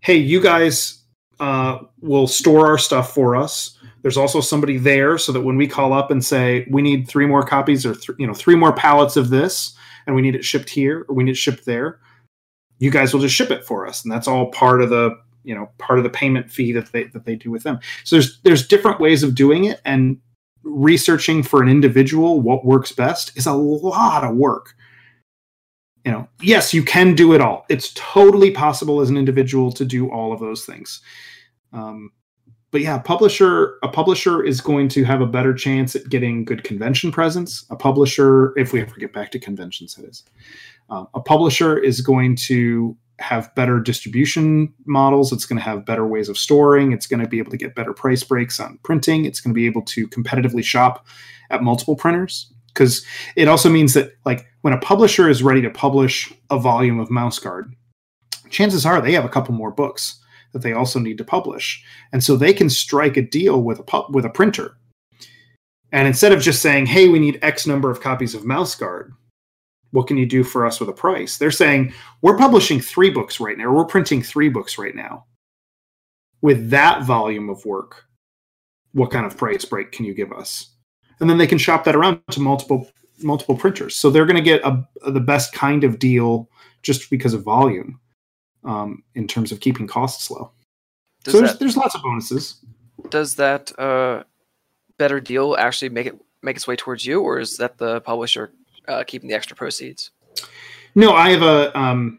hey, 0.00 0.16
you 0.16 0.40
guys 0.40 1.02
uh, 1.40 1.80
will 2.00 2.26
store 2.26 2.66
our 2.66 2.78
stuff 2.78 3.12
for 3.12 3.36
us. 3.36 3.73
There's 4.04 4.18
also 4.18 4.42
somebody 4.42 4.76
there 4.76 5.16
so 5.16 5.32
that 5.32 5.40
when 5.40 5.56
we 5.56 5.66
call 5.66 5.94
up 5.94 6.10
and 6.10 6.22
say 6.22 6.66
we 6.70 6.82
need 6.82 7.08
three 7.08 7.24
more 7.24 7.42
copies 7.42 7.86
or 7.86 7.94
th- 7.94 8.18
you 8.18 8.26
know 8.26 8.34
three 8.34 8.54
more 8.54 8.74
pallets 8.74 9.16
of 9.16 9.30
this 9.30 9.74
and 10.06 10.14
we 10.14 10.20
need 10.20 10.34
it 10.34 10.44
shipped 10.44 10.68
here 10.68 11.06
or 11.08 11.14
we 11.14 11.24
need 11.24 11.30
it 11.30 11.36
shipped 11.38 11.64
there, 11.64 12.00
you 12.80 12.90
guys 12.90 13.14
will 13.14 13.22
just 13.22 13.34
ship 13.34 13.50
it 13.50 13.64
for 13.64 13.86
us, 13.86 14.04
and 14.04 14.12
that's 14.12 14.28
all 14.28 14.50
part 14.50 14.82
of 14.82 14.90
the 14.90 15.18
you 15.42 15.54
know 15.54 15.70
part 15.78 15.98
of 15.98 16.02
the 16.02 16.10
payment 16.10 16.50
fee 16.50 16.70
that 16.72 16.92
they 16.92 17.04
that 17.04 17.24
they 17.24 17.34
do 17.34 17.50
with 17.50 17.62
them. 17.62 17.80
So 18.04 18.16
there's 18.16 18.40
there's 18.42 18.68
different 18.68 19.00
ways 19.00 19.22
of 19.22 19.34
doing 19.34 19.64
it, 19.64 19.80
and 19.86 20.18
researching 20.64 21.42
for 21.42 21.62
an 21.62 21.70
individual 21.70 22.42
what 22.42 22.66
works 22.66 22.92
best 22.92 23.34
is 23.38 23.46
a 23.46 23.54
lot 23.54 24.22
of 24.22 24.36
work. 24.36 24.74
You 26.04 26.12
know, 26.12 26.28
yes, 26.42 26.74
you 26.74 26.82
can 26.82 27.14
do 27.14 27.32
it 27.32 27.40
all. 27.40 27.64
It's 27.70 27.90
totally 27.94 28.50
possible 28.50 29.00
as 29.00 29.08
an 29.08 29.16
individual 29.16 29.72
to 29.72 29.86
do 29.86 30.10
all 30.10 30.34
of 30.34 30.40
those 30.40 30.66
things. 30.66 31.00
Um, 31.72 32.12
but 32.74 32.80
yeah, 32.80 32.98
publisher 32.98 33.78
a 33.84 33.88
publisher 33.88 34.42
is 34.42 34.60
going 34.60 34.88
to 34.88 35.04
have 35.04 35.20
a 35.20 35.26
better 35.26 35.54
chance 35.54 35.94
at 35.94 36.08
getting 36.08 36.44
good 36.44 36.64
convention 36.64 37.12
presence. 37.12 37.64
A 37.70 37.76
publisher, 37.76 38.52
if 38.58 38.72
we 38.72 38.80
ever 38.80 38.96
get 38.96 39.12
back 39.12 39.30
to 39.30 39.38
conventions, 39.38 39.94
that 39.94 40.06
is, 40.06 40.24
um, 40.90 41.06
a 41.14 41.20
publisher 41.20 41.78
is 41.78 42.00
going 42.00 42.34
to 42.34 42.96
have 43.20 43.54
better 43.54 43.78
distribution 43.78 44.74
models. 44.86 45.32
It's 45.32 45.46
going 45.46 45.60
to 45.60 45.64
have 45.64 45.86
better 45.86 46.04
ways 46.04 46.28
of 46.28 46.36
storing. 46.36 46.90
It's 46.90 47.06
going 47.06 47.20
to 47.20 47.28
be 47.28 47.38
able 47.38 47.52
to 47.52 47.56
get 47.56 47.76
better 47.76 47.92
price 47.92 48.24
breaks 48.24 48.58
on 48.58 48.80
printing. 48.82 49.24
It's 49.24 49.40
going 49.40 49.54
to 49.54 49.56
be 49.56 49.66
able 49.66 49.82
to 49.82 50.08
competitively 50.08 50.64
shop 50.64 51.06
at 51.50 51.62
multiple 51.62 51.94
printers 51.94 52.52
because 52.74 53.06
it 53.36 53.46
also 53.46 53.70
means 53.70 53.94
that 53.94 54.16
like 54.24 54.46
when 54.62 54.74
a 54.74 54.80
publisher 54.80 55.28
is 55.28 55.44
ready 55.44 55.62
to 55.62 55.70
publish 55.70 56.34
a 56.50 56.58
volume 56.58 56.98
of 56.98 57.08
Mouse 57.08 57.38
Guard, 57.38 57.72
chances 58.50 58.84
are 58.84 59.00
they 59.00 59.12
have 59.12 59.24
a 59.24 59.28
couple 59.28 59.54
more 59.54 59.70
books 59.70 60.18
that 60.54 60.62
they 60.62 60.72
also 60.72 60.98
need 60.98 61.18
to 61.18 61.24
publish, 61.24 61.84
and 62.12 62.24
so 62.24 62.36
they 62.36 62.54
can 62.54 62.70
strike 62.70 63.18
a 63.18 63.22
deal 63.22 63.60
with 63.62 63.80
a 63.80 63.82
pu- 63.82 64.10
with 64.10 64.24
a 64.24 64.30
printer. 64.30 64.78
And 65.92 66.08
instead 66.08 66.32
of 66.32 66.40
just 66.40 66.62
saying, 66.62 66.86
"Hey, 66.86 67.08
we 67.08 67.18
need 67.18 67.40
X 67.42 67.66
number 67.66 67.90
of 67.90 68.00
copies 68.00 68.34
of 68.34 68.46
Mouse 68.46 68.74
Guard," 68.74 69.12
what 69.90 70.06
can 70.06 70.16
you 70.16 70.26
do 70.26 70.44
for 70.44 70.64
us 70.64 70.80
with 70.80 70.88
a 70.88 70.92
price? 70.92 71.36
They're 71.36 71.50
saying, 71.50 71.92
"We're 72.22 72.38
publishing 72.38 72.80
three 72.80 73.10
books 73.10 73.40
right 73.40 73.58
now. 73.58 73.72
We're 73.72 73.84
printing 73.84 74.22
three 74.22 74.48
books 74.48 74.78
right 74.78 74.94
now. 74.94 75.26
With 76.40 76.70
that 76.70 77.02
volume 77.04 77.50
of 77.50 77.64
work, 77.66 78.04
what 78.92 79.10
kind 79.10 79.26
of 79.26 79.36
price 79.36 79.64
break 79.64 79.90
can 79.90 80.04
you 80.04 80.14
give 80.14 80.32
us?" 80.32 80.70
And 81.18 81.28
then 81.28 81.38
they 81.38 81.48
can 81.48 81.58
shop 81.58 81.82
that 81.84 81.96
around 81.96 82.20
to 82.30 82.40
multiple 82.40 82.88
multiple 83.22 83.56
printers. 83.56 83.96
So 83.96 84.08
they're 84.08 84.26
going 84.26 84.36
to 84.36 84.42
get 84.42 84.64
a, 84.64 84.86
the 85.10 85.20
best 85.20 85.52
kind 85.52 85.82
of 85.82 85.98
deal 85.98 86.48
just 86.82 87.10
because 87.10 87.34
of 87.34 87.42
volume 87.42 88.00
um, 88.64 89.02
in 89.14 89.26
terms 89.26 89.52
of 89.52 89.60
keeping 89.60 89.86
costs 89.86 90.30
low. 90.30 90.50
Does 91.22 91.32
so 91.32 91.38
there's, 91.38 91.52
that, 91.52 91.60
there's 91.60 91.76
lots 91.76 91.94
of 91.94 92.02
bonuses. 92.02 92.64
does 93.10 93.34
that 93.36 93.76
uh, 93.78 94.24
better 94.98 95.20
deal 95.20 95.56
actually 95.58 95.88
make 95.88 96.06
it 96.06 96.18
make 96.42 96.56
its 96.56 96.66
way 96.66 96.76
towards 96.76 97.06
you, 97.06 97.20
or 97.20 97.38
is 97.38 97.56
that 97.56 97.78
the 97.78 98.00
publisher 98.02 98.52
uh, 98.88 99.04
keeping 99.06 99.28
the 99.28 99.34
extra 99.34 99.56
proceeds? 99.56 100.10
No, 100.94 101.12
I 101.12 101.30
have 101.30 101.42
a 101.42 101.78
um, 101.78 102.18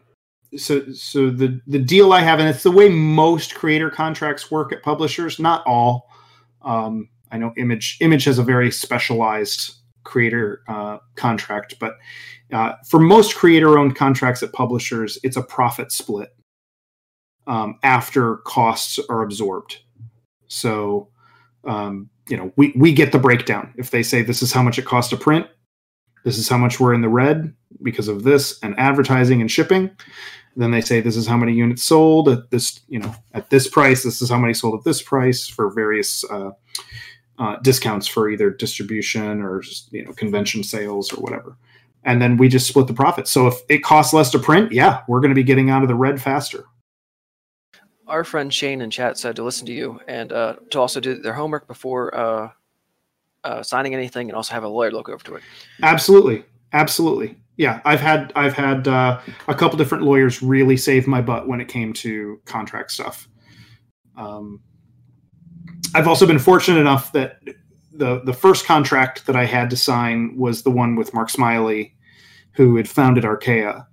so 0.56 0.92
so 0.92 1.30
the 1.30 1.60
the 1.66 1.78
deal 1.78 2.12
I 2.12 2.20
have, 2.20 2.40
and 2.40 2.48
it's 2.48 2.62
the 2.62 2.70
way 2.70 2.88
most 2.88 3.54
creator 3.54 3.90
contracts 3.90 4.50
work 4.50 4.72
at 4.72 4.82
publishers. 4.82 5.38
Not 5.38 5.62
all. 5.66 6.10
Um, 6.62 7.08
I 7.30 7.38
know 7.38 7.52
Image 7.56 7.98
Image 8.00 8.24
has 8.24 8.38
a 8.38 8.42
very 8.42 8.70
specialized 8.70 9.74
creator 10.04 10.62
uh, 10.68 10.98
contract, 11.16 11.76
but 11.80 11.96
uh, 12.52 12.74
for 12.88 13.00
most 13.00 13.34
creator-owned 13.34 13.96
contracts 13.96 14.40
at 14.42 14.52
publishers, 14.52 15.18
it's 15.24 15.36
a 15.36 15.42
profit 15.42 15.90
split 15.90 16.35
um, 17.46 17.78
after 17.82 18.38
costs 18.38 18.98
are 19.08 19.22
absorbed. 19.22 19.78
So, 20.48 21.08
um, 21.64 22.10
you 22.28 22.36
know, 22.36 22.52
we 22.56 22.72
we 22.76 22.92
get 22.92 23.12
the 23.12 23.18
breakdown. 23.18 23.72
If 23.76 23.90
they 23.90 24.02
say 24.02 24.22
this 24.22 24.42
is 24.42 24.52
how 24.52 24.62
much 24.62 24.78
it 24.78 24.84
costs 24.84 25.10
to 25.10 25.16
print, 25.16 25.46
this 26.24 26.38
is 26.38 26.48
how 26.48 26.58
much 26.58 26.80
we're 26.80 26.94
in 26.94 27.02
the 27.02 27.08
red 27.08 27.54
because 27.82 28.08
of 28.08 28.24
this 28.24 28.58
and 28.62 28.78
advertising 28.78 29.40
and 29.40 29.50
shipping. 29.50 29.90
Then 30.56 30.70
they 30.70 30.80
say 30.80 31.00
this 31.00 31.16
is 31.16 31.26
how 31.26 31.36
many 31.36 31.52
units 31.52 31.84
sold 31.84 32.28
at 32.28 32.50
this, 32.50 32.80
you 32.88 32.98
know, 32.98 33.14
at 33.34 33.50
this 33.50 33.68
price. 33.68 34.02
This 34.02 34.22
is 34.22 34.30
how 34.30 34.38
many 34.38 34.54
sold 34.54 34.78
at 34.78 34.84
this 34.84 35.02
price 35.02 35.46
for 35.46 35.70
various 35.70 36.24
uh, 36.30 36.50
uh, 37.38 37.56
discounts 37.62 38.06
for 38.06 38.30
either 38.30 38.50
distribution 38.50 39.42
or 39.42 39.62
you 39.90 40.04
know 40.04 40.12
convention 40.12 40.64
sales 40.64 41.12
or 41.12 41.20
whatever. 41.20 41.56
And 42.04 42.22
then 42.22 42.36
we 42.36 42.48
just 42.48 42.68
split 42.68 42.86
the 42.86 42.94
profit. 42.94 43.28
So 43.28 43.48
if 43.48 43.56
it 43.68 43.82
costs 43.82 44.14
less 44.14 44.30
to 44.30 44.38
print, 44.38 44.72
yeah, 44.72 45.02
we're 45.08 45.20
going 45.20 45.32
to 45.32 45.34
be 45.34 45.42
getting 45.42 45.70
out 45.70 45.82
of 45.82 45.88
the 45.88 45.94
red 45.94 46.22
faster. 46.22 46.64
Our 48.06 48.24
friend 48.24 48.52
Shane 48.52 48.80
in 48.80 48.90
chat 48.90 49.18
said 49.18 49.36
to 49.36 49.42
listen 49.42 49.66
to 49.66 49.72
you 49.72 50.00
and 50.06 50.32
uh, 50.32 50.56
to 50.70 50.80
also 50.80 51.00
do 51.00 51.16
their 51.16 51.32
homework 51.32 51.66
before 51.66 52.14
uh, 52.14 52.50
uh, 53.42 53.62
signing 53.62 53.94
anything, 53.94 54.28
and 54.28 54.36
also 54.36 54.54
have 54.54 54.64
a 54.64 54.68
lawyer 54.68 54.90
look 54.90 55.08
over 55.08 55.24
to 55.24 55.36
it. 55.36 55.42
Absolutely, 55.82 56.44
absolutely. 56.72 57.36
Yeah, 57.56 57.80
I've 57.84 58.00
had 58.00 58.32
I've 58.36 58.52
had 58.52 58.86
uh, 58.86 59.20
a 59.48 59.54
couple 59.54 59.78
different 59.78 60.04
lawyers 60.04 60.42
really 60.42 60.76
save 60.76 61.06
my 61.06 61.20
butt 61.20 61.48
when 61.48 61.60
it 61.60 61.68
came 61.68 61.92
to 61.94 62.40
contract 62.44 62.92
stuff. 62.92 63.28
Um, 64.16 64.60
I've 65.94 66.08
also 66.08 66.26
been 66.26 66.38
fortunate 66.38 66.80
enough 66.80 67.12
that 67.12 67.40
the 67.92 68.20
the 68.24 68.32
first 68.32 68.66
contract 68.66 69.26
that 69.26 69.36
I 69.36 69.46
had 69.46 69.70
to 69.70 69.76
sign 69.76 70.36
was 70.36 70.62
the 70.62 70.70
one 70.70 70.96
with 70.96 71.14
Mark 71.14 71.30
Smylie, 71.30 71.92
who 72.52 72.76
had 72.76 72.88
founded 72.88 73.24
Archaia, 73.24 73.86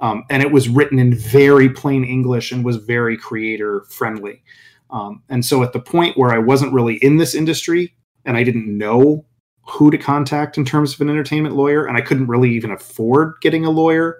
um, 0.00 0.24
and 0.30 0.42
it 0.42 0.52
was 0.52 0.68
written 0.68 0.98
in 0.98 1.14
very 1.14 1.68
plain 1.68 2.04
English 2.04 2.52
and 2.52 2.64
was 2.64 2.76
very 2.76 3.16
creator 3.16 3.84
friendly. 3.88 4.42
Um, 4.90 5.22
and 5.28 5.44
so, 5.44 5.62
at 5.62 5.72
the 5.72 5.80
point 5.80 6.16
where 6.16 6.32
I 6.32 6.38
wasn't 6.38 6.72
really 6.72 6.96
in 6.96 7.16
this 7.16 7.34
industry 7.34 7.94
and 8.24 8.36
I 8.36 8.44
didn't 8.44 8.66
know 8.66 9.24
who 9.66 9.90
to 9.90 9.98
contact 9.98 10.58
in 10.58 10.64
terms 10.64 10.94
of 10.94 11.00
an 11.00 11.08
entertainment 11.08 11.56
lawyer, 11.56 11.86
and 11.86 11.96
I 11.96 12.00
couldn't 12.00 12.26
really 12.26 12.50
even 12.54 12.70
afford 12.70 13.34
getting 13.40 13.64
a 13.64 13.70
lawyer 13.70 14.18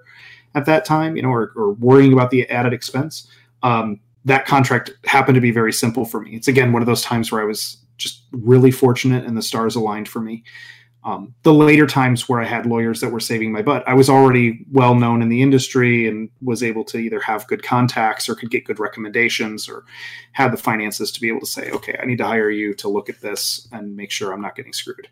at 0.55 0.67
that 0.67 0.85
time, 0.85 1.17
you 1.17 1.23
know, 1.23 1.31
or, 1.31 1.53
or 1.57 1.73
worrying 1.75 2.13
about 2.13 2.31
the 2.31 2.49
added 2.49 2.73
expense. 2.73 3.29
Um, 3.63 4.01
that 4.25 4.47
contract 4.47 4.93
happened 5.05 5.35
to 5.35 5.41
be 5.41 5.51
very 5.51 5.73
simple 5.73 6.05
for 6.05 6.21
me. 6.21 6.35
It's 6.35 6.49
again 6.49 6.73
one 6.73 6.83
of 6.83 6.87
those 6.87 7.03
times 7.03 7.31
where 7.31 7.43
I 7.43 7.45
was 7.45 7.77
just 7.97 8.25
really 8.33 8.71
fortunate 8.71 9.25
and 9.25 9.37
the 9.37 9.43
stars 9.43 9.77
aligned 9.77 10.09
for 10.09 10.21
me. 10.21 10.45
Um, 11.05 11.35
the 11.43 11.52
later 11.52 11.86
times 11.86 12.28
where 12.31 12.40
I 12.40 12.47
had 12.47 12.64
lawyers 12.64 13.01
that 13.01 13.10
were 13.10 13.20
saving 13.20 13.52
my 13.52 13.60
butt, 13.60 13.86
I 13.86 13.93
was 13.93 14.09
already 14.09 14.64
well 14.72 14.94
known 14.94 15.20
in 15.20 15.28
the 15.28 15.43
industry 15.43 16.09
and 16.09 16.31
was 16.40 16.62
able 16.62 16.82
to 16.85 16.98
either 16.98 17.20
have 17.20 17.47
good 17.47 17.62
contacts 17.62 18.26
or 18.26 18.35
could 18.35 18.51
get 18.51 18.64
good 18.64 18.81
recommendations 18.81 19.68
or 19.68 19.85
had 20.32 20.51
the 20.51 20.56
finances 20.56 21.12
to 21.12 21.20
be 21.20 21.28
able 21.28 21.40
to 21.40 21.47
say, 21.47 21.70
okay, 21.72 21.98
I 22.01 22.06
need 22.06 22.18
to 22.18 22.26
hire 22.26 22.51
you 22.51 22.72
to 22.74 22.89
look 22.89 23.10
at 23.10 23.20
this 23.20 23.68
and 23.70 23.94
make 23.94 24.10
sure 24.10 24.32
I'm 24.32 24.40
not 24.40 24.56
getting 24.56 24.72
screwed. 24.72 25.09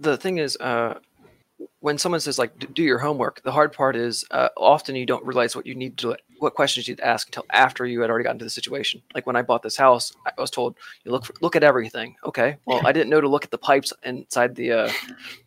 The 0.00 0.16
thing 0.16 0.38
is, 0.38 0.56
uh, 0.56 0.98
when 1.80 1.98
someone 1.98 2.20
says 2.20 2.38
like 2.38 2.74
do 2.74 2.82
your 2.82 2.98
homework, 2.98 3.42
the 3.42 3.52
hard 3.52 3.72
part 3.72 3.96
is 3.96 4.24
uh, 4.30 4.48
often 4.56 4.96
you 4.96 5.06
don't 5.06 5.24
realize 5.24 5.54
what 5.54 5.66
you 5.66 5.74
need 5.74 5.96
to 5.98 6.16
what 6.38 6.54
questions 6.54 6.88
you'd 6.88 7.00
ask 7.00 7.28
until 7.28 7.46
after 7.52 7.86
you 7.86 8.00
had 8.00 8.10
already 8.10 8.24
gotten 8.24 8.38
to 8.38 8.44
the 8.44 8.50
situation. 8.50 9.02
Like 9.14 9.26
when 9.26 9.36
I 9.36 9.42
bought 9.42 9.62
this 9.62 9.76
house, 9.76 10.12
I 10.26 10.32
was 10.38 10.50
told 10.50 10.76
you 11.04 11.12
look 11.12 11.24
for, 11.24 11.34
look 11.40 11.56
at 11.56 11.64
everything. 11.64 12.16
Okay, 12.24 12.56
well 12.66 12.80
I 12.84 12.92
didn't 12.92 13.10
know 13.10 13.20
to 13.20 13.28
look 13.28 13.44
at 13.44 13.50
the 13.50 13.58
pipes 13.58 13.92
inside 14.02 14.54
the 14.54 14.72
uh, 14.72 14.92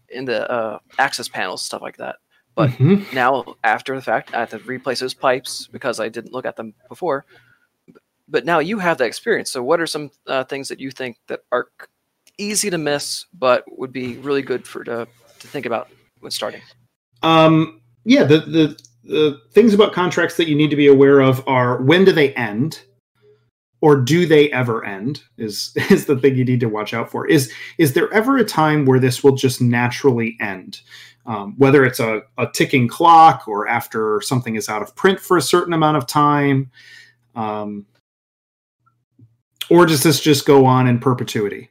in 0.09 0.25
the 0.25 0.49
uh, 0.49 0.79
access 0.97 1.27
panels 1.27 1.61
stuff 1.61 1.81
like 1.81 1.97
that. 1.97 2.17
But 2.55 2.71
Mhm. 2.71 3.11
now 3.13 3.55
after 3.63 3.95
the 3.95 4.01
fact, 4.01 4.33
I 4.33 4.39
have 4.39 4.49
to 4.51 4.59
replace 4.59 4.99
those 4.99 5.13
pipes 5.13 5.67
because 5.71 5.99
I 5.99 6.09
didn't 6.09 6.33
look 6.33 6.45
at 6.45 6.55
them 6.55 6.73
before. 6.89 7.25
But 8.29 8.45
now 8.45 8.59
you 8.59 8.79
have 8.79 8.97
that 8.97 9.05
experience. 9.07 9.51
So 9.51 9.63
what 9.63 9.79
are 9.79 9.87
some 9.87 10.11
uh, 10.25 10.43
things 10.43 10.67
that 10.69 10.79
you 10.79 10.91
think 10.91 11.17
that 11.27 11.41
are 11.51 11.67
easy 12.37 12.69
to 12.69 12.77
miss, 12.77 13.25
but 13.33 13.63
would 13.77 13.93
be 13.93 14.17
really 14.17 14.41
good 14.41 14.67
for 14.67 14.83
to 14.83 15.07
to 15.39 15.47
think 15.47 15.65
about 15.65 15.89
when 16.19 16.31
starting? 16.31 16.61
Um, 17.23 17.81
yeah, 18.03 18.23
the, 18.23 18.39
the 18.39 18.79
the 19.03 19.41
things 19.51 19.73
about 19.73 19.93
contracts 19.93 20.37
that 20.37 20.47
you 20.47 20.55
need 20.55 20.69
to 20.69 20.75
be 20.75 20.87
aware 20.87 21.21
of 21.21 21.47
are 21.47 21.81
when 21.81 22.05
do 22.05 22.11
they 22.11 22.33
end, 22.35 22.81
or 23.81 23.95
do 23.95 24.25
they 24.25 24.51
ever 24.51 24.83
end? 24.85 25.23
Is 25.37 25.71
is 25.89 26.05
the 26.05 26.17
thing 26.17 26.35
you 26.35 26.45
need 26.45 26.59
to 26.59 26.69
watch 26.69 26.93
out 26.93 27.09
for. 27.09 27.27
Is 27.27 27.51
is 27.77 27.93
there 27.93 28.11
ever 28.13 28.37
a 28.37 28.45
time 28.45 28.85
where 28.85 28.99
this 28.99 29.23
will 29.23 29.35
just 29.35 29.61
naturally 29.61 30.37
end? 30.41 30.81
Um, 31.25 31.55
whether 31.57 31.83
it's 31.83 31.99
a, 31.99 32.21
a 32.37 32.47
ticking 32.53 32.87
clock 32.87 33.49
or 33.49 33.67
after 33.67 34.21
something 34.21 34.55
is 34.55 34.69
out 34.69 34.81
of 34.81 34.95
print 34.95 35.19
for 35.19 35.35
a 35.35 35.41
certain 35.41 35.73
amount 35.73 35.97
of 35.97 36.07
time, 36.07 36.71
um, 37.35 37.85
or 39.69 39.85
does 39.85 40.03
this 40.03 40.21
just 40.21 40.45
go 40.45 40.65
on 40.65 40.87
in 40.87 40.99
perpetuity? 40.99 41.69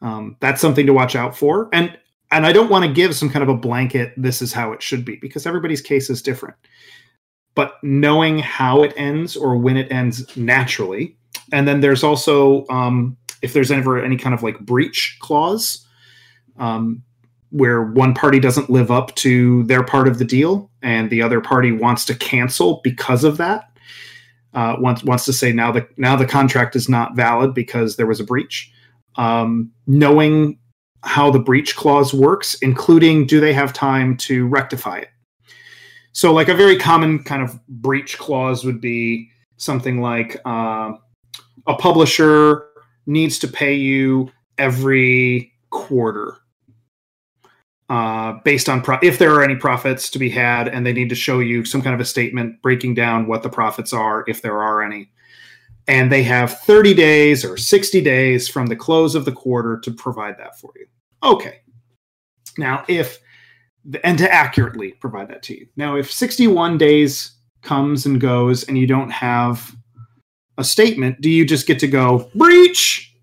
Um, 0.00 0.36
that's 0.40 0.60
something 0.62 0.86
to 0.86 0.94
watch 0.94 1.14
out 1.16 1.36
for. 1.36 1.68
And 1.72 1.98
and 2.30 2.44
I 2.44 2.52
don't 2.52 2.70
want 2.70 2.84
to 2.84 2.92
give 2.92 3.14
some 3.14 3.30
kind 3.30 3.42
of 3.42 3.48
a 3.48 3.56
blanket, 3.56 4.12
this 4.16 4.42
is 4.42 4.52
how 4.52 4.72
it 4.72 4.82
should 4.82 5.04
be, 5.04 5.16
because 5.16 5.46
everybody's 5.46 5.80
case 5.80 6.10
is 6.10 6.22
different. 6.22 6.56
But 7.54 7.74
knowing 7.82 8.38
how 8.40 8.82
it 8.82 8.92
ends 8.96 9.36
or 9.36 9.56
when 9.56 9.76
it 9.76 9.90
ends 9.90 10.36
naturally. 10.36 11.16
And 11.52 11.66
then 11.68 11.80
there's 11.80 12.02
also, 12.02 12.66
um, 12.68 13.16
if 13.42 13.52
there's 13.52 13.70
ever 13.70 14.02
any 14.02 14.16
kind 14.16 14.34
of 14.34 14.42
like 14.42 14.58
breach 14.60 15.16
clause, 15.20 15.86
um, 16.58 17.02
where 17.50 17.84
one 17.84 18.12
party 18.12 18.40
doesn't 18.40 18.68
live 18.68 18.90
up 18.90 19.14
to 19.14 19.62
their 19.64 19.84
part 19.84 20.08
of 20.08 20.18
the 20.18 20.24
deal 20.24 20.68
and 20.82 21.08
the 21.10 21.22
other 21.22 21.40
party 21.40 21.70
wants 21.70 22.04
to 22.06 22.14
cancel 22.14 22.80
because 22.82 23.22
of 23.22 23.36
that, 23.36 23.70
uh, 24.52 24.76
wants, 24.80 25.04
wants 25.04 25.24
to 25.24 25.32
say 25.32 25.52
now 25.52 25.70
the, 25.70 25.86
now 25.96 26.16
the 26.16 26.26
contract 26.26 26.74
is 26.74 26.88
not 26.88 27.14
valid 27.14 27.54
because 27.54 27.96
there 27.96 28.06
was 28.06 28.18
a 28.18 28.24
breach. 28.24 28.72
Um, 29.14 29.70
knowing 29.86 30.58
how 31.02 31.30
the 31.30 31.38
breach 31.38 31.76
clause 31.76 32.12
works, 32.12 32.54
including 32.62 33.26
do 33.26 33.40
they 33.40 33.52
have 33.52 33.72
time 33.72 34.16
to 34.16 34.46
rectify 34.48 34.98
it. 34.98 35.08
So, 36.12 36.32
like 36.32 36.48
a 36.48 36.54
very 36.54 36.78
common 36.78 37.22
kind 37.24 37.42
of 37.42 37.58
breach 37.68 38.18
clause 38.18 38.64
would 38.64 38.80
be 38.80 39.30
something 39.58 40.00
like 40.00 40.40
uh, 40.44 40.92
a 41.66 41.74
publisher 41.74 42.66
needs 43.06 43.38
to 43.40 43.48
pay 43.48 43.74
you 43.74 44.30
every 44.58 45.52
quarter 45.70 46.38
uh, 47.88 48.32
based 48.44 48.68
on 48.68 48.82
pro- 48.82 48.98
if 49.02 49.18
there 49.18 49.32
are 49.34 49.44
any 49.44 49.56
profits 49.56 50.10
to 50.10 50.18
be 50.18 50.30
had, 50.30 50.68
and 50.68 50.84
they 50.84 50.92
need 50.92 51.08
to 51.08 51.14
show 51.14 51.38
you 51.38 51.64
some 51.64 51.82
kind 51.82 51.94
of 51.94 52.00
a 52.00 52.04
statement 52.04 52.60
breaking 52.62 52.94
down 52.94 53.26
what 53.26 53.42
the 53.42 53.48
profits 53.48 53.92
are 53.92 54.24
if 54.26 54.42
there 54.42 54.60
are 54.60 54.82
any. 54.82 55.08
And 55.88 56.10
they 56.10 56.22
have 56.22 56.58
30 56.60 56.94
days 56.94 57.44
or 57.44 57.56
60 57.56 58.00
days 58.00 58.48
from 58.48 58.66
the 58.66 58.76
close 58.76 59.14
of 59.14 59.24
the 59.24 59.32
quarter 59.32 59.78
to 59.80 59.90
provide 59.92 60.36
that 60.38 60.58
for 60.58 60.72
you. 60.76 60.86
Okay. 61.22 61.60
Now, 62.58 62.84
if 62.88 63.20
and 64.02 64.18
to 64.18 64.32
accurately 64.32 64.92
provide 64.92 65.28
that 65.28 65.42
to 65.44 65.56
you. 65.56 65.66
Now, 65.76 65.96
if 65.96 66.10
61 66.10 66.78
days 66.78 67.32
comes 67.62 68.06
and 68.06 68.20
goes 68.20 68.64
and 68.64 68.76
you 68.76 68.86
don't 68.86 69.10
have 69.10 69.74
a 70.58 70.64
statement, 70.64 71.20
do 71.20 71.30
you 71.30 71.44
just 71.44 71.66
get 71.66 71.78
to 71.80 71.86
go 71.86 72.30
breach, 72.34 73.14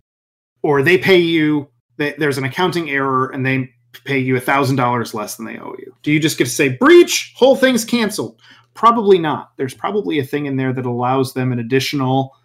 or 0.61 0.81
they 0.81 0.98
pay 0.98 1.18
you? 1.18 1.69
They, 1.98 2.14
there's 2.18 2.38
an 2.38 2.45
accounting 2.45 2.90
error 2.90 3.30
and 3.30 3.45
they 3.45 3.69
pay 4.06 4.18
you 4.18 4.35
a 4.38 4.41
thousand 4.41 4.77
dollars 4.77 5.14
less 5.14 5.35
than 5.35 5.45
they 5.45 5.60
owe 5.60 5.76
you. 5.80 5.94
Do 6.02 6.11
you 6.11 6.19
just 6.19 6.38
get 6.38 6.45
to 6.45 6.49
say 6.49 6.69
breach? 6.69 7.34
Whole 7.35 7.56
thing's 7.56 7.85
canceled? 7.85 8.40
Probably 8.73 9.19
not. 9.19 9.52
There's 9.57 9.73
probably 9.73 10.19
a 10.19 10.26
thing 10.26 10.45
in 10.45 10.56
there 10.56 10.73
that 10.73 10.85
allows 10.85 11.34
them 11.34 11.52
an 11.52 11.60
additional 11.60 12.35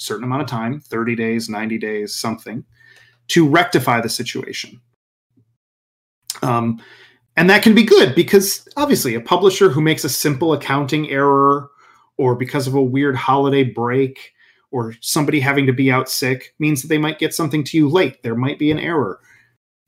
certain 0.00 0.24
amount 0.24 0.42
of 0.42 0.48
time 0.48 0.80
30 0.80 1.14
days 1.14 1.48
90 1.48 1.78
days 1.78 2.14
something 2.14 2.64
to 3.28 3.48
rectify 3.48 4.00
the 4.00 4.08
situation. 4.08 4.80
Um, 6.42 6.82
and 7.36 7.48
that 7.48 7.62
can 7.62 7.74
be 7.74 7.84
good 7.84 8.14
because 8.14 8.66
obviously 8.76 9.14
a 9.14 9.20
publisher 9.20 9.68
who 9.68 9.80
makes 9.80 10.04
a 10.04 10.08
simple 10.08 10.52
accounting 10.52 11.08
error 11.10 11.70
or 12.16 12.34
because 12.34 12.66
of 12.66 12.74
a 12.74 12.82
weird 12.82 13.16
holiday 13.16 13.62
break 13.62 14.32
or 14.72 14.94
somebody 15.00 15.40
having 15.40 15.66
to 15.66 15.72
be 15.72 15.90
out 15.90 16.08
sick 16.08 16.54
means 16.58 16.82
that 16.82 16.88
they 16.88 16.98
might 16.98 17.18
get 17.18 17.34
something 17.34 17.62
to 17.64 17.76
you 17.76 17.88
late. 17.88 18.22
There 18.22 18.34
might 18.34 18.58
be 18.58 18.70
an 18.70 18.78
error. 18.78 19.20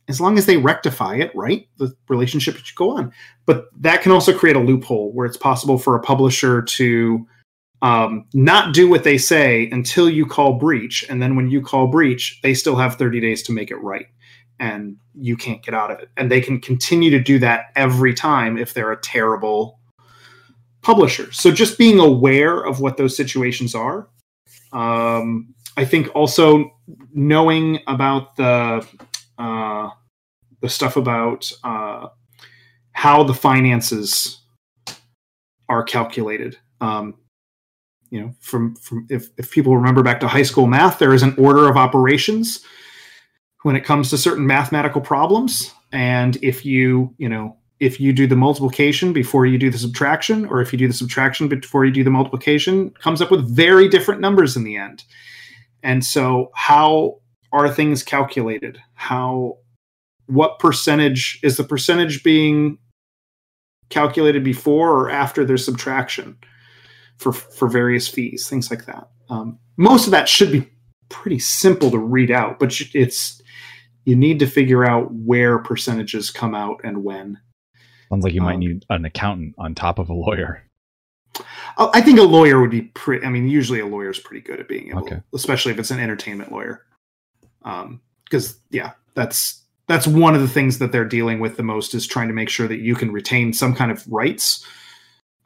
As 0.08 0.20
long 0.20 0.36
as 0.36 0.46
they 0.46 0.56
rectify 0.56 1.16
it 1.16 1.32
right 1.34 1.66
the 1.78 1.94
relationship 2.08 2.56
should 2.56 2.76
go 2.76 2.96
on. 2.96 3.12
But 3.46 3.66
that 3.80 4.02
can 4.02 4.12
also 4.12 4.36
create 4.36 4.56
a 4.56 4.60
loophole 4.60 5.12
where 5.12 5.26
it's 5.26 5.36
possible 5.36 5.78
for 5.78 5.96
a 5.96 6.02
publisher 6.02 6.62
to 6.62 7.26
um, 7.82 8.26
not 8.32 8.72
do 8.72 8.88
what 8.88 9.04
they 9.04 9.18
say 9.18 9.68
until 9.70 10.08
you 10.08 10.24
call 10.24 10.54
breach. 10.54 11.04
And 11.08 11.20
then 11.20 11.34
when 11.34 11.50
you 11.50 11.60
call 11.60 11.88
breach, 11.88 12.40
they 12.42 12.54
still 12.54 12.76
have 12.76 12.94
30 12.94 13.20
days 13.20 13.42
to 13.44 13.52
make 13.52 13.70
it 13.70 13.76
right. 13.76 14.06
And 14.60 14.96
you 15.14 15.36
can't 15.36 15.62
get 15.62 15.74
out 15.74 15.90
of 15.90 15.98
it. 15.98 16.08
And 16.16 16.30
they 16.30 16.40
can 16.40 16.60
continue 16.60 17.10
to 17.10 17.18
do 17.18 17.40
that 17.40 17.66
every 17.74 18.14
time 18.14 18.56
if 18.56 18.72
they're 18.72 18.92
a 18.92 19.00
terrible 19.00 19.80
publisher. 20.80 21.32
So 21.32 21.50
just 21.50 21.76
being 21.76 21.98
aware 21.98 22.60
of 22.60 22.80
what 22.80 22.96
those 22.96 23.16
situations 23.16 23.74
are. 23.74 24.08
Um, 24.72 25.54
I 25.76 25.84
think 25.84 26.08
also 26.14 26.70
knowing 27.12 27.80
about 27.88 28.36
the 28.36 28.86
uh, 29.38 29.90
the 30.60 30.68
stuff 30.68 30.96
about 30.96 31.50
uh, 31.64 32.08
how 32.92 33.24
the 33.24 33.34
finances 33.34 34.40
are 35.68 35.82
calculated. 35.82 36.58
Um, 36.80 37.14
you 38.12 38.20
know 38.20 38.32
from 38.40 38.76
from 38.76 39.06
if, 39.10 39.28
if 39.38 39.50
people 39.50 39.74
remember 39.74 40.02
back 40.02 40.20
to 40.20 40.28
high 40.28 40.42
school 40.42 40.66
math 40.66 40.98
there 40.98 41.14
is 41.14 41.22
an 41.22 41.34
order 41.38 41.68
of 41.68 41.76
operations 41.76 42.64
when 43.62 43.74
it 43.74 43.84
comes 43.84 44.10
to 44.10 44.18
certain 44.18 44.46
mathematical 44.46 45.00
problems. 45.00 45.72
And 45.90 46.36
if 46.42 46.64
you 46.64 47.14
you 47.18 47.28
know 47.28 47.56
if 47.80 47.98
you 47.98 48.12
do 48.12 48.26
the 48.28 48.36
multiplication 48.36 49.12
before 49.12 49.44
you 49.44 49.58
do 49.58 49.70
the 49.70 49.78
subtraction 49.78 50.46
or 50.46 50.60
if 50.60 50.72
you 50.72 50.78
do 50.78 50.86
the 50.86 50.94
subtraction 50.94 51.48
before 51.48 51.84
you 51.84 51.90
do 51.90 52.04
the 52.04 52.10
multiplication 52.10 52.90
comes 52.90 53.20
up 53.20 53.30
with 53.30 53.48
very 53.48 53.88
different 53.88 54.20
numbers 54.20 54.56
in 54.56 54.62
the 54.62 54.76
end. 54.76 55.02
And 55.82 56.04
so 56.04 56.52
how 56.54 57.18
are 57.50 57.68
things 57.68 58.04
calculated? 58.04 58.78
How 58.94 59.58
what 60.26 60.58
percentage 60.60 61.40
is 61.42 61.56
the 61.56 61.64
percentage 61.64 62.22
being 62.22 62.78
calculated 63.88 64.44
before 64.44 64.92
or 64.92 65.10
after 65.10 65.44
their 65.44 65.56
subtraction 65.56 66.38
for 67.22 67.32
for 67.32 67.68
various 67.68 68.08
fees, 68.08 68.48
things 68.48 68.70
like 68.70 68.86
that. 68.86 69.08
Um, 69.30 69.58
most 69.76 70.06
of 70.06 70.10
that 70.10 70.28
should 70.28 70.52
be 70.52 70.68
pretty 71.08 71.38
simple 71.38 71.90
to 71.90 71.98
read 71.98 72.30
out, 72.30 72.58
but 72.58 72.78
it's 72.94 73.40
you 74.04 74.16
need 74.16 74.38
to 74.40 74.46
figure 74.46 74.84
out 74.84 75.12
where 75.12 75.58
percentages 75.58 76.30
come 76.30 76.54
out 76.54 76.80
and 76.82 77.04
when. 77.04 77.38
Sounds 78.08 78.24
like 78.24 78.34
you 78.34 78.42
might 78.42 78.54
um, 78.54 78.60
need 78.60 78.84
an 78.90 79.04
accountant 79.04 79.54
on 79.58 79.74
top 79.74 79.98
of 79.98 80.10
a 80.10 80.14
lawyer. 80.14 80.62
Oh, 81.78 81.90
I 81.94 82.02
think 82.02 82.18
a 82.18 82.22
lawyer 82.22 82.60
would 82.60 82.70
be 82.70 82.82
pretty. 82.82 83.24
I 83.24 83.30
mean, 83.30 83.48
usually 83.48 83.80
a 83.80 83.86
lawyer 83.86 84.10
is 84.10 84.18
pretty 84.18 84.42
good 84.42 84.60
at 84.60 84.68
being 84.68 84.90
able, 84.90 85.02
okay. 85.02 85.20
especially 85.34 85.72
if 85.72 85.78
it's 85.78 85.90
an 85.90 86.00
entertainment 86.00 86.52
lawyer. 86.52 86.84
Because 87.62 88.52
um, 88.52 88.58
yeah, 88.70 88.92
that's 89.14 89.62
that's 89.88 90.06
one 90.06 90.34
of 90.34 90.42
the 90.42 90.48
things 90.48 90.78
that 90.78 90.92
they're 90.92 91.04
dealing 91.04 91.40
with 91.40 91.56
the 91.56 91.62
most 91.62 91.94
is 91.94 92.06
trying 92.06 92.28
to 92.28 92.34
make 92.34 92.48
sure 92.48 92.68
that 92.68 92.80
you 92.80 92.94
can 92.94 93.12
retain 93.12 93.52
some 93.52 93.74
kind 93.74 93.90
of 93.90 94.06
rights 94.10 94.66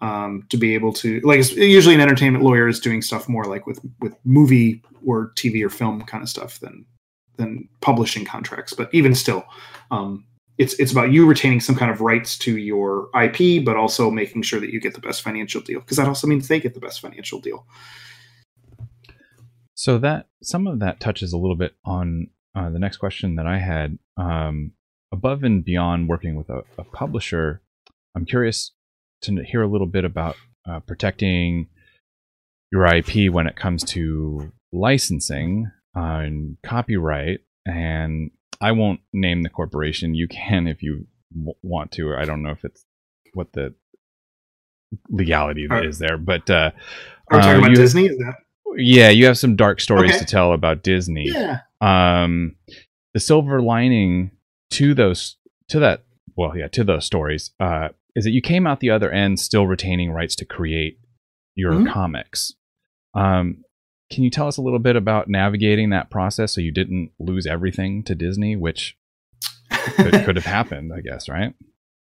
um, 0.00 0.44
to 0.50 0.56
be 0.56 0.74
able 0.74 0.92
to 0.92 1.20
like 1.20 1.50
usually 1.56 1.94
an 1.94 2.00
entertainment 2.00 2.44
lawyer 2.44 2.68
is 2.68 2.80
doing 2.80 3.02
stuff 3.02 3.28
more 3.28 3.44
like 3.44 3.66
with 3.66 3.80
with 4.00 4.14
movie 4.24 4.82
or 5.06 5.32
TV 5.36 5.64
or 5.64 5.70
film 5.70 6.02
kind 6.02 6.22
of 6.22 6.28
stuff 6.28 6.60
than 6.60 6.84
than 7.36 7.68
publishing 7.80 8.24
contracts. 8.24 8.72
But 8.72 8.92
even 8.92 9.14
still, 9.14 9.44
um, 9.90 10.24
it's 10.58 10.74
it's 10.74 10.92
about 10.92 11.12
you 11.12 11.26
retaining 11.26 11.60
some 11.60 11.76
kind 11.76 11.90
of 11.90 12.00
rights 12.00 12.36
to 12.38 12.58
your 12.58 13.08
IP, 13.20 13.64
but 13.64 13.76
also 13.76 14.10
making 14.10 14.42
sure 14.42 14.60
that 14.60 14.70
you 14.70 14.80
get 14.80 14.94
the 14.94 15.00
best 15.00 15.22
financial 15.22 15.60
deal 15.60 15.80
because 15.80 15.96
that 15.96 16.08
also 16.08 16.26
means 16.26 16.48
they 16.48 16.60
get 16.60 16.74
the 16.74 16.80
best 16.80 17.00
financial 17.00 17.40
deal. 17.40 17.66
So 19.74 19.98
that 19.98 20.26
some 20.42 20.66
of 20.66 20.78
that 20.80 21.00
touches 21.00 21.32
a 21.32 21.38
little 21.38 21.56
bit 21.56 21.74
on 21.84 22.28
uh, 22.54 22.70
the 22.70 22.78
next 22.78 22.96
question 22.96 23.36
that 23.36 23.46
I 23.46 23.58
had. 23.58 23.98
Um, 24.16 24.72
above 25.12 25.44
and 25.44 25.64
beyond 25.64 26.08
working 26.08 26.34
with 26.34 26.48
a, 26.48 26.62
a 26.78 26.84
publisher, 26.84 27.62
I'm 28.14 28.24
curious 28.24 28.72
to 29.22 29.42
hear 29.42 29.62
a 29.62 29.68
little 29.68 29.86
bit 29.86 30.04
about 30.04 30.36
uh, 30.68 30.80
protecting 30.80 31.68
your 32.70 32.86
IP 32.86 33.32
when 33.32 33.46
it 33.46 33.56
comes 33.56 33.84
to 33.84 34.52
licensing 34.72 35.70
and 35.94 36.56
copyright. 36.62 37.40
And 37.64 38.30
I 38.60 38.72
won't 38.72 39.00
name 39.12 39.42
the 39.42 39.48
corporation. 39.48 40.14
You 40.14 40.28
can 40.28 40.66
if 40.66 40.82
you 40.82 41.06
w- 41.32 41.56
want 41.62 41.92
to. 41.92 42.14
I 42.14 42.24
don't 42.24 42.42
know 42.42 42.50
if 42.50 42.64
it's 42.64 42.84
what 43.34 43.52
the 43.52 43.74
legality 45.08 45.66
are, 45.68 45.84
is 45.84 45.98
there, 45.98 46.16
but 46.16 46.48
uh, 46.48 46.70
are 47.30 47.38
we 47.38 47.42
talking 47.42 47.54
uh, 47.54 47.58
about 47.58 47.70
you, 47.70 47.76
Disney? 47.76 48.06
Is 48.06 48.18
that? 48.18 48.34
Yeah, 48.76 49.08
you 49.08 49.26
have 49.26 49.38
some 49.38 49.56
dark 49.56 49.80
stories 49.80 50.10
okay. 50.10 50.18
to 50.20 50.24
tell 50.24 50.52
about 50.52 50.82
Disney. 50.82 51.28
Yeah. 51.28 51.60
Um, 51.80 52.56
the 53.14 53.20
silver 53.20 53.62
lining 53.62 54.32
to 54.72 54.94
those 54.94 55.36
to 55.68 55.78
that 55.80 56.04
well, 56.36 56.56
yeah, 56.56 56.68
to 56.68 56.84
those 56.84 57.04
stories 57.04 57.50
uh, 57.58 57.88
is 58.16 58.24
that 58.24 58.32
you 58.32 58.40
came 58.40 58.66
out 58.66 58.80
the 58.80 58.90
other 58.90 59.10
end 59.12 59.38
still 59.38 59.66
retaining 59.66 60.10
rights 60.10 60.34
to 60.34 60.44
create 60.46 60.98
your 61.54 61.72
mm-hmm. 61.72 61.92
comics. 61.92 62.54
Um, 63.14 63.62
can 64.10 64.24
you 64.24 64.30
tell 64.30 64.48
us 64.48 64.56
a 64.56 64.62
little 64.62 64.78
bit 64.78 64.96
about 64.96 65.28
navigating 65.28 65.90
that 65.90 66.10
process 66.10 66.54
so 66.54 66.60
you 66.60 66.72
didn't 66.72 67.10
lose 67.18 67.46
everything 67.46 68.02
to 68.04 68.14
Disney, 68.14 68.56
which 68.56 68.96
could, 69.70 70.12
could 70.24 70.36
have 70.36 70.46
happened, 70.46 70.92
I 70.94 71.02
guess, 71.02 71.28
right? 71.28 71.54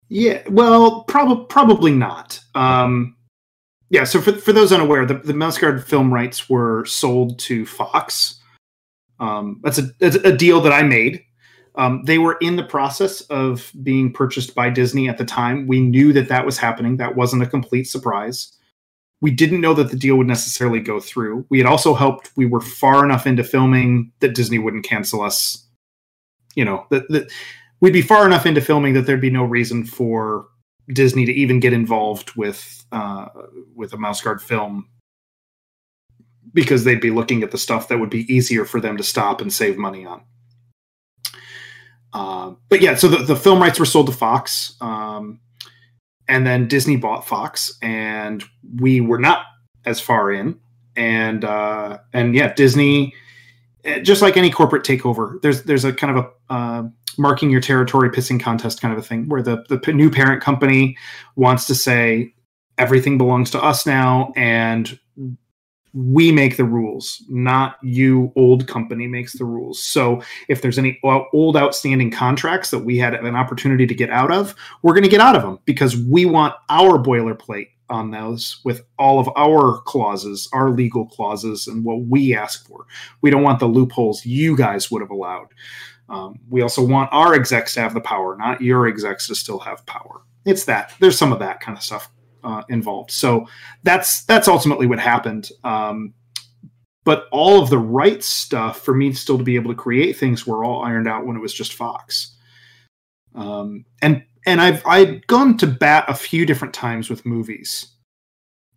Yeah, 0.08 0.42
well, 0.48 1.04
prob- 1.04 1.48
probably 1.48 1.92
not. 1.92 2.40
Um, 2.54 3.16
yeah, 3.88 4.04
so 4.04 4.20
for, 4.20 4.32
for 4.32 4.52
those 4.52 4.72
unaware, 4.72 5.06
the, 5.06 5.14
the 5.14 5.34
Mouse 5.34 5.56
Guard 5.56 5.86
film 5.86 6.12
rights 6.12 6.50
were 6.50 6.84
sold 6.84 7.38
to 7.40 7.64
Fox. 7.64 8.40
Um, 9.20 9.60
that's, 9.62 9.78
a, 9.78 9.82
that's 10.00 10.16
a 10.16 10.36
deal 10.36 10.60
that 10.62 10.72
I 10.72 10.82
made 10.82 11.22
um, 11.74 12.03
they 12.05 12.19
were 12.19 12.36
in 12.40 12.57
the 12.57 12.65
process 12.65 13.23
of 13.23 13.73
being 13.82 14.12
purchased 14.12 14.55
by 14.55 14.69
Disney 14.69 15.09
at 15.09 15.19
the 15.19 15.24
time. 15.24 15.66
We 15.66 15.81
knew 15.81 16.12
that 16.12 16.28
that 16.28 16.44
was 16.44 16.59
happening. 16.59 16.99
That 16.99 17.16
wasn't 17.16 17.43
a 17.43 17.47
complete 17.47 17.85
surprise. 17.85 18.53
We 19.20 19.31
didn't 19.31 19.61
know 19.61 19.73
that 19.74 19.90
the 19.90 19.97
deal 19.97 20.16
would 20.16 20.27
necessarily 20.27 20.81
go 20.81 21.01
through. 21.01 21.47
We 21.49 21.59
had 21.59 21.66
also 21.66 21.94
hoped 21.94 22.31
we 22.36 22.44
were 22.44 22.61
far 22.61 23.05
enough 23.05 23.27
into 23.27 23.44
filming 23.44 24.12
that 24.20 24.35
Disney 24.35 24.59
wouldn't 24.59 24.85
cancel 24.85 25.23
us. 25.23 25.65
You 26.55 26.65
know, 26.65 26.86
that, 26.90 27.09
that 27.09 27.32
we'd 27.81 27.93
be 27.93 28.03
far 28.03 28.27
enough 28.27 28.44
into 28.44 28.61
filming 28.61 28.94
that 28.94 29.07
there'd 29.07 29.20
be 29.20 29.31
no 29.31 29.44
reason 29.44 29.85
for 29.86 30.49
Disney 30.89 31.24
to 31.24 31.32
even 31.32 31.61
get 31.61 31.73
involved 31.73 32.35
with 32.36 32.85
uh, 32.93 33.28
with 33.74 33.94
a 33.94 33.97
mouse 33.97 34.20
guard 34.20 34.43
film 34.43 34.89
because 36.53 36.85
they'd 36.85 37.01
be 37.01 37.11
looking 37.11 37.43
at 37.43 37.51
the 37.51 37.57
stuff 37.57 37.89
that 37.89 37.99
would 37.99 38.11
be 38.11 38.31
easier 38.32 38.66
for 38.66 38.81
them 38.81 38.99
to 38.99 39.03
stop 39.03 39.40
and 39.40 39.53
save 39.53 39.78
money 39.78 40.05
on. 40.05 40.23
Uh, 42.12 42.52
but 42.68 42.80
yeah, 42.80 42.94
so 42.94 43.09
the, 43.09 43.18
the 43.18 43.36
film 43.36 43.60
rights 43.60 43.78
were 43.78 43.86
sold 43.86 44.06
to 44.06 44.12
Fox, 44.12 44.76
um, 44.80 45.40
and 46.28 46.47
then 46.47 46.68
Disney 46.68 46.97
bought 46.97 47.26
Fox, 47.26 47.78
and 47.80 48.44
we 48.80 49.01
were 49.01 49.18
not 49.18 49.44
as 49.84 50.01
far 50.01 50.30
in, 50.30 50.59
and 50.94 51.44
uh, 51.44 51.98
and 52.12 52.34
yeah, 52.34 52.52
Disney, 52.55 53.14
eh, 53.84 54.01
just 54.01 54.22
like 54.22 54.36
any 54.36 54.51
corporate 54.51 54.84
takeover, 54.84 55.40
there's 55.43 55.62
there's 55.62 55.84
a 55.84 55.93
kind 55.93 56.16
of 56.16 56.24
a 56.24 56.52
uh, 56.52 56.82
marking 57.18 57.51
your 57.51 57.60
territory 57.60 58.10
pissing 58.10 58.40
contest 58.40 58.80
kind 58.80 58.93
of 58.93 58.98
a 58.98 59.02
thing 59.02 59.28
where 59.28 59.43
the 59.43 59.64
the 59.68 59.93
new 59.93 60.10
parent 60.10 60.43
company 60.43 60.97
wants 61.36 61.66
to 61.66 61.74
say 61.74 62.34
everything 62.78 63.18
belongs 63.18 63.51
to 63.51 63.62
us 63.62 63.86
now, 63.86 64.32
and 64.36 64.98
we 65.94 66.32
make 66.32 66.56
the 66.56 66.64
rules, 66.64 67.23
not 67.28 67.77
you, 67.82 68.32
old 68.35 68.66
company, 68.66 69.06
makes 69.06 69.35
the 69.39 69.44
rules. 69.44 69.82
So 69.82 70.23
if 70.48 70.62
there's 70.62 70.78
any 70.78 70.98
old 71.05 71.56
outstanding 71.56 72.10
contracts 72.10 72.70
that 72.70 72.81
we 72.81 72.97
had 72.98 73.14
an 73.14 73.36
opportunity 73.36 73.86
to 73.86 73.94
get 73.94 74.10
out 74.10 74.32
of, 74.32 74.55
we're 74.82 74.94
going 74.94 75.05
to 75.05 75.10
get 75.10 75.20
out 75.20 75.36
of 75.36 75.43
them 75.43 75.59
because 75.64 75.97
we 75.97 76.24
want 76.24 76.55
our 76.70 76.98
boilerplate 76.98 77.69
on 77.90 78.10
those 78.10 78.60
with 78.64 78.82
all 78.98 79.20
of 79.20 79.28
our 79.36 79.82
clauses, 79.82 80.48
our 80.52 80.70
legal 80.70 81.06
clauses, 81.06 81.66
and 81.66 81.85
what 81.85 82.02
we 82.06 82.35
ask 82.35 82.66
for. 82.66 82.86
We 83.20 83.31
don't 83.31 83.43
want 83.43 83.60
the 83.60 83.66
loopholes 83.66 84.24
you 84.24 84.56
guys 84.56 84.90
would 84.90 85.02
have 85.02 85.10
allowed. 85.10 85.48
Um, 86.09 86.39
we 86.48 86.62
also 86.62 86.85
want 86.85 87.10
our 87.12 87.35
execs 87.35 87.74
to 87.74 87.81
have 87.81 87.94
the 87.94 88.01
power, 88.01 88.36
not 88.36 88.62
your 88.62 88.86
execs 88.86 89.28
to 89.28 89.35
still 89.35 89.59
have 89.60 89.85
power. 89.85 90.23
It's 90.44 90.64
that 90.64 90.94
there's 91.01 91.19
some 91.19 91.32
of 91.32 91.39
that 91.40 91.60
kind 91.60 91.77
of 91.77 91.85
stuff 91.85 92.10
uh, 92.44 92.62
involved. 92.69 93.10
So 93.10 93.47
that's 93.82 94.24
that's 94.24 94.48
ultimately 94.48 94.86
what 94.86 94.98
happened. 94.98 95.51
Um, 95.64 96.14
but 97.05 97.27
all 97.32 97.60
of 97.60 97.70
the 97.70 97.78
right 97.78 98.23
stuff 98.23 98.81
for 98.81 98.94
me 98.94 99.12
still 99.12 99.39
to 99.39 99.44
be 99.44 99.56
able 99.56 99.70
to 99.70 99.77
create 99.77 100.16
things 100.16 100.47
were 100.47 100.64
all 100.64 100.82
ironed 100.82 101.09
out 101.09 101.27
when 101.27 101.36
it 101.36 101.40
was 101.40 101.55
just 101.55 101.74
Fox. 101.74 102.36
Um, 103.35 103.85
and 104.01 104.24
and 104.47 104.60
I've 104.60 104.86
I'd 104.86 105.27
gone 105.27 105.56
to 105.59 105.66
bat 105.66 106.05
a 106.09 106.14
few 106.14 106.47
different 106.47 106.74
times 106.74 107.09
with 107.10 107.27
movies. 107.27 107.89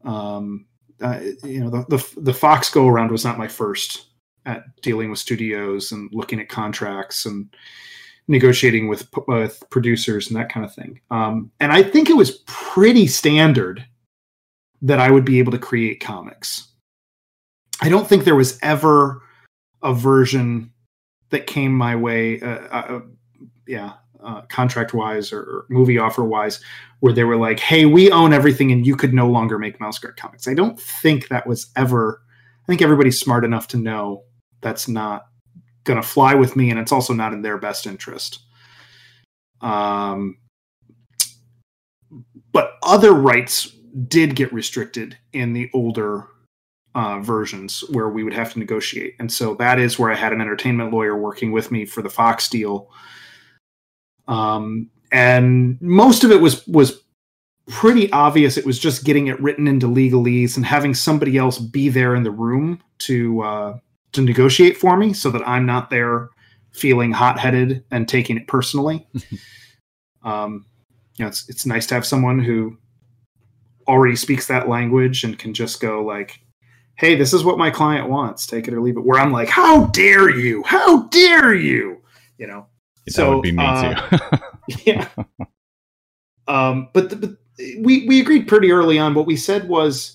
Um, 0.04 0.66
uh, 1.02 1.20
you 1.44 1.60
know, 1.60 1.70
the, 1.70 1.86
the 1.90 2.22
the 2.22 2.34
Fox 2.34 2.70
go 2.70 2.88
around 2.88 3.12
was 3.12 3.26
not 3.26 3.38
my 3.38 3.48
first 3.48 4.08
at 4.46 4.64
dealing 4.82 5.10
with 5.10 5.20
studios 5.20 5.92
and 5.92 6.10
looking 6.14 6.40
at 6.40 6.50
contracts 6.50 7.26
and 7.26 7.54
negotiating 8.28 8.88
with 8.88 9.08
with 9.28 9.64
producers 9.70 10.28
and 10.28 10.36
that 10.36 10.52
kind 10.52 10.66
of 10.66 10.74
thing. 10.74 11.00
Um, 11.12 11.52
and 11.60 11.72
I 11.72 11.84
think 11.84 12.10
it 12.10 12.16
was 12.16 12.44
pretty 12.48 13.08
standard 13.08 13.86
that 14.82 15.00
I 15.00 15.12
would 15.12 15.26
be 15.26 15.40
able 15.40 15.52
to 15.52 15.58
create 15.58 16.00
comics. 16.00 16.68
I 17.82 17.90
don't 17.90 18.08
think 18.08 18.24
there 18.24 18.36
was 18.36 18.60
ever 18.62 19.22
a 19.84 19.94
version 19.94 20.72
that 21.30 21.48
came 21.48 21.74
my 21.74 21.96
way. 21.96 22.40
Uh, 22.40 22.60
uh, 22.72 23.02
yeah, 23.68 23.94
uh, 24.24 24.42
contract 24.44 24.94
wise 24.94 25.34
or, 25.34 25.42
or, 25.42 25.66
movie 25.70 25.98
offer 25.98 26.24
wise, 26.24 26.60
where 27.00 27.14
they 27.14 27.24
were 27.24 27.36
like, 27.36 27.60
"Hey, 27.60 27.86
we 27.86 28.12
own 28.12 28.34
everything, 28.34 28.72
and 28.72 28.86
you 28.86 28.96
could 28.96 29.14
no 29.14 29.28
longer 29.28 29.60
make 29.60 29.80
Mouse 29.80 30.00
Guard 30.00 30.18
comics." 30.18 30.48
I 30.48 30.54
don't 30.54 30.80
think 30.80 31.28
that 31.28 31.48
was 31.48 31.68
ever. 31.76 32.22
I 32.64 32.66
think 32.68 32.82
everybody's 32.82 33.20
smart 33.20 33.46
enough 33.46 33.68
to 33.70 33.78
know 33.78 34.24
that's 34.62 34.88
not 34.88 35.28
going 35.86 36.02
to 36.02 36.08
fly 36.08 36.36
with 36.36 36.56
me, 36.56 36.70
and 36.70 36.80
it's 36.80 36.92
also 36.92 37.14
not 37.14 37.34
in 37.34 37.42
their 37.42 37.58
best 37.58 37.88
interest. 37.88 38.40
Um, 39.62 40.38
but 42.52 42.74
other 42.84 43.14
rights 43.14 43.72
did 44.08 44.36
get 44.36 44.52
restricted 44.52 45.18
in 45.32 45.54
the 45.54 45.70
older 45.74 46.28
uh, 46.94 47.20
versions 47.20 47.84
where 47.90 48.10
we 48.10 48.24
would 48.24 48.34
have 48.34 48.54
to 48.54 48.60
negotiate. 48.60 49.16
And 49.20 49.32
so 49.32 49.56
that 49.56 49.80
is 49.80 49.98
where 50.00 50.12
I 50.12 50.16
had 50.16 50.34
an 50.34 50.42
entertainment 50.42 50.92
lawyer 50.92 51.18
working 51.18 51.52
with 51.52 51.72
me 51.72 51.86
for 51.86 52.02
the 52.02 52.10
Fox 52.10 52.50
deal. 52.50 52.90
Um, 54.28 54.90
and 55.12 55.78
most 55.82 56.24
of 56.24 56.32
it 56.32 56.42
was 56.42 56.66
was 56.68 57.02
pretty 57.68 58.12
obvious. 58.12 58.58
It 58.58 58.66
was 58.66 58.80
just 58.80 59.04
getting 59.04 59.28
it 59.28 59.40
written 59.42 59.68
into 59.68 59.88
legalese 59.88 60.56
and 60.56 60.66
having 60.66 60.94
somebody 60.94 61.38
else 61.38 61.58
be 61.58 61.90
there 61.90 62.16
in 62.16 62.24
the 62.24 62.32
room 62.32 62.82
to 63.00 63.42
uh, 63.42 63.78
to 64.16 64.22
negotiate 64.22 64.78
for 64.78 64.98
me, 64.98 65.14
so 65.14 65.30
that 65.32 65.48
I'm 65.48 65.66
not 65.66 65.90
there 65.90 66.30
feeling 66.72 67.12
hot 67.12 67.40
headed 67.40 67.84
and 67.92 68.08
taking 68.08 68.38
it 68.38 68.48
personally. 68.48 69.08
um, 70.24 70.66
you 71.18 71.24
know, 71.24 71.30
it's 71.30 71.48
it's 71.50 71.66
nice 71.66 71.86
to 71.88 71.96
have 71.96 72.06
someone 72.06 72.40
who 72.40 72.78
already 73.88 74.16
speaks 74.16 74.48
that 74.48 74.68
language 74.68 75.24
and 75.24 75.38
can 75.38 75.54
just 75.54 75.80
go 75.80 76.04
like 76.04 76.42
hey, 76.98 77.16
this 77.16 77.34
is 77.34 77.44
what 77.44 77.58
my 77.58 77.70
client 77.70 78.10
wants, 78.10 78.46
take 78.46 78.68
it 78.68 78.74
or 78.74 78.82
leave 78.82 78.98
it. 78.98 79.06
Where 79.06 79.20
I'm 79.20 79.32
like, 79.32 79.50
how 79.50 79.88
dare 79.88 80.30
you? 80.30 80.64
How 80.64 81.04
dare 81.08 81.54
you? 81.54 82.02
You 82.38 82.48
know. 82.48 82.68
That 83.06 83.14
so, 83.14 83.36
would 83.36 83.44
be 83.44 83.52
me 83.52 83.64
uh, 83.64 84.10
too. 84.10 84.38
yeah. 84.86 85.08
Um, 86.48 86.90
but, 86.94 87.10
the, 87.10 87.16
but 87.16 87.32
we 87.80 88.08
we 88.08 88.22
agreed 88.22 88.48
pretty 88.48 88.72
early 88.72 89.00
on. 89.00 89.16
What 89.16 89.26
we 89.26 89.36
said 89.36 89.68
was 89.68 90.15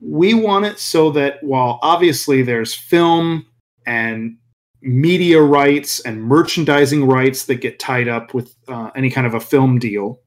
we 0.00 0.34
want 0.34 0.64
it 0.64 0.78
so 0.78 1.10
that 1.10 1.42
while 1.42 1.78
obviously 1.82 2.42
there's 2.42 2.74
film 2.74 3.46
and 3.86 4.36
media 4.82 5.40
rights 5.40 6.00
and 6.00 6.22
merchandising 6.22 7.06
rights 7.06 7.44
that 7.44 7.56
get 7.56 7.78
tied 7.78 8.08
up 8.08 8.32
with 8.32 8.54
uh, 8.68 8.90
any 8.96 9.10
kind 9.10 9.26
of 9.26 9.34
a 9.34 9.40
film 9.40 9.78
deal, 9.78 10.20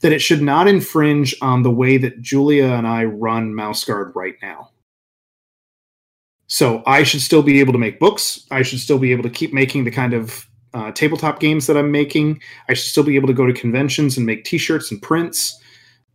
that 0.00 0.12
it 0.12 0.20
should 0.20 0.40
not 0.40 0.68
infringe 0.68 1.34
on 1.42 1.62
the 1.62 1.70
way 1.70 1.98
that 1.98 2.20
Julia 2.22 2.66
and 2.66 2.86
I 2.86 3.04
run 3.04 3.52
MouseGuard 3.52 4.14
right 4.14 4.36
now. 4.40 4.70
So 6.46 6.82
I 6.86 7.02
should 7.02 7.20
still 7.20 7.42
be 7.42 7.60
able 7.60 7.74
to 7.74 7.78
make 7.78 8.00
books. 8.00 8.46
I 8.50 8.62
should 8.62 8.80
still 8.80 8.98
be 8.98 9.12
able 9.12 9.24
to 9.24 9.30
keep 9.30 9.52
making 9.52 9.84
the 9.84 9.90
kind 9.90 10.14
of 10.14 10.46
uh, 10.72 10.92
tabletop 10.92 11.40
games 11.40 11.66
that 11.66 11.76
I'm 11.76 11.90
making. 11.90 12.40
I 12.68 12.74
should 12.74 12.88
still 12.88 13.02
be 13.02 13.16
able 13.16 13.28
to 13.28 13.34
go 13.34 13.46
to 13.46 13.52
conventions 13.52 14.16
and 14.16 14.24
make 14.24 14.44
T-shirts 14.44 14.90
and 14.90 15.02
prints. 15.02 15.60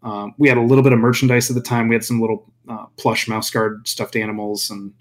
Um, 0.03 0.33
we 0.37 0.49
had 0.49 0.57
a 0.57 0.61
little 0.61 0.83
bit 0.83 0.93
of 0.93 0.99
merchandise 0.99 1.49
at 1.49 1.55
the 1.55 1.61
time. 1.61 1.87
We 1.87 1.95
had 1.95 2.03
some 2.03 2.19
little 2.19 2.51
uh, 2.67 2.85
plush 2.97 3.27
MouseGuard 3.27 3.87
stuffed 3.87 4.15
animals 4.15 4.69
and 4.69 4.93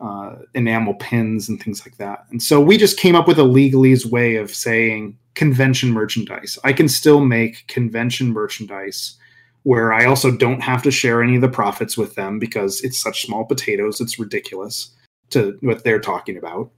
uh, 0.00 0.36
enamel 0.54 0.94
pins 0.94 1.48
and 1.48 1.62
things 1.62 1.86
like 1.86 1.96
that. 1.96 2.26
And 2.30 2.42
so 2.42 2.60
we 2.60 2.76
just 2.76 2.98
came 2.98 3.14
up 3.16 3.26
with 3.26 3.38
a 3.38 3.42
legalese 3.42 4.04
way 4.04 4.36
of 4.36 4.54
saying 4.54 5.16
convention 5.34 5.92
merchandise. 5.92 6.58
I 6.64 6.72
can 6.72 6.88
still 6.88 7.20
make 7.20 7.66
convention 7.68 8.32
merchandise 8.32 9.16
where 9.62 9.92
I 9.94 10.04
also 10.04 10.30
don't 10.30 10.60
have 10.60 10.82
to 10.82 10.90
share 10.90 11.22
any 11.22 11.36
of 11.36 11.40
the 11.40 11.48
profits 11.48 11.96
with 11.96 12.14
them 12.14 12.38
because 12.38 12.82
it's 12.82 13.00
such 13.00 13.24
small 13.24 13.46
potatoes. 13.46 14.00
It's 14.00 14.18
ridiculous 14.18 14.90
to 15.30 15.56
what 15.62 15.84
they're 15.84 16.00
talking 16.00 16.36
about. 16.36 16.70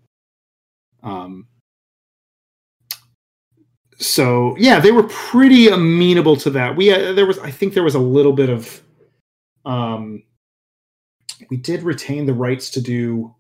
Um, 1.03 1.49
so 3.99 4.57
yeah, 4.59 4.79
they 4.79 4.93
were 4.93 5.05
pretty 5.05 5.69
amenable 5.69 6.37
to 6.37 6.51
that. 6.51 6.77
We 6.77 6.93
uh, 6.93 7.13
there 7.13 7.27
was 7.27 7.39
I 7.39 7.51
think 7.51 7.75
there 7.75 7.83
was 7.83 7.95
a 7.95 8.01
little 8.01 8.33
bit 8.33 8.51
of 8.51 8.83
um, 9.65 10.23
we 11.51 11.57
did 11.57 11.83
retain 11.83 12.27
the 12.27 12.35
rights 12.35 12.71
to 12.71 12.81
do 12.81 13.35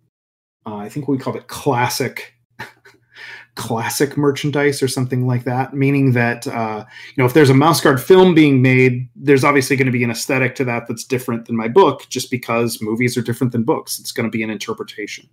uh, 0.67 0.77
I 0.77 0.89
think 0.89 1.09
we 1.09 1.19
called 1.19 1.37
it 1.37 1.47
classic 1.49 2.35
classic 3.55 4.17
merchandise 4.17 4.83
or 4.83 4.89
something 4.89 5.27
like 5.27 5.45
that. 5.45 5.75
Meaning 5.75 6.13
that 6.13 6.47
uh, 6.47 6.85
you 7.15 7.23
know 7.23 7.27
if 7.27 7.35
there's 7.35 7.51
a 7.51 7.55
mouse 7.55 7.81
guard 7.81 8.03
film 8.03 8.35
being 8.35 8.63
made 8.63 9.09
there's 9.15 9.45
obviously 9.45 9.77
going 9.77 9.87
to 9.87 9.93
be 9.93 10.05
an 10.05 10.11
aesthetic 10.11 10.55
to 10.57 10.65
that 10.65 10.87
that's 10.89 11.05
different 11.05 11.47
than 11.47 11.57
my 11.57 11.69
book 11.69 12.07
just 12.09 12.31
because 12.31 12.81
movies 12.81 13.17
are 13.17 13.23
different 13.23 13.53
than 13.53 13.63
books. 13.63 13.99
It's 13.99 14.13
going 14.13 14.29
to 14.29 14.37
be 14.37 14.43
an 14.43 14.51
interpretation 14.51 15.29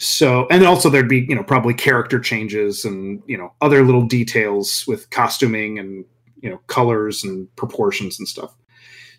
so 0.00 0.48
and 0.50 0.64
also 0.64 0.90
there'd 0.90 1.08
be 1.08 1.26
you 1.28 1.34
know 1.34 1.44
probably 1.44 1.74
character 1.74 2.18
changes 2.18 2.84
and 2.84 3.22
you 3.26 3.36
know 3.36 3.52
other 3.60 3.84
little 3.84 4.04
details 4.04 4.84
with 4.88 5.08
costuming 5.10 5.78
and 5.78 6.04
you 6.40 6.50
know 6.50 6.58
colors 6.66 7.22
and 7.22 7.54
proportions 7.56 8.18
and 8.18 8.26
stuff. 8.26 8.56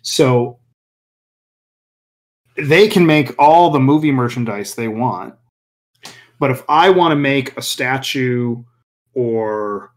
So 0.02 0.58
they 2.56 2.88
can 2.88 3.06
make 3.06 3.34
all 3.38 3.70
the 3.70 3.80
movie 3.80 4.12
merchandise 4.12 4.74
they 4.74 4.88
want 4.88 5.34
but 6.42 6.50
if 6.50 6.64
I 6.68 6.90
want 6.90 7.12
to 7.12 7.16
make 7.16 7.56
a 7.56 7.62
statue 7.62 8.64
or 9.14 9.92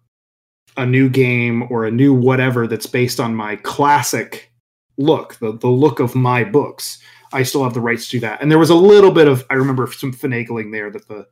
a 0.78 0.86
new 0.86 1.10
game 1.10 1.66
or 1.72 1.86
a 1.86 1.92
new 1.92 2.14
whatever 2.14 2.68
that's 2.68 2.86
based 2.86 3.20
on 3.20 3.34
my 3.34 3.56
classic 3.56 4.52
look, 4.96 5.40
the, 5.40 5.58
the 5.58 5.70
look 5.70 6.00
of 6.00 6.14
my 6.14 6.44
books, 6.44 7.00
I 7.36 7.44
still 7.44 7.64
have 7.64 7.74
the 7.74 7.82
rights 7.82 8.06
to 8.06 8.12
do 8.12 8.20
that. 8.22 8.42
And 8.42 8.50
there 8.50 8.60
was 8.60 8.70
a 8.70 8.76
little 8.76 9.12
bit 9.12 9.28
of 9.28 9.46
I 9.50 9.56
remember 9.56 9.92
some 9.92 10.14
finagling 10.14 10.72
there 10.72 10.90
that 10.92 11.08
the 11.08 11.28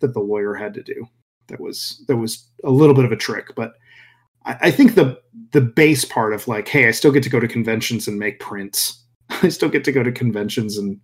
that 0.00 0.14
the 0.14 0.20
lawyer 0.20 0.54
had 0.54 0.74
to 0.74 0.82
do. 0.82 1.06
That 1.48 1.60
was 1.60 2.02
that 2.08 2.16
was 2.16 2.48
a 2.64 2.70
little 2.70 2.94
bit 2.94 3.04
of 3.04 3.12
a 3.12 3.16
trick, 3.16 3.54
but 3.54 3.74
I, 4.44 4.56
I 4.62 4.70
think 4.70 4.94
the 4.94 5.20
the 5.52 5.60
base 5.60 6.04
part 6.04 6.32
of 6.32 6.48
like, 6.48 6.68
hey, 6.68 6.88
I 6.88 6.90
still 6.90 7.12
get 7.12 7.22
to 7.24 7.30
go 7.30 7.40
to 7.40 7.46
conventions 7.46 8.08
and 8.08 8.18
make 8.18 8.40
prints. 8.40 9.04
I 9.30 9.48
still 9.50 9.68
get 9.68 9.84
to 9.84 9.92
go 9.92 10.02
to 10.02 10.10
conventions 10.10 10.78
and 10.78 10.98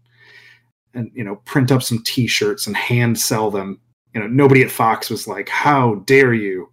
and 0.94 1.10
you 1.14 1.24
know 1.24 1.36
print 1.44 1.70
up 1.70 1.82
some 1.82 2.02
t-shirts 2.04 2.66
and 2.66 2.76
hand 2.76 3.18
sell 3.18 3.50
them 3.50 3.80
you 4.14 4.20
know 4.20 4.26
nobody 4.26 4.62
at 4.62 4.70
fox 4.70 5.10
was 5.10 5.26
like 5.26 5.48
how 5.48 5.96
dare 6.06 6.34
you 6.34 6.70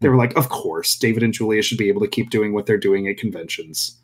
they 0.00 0.08
were 0.08 0.16
like 0.16 0.36
of 0.36 0.48
course 0.48 0.96
david 0.96 1.22
and 1.22 1.32
julia 1.32 1.62
should 1.62 1.78
be 1.78 1.88
able 1.88 2.00
to 2.00 2.08
keep 2.08 2.30
doing 2.30 2.52
what 2.52 2.66
they're 2.66 2.78
doing 2.78 3.08
at 3.08 3.16
conventions 3.16 4.00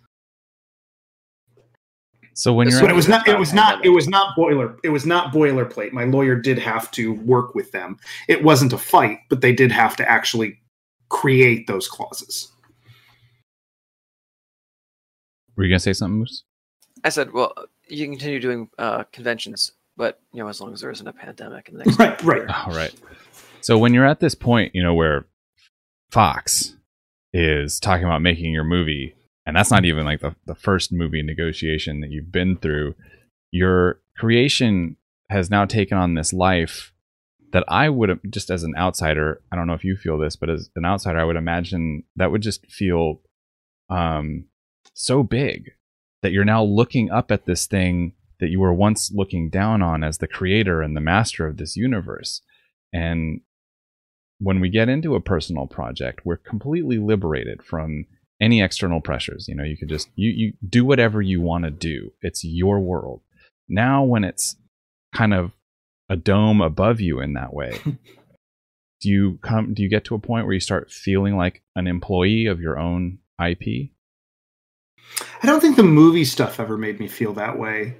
so 2.34 2.52
when 2.52 2.68
you're 2.68 2.80
but 2.80 2.90
it 2.90 2.94
was 2.94 3.08
not 3.08 3.26
it 3.28 3.38
was 3.38 3.52
not 3.52 3.84
it 3.84 3.90
was 3.90 4.08
not 4.08 4.34
boiler 4.36 4.76
it 4.82 4.90
was 4.90 5.06
not 5.06 5.32
boilerplate. 5.32 5.92
My 5.92 6.04
lawyer 6.04 6.36
did 6.36 6.58
have 6.58 6.90
to 6.92 7.14
work 7.14 7.54
with 7.54 7.72
them. 7.72 7.98
It 8.28 8.42
wasn't 8.42 8.72
a 8.72 8.78
fight 8.78 9.18
but 9.28 9.40
they 9.40 9.52
did 9.52 9.72
have 9.72 9.96
to 9.96 10.08
actually 10.08 10.60
create 11.08 11.66
those 11.66 11.88
clauses. 11.88 12.50
Were 15.56 15.64
you 15.64 15.70
gonna 15.70 15.80
say 15.80 15.92
something 15.92 16.18
Moose? 16.18 16.44
I 17.04 17.08
said, 17.08 17.32
well, 17.32 17.54
you 17.88 18.04
can 18.06 18.12
continue 18.14 18.40
doing 18.40 18.68
uh, 18.78 19.04
conventions, 19.12 19.72
but 19.96 20.20
you 20.32 20.42
know, 20.42 20.48
as 20.48 20.60
long 20.60 20.72
as 20.72 20.80
there 20.80 20.90
isn't 20.90 21.06
a 21.06 21.12
pandemic 21.12 21.68
in 21.68 21.78
the 21.78 21.84
next 21.84 21.98
right, 21.98 22.22
right, 22.22 22.66
all 22.66 22.74
right. 22.74 22.94
So 23.60 23.76
when 23.76 23.92
you're 23.92 24.06
at 24.06 24.20
this 24.20 24.34
point, 24.34 24.74
you 24.74 24.82
know, 24.82 24.94
where 24.94 25.26
Fox 26.10 26.76
is 27.32 27.78
talking 27.78 28.04
about 28.04 28.22
making 28.22 28.52
your 28.52 28.64
movie, 28.64 29.14
and 29.50 29.56
that's 29.56 29.72
not 29.72 29.84
even 29.84 30.04
like 30.04 30.20
the, 30.20 30.36
the 30.46 30.54
first 30.54 30.92
movie 30.92 31.24
negotiation 31.24 32.02
that 32.02 32.12
you've 32.12 32.30
been 32.30 32.56
through, 32.56 32.94
your 33.50 34.00
creation 34.16 34.96
has 35.28 35.50
now 35.50 35.64
taken 35.64 35.98
on 35.98 36.14
this 36.14 36.32
life 36.32 36.92
that 37.52 37.64
I 37.66 37.88
would 37.88 38.20
just 38.30 38.48
as 38.48 38.62
an 38.62 38.76
outsider, 38.78 39.42
I 39.50 39.56
don't 39.56 39.66
know 39.66 39.74
if 39.74 39.82
you 39.82 39.96
feel 39.96 40.18
this, 40.18 40.36
but 40.36 40.50
as 40.50 40.70
an 40.76 40.84
outsider, 40.84 41.18
I 41.18 41.24
would 41.24 41.34
imagine 41.34 42.04
that 42.14 42.30
would 42.30 42.42
just 42.42 42.64
feel 42.70 43.22
um, 43.88 44.44
so 44.94 45.24
big 45.24 45.72
that 46.22 46.30
you're 46.30 46.44
now 46.44 46.62
looking 46.62 47.10
up 47.10 47.32
at 47.32 47.46
this 47.46 47.66
thing 47.66 48.12
that 48.38 48.50
you 48.50 48.60
were 48.60 48.72
once 48.72 49.10
looking 49.12 49.50
down 49.50 49.82
on 49.82 50.04
as 50.04 50.18
the 50.18 50.28
creator 50.28 50.80
and 50.80 50.96
the 50.96 51.00
master 51.00 51.48
of 51.48 51.56
this 51.56 51.76
universe. 51.76 52.40
And 52.92 53.40
when 54.38 54.60
we 54.60 54.68
get 54.68 54.88
into 54.88 55.16
a 55.16 55.20
personal 55.20 55.66
project, 55.66 56.20
we're 56.24 56.36
completely 56.36 56.98
liberated 56.98 57.64
from 57.64 58.06
any 58.40 58.62
external 58.62 59.00
pressures. 59.00 59.46
You 59.48 59.54
know, 59.54 59.64
you 59.64 59.76
could 59.76 59.88
just 59.88 60.08
you 60.14 60.30
you 60.30 60.52
do 60.66 60.84
whatever 60.84 61.20
you 61.20 61.40
want 61.40 61.64
to 61.64 61.70
do. 61.70 62.12
It's 62.22 62.44
your 62.44 62.80
world. 62.80 63.22
Now 63.68 64.02
when 64.04 64.24
it's 64.24 64.56
kind 65.14 65.34
of 65.34 65.52
a 66.08 66.16
dome 66.16 66.60
above 66.60 67.00
you 67.00 67.20
in 67.20 67.34
that 67.34 67.52
way, 67.52 67.78
do 69.00 69.08
you 69.08 69.38
come 69.42 69.74
do 69.74 69.82
you 69.82 69.88
get 69.88 70.04
to 70.06 70.14
a 70.14 70.18
point 70.18 70.46
where 70.46 70.54
you 70.54 70.60
start 70.60 70.90
feeling 70.90 71.36
like 71.36 71.62
an 71.76 71.86
employee 71.86 72.46
of 72.46 72.60
your 72.60 72.78
own 72.78 73.18
IP? 73.44 73.90
I 75.42 75.46
don't 75.46 75.60
think 75.60 75.76
the 75.76 75.82
movie 75.82 76.24
stuff 76.24 76.60
ever 76.60 76.76
made 76.76 77.00
me 77.00 77.08
feel 77.08 77.32
that 77.34 77.58
way. 77.58 77.96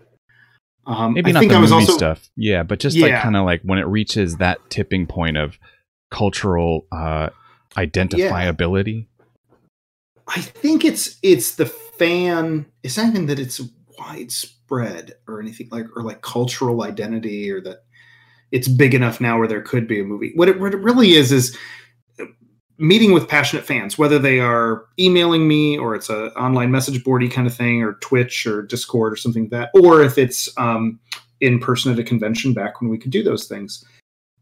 Um, 0.87 1.15
Maybe 1.15 1.31
I 1.31 1.33
not 1.33 1.41
think 1.41 1.53
the 1.53 1.59
I 1.59 1.61
was 1.61 1.71
movie 1.71 1.83
also 1.83 1.97
stuff. 1.97 2.31
Yeah, 2.37 2.63
but 2.63 2.79
just 2.79 2.97
like 2.97 3.21
kind 3.21 3.37
of 3.37 3.45
like 3.45 3.63
when 3.63 3.79
it 3.79 3.87
reaches 3.87 4.37
that 4.37 4.59
tipping 4.71 5.07
point 5.07 5.37
of 5.37 5.59
cultural 6.11 6.87
uh, 6.91 7.31
identifiability. 7.77 9.07
I 10.31 10.41
think 10.41 10.85
it's 10.85 11.19
it's 11.23 11.57
the 11.57 11.67
fan. 11.67 12.67
It's 12.83 12.97
not 12.97 13.09
even 13.09 13.27
that 13.27 13.41
it's 13.41 13.61
widespread 13.99 15.15
or 15.27 15.41
anything 15.41 15.69
like 15.71 15.87
or 15.97 16.03
like 16.03 16.23
cultural 16.23 16.83
identity 16.85 17.51
or 17.51 17.61
that 17.63 17.79
it's 18.53 18.69
big 18.69 18.95
enough 18.95 19.21
now 19.21 19.39
where 19.39 19.49
there 19.49 19.61
could 19.61 19.89
be 19.89 20.01
a 20.01 20.05
movie. 20.05 20.33
What 20.37 20.49
it, 20.49 20.61
what 20.61 20.73
it 20.73 20.79
really 20.79 21.13
is 21.13 21.33
is 21.33 21.57
meeting 22.79 23.13
with 23.13 23.29
passionate 23.29 23.67
fans, 23.67 23.99
whether 23.99 24.19
they 24.19 24.39
are 24.41 24.87
emailing 24.99 25.47
me 25.47 25.77
or 25.77 25.95
it's 25.95 26.09
a 26.09 26.33
online 26.39 26.71
message 26.71 27.03
boardy 27.05 27.29
kind 27.29 27.47
of 27.47 27.55
thing 27.55 27.83
or 27.83 27.95
Twitch 27.95 28.47
or 28.47 28.63
Discord 28.63 29.13
or 29.13 29.17
something 29.17 29.45
like 29.45 29.51
that, 29.51 29.71
or 29.75 30.03
if 30.03 30.17
it's 30.17 30.49
um, 30.57 31.01
in 31.41 31.59
person 31.59 31.93
at 31.93 31.99
a 31.99 32.05
convention 32.05 32.55
back 32.55 32.81
when 32.81 32.89
we 32.89 32.99
could 32.99 33.11
do 33.11 33.23
those 33.23 33.47
things 33.47 33.85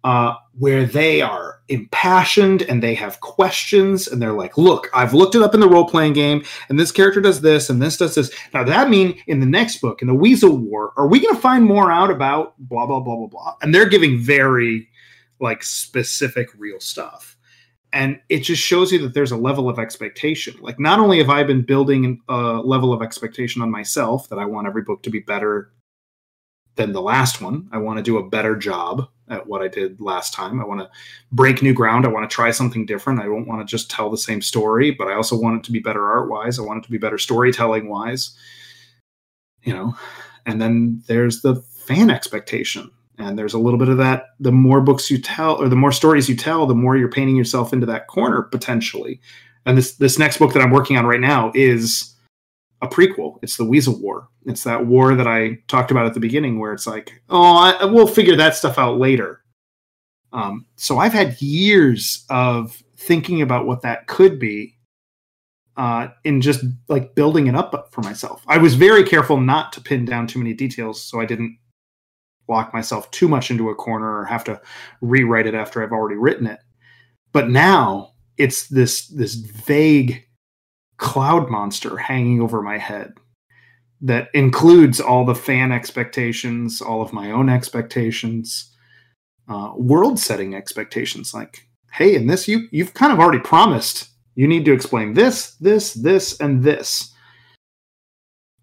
uh, 0.04 0.34
where 0.58 0.84
they 0.84 1.20
are 1.20 1.60
impassioned 1.68 2.62
and 2.62 2.82
they 2.82 2.94
have 2.94 3.20
questions 3.20 4.08
and 4.08 4.22
they're 4.22 4.32
like, 4.32 4.56
look, 4.56 4.88
I've 4.94 5.14
looked 5.14 5.34
it 5.34 5.42
up 5.42 5.54
in 5.54 5.60
the 5.60 5.68
role 5.68 5.88
playing 5.88 6.12
game 6.12 6.44
and 6.68 6.78
this 6.78 6.92
character 6.92 7.20
does 7.20 7.40
this 7.40 7.68
and 7.68 7.82
this 7.82 7.96
does 7.96 8.14
this. 8.14 8.30
Now, 8.54 8.64
that 8.64 8.88
mean 8.88 9.20
in 9.26 9.40
the 9.40 9.46
next 9.46 9.80
book, 9.80 10.00
in 10.00 10.08
the 10.08 10.14
Weasel 10.14 10.56
War, 10.56 10.92
are 10.96 11.08
we 11.08 11.20
going 11.20 11.34
to 11.34 11.40
find 11.40 11.64
more 11.64 11.90
out 11.90 12.10
about 12.10 12.54
blah, 12.58 12.86
blah, 12.86 13.00
blah, 13.00 13.16
blah, 13.16 13.26
blah? 13.26 13.56
And 13.60 13.74
they're 13.74 13.88
giving 13.88 14.18
very 14.18 14.88
like 15.40 15.62
specific 15.62 16.48
real 16.56 16.80
stuff. 16.80 17.36
And 17.92 18.20
it 18.28 18.40
just 18.40 18.62
shows 18.62 18.92
you 18.92 18.98
that 19.00 19.14
there's 19.14 19.32
a 19.32 19.36
level 19.36 19.68
of 19.68 19.78
expectation. 19.78 20.54
Like, 20.60 20.78
not 20.78 20.98
only 20.98 21.18
have 21.18 21.30
I 21.30 21.42
been 21.42 21.62
building 21.62 22.20
a 22.28 22.60
level 22.62 22.92
of 22.92 23.00
expectation 23.00 23.62
on 23.62 23.70
myself 23.70 24.28
that 24.28 24.38
I 24.38 24.44
want 24.44 24.66
every 24.66 24.82
book 24.82 25.02
to 25.04 25.10
be 25.10 25.20
better 25.20 25.72
than 26.78 26.92
the 26.92 27.02
last 27.02 27.42
one. 27.42 27.68
I 27.72 27.78
want 27.78 27.98
to 27.98 28.02
do 28.02 28.16
a 28.16 28.26
better 28.26 28.56
job 28.56 29.06
at 29.28 29.46
what 29.46 29.60
I 29.60 29.68
did 29.68 30.00
last 30.00 30.32
time. 30.32 30.60
I 30.60 30.64
want 30.64 30.80
to 30.80 30.88
break 31.32 31.60
new 31.60 31.74
ground. 31.74 32.06
I 32.06 32.08
want 32.08 32.28
to 32.28 32.34
try 32.34 32.50
something 32.52 32.86
different. 32.86 33.20
I 33.20 33.24
don't 33.24 33.46
want 33.46 33.60
to 33.60 33.70
just 33.70 33.90
tell 33.90 34.08
the 34.08 34.16
same 34.16 34.40
story, 34.40 34.92
but 34.92 35.08
I 35.08 35.14
also 35.14 35.38
want 35.38 35.58
it 35.58 35.64
to 35.64 35.72
be 35.72 35.80
better 35.80 36.08
art 36.08 36.30
wise. 36.30 36.58
I 36.58 36.62
want 36.62 36.82
it 36.82 36.86
to 36.86 36.90
be 36.92 36.96
better 36.96 37.18
storytelling 37.18 37.88
wise. 37.90 38.34
You 39.64 39.74
know, 39.74 39.96
and 40.46 40.62
then 40.62 41.02
there's 41.08 41.42
the 41.42 41.56
fan 41.56 42.10
expectation. 42.10 42.90
And 43.18 43.36
there's 43.36 43.54
a 43.54 43.58
little 43.58 43.80
bit 43.80 43.88
of 43.88 43.98
that. 43.98 44.26
The 44.38 44.52
more 44.52 44.80
books 44.80 45.10
you 45.10 45.18
tell, 45.20 45.56
or 45.56 45.68
the 45.68 45.74
more 45.74 45.90
stories 45.90 46.28
you 46.28 46.36
tell, 46.36 46.66
the 46.66 46.74
more 46.76 46.96
you're 46.96 47.10
painting 47.10 47.34
yourself 47.34 47.72
into 47.72 47.86
that 47.86 48.06
corner 48.06 48.42
potentially. 48.42 49.20
And 49.66 49.76
this 49.76 49.96
this 49.96 50.16
next 50.16 50.38
book 50.38 50.52
that 50.52 50.62
I'm 50.62 50.70
working 50.70 50.96
on 50.96 51.04
right 51.04 51.20
now 51.20 51.50
is 51.56 52.14
a 52.80 52.88
prequel. 52.88 53.38
It's 53.42 53.56
the 53.56 53.64
Weasel 53.64 54.00
War. 54.00 54.28
It's 54.46 54.64
that 54.64 54.86
war 54.86 55.14
that 55.14 55.26
I 55.26 55.58
talked 55.66 55.90
about 55.90 56.06
at 56.06 56.14
the 56.14 56.20
beginning, 56.20 56.58
where 56.58 56.72
it's 56.72 56.86
like, 56.86 57.20
oh, 57.28 57.56
I, 57.56 57.84
we'll 57.84 58.06
figure 58.06 58.36
that 58.36 58.54
stuff 58.54 58.78
out 58.78 58.98
later. 58.98 59.42
Um, 60.32 60.66
so 60.76 60.98
I've 60.98 61.12
had 61.12 61.40
years 61.40 62.24
of 62.30 62.82
thinking 62.96 63.42
about 63.42 63.66
what 63.66 63.82
that 63.82 64.06
could 64.06 64.38
be, 64.38 64.76
uh, 65.76 66.08
in 66.24 66.40
just 66.40 66.64
like 66.88 67.14
building 67.14 67.46
it 67.46 67.54
up 67.54 67.88
for 67.92 68.02
myself. 68.02 68.42
I 68.46 68.58
was 68.58 68.74
very 68.74 69.04
careful 69.04 69.40
not 69.40 69.72
to 69.72 69.80
pin 69.80 70.04
down 70.04 70.26
too 70.26 70.38
many 70.38 70.52
details, 70.52 71.02
so 71.02 71.20
I 71.20 71.24
didn't 71.24 71.58
lock 72.48 72.72
myself 72.72 73.10
too 73.10 73.28
much 73.28 73.50
into 73.50 73.70
a 73.70 73.74
corner 73.74 74.18
or 74.18 74.24
have 74.24 74.44
to 74.44 74.60
rewrite 75.00 75.46
it 75.46 75.54
after 75.54 75.82
I've 75.82 75.92
already 75.92 76.16
written 76.16 76.46
it. 76.46 76.60
But 77.32 77.50
now 77.50 78.12
it's 78.36 78.68
this 78.68 79.08
this 79.08 79.34
vague 79.34 80.24
cloud 80.98 81.50
monster 81.50 81.96
hanging 81.96 82.40
over 82.40 82.62
my 82.62 82.78
head 82.78 83.14
that 84.00 84.28
includes 84.34 85.00
all 85.00 85.24
the 85.24 85.34
fan 85.34 85.72
expectations, 85.72 86.80
all 86.80 87.02
of 87.02 87.12
my 87.12 87.30
own 87.30 87.48
expectations, 87.48 88.72
uh, 89.48 89.72
world 89.76 90.18
setting 90.18 90.54
expectations. 90.54 91.34
Like, 91.34 91.66
hey, 91.92 92.14
in 92.14 92.26
this, 92.26 92.46
you 92.46 92.68
you've 92.70 92.94
kind 92.94 93.12
of 93.12 93.18
already 93.18 93.40
promised 93.40 94.08
you 94.34 94.46
need 94.46 94.64
to 94.66 94.72
explain 94.72 95.14
this, 95.14 95.56
this, 95.56 95.94
this, 95.94 96.38
and 96.38 96.62
this. 96.62 97.12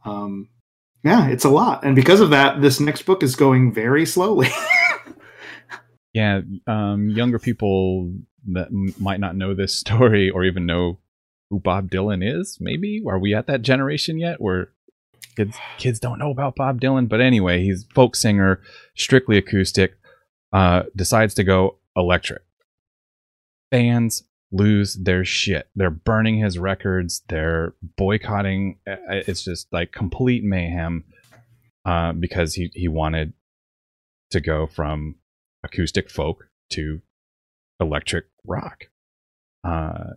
Um, 0.05 0.47
yeah, 1.03 1.27
it's 1.27 1.43
a 1.43 1.49
lot, 1.49 1.83
and 1.83 1.95
because 1.95 2.21
of 2.21 2.29
that, 2.29 2.61
this 2.61 2.79
next 2.79 3.01
book 3.01 3.23
is 3.23 3.35
going 3.35 3.73
very 3.73 4.05
slowly. 4.05 4.47
Yeah, 6.15 6.39
um, 6.65 7.09
younger 7.09 7.39
people 7.39 8.09
that 8.53 8.69
might 8.71 9.19
not 9.19 9.35
know 9.35 9.53
this 9.53 9.77
story 9.77 10.29
or 10.29 10.45
even 10.45 10.65
know 10.65 10.97
who 11.49 11.59
Bob 11.59 11.89
Dylan 11.89 12.21
is. 12.23 12.57
Maybe 12.59 13.01
are 13.07 13.19
we 13.19 13.33
at 13.33 13.47
that 13.47 13.61
generation 13.61 14.17
yet 14.17 14.41
where 14.41 14.69
kids 15.35 15.57
kids 15.77 15.99
don't 15.99 16.19
know 16.19 16.31
about 16.31 16.55
Bob 16.55 16.81
Dylan? 16.81 17.07
But 17.07 17.21
anyway, 17.21 17.63
he's 17.63 17.85
folk 17.93 18.15
singer, 18.15 18.61
strictly 18.95 19.37
acoustic. 19.37 19.97
Uh, 20.53 20.83
decides 20.95 21.33
to 21.33 21.43
go 21.43 21.77
electric. 21.97 22.41
Fans 23.71 24.23
lose 24.51 24.95
their 24.95 25.25
shit. 25.25 25.67
They're 25.75 25.89
burning 25.89 26.37
his 26.37 26.57
records. 26.57 27.23
They're 27.27 27.73
boycotting. 27.97 28.79
Uh, 28.87 28.95
It's 29.27 29.43
just 29.43 29.67
like 29.73 29.91
complete 29.91 30.43
mayhem 30.43 31.03
uh, 31.83 32.13
because 32.13 32.53
he 32.53 32.71
he 32.73 32.87
wanted 32.87 33.33
to 34.31 34.39
go 34.39 34.65
from 34.65 35.15
acoustic 35.63 36.09
folk 36.09 36.47
to 36.71 37.01
electric 37.81 38.25
rock. 38.45 38.85
Uh, 39.63 40.13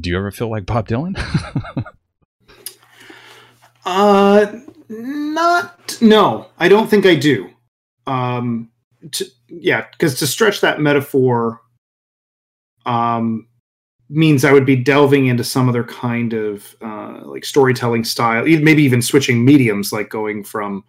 do 0.00 0.10
you 0.10 0.16
ever 0.16 0.30
feel 0.30 0.50
like 0.50 0.66
Bob 0.66 0.88
Dylan? 0.88 1.16
Uh, 3.86 4.60
not. 4.88 5.96
No, 6.00 6.48
I 6.58 6.68
don't 6.68 6.88
think 6.88 7.06
I 7.06 7.14
do. 7.14 7.50
Um, 8.06 8.70
to, 9.12 9.24
yeah, 9.48 9.86
because 9.92 10.18
to 10.18 10.26
stretch 10.26 10.60
that 10.60 10.80
metaphor, 10.80 11.60
um, 12.86 13.48
means 14.08 14.44
I 14.44 14.52
would 14.52 14.66
be 14.66 14.76
delving 14.76 15.26
into 15.26 15.44
some 15.44 15.68
other 15.68 15.84
kind 15.84 16.32
of 16.32 16.76
uh, 16.80 17.20
like 17.24 17.44
storytelling 17.44 18.04
style, 18.04 18.44
maybe 18.44 18.82
even 18.82 19.02
switching 19.02 19.44
mediums, 19.44 19.92
like 19.92 20.08
going 20.08 20.42
from, 20.42 20.84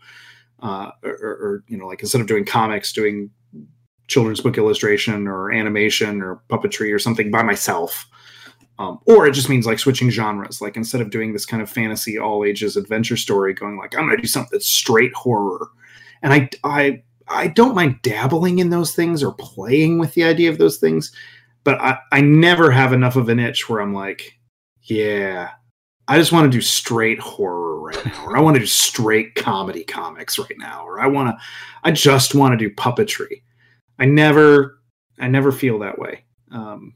uh, 0.61 0.89
or, 1.03 1.11
or 1.11 1.63
you 1.67 1.77
know, 1.77 1.85
like 1.85 2.01
instead 2.01 2.21
of 2.21 2.27
doing 2.27 2.45
comics, 2.45 2.91
doing 2.91 3.29
children's 4.07 4.41
book 4.41 4.57
illustration 4.57 5.27
or 5.27 5.51
animation 5.51 6.21
or 6.21 6.41
puppetry 6.49 6.93
or 6.93 6.99
something 6.99 7.29
by 7.29 7.43
myself. 7.43 8.07
Um, 8.81 8.99
or 9.05 9.27
it 9.27 9.33
just 9.33 9.49
means 9.49 9.67
like 9.67 9.77
switching 9.77 10.09
genres. 10.09 10.59
Like 10.59 10.75
instead 10.75 11.01
of 11.01 11.11
doing 11.11 11.33
this 11.33 11.45
kind 11.45 11.61
of 11.61 11.69
fantasy 11.69 12.17
all 12.17 12.43
ages 12.43 12.75
adventure 12.75 13.17
story, 13.17 13.53
going 13.53 13.77
like 13.77 13.95
I'm 13.95 14.05
going 14.05 14.17
to 14.17 14.21
do 14.21 14.27
something 14.27 14.49
that's 14.51 14.67
straight 14.67 15.13
horror. 15.13 15.67
And 16.23 16.33
I 16.33 16.49
I 16.63 17.03
I 17.27 17.47
don't 17.47 17.75
mind 17.75 18.01
dabbling 18.01 18.57
in 18.57 18.71
those 18.71 18.95
things 18.95 19.21
or 19.21 19.33
playing 19.33 19.99
with 19.99 20.15
the 20.15 20.23
idea 20.23 20.49
of 20.49 20.57
those 20.57 20.77
things, 20.77 21.11
but 21.63 21.79
I 21.79 21.99
I 22.11 22.21
never 22.21 22.71
have 22.71 22.91
enough 22.91 23.15
of 23.15 23.29
an 23.29 23.39
itch 23.39 23.69
where 23.69 23.81
I'm 23.81 23.93
like, 23.93 24.39
yeah, 24.81 25.51
I 26.07 26.17
just 26.17 26.31
want 26.31 26.51
to 26.51 26.57
do 26.57 26.61
straight 26.61 27.19
horror 27.19 27.79
right 27.79 28.05
now, 28.05 28.25
or 28.25 28.35
I 28.35 28.41
want 28.41 28.55
to 28.55 28.61
do 28.61 28.65
straight 28.65 29.35
comedy 29.35 29.83
comics 29.83 30.39
right 30.39 30.57
now, 30.57 30.83
or 30.87 30.99
I 30.99 31.05
want 31.05 31.29
to 31.29 31.37
I 31.83 31.91
just 31.91 32.33
want 32.33 32.57
to 32.57 32.57
do 32.57 32.73
puppetry. 32.73 33.43
I 33.99 34.05
never 34.05 34.79
I 35.19 35.27
never 35.27 35.51
feel 35.51 35.77
that 35.79 35.99
way. 35.99 36.23
Um, 36.51 36.95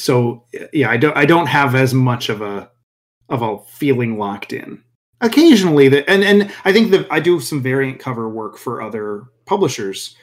so 0.00 0.44
yeah, 0.72 0.90
I 0.90 0.96
don't 0.96 1.16
I 1.16 1.24
don't 1.24 1.46
have 1.46 1.74
as 1.74 1.94
much 1.94 2.28
of 2.28 2.40
a 2.40 2.70
of 3.28 3.42
a 3.42 3.58
feeling 3.66 4.18
locked 4.18 4.52
in. 4.52 4.82
Occasionally, 5.20 5.88
that 5.88 6.08
and 6.08 6.24
and 6.24 6.52
I 6.64 6.72
think 6.72 6.90
that 6.92 7.06
I 7.10 7.20
do 7.20 7.40
some 7.40 7.62
variant 7.62 7.98
cover 7.98 8.28
work 8.28 8.56
for 8.56 8.80
other 8.80 9.24
publishers. 9.46 10.16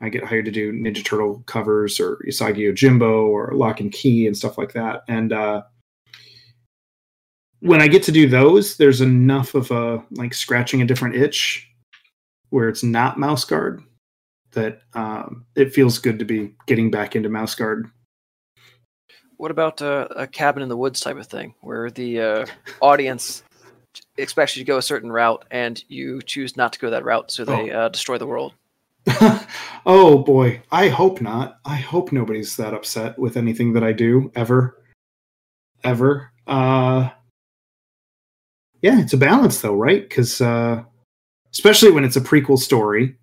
I 0.00 0.08
get 0.08 0.24
hired 0.24 0.46
to 0.46 0.50
do 0.50 0.72
Ninja 0.72 1.04
Turtle 1.04 1.42
covers 1.46 2.00
or 2.00 2.16
Usagi 2.26 2.72
Yojimbo 2.72 3.28
or 3.28 3.52
Locke 3.52 3.80
and 3.80 3.92
Key 3.92 4.26
and 4.26 4.34
stuff 4.36 4.56
like 4.56 4.72
that. 4.72 5.02
And 5.08 5.30
uh, 5.30 5.62
when 7.60 7.82
I 7.82 7.88
get 7.88 8.02
to 8.04 8.12
do 8.12 8.26
those, 8.26 8.78
there's 8.78 9.02
enough 9.02 9.54
of 9.54 9.70
a 9.70 10.02
like 10.12 10.32
scratching 10.32 10.80
a 10.80 10.86
different 10.86 11.16
itch 11.16 11.68
where 12.48 12.68
it's 12.68 12.82
not 12.82 13.18
mouse 13.18 13.44
guard 13.44 13.82
that 14.52 14.80
um, 14.94 15.44
it 15.54 15.74
feels 15.74 15.98
good 15.98 16.18
to 16.18 16.24
be 16.24 16.54
getting 16.66 16.90
back 16.90 17.14
into 17.14 17.28
mouse 17.28 17.54
guard 17.54 17.88
what 19.40 19.50
about 19.50 19.80
uh, 19.80 20.06
a 20.14 20.26
cabin 20.26 20.62
in 20.62 20.68
the 20.68 20.76
woods 20.76 21.00
type 21.00 21.16
of 21.16 21.26
thing, 21.26 21.54
where 21.62 21.90
the 21.90 22.20
uh, 22.20 22.46
audience 22.82 23.42
expects 24.18 24.54
you 24.54 24.62
to 24.62 24.66
go 24.66 24.76
a 24.76 24.82
certain 24.82 25.10
route 25.10 25.46
and 25.50 25.82
you 25.88 26.20
choose 26.20 26.58
not 26.58 26.74
to 26.74 26.78
go 26.78 26.90
that 26.90 27.04
route, 27.04 27.30
so 27.30 27.46
they 27.46 27.70
uh, 27.70 27.88
destroy 27.88 28.18
the 28.18 28.26
world? 28.26 28.52
oh 29.86 30.18
boy, 30.18 30.60
I 30.70 30.88
hope 30.88 31.22
not. 31.22 31.58
I 31.64 31.76
hope 31.76 32.12
nobody's 32.12 32.54
that 32.58 32.74
upset 32.74 33.18
with 33.18 33.38
anything 33.38 33.72
that 33.72 33.82
I 33.82 33.92
do 33.92 34.30
ever, 34.34 34.76
ever. 35.82 36.30
Uh, 36.46 37.08
yeah, 38.82 39.00
it's 39.00 39.14
a 39.14 39.18
balance 39.18 39.62
though, 39.62 39.74
right? 39.74 40.06
Because 40.06 40.42
uh, 40.42 40.82
especially 41.50 41.92
when 41.92 42.04
it's 42.04 42.16
a 42.16 42.20
prequel 42.20 42.58
story. 42.58 43.16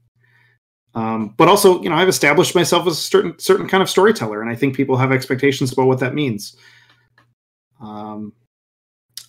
Um, 0.97 1.35
but 1.37 1.47
also, 1.47 1.79
you 1.83 1.91
know, 1.91 1.95
I've 1.95 2.07
established 2.09 2.55
myself 2.55 2.87
as 2.87 2.93
a 2.93 3.01
certain 3.01 3.37
certain 3.37 3.67
kind 3.67 3.83
of 3.83 3.89
storyteller, 3.89 4.41
and 4.41 4.49
I 4.49 4.55
think 4.55 4.75
people 4.75 4.97
have 4.97 5.11
expectations 5.11 5.71
about 5.71 5.85
what 5.85 5.99
that 5.99 6.15
means. 6.15 6.55
Um, 7.79 8.33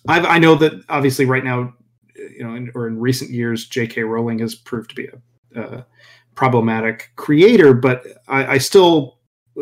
I've, 0.07 0.25
I 0.25 0.39
know 0.39 0.55
that 0.55 0.83
obviously 0.89 1.25
right 1.25 1.43
now, 1.43 1.75
you 2.15 2.43
know, 2.43 2.55
in, 2.55 2.71
or 2.73 2.87
in 2.87 2.99
recent 2.99 3.29
years, 3.29 3.67
J.K. 3.67 4.01
Rowling 4.01 4.39
has 4.39 4.55
proved 4.55 4.89
to 4.89 4.95
be 4.95 5.09
a, 5.55 5.61
a 5.61 5.85
problematic 6.33 7.11
creator, 7.17 7.75
but 7.75 8.03
I, 8.27 8.53
I 8.53 8.57
still 8.57 9.19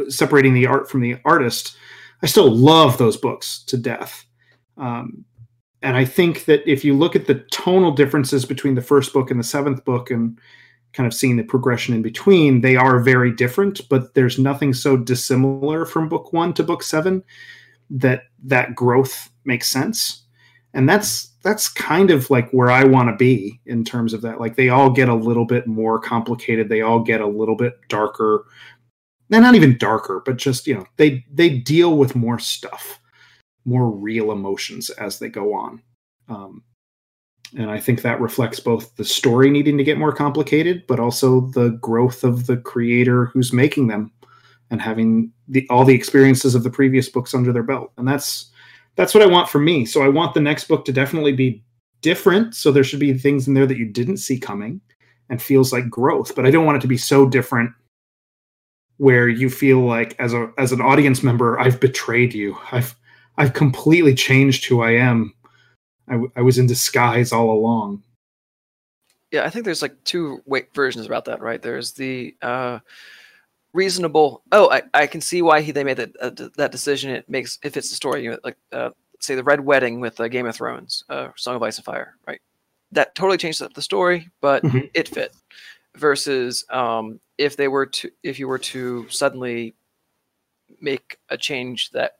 separating 0.08 0.54
the 0.54 0.66
art 0.66 0.90
from 0.90 1.02
the 1.02 1.18
artist. 1.26 1.76
I 2.24 2.28
still 2.28 2.50
love 2.50 2.98
those 2.98 3.18
books 3.18 3.66
to 3.66 3.76
death. 3.76 4.26
Um, 4.78 5.26
and 5.82 5.98
I 5.98 6.06
think 6.06 6.46
that 6.46 6.66
if 6.66 6.86
you 6.86 6.96
look 6.96 7.18
at 7.18 7.28
the 7.28 7.46
tonal 7.52 7.92
differences 7.92 8.46
between 8.46 8.76
the 8.76 8.82
first 8.82 9.12
book 9.12 9.30
and 9.30 9.38
the 9.38 9.44
seventh 9.44 9.84
book 9.84 10.10
and 10.10 10.40
kind 10.98 11.08
of 11.08 11.14
seeing 11.14 11.38
the 11.38 11.44
progression 11.44 11.94
in 11.94 12.02
between, 12.02 12.62
they 12.62 12.76
are 12.76 13.00
very 13.00 13.32
different, 13.32 13.88
but 13.88 14.16
there's 14.16 14.40
nothing 14.40 14.74
so 14.74 14.98
dissimilar 14.98 15.86
from 15.86 16.10
book 16.10 16.34
one 16.34 16.54
to 16.56 16.64
book 16.64 16.82
seven 16.82 17.24
that 17.90 18.24
that 18.44 18.76
growth 18.76 19.30
makes 19.46 19.68
sense. 19.68 20.24
And 20.74 20.90
that's 20.90 21.28
that's 21.44 21.70
kind 21.70 22.12
of 22.12 22.30
like 22.30 22.50
where 22.50 22.72
I 22.72 22.84
want 22.84 23.10
to 23.10 23.16
be 23.16 23.62
in 23.66 23.86
terms 23.86 24.14
of 24.14 24.22
that. 24.24 24.40
Like 24.40 24.56
they 24.56 24.70
all 24.70 24.90
get 24.90 25.08
a 25.08 25.16
little 25.16 25.46
bit 25.46 25.68
more 25.68 26.00
complicated, 26.00 26.68
they 26.68 26.82
all 26.82 27.00
get 27.00 27.22
a 27.22 27.28
little 27.28 27.56
bit 27.56 27.76
darker. 27.88 28.46
And 29.30 29.44
not 29.44 29.56
even 29.56 29.78
darker, 29.78 30.22
but 30.26 30.38
just, 30.38 30.68
you 30.68 30.74
know, 30.74 30.86
they 30.98 31.24
they 31.32 31.50
deal 31.50 31.96
with 31.98 32.16
more 32.16 32.40
stuff 32.40 33.00
more 33.68 33.92
real 33.92 34.32
emotions 34.32 34.90
as 34.92 35.20
they 35.20 35.28
go 35.28 35.54
on. 35.54 35.84
Um, 36.30 36.64
and 37.56 37.72
I 37.72 37.80
think 37.80 38.02
that 38.02 38.20
reflects 38.20 38.60
both 38.60 38.96
the 38.96 39.06
story 39.06 39.50
needing 39.50 39.78
to 39.78 39.84
get 39.84 39.98
more 39.98 40.12
complicated, 40.12 40.86
but 40.88 41.00
also 41.00 41.42
the 41.52 41.70
growth 41.82 42.24
of 42.24 42.48
the 42.48 42.58
creator 42.58 43.28
who's 43.28 43.54
making 43.54 43.88
them 43.88 44.12
and 44.70 44.82
having 44.82 45.32
the, 45.48 45.66
all 45.70 45.86
the 45.86 45.96
experiences 45.96 46.56
of 46.56 46.64
the 46.64 46.70
previous 46.70 47.08
books 47.08 47.34
under 47.34 47.54
their 47.54 47.64
belt. 47.64 47.92
And 47.98 48.08
that's 48.08 48.52
that's 48.96 49.14
what 49.14 49.24
I 49.24 49.28
want 49.28 49.48
for 49.48 49.60
me. 49.60 49.86
So 49.86 50.02
I 50.04 50.10
want 50.10 50.34
the 50.34 50.42
next 50.42 50.68
book 50.68 50.84
to 50.86 50.92
definitely 50.92 51.32
be 51.32 51.64
different. 52.02 52.56
So 52.56 52.72
there 52.72 52.84
should 52.84 53.00
be 53.00 53.14
things 53.14 53.48
in 53.48 53.54
there 53.54 53.68
that 53.68 53.78
you 53.78 53.86
didn't 53.86 54.18
see 54.18 54.40
coming 54.40 54.82
and 55.30 55.42
feels 55.42 55.72
like 55.72 55.90
growth. 55.90 56.36
But 56.36 56.46
I 56.46 56.52
don't 56.52 56.66
want 56.66 56.78
it 56.78 56.82
to 56.82 56.88
be 56.88 56.98
so 56.98 57.30
different 57.30 57.72
where 58.98 59.28
you 59.30 59.50
feel 59.50 59.82
like 59.82 60.16
as 60.20 60.34
a 60.34 60.52
as 60.58 60.72
an 60.72 60.82
audience 60.82 61.24
member, 61.24 61.60
I've 61.60 61.80
betrayed 61.80 62.34
you. 62.34 62.58
I've 62.72 62.96
I've 63.38 63.54
completely 63.54 64.16
changed 64.16 64.66
who 64.66 64.82
I 64.82 64.92
am. 64.92 65.34
I, 66.08 66.14
w- 66.14 66.32
I 66.36 66.42
was 66.42 66.58
in 66.58 66.68
disguise 66.68 67.32
all 67.32 67.52
along. 67.52 68.04
Yeah, 69.32 69.44
I 69.44 69.50
think 69.50 69.66
there's 69.66 69.82
like 69.82 70.04
two 70.04 70.42
versions 70.74 71.06
about 71.06 71.26
that, 71.26 71.42
right? 71.42 71.62
There's 71.62 71.92
the 71.92 72.36
uh, 72.42 72.80
reasonable. 73.74 74.42
Oh, 74.52 74.72
I, 74.72 74.84
I 74.94 75.08
can 75.08 75.22
see 75.22 75.42
why 75.42 75.62
he 75.62 75.72
they 75.72 75.84
made 75.84 75.98
that 75.98 76.16
uh, 76.22 76.32
that 76.56 76.72
decision. 76.72 77.12
It 77.12 77.30
makes 77.30 77.60
it 77.64 77.74
fits 77.74 77.90
the 77.90 77.96
story. 77.96 78.24
You 78.24 78.32
know, 78.32 78.40
like 78.44 78.58
uh, 78.72 78.92
say 79.20 79.36
the 79.36 79.44
Red 79.44 79.62
Wedding 79.62 80.00
with 80.00 80.20
uh, 80.20 80.28
Game 80.30 80.46
of 80.46 80.56
Thrones, 80.56 81.04
uh, 81.10 81.30
Song 81.36 81.56
of 81.56 81.64
Ice 81.64 81.78
and 81.78 81.86
Fire, 81.86 82.16
right? 82.26 82.40
That 82.94 83.16
totally 83.16 83.38
changed 83.38 83.62
up 83.62 83.74
the 83.74 83.82
story, 83.82 84.30
but 84.42 84.64
mm-hmm. 84.64 84.88
it 84.94 85.10
fit. 85.10 85.34
Versus 85.96 86.64
um, 86.70 87.20
if 87.38 87.58
they 87.58 87.68
were 87.68 87.88
to 87.88 88.12
if 88.24 88.40
you 88.40 88.48
were 88.48 88.60
to 88.60 89.10
suddenly 89.10 89.74
make 90.80 91.18
a 91.30 91.38
change 91.38 91.90
that 91.92 92.14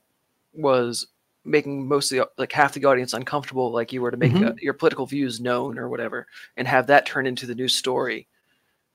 was 0.52 1.06
making 1.48 1.88
mostly 1.88 2.20
like 2.36 2.52
half 2.52 2.74
the 2.74 2.84
audience 2.84 3.12
uncomfortable 3.12 3.72
like 3.72 3.92
you 3.92 4.02
were 4.02 4.10
to 4.10 4.16
make 4.16 4.32
mm-hmm. 4.32 4.44
a, 4.48 4.54
your 4.60 4.74
political 4.74 5.06
views 5.06 5.40
known 5.40 5.78
or 5.78 5.88
whatever 5.88 6.26
and 6.56 6.68
have 6.68 6.86
that 6.86 7.06
turn 7.06 7.26
into 7.26 7.46
the 7.46 7.54
new 7.54 7.68
story 7.68 8.26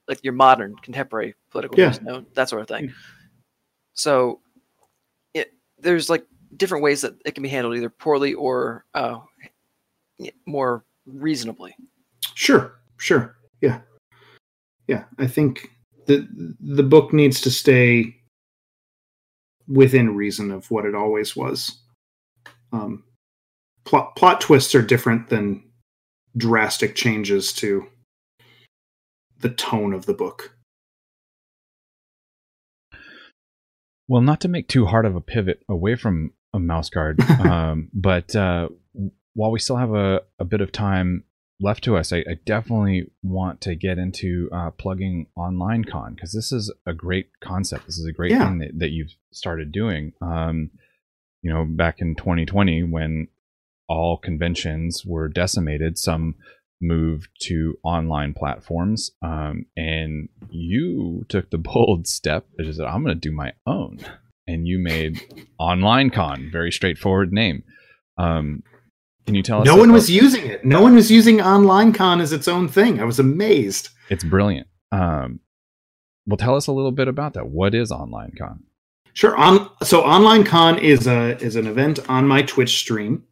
like 0.07 0.23
your 0.23 0.33
modern 0.33 0.75
contemporary 0.77 1.35
political 1.49 1.79
yeah. 1.79 1.89
views 1.89 2.01
known 2.01 2.25
that 2.33 2.49
sort 2.49 2.61
of 2.61 2.67
thing 2.67 2.93
so 3.93 4.39
it 5.33 5.53
there's 5.79 6.09
like 6.09 6.25
different 6.55 6.83
ways 6.83 7.01
that 7.01 7.15
it 7.25 7.33
can 7.33 7.43
be 7.43 7.49
handled 7.49 7.75
either 7.75 7.89
poorly 7.89 8.33
or 8.33 8.85
uh, 8.93 9.17
more 10.45 10.85
reasonably 11.05 11.75
sure 12.35 12.79
sure 12.97 13.35
yeah 13.61 13.81
yeah 14.87 15.05
i 15.17 15.27
think 15.27 15.69
the 16.05 16.27
the 16.59 16.83
book 16.83 17.13
needs 17.13 17.41
to 17.41 17.51
stay 17.51 18.15
within 19.67 20.15
reason 20.15 20.51
of 20.51 20.69
what 20.71 20.85
it 20.85 20.95
always 20.95 21.35
was. 21.35 21.82
Um, 22.73 23.03
plot 23.85 24.15
plot 24.15 24.41
twists 24.41 24.75
are 24.75 24.81
different 24.81 25.29
than 25.29 25.63
drastic 26.35 26.95
changes 26.95 27.53
to 27.53 27.87
the 29.39 29.49
tone 29.49 29.93
of 29.93 30.05
the 30.05 30.13
book. 30.13 30.57
Well, 34.07 34.21
not 34.21 34.41
to 34.41 34.47
make 34.47 34.67
too 34.67 34.85
hard 34.85 35.05
of 35.05 35.15
a 35.15 35.21
pivot 35.21 35.63
away 35.69 35.95
from 35.95 36.33
a 36.53 36.59
mouse 36.59 36.89
guard, 36.89 37.21
um, 37.39 37.89
but 37.93 38.35
uh, 38.35 38.69
while 39.33 39.51
we 39.51 39.59
still 39.59 39.77
have 39.77 39.93
a, 39.93 40.21
a 40.39 40.45
bit 40.45 40.61
of 40.61 40.71
time 40.71 41.23
left 41.59 41.83
to 41.85 41.95
us, 41.95 42.11
I, 42.11 42.17
I 42.17 42.37
definitely 42.45 43.11
want 43.21 43.61
to 43.61 43.75
get 43.75 43.97
into 43.97 44.49
uh, 44.51 44.71
plugging 44.71 45.27
online 45.35 45.85
con 45.85 46.15
because 46.15 46.33
this 46.33 46.51
is 46.51 46.73
a 46.85 46.93
great 46.93 47.29
concept. 47.41 47.85
This 47.85 47.97
is 47.97 48.05
a 48.05 48.11
great 48.11 48.31
yeah. 48.31 48.45
thing 48.45 48.59
that, 48.59 48.79
that 48.79 48.89
you've 48.89 49.15
started 49.31 49.71
doing. 49.71 50.13
Um, 50.21 50.71
you 51.43 51.53
know, 51.53 51.65
back 51.65 51.99
in 51.99 52.15
2020 52.15 52.83
when 52.83 53.27
all 53.87 54.17
conventions 54.17 55.03
were 55.05 55.27
decimated, 55.27 55.99
some 55.99 56.35
moved 56.81 57.29
to 57.41 57.77
online 57.83 58.33
platforms, 58.33 59.11
um, 59.21 59.65
and 59.77 60.29
you 60.49 61.25
took 61.29 61.51
the 61.51 61.57
bold 61.59 62.07
step. 62.07 62.47
Just 62.59 62.77
said, 62.77 62.87
"I'm 62.87 63.03
going 63.03 63.15
to 63.15 63.29
do 63.29 63.35
my 63.35 63.53
own," 63.67 63.99
and 64.47 64.67
you 64.67 64.79
made 64.79 65.21
Online 65.59 66.09
Con. 66.09 66.49
Very 66.51 66.71
straightforward 66.71 67.31
name. 67.31 67.63
Um, 68.17 68.63
can 69.25 69.35
you 69.35 69.43
tell 69.43 69.61
us? 69.61 69.65
No 69.65 69.75
one 69.77 69.91
was 69.91 70.09
using 70.09 70.45
it. 70.45 70.65
No 70.65 70.81
one 70.81 70.95
was 70.95 71.11
using 71.11 71.41
Online 71.41 71.93
Con 71.93 72.21
as 72.21 72.33
its 72.33 72.47
own 72.47 72.67
thing. 72.67 72.99
I 72.99 73.03
was 73.03 73.19
amazed. 73.19 73.89
It's 74.09 74.23
brilliant. 74.23 74.67
Um, 74.91 75.39
well, 76.25 76.37
tell 76.37 76.55
us 76.55 76.67
a 76.67 76.71
little 76.71 76.91
bit 76.91 77.07
about 77.07 77.33
that. 77.33 77.47
What 77.47 77.75
is 77.75 77.91
Online 77.91 78.31
Con? 78.37 78.63
Sure. 79.13 79.35
On 79.35 79.69
so 79.83 80.01
Online 80.01 80.43
Con 80.43 80.79
is 80.79 81.07
a 81.07 81.37
is 81.37 81.55
an 81.55 81.67
event 81.67 81.99
on 82.09 82.27
my 82.27 82.41
Twitch 82.41 82.77
stream 82.77 83.23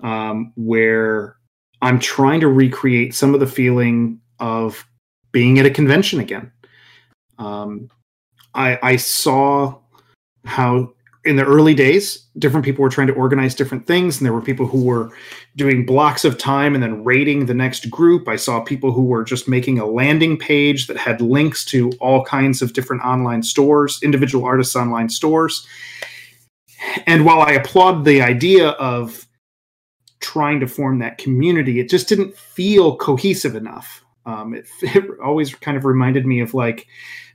um, 0.00 0.52
where 0.56 1.36
I'm 1.80 1.98
trying 1.98 2.40
to 2.40 2.48
recreate 2.48 3.14
some 3.14 3.34
of 3.34 3.40
the 3.40 3.46
feeling 3.46 4.20
of 4.38 4.84
being 5.32 5.58
at 5.58 5.66
a 5.66 5.70
convention 5.70 6.20
again. 6.20 6.52
Um, 7.38 7.88
I, 8.54 8.78
I 8.82 8.96
saw 8.96 9.78
how 10.44 10.92
in 11.28 11.36
the 11.36 11.44
early 11.44 11.74
days, 11.74 12.26
different 12.38 12.64
people 12.64 12.82
were 12.82 12.88
trying 12.88 13.06
to 13.08 13.12
organize 13.12 13.54
different 13.54 13.86
things, 13.86 14.16
and 14.16 14.24
there 14.24 14.32
were 14.32 14.40
people 14.40 14.66
who 14.66 14.82
were 14.82 15.10
doing 15.56 15.84
blocks 15.84 16.24
of 16.24 16.38
time 16.38 16.74
and 16.74 16.82
then 16.82 17.04
rating 17.04 17.44
the 17.44 17.54
next 17.54 17.90
group. 17.90 18.26
I 18.28 18.36
saw 18.36 18.60
people 18.60 18.92
who 18.92 19.04
were 19.04 19.24
just 19.24 19.46
making 19.46 19.78
a 19.78 19.84
landing 19.84 20.38
page 20.38 20.86
that 20.86 20.96
had 20.96 21.20
links 21.20 21.66
to 21.66 21.92
all 22.00 22.24
kinds 22.24 22.62
of 22.62 22.72
different 22.72 23.02
online 23.02 23.42
stores, 23.42 24.00
individual 24.02 24.46
artists' 24.46 24.74
online 24.74 25.10
stores. 25.10 25.66
And 27.06 27.26
while 27.26 27.42
I 27.42 27.52
applaud 27.52 28.06
the 28.06 28.22
idea 28.22 28.70
of 28.70 29.26
trying 30.20 30.60
to 30.60 30.66
form 30.66 30.98
that 31.00 31.18
community, 31.18 31.78
it 31.78 31.90
just 31.90 32.08
didn't 32.08 32.36
feel 32.36 32.96
cohesive 32.96 33.54
enough. 33.54 34.02
Um, 34.24 34.54
it, 34.54 34.66
it 34.82 35.04
always 35.22 35.54
kind 35.54 35.76
of 35.76 35.84
reminded 35.84 36.24
me 36.24 36.40
of 36.40 36.54
like 36.54 36.86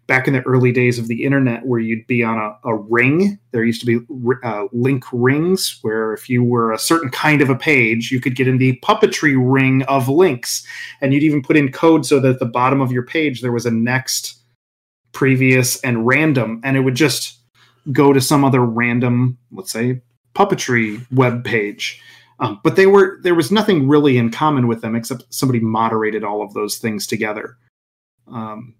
back 0.08 0.28
in 0.28 0.34
the 0.34 0.42
early 0.42 0.72
days 0.72 1.00
of 1.00 1.08
the 1.08 1.24
internet 1.24 1.66
where 1.66 1.80
you'd 1.80 2.06
be 2.08 2.24
on 2.24 2.38
a, 2.38 2.70
a 2.70 2.76
ring. 2.76 3.40
There 3.52 3.64
used 3.64 3.82
to 3.82 3.86
be 3.86 4.06
uh, 4.44 4.66
link 4.72 5.06
rings 5.14 5.80
where 5.82 6.14
if 6.14 6.30
you 6.30 6.44
were 6.44 6.74
a 6.74 6.80
certain 6.80 7.10
kind 7.10 7.42
of 7.42 7.50
a 7.50 7.56
page, 7.56 8.12
you 8.12 8.20
could 8.20 8.36
get 8.36 8.48
in 8.48 8.58
the 8.58 8.80
puppetry 8.84 9.36
ring 9.38 9.84
of 9.84 10.10
links. 10.10 10.66
And 11.02 11.14
you'd 11.14 11.24
even 11.24 11.42
put 11.42 11.58
in 11.58 11.72
code 11.72 12.06
so 12.06 12.20
that 12.20 12.34
at 12.34 12.40
the 12.40 12.46
bottom 12.46 12.82
of 12.82 12.92
your 12.92 13.04
page 13.04 13.42
there 13.42 13.52
was 13.52 13.66
a 13.66 13.72
next, 13.72 14.36
previous, 15.14 15.82
and 15.84 16.06
random. 16.06 16.60
And 16.64 16.76
it 16.76 16.82
would 16.82 16.96
just 16.96 17.40
go 17.92 18.12
to 18.12 18.22
some 18.22 18.44
other 18.44 18.62
random, 18.62 19.38
let's 19.52 19.72
say, 19.72 20.02
puppetry 20.36 21.06
web 21.12 21.46
page. 21.46 22.02
Um, 22.40 22.60
but 22.64 22.76
they 22.76 22.88
were 22.88 23.20
there 23.22 23.36
was 23.36 23.52
nothing 23.52 23.88
really 23.88 24.18
in 24.18 24.32
common 24.32 24.68
with 24.68 24.82
them 24.82 24.96
except 24.96 25.24
somebody 25.30 25.60
moderated 25.60 26.24
all 26.24 26.42
of 26.42 26.54
those 26.54 26.78
things 26.78 27.08
together. 27.08 27.58
Um, 28.28 28.74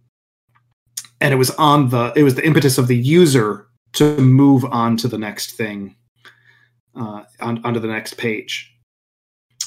and 1.24 1.34
it 1.34 1.38
was 1.38 1.50
on 1.52 1.90
the 1.90 2.14
it 2.16 2.22
was 2.22 2.36
the 2.36 2.46
impetus 2.46 2.78
of 2.78 2.88
the 2.88 2.98
user 2.98 3.68
to 3.94 4.18
move 4.18 4.66
on 4.66 4.98
to 4.98 5.08
the 5.08 5.18
next 5.18 5.52
thing, 5.52 5.96
uh, 6.96 7.24
on, 7.40 7.64
onto 7.64 7.80
the 7.80 7.88
next 7.88 8.18
page. 8.18 8.76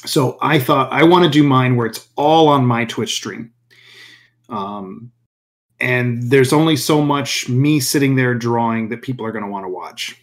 So 0.05 0.37
I 0.43 0.59
thought 0.59 0.93
I 0.93 1.03
want 1.03 1.25
to 1.25 1.31
do 1.31 1.43
mine 1.43 1.75
where 1.75 1.87
it's 1.87 2.07
all 2.15 2.49
on 2.49 2.67
my 2.67 2.85
Twitch 2.85 3.15
stream. 3.15 3.53
Um, 4.49 5.11
and 5.81 6.31
there's 6.31 6.53
only 6.53 6.77
so 6.77 7.01
much 7.01 7.49
me 7.49 7.81
sitting 7.81 8.17
there 8.17 8.35
drawing 8.35 8.89
that 8.91 9.03
people 9.03 9.25
are 9.25 9.33
going 9.33 9.45
to 9.45 9.51
want 9.51 9.65
to 9.65 9.71
watch. 9.71 10.21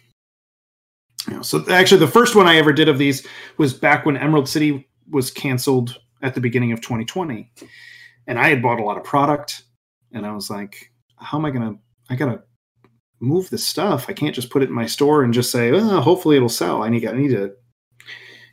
You 1.28 1.36
know, 1.36 1.42
so 1.42 1.64
actually, 1.68 2.00
the 2.00 2.06
first 2.06 2.36
one 2.36 2.46
I 2.46 2.56
ever 2.56 2.72
did 2.72 2.88
of 2.88 2.98
these 2.98 3.26
was 3.56 3.74
back 3.74 4.06
when 4.06 4.16
Emerald 4.16 4.48
City 4.48 4.88
was 5.10 5.30
canceled 5.30 6.00
at 6.22 6.34
the 6.34 6.40
beginning 6.40 6.72
of 6.72 6.80
2020, 6.80 7.50
and 8.26 8.38
I 8.38 8.48
had 8.48 8.62
bought 8.62 8.78
a 8.78 8.84
lot 8.84 8.96
of 8.96 9.04
product, 9.04 9.64
and 10.12 10.26
I 10.26 10.32
was 10.32 10.50
like, 10.50 10.92
"How 11.16 11.38
am 11.38 11.44
I 11.44 11.50
going 11.50 11.74
to? 11.74 11.80
I 12.10 12.16
got 12.16 12.26
to 12.26 12.42
move 13.20 13.50
this 13.50 13.66
stuff. 13.66 14.06
I 14.08 14.12
can't 14.12 14.34
just 14.34 14.50
put 14.50 14.62
it 14.62 14.68
in 14.68 14.74
my 14.74 14.86
store 14.86 15.22
and 15.22 15.32
just 15.32 15.50
say, 15.50 15.70
oh, 15.70 16.00
hopefully 16.00 16.36
it'll 16.36 16.48
sell. 16.48 16.82
I 16.82 16.88
need, 16.88 17.06
I 17.06 17.12
need 17.12 17.30
to, 17.30 17.52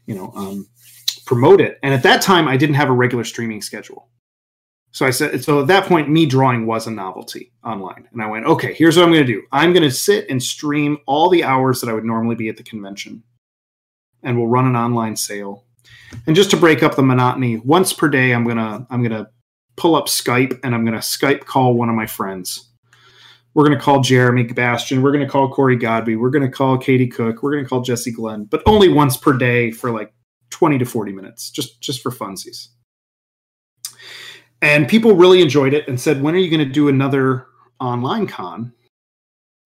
you 0.05 0.15
know, 0.15 0.31
um, 0.35 0.67
promote 1.25 1.61
it." 1.61 1.79
And 1.83 1.93
at 1.93 2.03
that 2.03 2.21
time, 2.21 2.47
I 2.47 2.57
didn't 2.57 2.75
have 2.75 2.89
a 2.89 2.93
regular 2.93 3.23
streaming 3.23 3.61
schedule. 3.61 4.09
So 4.93 5.05
I 5.05 5.09
said, 5.09 5.41
so 5.43 5.61
at 5.61 5.67
that 5.67 5.85
point, 5.85 6.09
me 6.09 6.25
drawing 6.25 6.65
was 6.65 6.85
a 6.85 6.91
novelty 6.91 7.53
online. 7.63 8.09
And 8.11 8.21
I 8.21 8.27
went, 8.27 8.45
okay, 8.45 8.73
here's 8.73 8.97
what 8.97 9.03
I'm 9.03 9.13
going 9.13 9.25
to 9.25 9.33
do. 9.33 9.43
I'm 9.51 9.71
going 9.71 9.83
to 9.83 9.91
sit 9.91 10.29
and 10.29 10.43
stream 10.43 10.97
all 11.07 11.29
the 11.29 11.45
hours 11.45 11.79
that 11.79 11.89
I 11.89 11.93
would 11.93 12.03
normally 12.03 12.35
be 12.35 12.49
at 12.49 12.57
the 12.57 12.63
convention. 12.63 13.23
And 14.21 14.37
we'll 14.37 14.47
run 14.47 14.67
an 14.67 14.75
online 14.75 15.15
sale. 15.15 15.65
And 16.27 16.35
just 16.35 16.51
to 16.51 16.57
break 16.57 16.83
up 16.83 16.95
the 16.95 17.03
monotony, 17.03 17.57
once 17.57 17.93
per 17.93 18.09
day, 18.09 18.33
I'm 18.33 18.43
going 18.43 18.57
to, 18.57 18.85
I'm 18.89 19.01
going 19.01 19.11
to 19.11 19.29
pull 19.81 19.95
up 19.95 20.07
Skype 20.07 20.59
and 20.63 20.75
I'm 20.75 20.85
going 20.85 20.93
to 20.93 20.99
Skype 20.99 21.45
call 21.45 21.73
one 21.73 21.89
of 21.89 21.95
my 21.95 22.05
friends. 22.05 22.69
We're 23.53 23.65
going 23.65 23.77
to 23.77 23.83
call 23.83 24.01
Jeremy 24.01 24.43
Bastian. 24.43 25.01
We're 25.01 25.11
going 25.11 25.25
to 25.25 25.31
call 25.31 25.51
Corey 25.51 25.77
Godbey. 25.77 26.17
We're 26.17 26.29
going 26.29 26.49
to 26.49 26.51
call 26.51 26.77
Katie 26.77 27.07
Cook. 27.07 27.43
We're 27.43 27.51
going 27.51 27.65
to 27.65 27.69
call 27.69 27.81
Jesse 27.81 28.11
Glenn, 28.11 28.45
but 28.45 28.63
only 28.65 28.87
once 28.87 29.17
per 29.17 29.33
day 29.33 29.71
for 29.71 29.91
like 29.91 30.13
20 30.51 30.77
to 30.77 30.85
40 30.85 31.11
minutes, 31.11 31.49
just, 31.49 31.81
just 31.81 32.01
for 32.01 32.11
funsies 32.11 32.69
and 34.61 34.87
people 34.87 35.15
really 35.15 35.41
enjoyed 35.41 35.73
it 35.73 35.87
and 35.87 35.99
said, 35.99 36.21
"When 36.21 36.35
are 36.35 36.39
you 36.39 36.49
going 36.49 36.65
to 36.65 36.71
do 36.71 36.87
another 36.87 37.47
online 37.79 38.27
con?" 38.27 38.73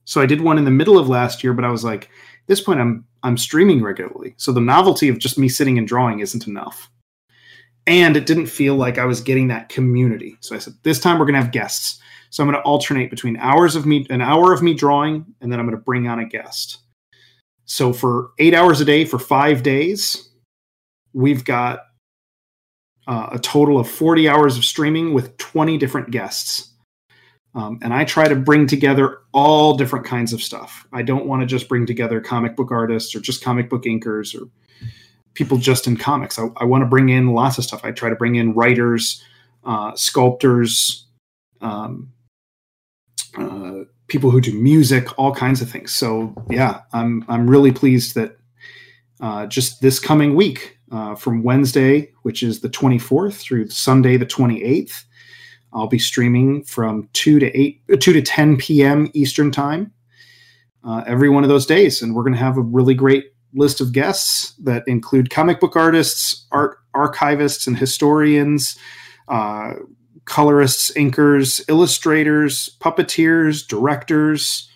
So 0.06 0.22
I 0.22 0.26
did 0.26 0.42
one 0.42 0.58
in 0.58 0.66
the 0.66 0.72
middle 0.72 0.98
of 0.98 1.10
last 1.10 1.44
year, 1.44 1.54
but 1.54 1.66
I 1.66 1.72
was 1.72 1.84
like, 1.84 2.06
at 2.06 2.48
this 2.48 2.62
point, 2.62 2.80
I'm 2.80 3.06
I'm 3.24 3.38
streaming 3.38 3.84
regularly, 3.84 4.36
so 4.38 4.52
the 4.52 4.62
novelty 4.62 5.10
of 5.10 5.20
just 5.20 5.38
me 5.38 5.50
sitting 5.50 5.78
and 5.78 5.88
drawing 5.88 6.20
isn't 6.20 6.48
enough, 6.48 6.90
and 7.88 8.18
it 8.18 8.26
didn't 8.26 8.48
feel 8.48 8.76
like 8.76 8.98
I 8.98 9.06
was 9.06 9.22
getting 9.22 9.48
that 9.50 9.70
community. 9.70 10.38
So 10.42 10.56
I 10.56 10.60
said, 10.60 10.74
this 10.84 11.00
time 11.00 11.20
we're 11.20 11.26
going 11.26 11.36
to 11.36 11.42
have 11.42 11.52
guests. 11.52 12.02
So 12.30 12.44
I'm 12.44 12.50
going 12.50 12.62
to 12.62 12.68
alternate 12.68 13.10
between 13.10 13.38
hours 13.38 13.76
of 13.76 13.86
me, 13.86 14.06
an 14.10 14.22
hour 14.22 14.52
of 14.52 14.62
me 14.62 14.74
drawing, 14.74 15.26
and 15.42 15.52
then 15.52 15.60
I'm 15.60 15.66
going 15.66 15.78
to 15.78 15.84
bring 15.84 16.08
on 16.08 16.20
a 16.20 16.26
guest. 16.26 16.80
So 17.66 17.94
for 17.94 18.32
eight 18.40 18.54
hours 18.54 18.82
a 18.82 18.86
day 18.86 19.06
for 19.06 19.20
five 19.20 19.64
days, 19.64 20.30
we've 21.14 21.46
got 21.46 21.80
uh, 23.08 23.30
a 23.34 23.40
total 23.40 23.80
of 23.80 23.90
40 23.90 24.28
hours 24.28 24.58
of 24.58 24.66
streaming 24.66 25.14
with 25.14 25.38
20 25.38 25.78
different 25.78 26.12
guests. 26.12 26.72
Um, 27.54 27.80
and 27.82 27.94
I 27.94 28.04
try 28.04 28.28
to 28.28 28.36
bring 28.36 28.68
together 28.68 29.20
all 29.32 29.78
different 29.78 30.06
kinds 30.06 30.34
of 30.34 30.44
stuff. 30.44 30.86
I 30.92 31.04
don't 31.04 31.26
want 31.26 31.42
to 31.42 31.46
just 31.46 31.70
bring 31.70 31.86
together 31.86 32.20
comic 32.20 32.56
book 32.56 32.70
artists 32.72 33.16
or 33.16 33.22
just 33.22 33.44
comic 33.44 33.70
book 33.70 33.84
inkers 33.84 34.40
or 34.40 34.50
people 35.36 35.58
just 35.58 35.86
in 35.86 35.96
comics. 35.98 36.40
I, 36.40 36.48
I 36.58 36.66
want 36.66 36.82
to 36.82 36.88
bring 36.88 37.10
in 37.10 37.34
lots 37.34 37.58
of 37.58 37.64
stuff. 37.64 37.86
I 37.86 37.92
try 37.92 38.10
to 38.10 38.16
bring 38.16 38.36
in 38.36 38.54
writers, 38.54 39.24
uh, 39.64 39.96
sculptors, 39.96 41.06
um, 41.62 42.12
uh, 43.38 43.82
people 44.08 44.32
who 44.32 44.42
do 44.42 44.54
music, 44.54 45.08
all 45.20 45.34
kinds 45.34 45.62
of 45.62 45.70
things. 45.70 45.94
So 45.94 46.34
yeah, 46.50 46.82
I'm 46.94 47.24
I'm 47.28 47.50
really 47.50 47.72
pleased 47.72 48.16
that 48.16 48.38
uh, 49.22 49.46
just 49.46 49.82
this 49.82 50.00
coming 50.00 50.36
week 50.36 50.78
uh, 50.92 51.16
from 51.16 51.44
Wednesday, 51.44 52.12
which 52.24 52.44
is 52.44 52.62
the 52.62 52.70
24th, 52.70 53.36
through 53.36 53.70
Sunday, 53.70 54.18
the 54.18 54.26
28th. 54.26 55.04
I'll 55.74 55.88
be 55.88 56.00
streaming 56.00 56.64
from 56.64 57.10
2 57.14 57.40
to 57.40 57.58
8, 57.58 57.82
uh, 57.94 57.96
2 57.98 58.14
to 58.14 58.22
10 58.22 58.58
p.m. 58.58 59.10
Eastern 59.14 59.52
Time 59.52 59.92
uh, 60.86 61.04
every 61.06 61.30
one 61.30 61.44
of 61.44 61.50
those 61.50 61.66
days. 61.66 62.02
And 62.02 62.16
we're 62.16 62.24
going 62.24 62.34
to 62.34 62.40
have 62.40 62.58
a 62.58 62.62
really 62.62 62.94
great 62.94 63.35
list 63.56 63.82
of 63.82 63.92
guests 63.92 64.54
that 64.64 64.84
include 64.88 65.30
comic 65.30 65.60
book 65.60 65.76
artists, 65.76 66.46
art 66.52 66.78
archivists, 66.96 67.68
and 67.68 67.78
historians, 67.78 68.78
uh, 69.28 69.74
colorists, 70.26 70.92
inkers, 70.92 71.64
illustrators, 71.68 72.76
puppeteers, 72.80 73.68
directors, 73.68 74.70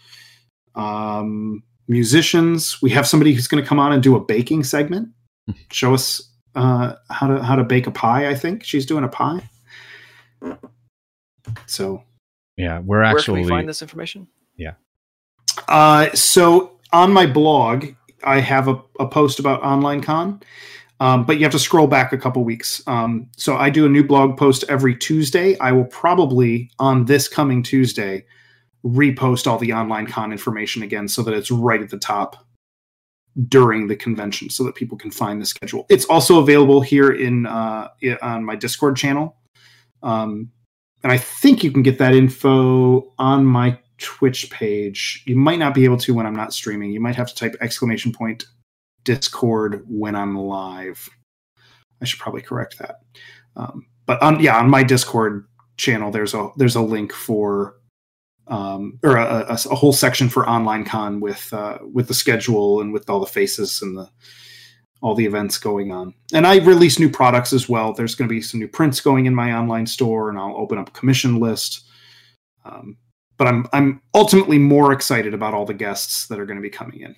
um, 0.76 1.64
musicians. 1.88 2.82
We 2.82 2.92
have 2.92 3.08
somebody 3.08 3.34
who's 3.34 3.48
going 3.48 3.64
to 3.64 3.68
come 3.68 3.80
on 3.80 3.92
and 3.92 4.02
do 4.02 4.16
a 4.16 4.20
baking 4.20 4.64
segment 4.64 5.10
show 5.72 5.94
us 5.94 6.22
uh, 6.56 6.96
how 7.10 7.28
to 7.28 7.44
how 7.44 7.56
to 7.56 7.64
bake 7.64 7.88
a 7.88 7.92
pie. 7.92 8.30
I 8.30 8.36
think 8.36 8.64
she's 8.64 8.86
doing 8.86 9.04
a 9.04 9.10
pie. 9.10 9.50
So, 11.66 12.04
yeah, 12.58 12.80
we're 12.80 13.04
actually. 13.04 13.42
Where 13.42 13.44
can 13.44 13.46
we 13.46 13.58
find 13.58 13.70
this 13.70 13.82
information? 13.82 14.28
Yeah. 14.56 14.74
Uh, 15.68 16.12
so 16.14 16.80
on 16.92 17.12
my 17.12 17.26
blog, 17.26 17.88
I 18.24 18.40
have 18.40 18.68
a, 18.68 18.82
a 19.00 19.08
post 19.08 19.40
about 19.40 19.62
online 19.64 20.02
con, 20.02 20.42
um, 21.00 21.26
but 21.26 21.38
you 21.38 21.44
have 21.44 21.52
to 21.54 21.60
scroll 21.60 21.88
back 21.88 22.12
a 22.14 22.18
couple 22.18 22.44
weeks. 22.44 22.82
Um, 22.88 23.30
so 23.38 23.56
I 23.56 23.70
do 23.70 23.86
a 23.86 23.90
new 23.90 24.04
blog 24.04 24.38
post 24.38 24.64
every 24.70 24.96
Tuesday. 24.96 25.58
I 25.60 25.72
will 25.72 25.86
probably 25.86 26.72
on 26.80 27.06
this 27.06 27.28
coming 27.28 27.64
Tuesday 27.64 28.26
repost 28.86 29.46
all 29.48 29.58
the 29.58 29.74
online 29.74 30.08
con 30.08 30.32
information 30.32 30.84
again 30.84 31.08
so 31.08 31.22
that 31.24 31.34
it's 31.34 31.52
right 31.52 31.82
at 31.82 31.90
the 31.90 31.98
top 31.98 32.46
during 33.48 33.88
the 33.88 33.96
convention 33.96 34.50
so 34.50 34.64
that 34.64 34.76
people 34.76 34.98
can 34.98 35.12
find 35.12 35.42
the 35.42 35.46
schedule. 35.46 35.86
It's 35.90 36.06
also 36.06 36.40
available 36.40 36.82
here 36.82 37.12
in 37.12 37.46
uh, 37.46 37.90
on 38.22 38.44
my 38.44 38.56
Discord 38.56 38.98
channel. 38.98 39.36
Um, 40.04 40.52
and 41.04 41.12
I 41.12 41.18
think 41.18 41.64
you 41.64 41.72
can 41.72 41.84
get 41.84 41.98
that 42.00 42.14
info 42.14 43.14
on 43.18 43.46
my 43.46 43.78
Twitch 44.00 44.50
page. 44.50 45.24
You 45.26 45.36
might 45.36 45.60
not 45.60 45.74
be 45.74 45.86
able 45.86 45.98
to 45.98 46.14
when 46.14 46.26
I'm 46.26 46.36
not 46.36 46.54
streaming. 46.54 46.92
You 46.92 47.00
might 47.00 47.16
have 47.16 47.30
to 47.30 47.36
type 47.36 47.56
exclamation 47.62 48.12
point 48.12 48.46
Discord 49.04 49.86
when 49.88 50.16
I'm 50.16 50.38
live. 50.38 51.10
I 52.02 52.06
should 52.06 52.20
probably 52.20 52.42
correct 52.42 52.80
that. 52.80 53.02
Um, 53.56 53.88
but 54.06 54.22
on 54.22 54.40
yeah, 54.40 54.58
on 54.58 54.70
my 54.70 54.84
Discord 54.84 55.46
channel, 55.78 56.12
there's 56.12 56.34
a 56.34 56.50
there's 56.58 56.76
a 56.76 56.82
link 56.82 57.14
for 57.14 57.76
um, 58.48 59.00
or 59.04 59.18
a, 59.18 59.46
a, 59.50 59.58
a, 59.72 59.76
whole 59.76 59.94
section 59.94 60.28
for 60.28 60.48
online 60.50 60.84
con 60.84 61.20
with 61.20 61.54
uh, 61.54 61.78
with 61.94 62.08
the 62.08 62.14
schedule 62.14 62.82
and 62.82 62.92
with 62.92 63.10
all 63.10 63.20
the 63.20 63.28
faces 63.28 63.82
and 63.82 63.98
the 63.98 64.10
all 65.02 65.16
the 65.16 65.26
events 65.26 65.58
going 65.58 65.92
on. 65.92 66.14
And 66.34 66.46
I 66.46 66.58
release 66.58 67.00
new 67.00 67.10
products 67.10 67.54
as 67.54 67.70
well. 67.70 67.94
There's 67.94 68.16
going 68.16 68.28
to 68.28 68.34
be 68.34 68.42
some 68.42 68.60
new 68.60 68.68
prints 68.68 69.00
going 69.00 69.28
in 69.28 69.36
my 69.36 69.54
online 69.54 69.86
store, 69.86 70.30
and 70.30 70.38
I'll 70.38 70.58
open 70.58 70.78
up 70.78 70.90
a 70.90 70.92
commission 70.92 71.40
list. 71.40 71.86
Um, 72.66 72.98
but 73.40 73.48
I'm 73.48 73.68
I'm 73.74 74.02
ultimately 74.14 74.60
more 74.60 74.94
excited 74.94 75.34
about 75.34 75.56
all 75.56 75.66
the 75.66 75.74
guests 75.74 76.28
that 76.28 76.40
are 76.40 76.46
going 76.46 76.58
to 76.58 76.62
be 76.62 76.70
coming 76.70 77.00
in. 77.00 77.16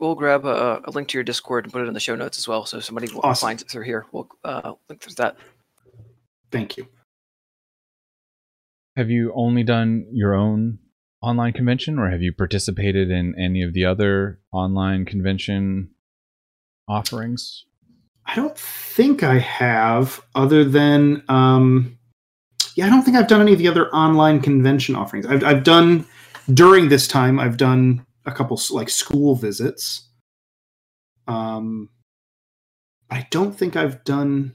We'll 0.00 0.16
grab 0.16 0.44
a, 0.44 0.80
a 0.84 0.90
link 0.90 1.06
to 1.08 1.18
your 1.18 1.22
Discord 1.22 1.64
and 1.64 1.72
put 1.72 1.82
it 1.82 1.86
in 1.86 1.94
the 1.94 2.00
show 2.00 2.16
notes 2.16 2.36
as 2.36 2.48
well, 2.48 2.66
so 2.66 2.80
somebody 2.80 3.06
awesome. 3.22 3.46
finds 3.46 3.62
it 3.62 3.70
through 3.70 3.84
here. 3.84 4.06
We'll 4.10 4.28
uh, 4.42 4.72
link 4.88 5.02
to 5.02 5.14
that. 5.16 5.36
Thank 6.50 6.76
you. 6.76 6.88
Have 8.96 9.10
you 9.10 9.32
only 9.36 9.62
done 9.62 10.06
your 10.12 10.34
own 10.34 10.78
online 11.20 11.52
convention, 11.52 11.98
or 11.98 12.10
have 12.10 12.22
you 12.22 12.32
participated 12.32 13.10
in 13.10 13.38
any 13.38 13.62
of 13.62 13.72
the 13.72 13.84
other 13.84 14.40
online 14.50 15.04
convention 15.04 15.90
offerings? 16.88 17.66
I 18.26 18.34
don't 18.34 18.56
think 18.56 19.22
I 19.22 19.38
have, 19.38 20.22
other 20.34 20.64
than 20.64 21.22
um, 21.28 21.98
yeah, 22.74 22.86
I 22.86 22.90
don't 22.90 23.02
think 23.02 23.16
I've 23.16 23.28
done 23.28 23.40
any 23.40 23.52
of 23.52 23.58
the 23.58 23.68
other 23.68 23.88
online 23.94 24.40
convention 24.40 24.96
offerings. 24.96 25.26
I've 25.26 25.44
I've 25.44 25.64
done 25.64 26.06
during 26.52 26.88
this 26.88 27.08
time. 27.08 27.38
I've 27.38 27.56
done 27.56 28.04
a 28.26 28.32
couple 28.32 28.60
like 28.70 28.88
school 28.88 29.34
visits. 29.34 30.08
Um, 31.26 31.88
I 33.10 33.26
don't 33.30 33.56
think 33.56 33.76
I've 33.76 34.04
done 34.04 34.54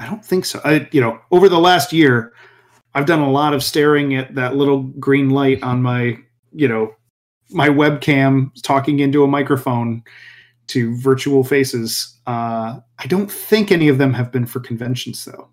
I 0.00 0.06
don't 0.06 0.24
think 0.24 0.46
so. 0.46 0.60
I, 0.64 0.88
you 0.92 1.00
know, 1.00 1.20
over 1.30 1.48
the 1.50 1.58
last 1.58 1.92
year, 1.92 2.32
I've 2.94 3.04
done 3.04 3.20
a 3.20 3.30
lot 3.30 3.52
of 3.52 3.62
staring 3.62 4.16
at 4.16 4.34
that 4.34 4.56
little 4.56 4.82
green 4.82 5.28
light 5.28 5.62
on 5.62 5.82
my, 5.82 6.16
you 6.52 6.66
know, 6.66 6.94
my 7.50 7.68
webcam 7.68 8.50
talking 8.62 9.00
into 9.00 9.22
a 9.22 9.28
microphone 9.28 10.02
to 10.68 10.96
virtual 10.96 11.44
faces. 11.44 12.18
Uh, 12.26 12.80
I 12.98 13.06
don't 13.08 13.30
think 13.30 13.70
any 13.70 13.88
of 13.88 13.98
them 13.98 14.14
have 14.14 14.32
been 14.32 14.46
for 14.46 14.58
conventions, 14.58 15.22
though. 15.26 15.50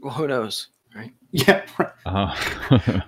Well, 0.00 0.14
who 0.14 0.28
knows, 0.28 0.68
right? 0.94 1.12
Yeah. 1.30 1.64
Uh, 2.06 2.34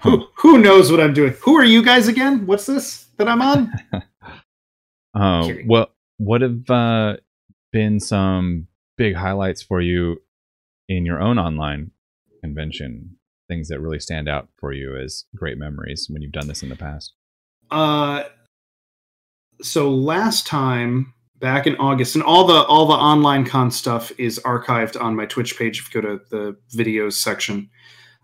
who 0.02 0.26
who 0.36 0.58
knows 0.58 0.90
what 0.90 1.00
I'm 1.00 1.14
doing? 1.14 1.34
Who 1.42 1.56
are 1.56 1.64
you 1.64 1.82
guys 1.82 2.08
again? 2.08 2.46
What's 2.46 2.66
this 2.66 3.06
that 3.16 3.26
I'm 3.26 3.40
on? 3.40 3.72
uh, 5.14 5.48
well, 5.66 5.90
what 6.18 6.42
have 6.42 6.68
uh, 6.70 7.16
been 7.72 7.98
some 7.98 8.68
big 8.96 9.16
highlights 9.16 9.62
for 9.62 9.80
you 9.80 10.20
in 10.88 11.06
your 11.06 11.20
own 11.20 11.38
online 11.38 11.90
convention 12.42 13.16
things 13.48 13.68
that 13.68 13.80
really 13.80 13.98
stand 13.98 14.28
out 14.28 14.48
for 14.58 14.72
you 14.72 14.96
as 14.96 15.24
great 15.34 15.58
memories 15.58 16.06
when 16.08 16.22
you've 16.22 16.32
done 16.32 16.48
this 16.48 16.62
in 16.62 16.68
the 16.68 16.76
past? 16.76 17.14
Uh, 17.70 18.24
so 19.62 19.90
last 19.90 20.46
time 20.46 21.14
back 21.42 21.66
in 21.66 21.76
August, 21.76 22.14
and 22.14 22.24
all 22.24 22.46
the 22.46 22.62
all 22.64 22.86
the 22.86 22.94
online 22.94 23.44
con 23.44 23.70
stuff 23.70 24.10
is 24.16 24.38
archived 24.44 24.98
on 24.98 25.14
my 25.14 25.26
Twitch 25.26 25.58
page. 25.58 25.80
If 25.80 25.92
you 25.92 26.00
go 26.00 26.08
to 26.08 26.24
the 26.30 26.56
videos 26.74 27.14
section. 27.14 27.68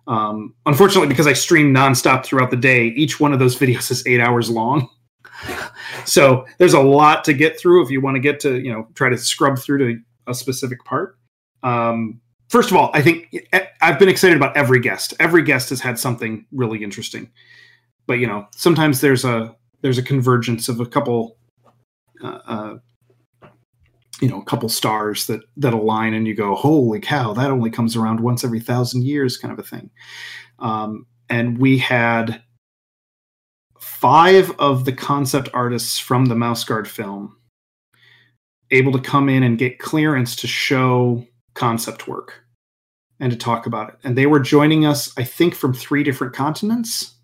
Um, 0.06 0.54
unfortunately, 0.64 1.08
because 1.08 1.26
I 1.26 1.34
stream 1.34 1.74
nonstop 1.74 2.24
throughout 2.24 2.50
the 2.50 2.56
day, 2.56 2.86
each 2.86 3.20
one 3.20 3.34
of 3.34 3.38
those 3.38 3.58
videos 3.58 3.90
is 3.90 4.06
eight 4.06 4.20
hours 4.20 4.48
long. 4.48 4.88
so 6.06 6.46
there's 6.56 6.72
a 6.72 6.80
lot 6.80 7.24
to 7.24 7.34
get 7.34 7.60
through 7.60 7.84
if 7.84 7.90
you 7.90 8.00
want 8.00 8.14
to 8.14 8.20
get 8.20 8.40
to 8.40 8.58
you 8.58 8.72
know 8.72 8.88
try 8.94 9.10
to 9.10 9.18
scrub 9.18 9.58
through 9.58 9.78
to 9.78 10.00
a 10.26 10.34
specific 10.34 10.82
part. 10.84 11.18
Um, 11.62 12.20
first 12.48 12.70
of 12.70 12.76
all, 12.76 12.90
I 12.94 13.02
think 13.02 13.28
eh, 13.52 13.66
I've 13.82 13.98
been 13.98 14.08
excited 14.08 14.36
about 14.36 14.56
every 14.56 14.80
guest. 14.80 15.12
Every 15.20 15.42
guest 15.42 15.68
has 15.70 15.80
had 15.80 15.98
something 15.98 16.46
really 16.52 16.82
interesting, 16.82 17.30
but 18.06 18.14
you 18.14 18.28
know 18.28 18.46
sometimes 18.56 19.00
there's 19.00 19.24
a 19.24 19.54
there's 19.82 19.98
a 19.98 20.02
convergence 20.02 20.68
of 20.68 20.80
a 20.80 20.86
couple 20.86 21.36
uh, 22.22 22.38
uh, 22.46 22.74
you 24.20 24.28
know 24.28 24.40
a 24.40 24.44
couple 24.44 24.68
stars 24.68 25.26
that 25.26 25.40
that 25.56 25.74
align 25.74 26.14
and 26.14 26.26
you 26.26 26.34
go 26.34 26.54
holy 26.54 27.00
cow 27.00 27.32
that 27.32 27.50
only 27.50 27.70
comes 27.70 27.96
around 27.96 28.20
once 28.20 28.44
every 28.44 28.60
thousand 28.60 29.04
years 29.04 29.36
kind 29.36 29.52
of 29.52 29.58
a 29.58 29.62
thing. 29.62 29.90
Um, 30.58 31.06
and 31.30 31.58
we 31.58 31.78
had 31.78 32.42
five 33.78 34.50
of 34.58 34.84
the 34.84 34.92
concept 34.92 35.48
artists 35.54 35.98
from 35.98 36.26
the 36.26 36.34
mouse 36.34 36.64
guard 36.64 36.88
film 36.88 37.36
able 38.70 38.92
to 38.92 39.00
come 39.00 39.28
in 39.28 39.42
and 39.42 39.58
get 39.58 39.78
clearance 39.78 40.36
to 40.36 40.46
show 40.46 41.24
concept 41.54 42.06
work 42.08 42.42
and 43.20 43.32
to 43.32 43.38
talk 43.38 43.66
about 43.66 43.88
it. 43.88 43.96
And 44.04 44.16
they 44.16 44.26
were 44.26 44.40
joining 44.40 44.84
us 44.84 45.12
i 45.16 45.24
think 45.24 45.54
from 45.54 45.72
three 45.72 46.02
different 46.02 46.34
continents 46.34 47.14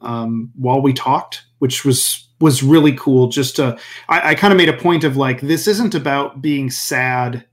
um, 0.00 0.50
while 0.56 0.82
we 0.82 0.92
talked 0.92 1.42
which 1.58 1.84
was 1.84 2.28
was 2.42 2.62
really 2.62 2.92
cool 2.96 3.28
just 3.28 3.56
to 3.56 3.78
i, 4.08 4.30
I 4.30 4.34
kind 4.34 4.52
of 4.52 4.58
made 4.58 4.68
a 4.68 4.76
point 4.76 5.04
of 5.04 5.16
like 5.16 5.40
this 5.40 5.66
isn't 5.66 5.94
about 5.94 6.42
being 6.42 6.70
sad 6.70 7.46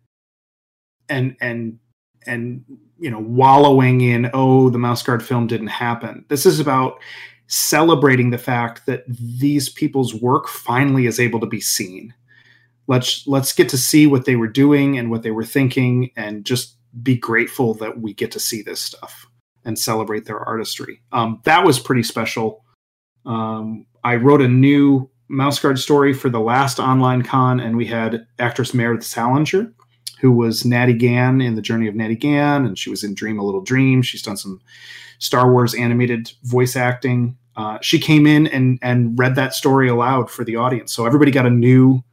and 1.09 1.35
and 1.41 1.79
and 2.25 2.63
you 2.99 3.09
know 3.09 3.19
wallowing 3.19 4.01
in 4.01 4.29
oh 4.33 4.69
the 4.69 4.77
mouse 4.77 5.03
guard 5.03 5.23
film 5.23 5.47
didn't 5.47 5.67
happen. 5.67 6.25
This 6.29 6.45
is 6.45 6.59
about 6.59 6.99
celebrating 7.47 8.29
the 8.29 8.37
fact 8.37 8.85
that 8.85 9.03
these 9.07 9.69
people's 9.69 10.13
work 10.13 10.47
finally 10.47 11.07
is 11.07 11.19
able 11.19 11.39
to 11.39 11.47
be 11.47 11.61
seen. 11.61 12.13
Let's 12.87 13.25
let's 13.27 13.53
get 13.53 13.69
to 13.69 13.77
see 13.77 14.07
what 14.07 14.25
they 14.25 14.35
were 14.35 14.47
doing 14.47 14.97
and 14.97 15.09
what 15.09 15.23
they 15.23 15.31
were 15.31 15.45
thinking 15.45 16.11
and 16.15 16.45
just 16.45 16.75
be 17.03 17.15
grateful 17.15 17.73
that 17.75 17.99
we 17.99 18.13
get 18.13 18.31
to 18.31 18.39
see 18.39 18.61
this 18.61 18.79
stuff 18.79 19.27
and 19.65 19.77
celebrate 19.77 20.25
their 20.25 20.39
artistry. 20.39 21.01
Um, 21.11 21.41
that 21.43 21.63
was 21.63 21.79
pretty 21.79 22.03
special. 22.03 22.63
Um, 23.25 23.85
I 24.03 24.15
wrote 24.15 24.41
a 24.41 24.47
new 24.47 25.09
mouse 25.27 25.59
guard 25.59 25.79
story 25.79 26.13
for 26.13 26.29
the 26.29 26.39
last 26.39 26.79
online 26.79 27.21
con, 27.21 27.59
and 27.59 27.77
we 27.77 27.85
had 27.85 28.25
actress 28.39 28.73
Meredith 28.73 29.05
Salenger, 29.05 29.71
who 30.19 30.31
was 30.31 30.65
Natty 30.65 30.93
Gann 30.93 31.41
in 31.41 31.55
The 31.55 31.61
Journey 31.61 31.87
of 31.87 31.95
Natty 31.95 32.15
Gann, 32.15 32.65
and 32.65 32.77
she 32.77 32.89
was 32.89 33.03
in 33.03 33.13
Dream 33.13 33.39
a 33.39 33.43
Little 33.43 33.61
Dream. 33.61 34.01
She's 34.01 34.23
done 34.23 34.37
some 34.37 34.59
Star 35.19 35.51
Wars 35.51 35.75
animated 35.75 36.31
voice 36.43 36.75
acting. 36.75 37.37
Uh, 37.55 37.77
she 37.81 37.99
came 37.99 38.25
in 38.25 38.47
and 38.47 38.79
and 38.81 39.17
read 39.19 39.35
that 39.35 39.53
story 39.53 39.89
aloud 39.89 40.29
for 40.29 40.43
the 40.43 40.55
audience, 40.55 40.93
so 40.93 41.05
everybody 41.05 41.31
got 41.31 41.45
a 41.45 41.51
new 41.51 42.03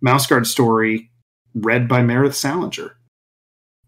mouse 0.00 0.26
guard 0.26 0.46
story 0.46 1.10
read 1.54 1.88
by 1.88 2.02
Meredith 2.02 2.36
Salenger. 2.36 2.96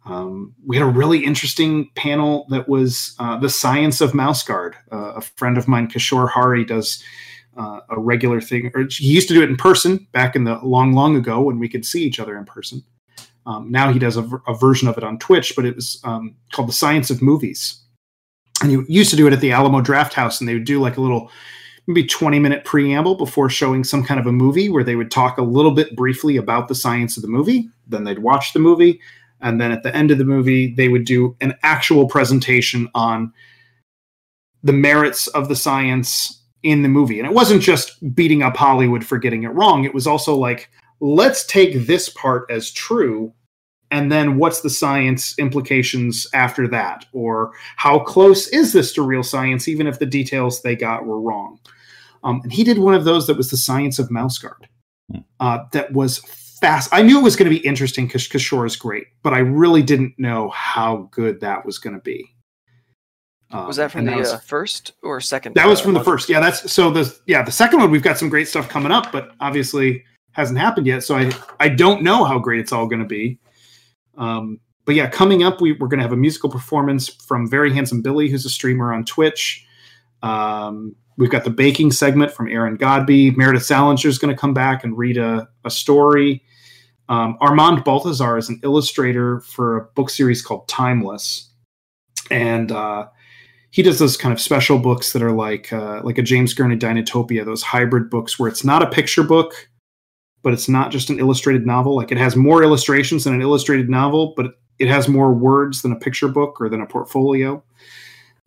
Um, 0.04 0.54
we 0.66 0.76
had 0.76 0.84
a 0.84 0.90
really 0.90 1.24
interesting 1.24 1.90
panel 1.94 2.46
that 2.50 2.68
was 2.68 3.14
uh, 3.18 3.38
the 3.38 3.48
science 3.48 4.00
of 4.00 4.14
mouse 4.14 4.42
guard. 4.42 4.74
Uh, 4.90 5.14
a 5.14 5.20
friend 5.20 5.56
of 5.56 5.68
mine, 5.68 5.88
Kishore 5.88 6.28
Hari, 6.28 6.64
does 6.64 7.02
uh, 7.56 7.80
a 7.90 8.00
regular 8.00 8.40
thing, 8.40 8.70
or 8.74 8.86
he 8.88 9.12
used 9.12 9.28
to 9.28 9.34
do 9.34 9.42
it 9.42 9.50
in 9.50 9.56
person 9.56 10.06
back 10.12 10.34
in 10.34 10.44
the 10.44 10.58
long, 10.62 10.92
long 10.92 11.16
ago 11.16 11.40
when 11.42 11.58
we 11.58 11.68
could 11.68 11.84
see 11.84 12.02
each 12.02 12.18
other 12.18 12.36
in 12.36 12.44
person. 12.44 12.82
Um, 13.44 13.70
now 13.70 13.92
he 13.92 13.98
does 13.98 14.16
a, 14.16 14.28
a, 14.46 14.54
version 14.54 14.88
of 14.88 14.96
it 14.96 15.04
on 15.04 15.18
Twitch, 15.18 15.54
but 15.56 15.64
it 15.64 15.74
was 15.74 16.00
um, 16.04 16.36
called 16.52 16.68
the 16.68 16.72
Science 16.72 17.10
of 17.10 17.20
Movies. 17.20 17.80
And 18.62 18.70
he 18.70 18.78
used 18.88 19.10
to 19.10 19.16
do 19.16 19.26
it 19.26 19.32
at 19.32 19.40
the 19.40 19.50
Alamo 19.50 19.80
Drafthouse, 19.80 20.40
and 20.40 20.48
they 20.48 20.54
would 20.54 20.64
do 20.64 20.80
like 20.80 20.96
a 20.96 21.00
little, 21.00 21.30
maybe 21.88 22.06
20 22.06 22.38
minute 22.38 22.64
preamble 22.64 23.16
before 23.16 23.50
showing 23.50 23.82
some 23.82 24.04
kind 24.04 24.20
of 24.20 24.26
a 24.26 24.32
movie 24.32 24.68
where 24.68 24.84
they 24.84 24.94
would 24.94 25.10
talk 25.10 25.38
a 25.38 25.42
little 25.42 25.72
bit 25.72 25.96
briefly 25.96 26.36
about 26.36 26.68
the 26.68 26.74
science 26.74 27.16
of 27.16 27.22
the 27.22 27.28
movie. 27.28 27.68
Then 27.88 28.04
they'd 28.04 28.20
watch 28.20 28.52
the 28.52 28.60
movie. 28.60 29.00
And 29.40 29.60
then 29.60 29.72
at 29.72 29.82
the 29.82 29.94
end 29.94 30.12
of 30.12 30.18
the 30.18 30.24
movie, 30.24 30.72
they 30.72 30.88
would 30.88 31.04
do 31.04 31.36
an 31.40 31.54
actual 31.64 32.06
presentation 32.06 32.88
on 32.94 33.32
the 34.62 34.72
merits 34.72 35.26
of 35.28 35.48
the 35.48 35.56
science 35.56 36.41
in 36.62 36.82
the 36.82 36.88
movie. 36.88 37.18
And 37.18 37.28
it 37.28 37.34
wasn't 37.34 37.62
just 37.62 38.14
beating 38.14 38.42
up 38.42 38.56
Hollywood 38.56 39.04
for 39.04 39.18
getting 39.18 39.42
it 39.42 39.48
wrong. 39.48 39.84
It 39.84 39.94
was 39.94 40.06
also 40.06 40.36
like, 40.36 40.70
let's 41.00 41.44
take 41.46 41.86
this 41.86 42.08
part 42.08 42.50
as 42.50 42.70
true. 42.70 43.32
And 43.90 44.10
then 44.10 44.38
what's 44.38 44.62
the 44.62 44.70
science 44.70 45.38
implications 45.38 46.26
after 46.32 46.66
that? 46.68 47.04
Or 47.12 47.52
how 47.76 47.98
close 47.98 48.48
is 48.48 48.72
this 48.72 48.92
to 48.94 49.02
real 49.02 49.22
science, 49.22 49.68
even 49.68 49.86
if 49.86 49.98
the 49.98 50.06
details 50.06 50.62
they 50.62 50.76
got 50.76 51.04
were 51.04 51.20
wrong? 51.20 51.58
Um, 52.24 52.40
and 52.42 52.52
he 52.52 52.64
did 52.64 52.78
one 52.78 52.94
of 52.94 53.04
those 53.04 53.26
that 53.26 53.36
was 53.36 53.50
the 53.50 53.56
science 53.56 53.98
of 53.98 54.10
mouse 54.10 54.38
guard. 54.38 54.68
Hmm. 55.10 55.18
Uh, 55.40 55.58
that 55.72 55.92
was 55.92 56.18
fast. 56.62 56.88
I 56.92 57.02
knew 57.02 57.18
it 57.18 57.24
was 57.24 57.36
going 57.36 57.50
to 57.50 57.58
be 57.58 57.66
interesting 57.66 58.06
because 58.06 58.28
Kishore 58.28 58.66
is 58.66 58.76
great, 58.76 59.08
but 59.22 59.34
I 59.34 59.40
really 59.40 59.82
didn't 59.82 60.14
know 60.18 60.48
how 60.50 61.08
good 61.10 61.40
that 61.40 61.66
was 61.66 61.78
going 61.78 61.94
to 61.94 62.02
be. 62.02 62.32
Um, 63.52 63.66
was 63.66 63.76
that 63.76 63.90
from 63.90 64.04
the 64.06 64.12
that 64.12 64.18
was, 64.18 64.32
uh, 64.32 64.38
first 64.38 64.92
or 65.02 65.20
second? 65.20 65.54
That 65.54 65.66
was 65.66 65.80
from 65.80 65.94
the 65.94 66.02
first. 66.02 66.28
Yeah, 66.28 66.40
that's 66.40 66.72
so 66.72 66.90
the 66.90 67.14
yeah 67.26 67.42
the 67.42 67.52
second 67.52 67.80
one 67.80 67.90
we've 67.90 68.02
got 68.02 68.18
some 68.18 68.28
great 68.28 68.48
stuff 68.48 68.68
coming 68.68 68.92
up, 68.92 69.12
but 69.12 69.32
obviously 69.40 70.04
hasn't 70.32 70.58
happened 70.58 70.86
yet. 70.86 71.04
So 71.04 71.16
I 71.16 71.30
I 71.60 71.68
don't 71.68 72.02
know 72.02 72.24
how 72.24 72.38
great 72.38 72.60
it's 72.60 72.72
all 72.72 72.86
going 72.86 73.02
to 73.02 73.08
be. 73.08 73.38
Um, 74.16 74.58
but 74.84 74.94
yeah, 74.94 75.08
coming 75.08 75.42
up 75.42 75.60
we, 75.60 75.72
we're 75.72 75.88
going 75.88 75.98
to 75.98 76.04
have 76.04 76.12
a 76.12 76.16
musical 76.16 76.50
performance 76.50 77.08
from 77.08 77.48
Very 77.48 77.72
Handsome 77.72 78.02
Billy, 78.02 78.28
who's 78.28 78.44
a 78.44 78.50
streamer 78.50 78.92
on 78.92 79.04
Twitch. 79.04 79.66
Um, 80.22 80.96
we've 81.18 81.30
got 81.30 81.44
the 81.44 81.50
baking 81.50 81.92
segment 81.92 82.32
from 82.32 82.48
Aaron 82.48 82.76
Godbey. 82.76 83.36
Meredith 83.36 83.64
Salenger 83.64 84.08
is 84.08 84.18
going 84.18 84.34
to 84.34 84.40
come 84.40 84.54
back 84.54 84.82
and 84.82 84.96
read 84.96 85.18
a, 85.18 85.48
a 85.64 85.70
story. 85.70 86.42
Um, 87.08 87.36
Armand 87.40 87.84
Baltazar 87.84 88.38
is 88.38 88.48
an 88.48 88.60
illustrator 88.64 89.40
for 89.40 89.76
a 89.76 89.84
book 89.94 90.08
series 90.08 90.40
called 90.40 90.66
Timeless, 90.68 91.50
and 92.30 92.72
uh, 92.72 93.06
he 93.72 93.82
does 93.82 93.98
those 93.98 94.18
kind 94.18 94.34
of 94.34 94.40
special 94.40 94.78
books 94.78 95.14
that 95.14 95.22
are 95.22 95.32
like 95.32 95.72
uh, 95.72 96.02
like 96.04 96.18
a 96.18 96.22
James 96.22 96.52
Gurney 96.52 96.76
Dinotopia, 96.76 97.44
those 97.44 97.62
hybrid 97.62 98.10
books 98.10 98.38
where 98.38 98.48
it's 98.48 98.64
not 98.64 98.82
a 98.82 98.86
picture 98.86 99.22
book, 99.22 99.68
but 100.42 100.52
it's 100.52 100.68
not 100.68 100.92
just 100.92 101.08
an 101.08 101.18
illustrated 101.18 101.66
novel. 101.66 101.96
Like 101.96 102.12
it 102.12 102.18
has 102.18 102.36
more 102.36 102.62
illustrations 102.62 103.24
than 103.24 103.34
an 103.34 103.40
illustrated 103.40 103.88
novel, 103.88 104.34
but 104.36 104.58
it 104.78 104.88
has 104.88 105.08
more 105.08 105.32
words 105.32 105.80
than 105.80 105.90
a 105.90 105.98
picture 105.98 106.28
book 106.28 106.60
or 106.60 106.68
than 106.68 106.82
a 106.82 106.86
portfolio. 106.86 107.64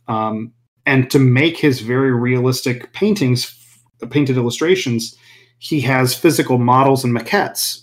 Um, 0.08 0.54
and 0.86 1.10
to 1.10 1.18
make 1.18 1.58
his 1.58 1.82
very 1.82 2.14
realistic 2.14 2.94
paintings, 2.94 3.52
painted 4.12 4.38
illustrations, 4.38 5.18
he 5.58 5.82
has 5.82 6.14
physical 6.14 6.60
models 6.60 7.04
and 7.04 7.18
maquettes. 7.18 7.82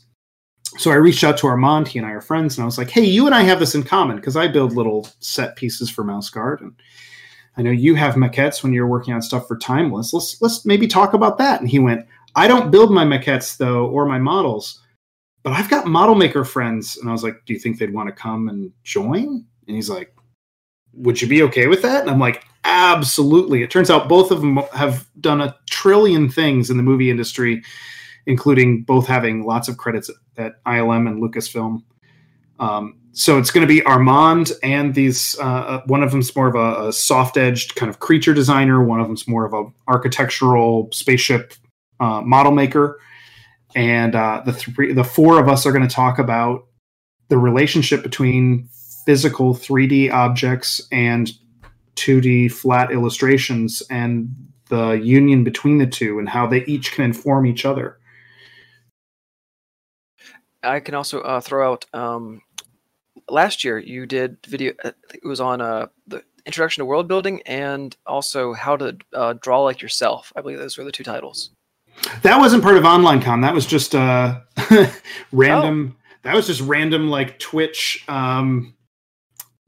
So 0.78 0.92
I 0.92 0.94
reached 0.94 1.24
out 1.24 1.38
to 1.38 1.48
Armand. 1.48 1.88
He 1.88 1.98
and 1.98 2.06
I 2.06 2.12
are 2.12 2.20
friends, 2.20 2.56
and 2.56 2.62
I 2.62 2.66
was 2.66 2.78
like, 2.78 2.90
"Hey, 2.90 3.04
you 3.04 3.26
and 3.26 3.34
I 3.34 3.42
have 3.42 3.58
this 3.58 3.74
in 3.74 3.82
common 3.82 4.16
because 4.16 4.36
I 4.36 4.46
build 4.46 4.76
little 4.76 5.08
set 5.18 5.56
pieces 5.56 5.90
for 5.90 6.04
Mouse 6.04 6.30
Guard, 6.30 6.60
and 6.60 6.74
I 7.56 7.62
know 7.62 7.70
you 7.70 7.94
have 7.94 8.14
maquettes 8.14 8.62
when 8.62 8.72
you're 8.72 8.86
working 8.86 9.12
on 9.12 9.22
stuff 9.22 9.46
for 9.46 9.56
Timeless. 9.58 10.12
Let's 10.12 10.40
let's 10.40 10.64
maybe 10.64 10.86
talk 10.86 11.12
about 11.12 11.38
that. 11.38 11.60
And 11.60 11.68
he 11.68 11.78
went, 11.78 12.06
I 12.34 12.48
don't 12.48 12.70
build 12.70 12.90
my 12.90 13.04
maquettes 13.04 13.56
though 13.56 13.86
or 13.86 14.06
my 14.06 14.18
models, 14.18 14.80
but 15.42 15.52
I've 15.52 15.70
got 15.70 15.86
model 15.86 16.14
maker 16.14 16.44
friends. 16.44 16.96
And 16.96 17.08
I 17.08 17.12
was 17.12 17.22
like, 17.22 17.42
Do 17.46 17.52
you 17.52 17.58
think 17.58 17.78
they'd 17.78 17.92
want 17.92 18.08
to 18.08 18.14
come 18.14 18.48
and 18.48 18.72
join? 18.84 19.44
And 19.66 19.76
he's 19.76 19.90
like, 19.90 20.14
Would 20.94 21.20
you 21.20 21.28
be 21.28 21.42
okay 21.44 21.66
with 21.66 21.82
that? 21.82 22.02
And 22.02 22.10
I'm 22.10 22.20
like, 22.20 22.44
Absolutely. 22.64 23.62
It 23.62 23.70
turns 23.70 23.90
out 23.90 24.08
both 24.08 24.30
of 24.30 24.40
them 24.40 24.58
have 24.72 25.06
done 25.20 25.40
a 25.40 25.56
trillion 25.68 26.28
things 26.30 26.70
in 26.70 26.76
the 26.76 26.82
movie 26.82 27.10
industry, 27.10 27.62
including 28.26 28.84
both 28.84 29.06
having 29.06 29.44
lots 29.44 29.68
of 29.68 29.76
credits 29.76 30.08
at, 30.08 30.44
at 30.44 30.64
ILM 30.64 31.08
and 31.08 31.22
Lucasfilm. 31.22 31.82
Um, 32.62 32.94
so 33.10 33.38
it's 33.38 33.50
going 33.50 33.66
to 33.66 33.72
be 33.72 33.82
Armand 33.82 34.52
and 34.62 34.94
these. 34.94 35.36
Uh, 35.38 35.42
uh, 35.42 35.82
one 35.86 36.02
of 36.02 36.12
them's 36.12 36.34
more 36.34 36.46
of 36.46 36.54
a, 36.54 36.88
a 36.88 36.92
soft-edged 36.92 37.74
kind 37.74 37.90
of 37.90 37.98
creature 37.98 38.32
designer. 38.32 38.82
One 38.82 39.00
of 39.00 39.08
them's 39.08 39.26
more 39.26 39.44
of 39.44 39.52
a 39.52 39.64
architectural 39.88 40.88
spaceship 40.92 41.54
uh, 42.00 42.22
model 42.22 42.52
maker. 42.52 43.00
And 43.74 44.14
uh, 44.14 44.42
the 44.46 44.52
three, 44.52 44.92
the 44.92 45.04
four 45.04 45.40
of 45.40 45.48
us 45.48 45.66
are 45.66 45.72
going 45.72 45.86
to 45.86 45.94
talk 45.94 46.18
about 46.18 46.66
the 47.28 47.38
relationship 47.38 48.02
between 48.02 48.68
physical 49.04 49.54
3D 49.54 50.12
objects 50.12 50.86
and 50.92 51.32
2D 51.96 52.52
flat 52.52 52.92
illustrations, 52.92 53.82
and 53.90 54.34
the 54.68 54.92
union 54.92 55.44
between 55.44 55.78
the 55.78 55.86
two, 55.86 56.18
and 56.18 56.28
how 56.28 56.46
they 56.46 56.64
each 56.64 56.92
can 56.92 57.04
inform 57.04 57.46
each 57.46 57.64
other. 57.64 57.98
I 60.62 60.80
can 60.80 60.94
also 60.94 61.20
uh, 61.20 61.40
throw 61.40 61.72
out 61.72 61.86
um, 61.92 62.40
last 63.28 63.64
year 63.64 63.78
you 63.78 64.06
did 64.06 64.38
video. 64.46 64.72
uh, 64.84 64.92
It 65.14 65.26
was 65.26 65.40
on 65.40 65.60
uh, 65.60 65.86
the 66.06 66.22
introduction 66.46 66.80
to 66.80 66.84
world 66.86 67.08
building 67.08 67.40
and 67.46 67.96
also 68.06 68.52
how 68.52 68.76
to 68.76 68.96
uh, 69.14 69.34
draw 69.40 69.60
like 69.62 69.80
yourself. 69.82 70.32
I 70.36 70.40
believe 70.40 70.58
those 70.58 70.76
were 70.76 70.84
the 70.84 70.92
two 70.92 71.04
titles. 71.04 71.50
That 72.22 72.38
wasn't 72.38 72.62
part 72.62 72.76
of 72.76 72.84
OnlineCon. 72.84 73.42
That 73.42 73.54
was 73.54 73.66
just 73.66 73.94
uh, 73.94 74.40
random. 75.32 75.96
That 76.22 76.34
was 76.34 76.46
just 76.46 76.60
random, 76.62 77.08
like 77.10 77.38
Twitch. 77.38 78.04
Um, 78.08 78.74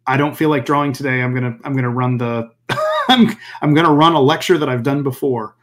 I 0.06 0.16
don't 0.16 0.36
feel 0.36 0.48
like 0.50 0.64
drawing 0.64 0.92
today. 0.92 1.22
I'm 1.22 1.34
gonna 1.34 1.56
I'm 1.64 1.74
gonna 1.74 1.90
run 1.90 2.18
the 2.18 2.50
I'm 3.08 3.36
I'm 3.60 3.74
gonna 3.74 3.92
run 3.92 4.14
a 4.14 4.20
lecture 4.20 4.58
that 4.58 4.68
I've 4.68 4.82
done 4.82 5.02
before. 5.02 5.56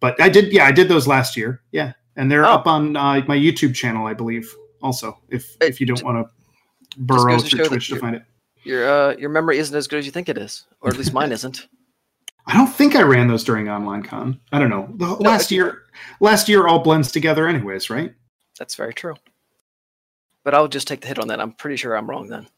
But 0.00 0.20
I 0.20 0.28
did, 0.28 0.52
yeah, 0.52 0.64
I 0.64 0.70
did 0.72 0.88
those 0.88 1.08
last 1.08 1.36
year. 1.36 1.62
Yeah, 1.72 1.92
and 2.16 2.30
they're 2.30 2.46
Oh. 2.46 2.50
up 2.52 2.66
on 2.68 2.96
uh, 2.96 3.20
my 3.26 3.36
YouTube 3.36 3.74
channel, 3.74 4.06
I 4.06 4.14
believe. 4.14 4.52
Also, 4.82 5.18
if 5.28 5.56
It 5.60 5.68
if 5.70 5.80
you 5.80 5.86
don't 5.86 6.02
want 6.04 6.24
to 6.26 6.32
burrow 6.96 7.32
goes 7.32 7.44
to 7.44 7.50
through 7.50 7.58
show 7.58 7.62
that 7.64 7.68
Twitch 7.68 7.88
to 7.88 7.96
find 7.96 8.16
it. 8.16 8.22
Your 8.64 8.88
uh, 8.88 9.16
your 9.16 9.30
memory 9.30 9.58
isn't 9.58 9.76
as 9.76 9.86
good 9.86 9.98
as 9.98 10.06
you 10.06 10.12
think 10.12 10.28
it 10.28 10.38
is, 10.38 10.66
or 10.80 10.90
at 10.90 10.96
least 10.96 11.12
mine 11.12 11.32
isn't. 11.32 11.68
I 12.46 12.54
don't 12.54 12.72
think 12.72 12.96
I 12.96 13.02
ran 13.02 13.28
those 13.28 13.44
during 13.44 13.66
OnlineCon. 13.66 14.38
I 14.52 14.58
don't 14.58 14.70
know. 14.70 14.88
The 14.96 15.06
last 15.22 15.50
year, 15.50 15.82
last 16.20 16.48
year 16.48 16.66
all 16.66 16.78
blends 16.78 17.12
together, 17.12 17.46
anyways, 17.46 17.90
right? 17.90 18.14
That's 18.58 18.74
very 18.74 18.94
true. 18.94 19.16
But 20.44 20.54
I'll 20.54 20.66
just 20.66 20.88
take 20.88 21.02
the 21.02 21.08
hit 21.08 21.18
on 21.18 21.28
that. 21.28 21.40
I'm 21.40 21.52
pretty 21.52 21.76
sure 21.76 21.94
I'm 21.94 22.08
wrong 22.08 22.28
then. 22.28 22.48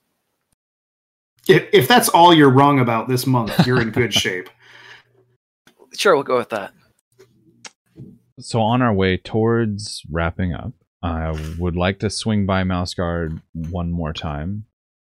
If, 1.49 1.69
if 1.73 1.89
that's 1.89 2.09
all 2.09 2.33
you're 2.33 2.51
wrong 2.51 2.79
about 2.79 3.09
this 3.09 3.27
month, 3.27 3.67
you're 3.67 3.81
in 3.81 3.91
good 3.91 4.15
shape. 4.23 4.49
Sure, 5.97 6.15
we'll 6.15 6.23
go 6.23 6.37
with 6.37 6.51
that. 6.51 6.73
So 8.39 8.61
on 8.61 8.83
our 8.83 8.95
way 8.95 9.17
towards 9.17 10.03
wrapping 10.09 10.55
up, 10.55 10.73
I 11.03 11.55
would 11.59 11.77
like 11.77 12.01
to 12.01 12.11
swing 12.11 12.47
by 12.47 12.65
Mouse 12.65 12.95
Guard 12.95 13.41
one 13.55 13.91
more 13.91 14.13
time 14.13 14.67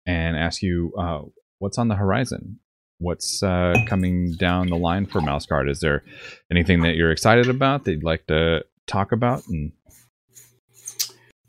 and 0.06 0.38
ask 0.38 0.62
you 0.62 0.94
uh, 0.98 1.22
what's 1.60 1.78
on 1.78 1.88
the 1.88 1.96
horizon. 1.96 2.60
What's 3.00 3.42
uh, 3.42 3.74
coming 3.88 4.34
down 4.34 4.68
the 4.68 4.78
line 4.78 5.06
for 5.06 5.22
Mouse 5.22 5.46
Guard? 5.46 5.70
Is 5.70 5.80
there 5.80 6.04
anything 6.52 6.82
that 6.82 6.96
you're 6.96 7.12
excited 7.12 7.48
about 7.48 7.86
that 7.86 7.94
you'd 7.94 8.04
like 8.04 8.28
to 8.28 8.66
talk 8.88 9.12
about? 9.12 9.48
And 9.48 9.72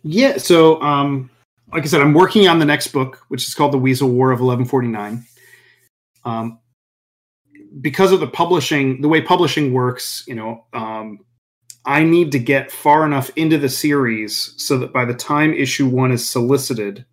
Yeah, 0.03 0.39
so 0.39 0.81
um, 0.81 1.29
like 1.73 1.83
I 1.83 1.87
said, 1.87 2.01
I'm 2.01 2.15
working 2.15 2.49
on 2.49 2.61
the 2.61 2.65
next 2.65 2.89
book, 2.89 3.25
which 3.29 3.47
is 3.47 3.55
called 3.55 3.73
The 3.73 3.79
Weasel 3.79 4.09
War 4.09 4.31
of 4.31 4.41
1149. 4.41 5.25
Um, 6.25 6.61
because 7.81 8.13
of 8.13 8.21
the 8.21 8.27
publishing, 8.27 9.01
the 9.01 9.09
way 9.09 9.21
publishing 9.21 9.73
works, 9.73 10.25
you 10.27 10.35
know, 10.35 10.65
um, 10.73 11.21
I 11.85 12.05
need 12.05 12.33
to 12.33 12.39
get 12.39 12.71
far 12.71 13.07
enough 13.07 13.31
into 13.37 13.59
the 13.59 13.69
series 13.69 14.55
so 14.57 14.79
that 14.79 14.93
by 14.93 15.05
the 15.05 15.15
time 15.15 15.55
issue 15.55 15.89
one 15.89 16.13
is 16.13 16.29
solicited, 16.29 17.05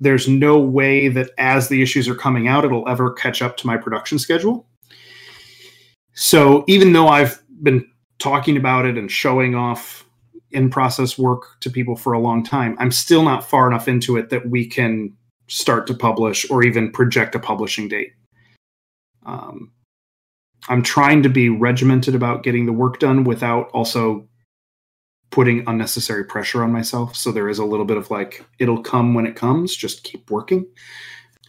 there's 0.00 0.28
no 0.28 0.58
way 0.58 1.08
that 1.08 1.30
as 1.38 1.68
the 1.68 1.82
issues 1.82 2.08
are 2.08 2.14
coming 2.14 2.46
out, 2.46 2.64
it'll 2.64 2.88
ever 2.88 3.12
catch 3.12 3.42
up 3.42 3.56
to 3.58 3.66
my 3.66 3.76
production 3.76 4.18
schedule. 4.18 4.66
So 6.14 6.64
even 6.68 6.92
though 6.92 7.08
I've 7.08 7.42
been 7.62 7.88
talking 8.18 8.56
about 8.56 8.86
it 8.86 8.96
and 8.96 9.10
showing 9.10 9.54
off 9.54 10.04
in 10.50 10.70
process 10.70 11.18
work 11.18 11.60
to 11.60 11.70
people 11.70 11.96
for 11.96 12.12
a 12.12 12.20
long 12.20 12.44
time, 12.44 12.76
I'm 12.78 12.92
still 12.92 13.22
not 13.22 13.48
far 13.48 13.68
enough 13.68 13.88
into 13.88 14.16
it 14.16 14.30
that 14.30 14.48
we 14.48 14.66
can 14.66 15.16
start 15.48 15.86
to 15.88 15.94
publish 15.94 16.48
or 16.50 16.62
even 16.62 16.92
project 16.92 17.34
a 17.34 17.38
publishing 17.38 17.88
date. 17.88 18.12
Um, 19.26 19.72
I'm 20.68 20.82
trying 20.82 21.22
to 21.22 21.28
be 21.28 21.48
regimented 21.48 22.14
about 22.14 22.42
getting 22.42 22.66
the 22.66 22.72
work 22.72 22.98
done 22.98 23.24
without 23.24 23.70
also 23.72 24.28
putting 25.30 25.66
unnecessary 25.66 26.24
pressure 26.24 26.62
on 26.62 26.72
myself. 26.72 27.16
So 27.16 27.32
there 27.32 27.48
is 27.48 27.58
a 27.58 27.64
little 27.64 27.84
bit 27.84 27.96
of 27.96 28.10
like, 28.10 28.44
it'll 28.58 28.82
come 28.82 29.14
when 29.14 29.26
it 29.26 29.36
comes. 29.36 29.74
Just 29.74 30.04
keep 30.04 30.30
working. 30.30 30.66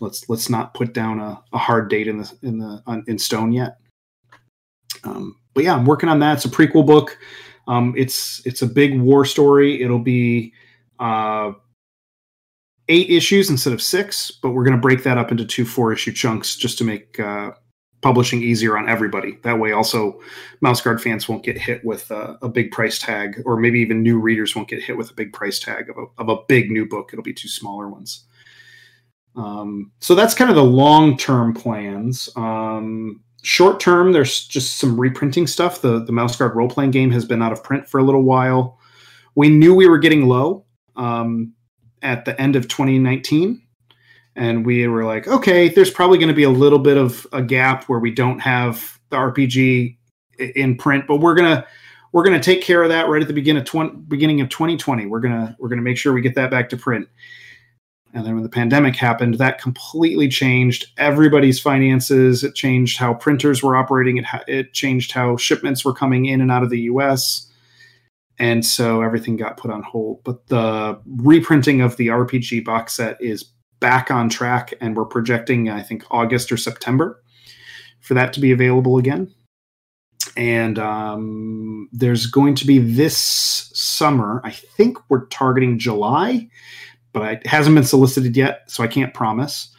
Let's 0.02 0.30
let's 0.30 0.50
not 0.50 0.74
put 0.74 0.94
down 0.94 1.20
a, 1.20 1.42
a 1.52 1.58
hard 1.58 1.90
date 1.90 2.08
in 2.08 2.20
the 2.20 2.34
in 2.42 2.58
the 2.58 3.04
in 3.08 3.20
stone 3.20 3.52
yet. 3.52 3.78
Um, 5.04 5.38
but 5.54 5.66
yeah, 5.66 5.76
I'm 5.76 5.86
working 5.86 6.10
on 6.10 6.20
that. 6.20 6.38
It's 6.38 6.46
a 6.46 6.50
prequel 6.50 6.86
book. 6.86 7.18
Um, 7.68 7.94
it's 7.98 8.42
it's 8.46 8.62
a 8.62 8.68
big 8.68 9.00
war 9.00 9.26
story. 9.26 9.82
It'll 9.82 10.00
be 10.00 10.54
uh, 11.00 11.52
eight 12.88 13.10
issues 13.10 13.50
instead 13.50 13.74
of 13.74 13.82
six, 13.82 14.32
but 14.32 14.52
we're 14.52 14.64
going 14.64 14.76
to 14.76 14.82
break 14.82 15.04
that 15.04 15.18
up 15.18 15.32
into 15.32 15.46
two 15.46 15.66
four 15.66 15.92
issue 15.92 16.14
chunks 16.14 16.56
just 16.56 16.78
to 16.78 16.86
make 16.86 17.20
uh, 17.20 17.52
publishing 18.02 18.42
easier 18.42 18.78
on 18.78 18.88
everybody. 18.88 19.38
That 19.44 19.60
way, 19.60 19.72
also 19.72 20.20
Mouse 20.62 20.82
Guard 20.82 21.02
fans 21.02 21.28
won't 21.28 21.44
get 21.44 21.58
hit 21.58 21.84
with 21.84 22.10
uh, 22.12 22.38
a 22.42 22.50
big 22.50 22.72
price 22.72 23.00
tag, 23.00 23.42
or 23.46 23.58
maybe 23.58 23.80
even 23.80 24.02
new 24.02 24.20
readers 24.20 24.56
won't 24.56 24.70
get 24.70 24.82
hit 24.82 24.98
with 24.98 25.12
a 25.12 25.14
big 25.14 25.34
price 25.34 25.60
tag 25.60 25.90
of 25.90 25.98
a, 25.98 26.22
of 26.22 26.30
a 26.30 26.44
big 26.48 26.72
new 26.72 26.86
book. 26.86 27.10
It'll 27.12 27.24
be 27.24 27.34
two 27.34 27.50
smaller 27.50 27.90
ones. 27.90 28.26
Um, 29.36 29.92
so 30.00 30.16
that's 30.16 30.34
kind 30.34 30.50
of 30.50 30.56
the 30.56 30.64
long 30.64 31.18
term 31.18 31.54
plans. 31.54 32.30
Um, 32.36 33.22
short 33.42 33.80
term, 33.80 34.12
there's 34.12 34.48
just 34.48 34.78
some 34.78 35.00
reprinting 35.00 35.48
stuff. 35.48 35.82
The 35.82 36.04
the 36.04 36.12
Mouse 36.12 36.36
Guard 36.36 36.56
role 36.56 36.70
playing 36.70 36.92
game 36.92 37.12
has 37.12 37.26
been 37.26 37.42
out 37.42 37.52
of 37.52 37.64
print 37.64 37.88
for 37.88 38.00
a 38.00 38.04
little 38.04 38.24
while. 38.24 38.80
We 39.36 39.50
knew 39.50 39.74
we 39.74 39.88
were 39.88 40.00
getting 40.00 40.28
low 40.28 40.66
um, 40.96 41.54
at 42.02 42.26
the 42.26 42.40
end 42.42 42.56
of 42.56 42.68
2019, 42.68 43.62
and 44.40 44.66
we 44.66 44.88
were 44.88 45.04
like, 45.04 45.28
okay, 45.28 45.68
there's 45.68 45.92
probably 45.92 46.18
going 46.18 46.30
to 46.30 46.34
be 46.34 46.44
a 46.44 46.50
little 46.50 46.80
bit 46.80 46.96
of 46.96 47.28
a 47.34 47.44
gap 47.44 47.84
where 47.90 48.00
we 48.00 48.10
don't 48.10 48.40
have 48.40 48.98
the 49.10 49.18
RPG 49.18 49.98
in 50.56 50.78
print, 50.78 51.06
but 51.08 51.18
we're 51.18 51.36
gonna 51.36 51.68
we're 52.14 52.24
gonna 52.24 52.42
take 52.42 52.62
care 52.62 52.82
of 52.82 52.88
that 52.88 53.10
right 53.10 53.22
at 53.22 53.28
the 53.28 53.34
beginning 53.34 53.62
of 53.62 53.68
20, 53.68 53.98
beginning 54.08 54.40
of 54.40 54.48
2020. 54.48 55.08
We're 55.08 55.20
gonna 55.20 55.58
we're 55.60 55.68
gonna 55.68 55.82
make 55.82 55.98
sure 55.98 56.14
we 56.14 56.22
get 56.22 56.36
that 56.36 56.50
back 56.50 56.70
to 56.70 56.78
print. 56.78 57.10
And 58.14 58.26
then 58.26 58.34
when 58.34 58.44
the 58.44 58.50
pandemic 58.50 58.96
happened, 58.96 59.36
that 59.36 59.62
completely 59.62 60.30
changed 60.30 60.88
everybody's 60.98 61.60
finances. 61.60 62.44
It 62.44 62.56
changed 62.56 62.98
how 62.98 63.16
printers 63.16 63.62
were 63.62 63.76
operating. 63.76 64.18
It, 64.18 64.26
it 64.48 64.74
changed 64.74 65.12
how 65.12 65.36
shipments 65.36 65.84
were 65.84 65.94
coming 65.94 66.28
in 66.28 66.40
and 66.40 66.50
out 66.50 66.64
of 66.64 66.70
the 66.70 66.80
US. 66.82 67.52
And 68.40 68.66
so 68.66 69.02
everything 69.02 69.36
got 69.36 69.58
put 69.58 69.70
on 69.70 69.84
hold. 69.84 70.24
But 70.24 70.48
the 70.48 71.00
reprinting 71.06 71.82
of 71.82 71.98
the 71.98 72.08
RPG 72.08 72.64
box 72.64 72.94
set 72.94 73.22
is 73.22 73.52
back 73.80 74.12
on 74.12 74.30
track. 74.30 74.74
And 74.82 74.96
we're 74.96 75.06
projecting, 75.06 75.70
I 75.70 75.82
think, 75.82 76.04
August 76.12 76.52
or 76.52 76.58
September 76.58 77.22
for 78.02 78.14
that 78.14 78.34
to 78.34 78.40
be 78.40 78.52
available 78.52 78.98
again. 78.98 79.34
And 80.36 80.78
um, 80.80 81.90
there's 81.92 82.26
going 82.26 82.56
to 82.56 82.68
be 82.68 82.80
this 82.80 83.18
summer, 83.74 84.42
I 84.44 84.52
think 84.52 84.98
we're 85.10 85.26
targeting 85.28 85.80
July 85.80 86.50
but 87.14 87.34
it 87.34 87.48
hasn't 87.48 87.76
been 87.76 87.84
solicited 87.84 88.36
yet, 88.36 88.64
so 88.68 88.84
I 88.84 88.88
can't 88.88 89.14
promise. 89.14 89.76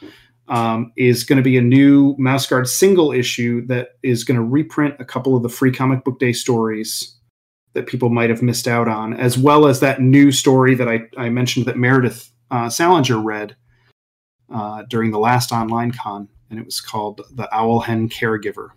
Um, 0.49 0.93
is 0.97 1.23
going 1.23 1.37
to 1.37 1.45
be 1.45 1.57
a 1.57 1.63
new 1.63 2.17
Mouse 2.19 2.45
Guard 2.45 2.69
single 2.69 3.13
issue 3.13 3.65
that 3.67 3.91
is 4.03 4.25
going 4.25 4.35
to 4.35 4.43
reprint 4.43 4.97
a 4.99 5.05
couple 5.05 5.37
of 5.37 5.45
the 5.45 5.49
free 5.49 5.71
comic 5.71 6.03
book 6.03 6.19
day 6.19 6.33
stories 6.33 7.17
that 7.75 7.87
people 7.87 8.09
might 8.09 8.31
have 8.31 8.43
missed 8.43 8.67
out 8.67 8.89
on, 8.89 9.15
as 9.15 9.39
well 9.39 9.69
as 9.69 9.79
that 9.79 10.01
new 10.01 10.33
story 10.33 10.75
that 10.75 10.89
I, 10.89 11.03
I 11.17 11.29
mentioned 11.29 11.67
that 11.67 11.77
Meredith 11.77 12.33
uh, 12.51 12.69
Salenger 12.69 13.21
read 13.21 13.55
uh, 14.51 14.83
during 14.89 15.11
the 15.11 15.19
last 15.19 15.53
online 15.53 15.93
con, 15.93 16.29
and 16.51 16.59
it 16.59 16.65
was 16.65 16.81
called 16.81 17.23
The 17.33 17.49
Owl 17.55 17.81
Hen 17.81 18.09
Caregiver. 18.09 18.71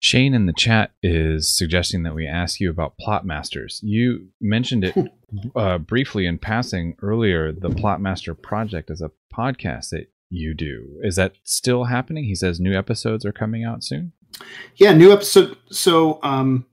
Shane 0.00 0.34
in 0.34 0.44
the 0.44 0.52
chat 0.52 0.90
is 1.02 1.56
suggesting 1.56 2.02
that 2.02 2.14
we 2.14 2.26
ask 2.26 2.60
you 2.60 2.68
about 2.68 2.98
plot 2.98 3.24
masters. 3.24 3.80
You 3.82 4.28
mentioned 4.38 4.84
it 4.84 4.94
uh, 5.56 5.78
briefly 5.78 6.26
in 6.26 6.38
passing 6.38 6.94
earlier. 7.00 7.52
The 7.52 7.70
plot 7.70 8.02
master 8.02 8.34
project 8.34 8.90
is 8.90 9.00
a 9.00 9.12
podcast 9.34 9.90
that 9.90 10.10
you 10.28 10.52
do. 10.52 11.00
Is 11.02 11.16
that 11.16 11.32
still 11.42 11.84
happening? 11.84 12.24
He 12.24 12.34
says 12.34 12.60
new 12.60 12.76
episodes 12.76 13.24
are 13.24 13.32
coming 13.32 13.64
out 13.64 13.82
soon. 13.82 14.12
Yeah, 14.76 14.92
new 14.92 15.10
episode. 15.10 15.56
So, 15.70 16.18
um, 16.22 16.66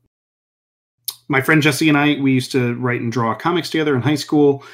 my 1.28 1.40
friend 1.40 1.62
Jesse 1.62 1.88
and 1.88 1.98
I, 1.98 2.20
we 2.20 2.34
used 2.34 2.52
to 2.52 2.76
write 2.76 3.00
and 3.00 3.12
draw 3.12 3.34
comics 3.34 3.70
together 3.70 3.96
in 3.96 4.02
high 4.02 4.16
school, 4.16 4.66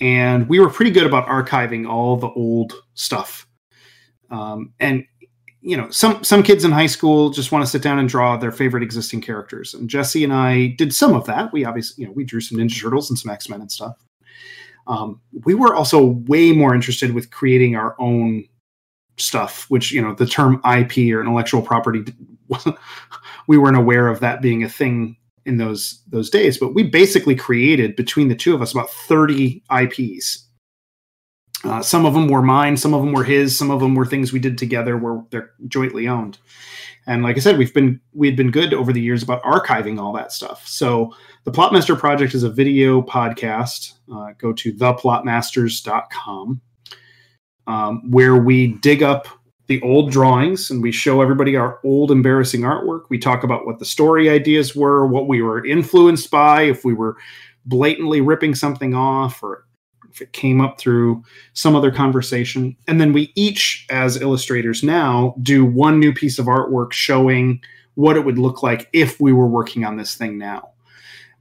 and 0.00 0.48
we 0.48 0.60
were 0.60 0.70
pretty 0.70 0.90
good 0.90 1.06
about 1.06 1.26
archiving 1.26 1.88
all 1.88 2.16
the 2.16 2.28
old 2.28 2.72
stuff. 2.94 3.46
Um, 4.30 4.72
and 4.80 5.04
you 5.60 5.76
know, 5.76 5.90
some 5.90 6.22
some 6.22 6.42
kids 6.42 6.64
in 6.64 6.70
high 6.70 6.86
school 6.86 7.30
just 7.30 7.50
want 7.50 7.64
to 7.64 7.70
sit 7.70 7.82
down 7.82 7.98
and 7.98 8.08
draw 8.08 8.36
their 8.36 8.52
favorite 8.52 8.82
existing 8.82 9.20
characters. 9.20 9.74
And 9.74 9.90
Jesse 9.90 10.22
and 10.22 10.32
I 10.32 10.68
did 10.78 10.94
some 10.94 11.14
of 11.14 11.26
that. 11.26 11.52
We 11.52 11.64
obviously, 11.64 12.02
you 12.02 12.08
know, 12.08 12.12
we 12.12 12.24
drew 12.24 12.40
some 12.40 12.58
Ninja 12.58 12.80
Turtles 12.80 13.10
and 13.10 13.18
some 13.18 13.32
X 13.32 13.48
Men 13.48 13.60
and 13.60 13.72
stuff. 13.72 13.96
Um, 14.86 15.20
we 15.44 15.54
were 15.54 15.74
also 15.74 16.04
way 16.28 16.52
more 16.52 16.74
interested 16.74 17.12
with 17.12 17.32
creating 17.32 17.74
our 17.74 17.96
own 17.98 18.44
stuff, 19.16 19.66
which 19.68 19.90
you 19.90 20.00
know, 20.00 20.14
the 20.14 20.26
term 20.26 20.60
IP 20.64 21.12
or 21.12 21.20
intellectual 21.20 21.62
property. 21.62 22.04
We 23.48 23.58
weren't 23.58 23.76
aware 23.76 24.08
of 24.08 24.18
that 24.20 24.42
being 24.42 24.64
a 24.64 24.68
thing 24.68 25.16
in 25.46 25.56
those 25.58 26.02
those 26.08 26.30
days. 26.30 26.58
But 26.58 26.74
we 26.74 26.82
basically 26.82 27.36
created 27.36 27.96
between 27.96 28.28
the 28.28 28.36
two 28.36 28.54
of 28.54 28.62
us 28.62 28.72
about 28.72 28.90
thirty 28.90 29.62
IPs 29.70 30.44
Uh, 31.64 31.82
some 31.82 32.06
of 32.06 32.14
them 32.14 32.28
were 32.28 32.42
mine, 32.42 32.76
some 32.76 32.94
of 32.94 33.02
them 33.02 33.12
were 33.12 33.24
his, 33.24 33.56
some 33.56 33.70
of 33.70 33.80
them 33.80 33.94
were 33.94 34.06
things 34.06 34.32
we 34.32 34.38
did 34.38 34.58
together 34.58 34.96
where 34.98 35.24
they're 35.30 35.50
jointly 35.68 36.06
owned. 36.08 36.38
And 37.06 37.22
like 37.22 37.36
I 37.36 37.40
said, 37.40 37.58
we've 37.58 37.74
been 37.74 38.00
we 38.12 38.28
had 38.28 38.36
been 38.36 38.50
good 38.50 38.74
over 38.74 38.92
the 38.92 39.00
years 39.00 39.22
about 39.22 39.42
archiving 39.42 39.98
all 40.00 40.12
that 40.14 40.32
stuff. 40.32 40.66
So 40.66 41.12
the 41.44 41.52
Plotmaster 41.52 41.98
Project 41.98 42.34
is 42.34 42.42
a 42.42 42.50
video 42.50 43.02
podcast. 43.02 43.94
Uh, 44.12 44.32
go 44.38 44.52
to 44.52 44.72
theplotmasters.com 44.74 46.60
um, 47.66 48.10
where 48.10 48.36
we 48.36 48.74
dig 48.74 49.02
up 49.02 49.28
the 49.66 49.82
old 49.82 50.10
drawings 50.10 50.70
and 50.70 50.82
we 50.82 50.92
show 50.92 51.20
everybody 51.20 51.56
our 51.56 51.80
old 51.84 52.10
embarrassing 52.10 52.62
artwork. 52.62 53.02
We 53.08 53.18
talk 53.18 53.42
about 53.42 53.66
what 53.66 53.78
the 53.78 53.84
story 53.84 54.30
ideas 54.30 54.76
were, 54.76 55.06
what 55.06 55.28
we 55.28 55.42
were 55.42 55.64
influenced 55.64 56.30
by, 56.30 56.62
if 56.62 56.84
we 56.84 56.94
were 56.94 57.16
blatantly 57.64 58.20
ripping 58.20 58.54
something 58.54 58.94
off 58.94 59.42
or 59.42 59.64
if 60.10 60.22
it 60.22 60.32
came 60.32 60.60
up 60.60 60.78
through 60.78 61.22
some 61.52 61.76
other 61.76 61.90
conversation. 61.90 62.76
And 62.86 63.00
then 63.00 63.12
we 63.12 63.32
each, 63.34 63.86
as 63.90 64.20
illustrators 64.20 64.82
now, 64.82 65.34
do 65.42 65.64
one 65.64 65.98
new 65.98 66.14
piece 66.14 66.38
of 66.38 66.46
artwork 66.46 66.92
showing 66.92 67.60
what 67.94 68.16
it 68.16 68.24
would 68.24 68.38
look 68.38 68.62
like 68.62 68.88
if 68.92 69.20
we 69.20 69.32
were 69.32 69.48
working 69.48 69.84
on 69.84 69.96
this 69.96 70.14
thing 70.14 70.38
now. 70.38 70.70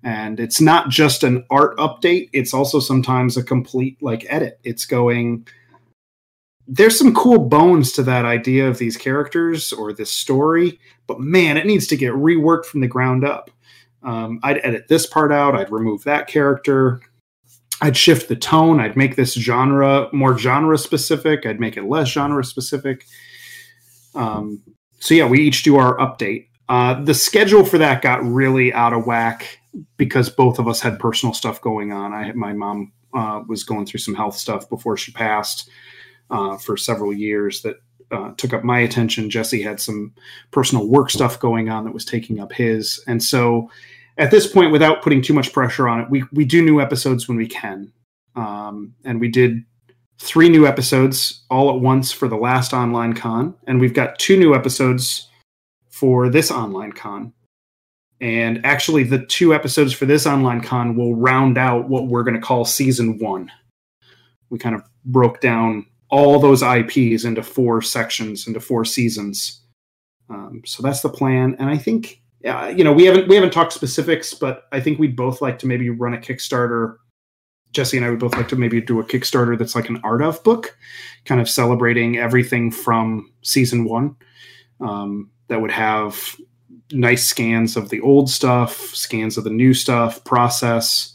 And 0.04 0.40
it's 0.40 0.62
not 0.62 0.90
just 0.90 1.24
an 1.24 1.46
art 1.50 1.78
update, 1.78 2.30
it's 2.34 2.54
also 2.54 2.80
sometimes 2.80 3.38
a 3.38 3.44
complete 3.44 3.98
like 4.02 4.26
edit. 4.30 4.60
It's 4.64 4.86
going, 4.86 5.48
there's 6.68 6.98
some 6.98 7.14
cool 7.14 7.40
bones 7.40 7.92
to 7.94 8.04
that 8.04 8.26
idea 8.26 8.68
of 8.68 8.78
these 8.78 8.98
characters 8.98 9.72
or 9.72 9.94
this 9.94 10.12
story, 10.12 10.80
but 11.08 11.20
man, 11.20 11.58
it 11.58 11.66
needs 11.66 11.88
to 11.88 11.98
get 11.98 12.14
reworked 12.14 12.66
from 12.66 12.82
the 12.82 12.88
ground 12.88 13.24
up. 13.24 13.52
Um, 14.04 14.40
I'd 14.44 14.60
edit 14.64 14.88
this 14.88 15.06
part 15.06 15.32
out, 15.32 15.56
I'd 15.56 15.72
remove 15.72 16.04
that 16.04 16.28
character, 16.28 17.02
I'd 17.82 17.98
shift 17.98 18.30
the 18.30 18.36
tone, 18.36 18.80
I'd 18.80 18.98
make 18.98 19.16
this 19.16 19.34
genre 19.34 20.10
more 20.12 20.38
genre 20.38 20.78
specific, 20.78 21.46
I'd 21.46 21.60
make 21.60 21.78
it 21.78 21.84
less 21.86 22.10
genre 22.10 22.44
specific. 22.44 23.06
Um, 24.14 24.62
so, 25.00 25.14
yeah, 25.14 25.28
we 25.28 25.42
each 25.42 25.64
do 25.64 25.78
our 25.78 25.98
update. 25.98 26.48
Uh, 26.68 27.04
the 27.04 27.14
schedule 27.14 27.64
for 27.64 27.78
that 27.78 28.02
got 28.02 28.24
really 28.24 28.74
out 28.74 28.94
of 28.94 29.06
whack 29.06 29.60
because 29.98 30.30
both 30.30 30.58
of 30.58 30.68
us 30.68 30.82
had 30.82 31.00
personal 31.00 31.34
stuff 31.34 31.62
going 31.62 31.92
on. 31.92 32.14
I 32.14 32.32
my 32.32 32.54
mom 32.54 32.92
uh, 33.14 33.42
was 33.48 33.64
going 33.64 33.86
through 33.86 34.00
some 34.00 34.16
health 34.16 34.36
stuff 34.36 34.68
before 34.70 34.98
she 34.98 35.12
passed 35.12 35.70
uh, 36.30 36.58
for 36.58 36.78
several 36.78 37.14
years 37.14 37.62
that 37.62 37.82
uh, 38.12 38.32
took 38.38 38.54
up 38.54 38.64
my 38.64 38.80
attention. 38.80 39.30
Jesse 39.30 39.62
had 39.62 39.80
some 39.80 40.14
personal 40.52 40.88
work 40.88 41.10
stuff 41.10 41.40
going 41.40 41.70
on 41.70 41.84
that 41.86 41.94
was 41.94 42.06
taking 42.06 42.40
up 42.40 42.52
his, 42.52 43.04
and 43.08 43.22
so 43.22 43.70
at 44.18 44.32
this 44.32 44.48
point, 44.48 44.72
without 44.72 45.02
putting 45.02 45.22
too 45.22 45.34
much 45.34 45.52
pressure 45.52 45.88
on 45.88 46.00
it, 46.00 46.10
we 46.10 46.24
we 46.32 46.46
do 46.46 46.62
new 46.62 46.80
episodes 46.80 47.28
when 47.28 47.38
we 47.38 47.48
can, 47.48 47.92
um, 48.36 48.94
and 49.04 49.20
we 49.20 49.28
did 49.28 49.64
three 50.20 50.50
new 50.50 50.66
episodes 50.66 51.44
all 51.50 51.70
at 51.70 51.82
once 51.82 52.12
for 52.12 52.28
the 52.28 52.38
last 52.38 52.74
online 52.74 53.14
con, 53.14 53.54
and 53.68 53.80
we've 53.82 53.94
got 53.94 54.18
two 54.18 54.38
new 54.38 54.56
episodes 54.56 55.30
for 55.90 56.30
this 56.30 56.52
online 56.52 56.92
con. 56.92 57.34
And 58.22 58.66
actually, 58.66 59.04
the 59.04 59.26
two 59.26 59.54
episodes 59.54 59.92
for 59.92 60.06
this 60.06 60.26
online 60.26 60.62
con 60.62 60.96
will 60.96 61.16
round 61.16 61.58
out 61.58 61.90
what 61.90 62.08
we're 62.08 62.24
going 62.24 62.36
to 62.36 62.42
call 62.42 62.64
season 62.64 63.20
one. 63.20 63.52
We 64.50 64.58
kind 64.58 64.76
of 64.76 64.84
broke 65.04 65.42
down 65.42 65.86
all 66.16 66.40
those 66.40 66.64
IPs 66.64 67.26
into 67.26 67.44
four 67.44 67.82
sections, 67.82 68.48
into 68.48 68.62
four 68.62 68.86
seasons. 68.86 69.62
Um, 70.30 70.62
so 70.66 70.82
that's 70.82 71.02
the 71.02 71.10
plan, 71.10 71.58
and 71.60 71.70
I 71.70 71.78
think 71.78 72.22
uh, 72.46 72.74
you 72.76 72.86
know 72.86 72.94
we 72.94 73.04
haven't 73.04 73.28
we 73.28 73.36
haven't 73.36 73.52
talked 73.52 73.74
specifics, 73.74 74.34
but 74.34 74.64
I 74.72 74.80
think 74.80 74.98
we'd 74.98 75.18
both 75.18 75.42
like 75.42 75.60
to 75.60 75.68
maybe 75.68 75.90
run 75.90 76.14
a 76.14 76.18
Kickstarter. 76.18 76.96
Jesse 77.74 77.98
and 77.98 78.06
I 78.06 78.10
would 78.10 78.20
both 78.20 78.38
like 78.38 78.48
to 78.48 78.56
maybe 78.56 78.80
do 78.80 79.02
a 79.02 79.04
Kickstarter 79.04 79.58
that's 79.60 79.76
like 79.76 79.90
an 79.90 80.00
art 80.06 80.22
of 80.22 80.42
book, 80.46 80.78
kind 81.26 81.42
of 81.42 81.50
celebrating 81.50 82.18
everything 82.18 82.72
from 82.72 83.34
season 83.42 83.84
one. 83.84 84.16
Um, 84.80 85.30
that 85.50 85.60
would 85.60 85.72
have 85.72 86.38
nice 86.94 87.28
scans 87.28 87.76
of 87.76 87.90
the 87.90 88.00
old 88.00 88.30
stuff, 88.30 88.78
scans 88.96 89.38
of 89.38 89.44
the 89.44 89.50
new 89.50 89.74
stuff, 89.74 90.24
process 90.24 91.15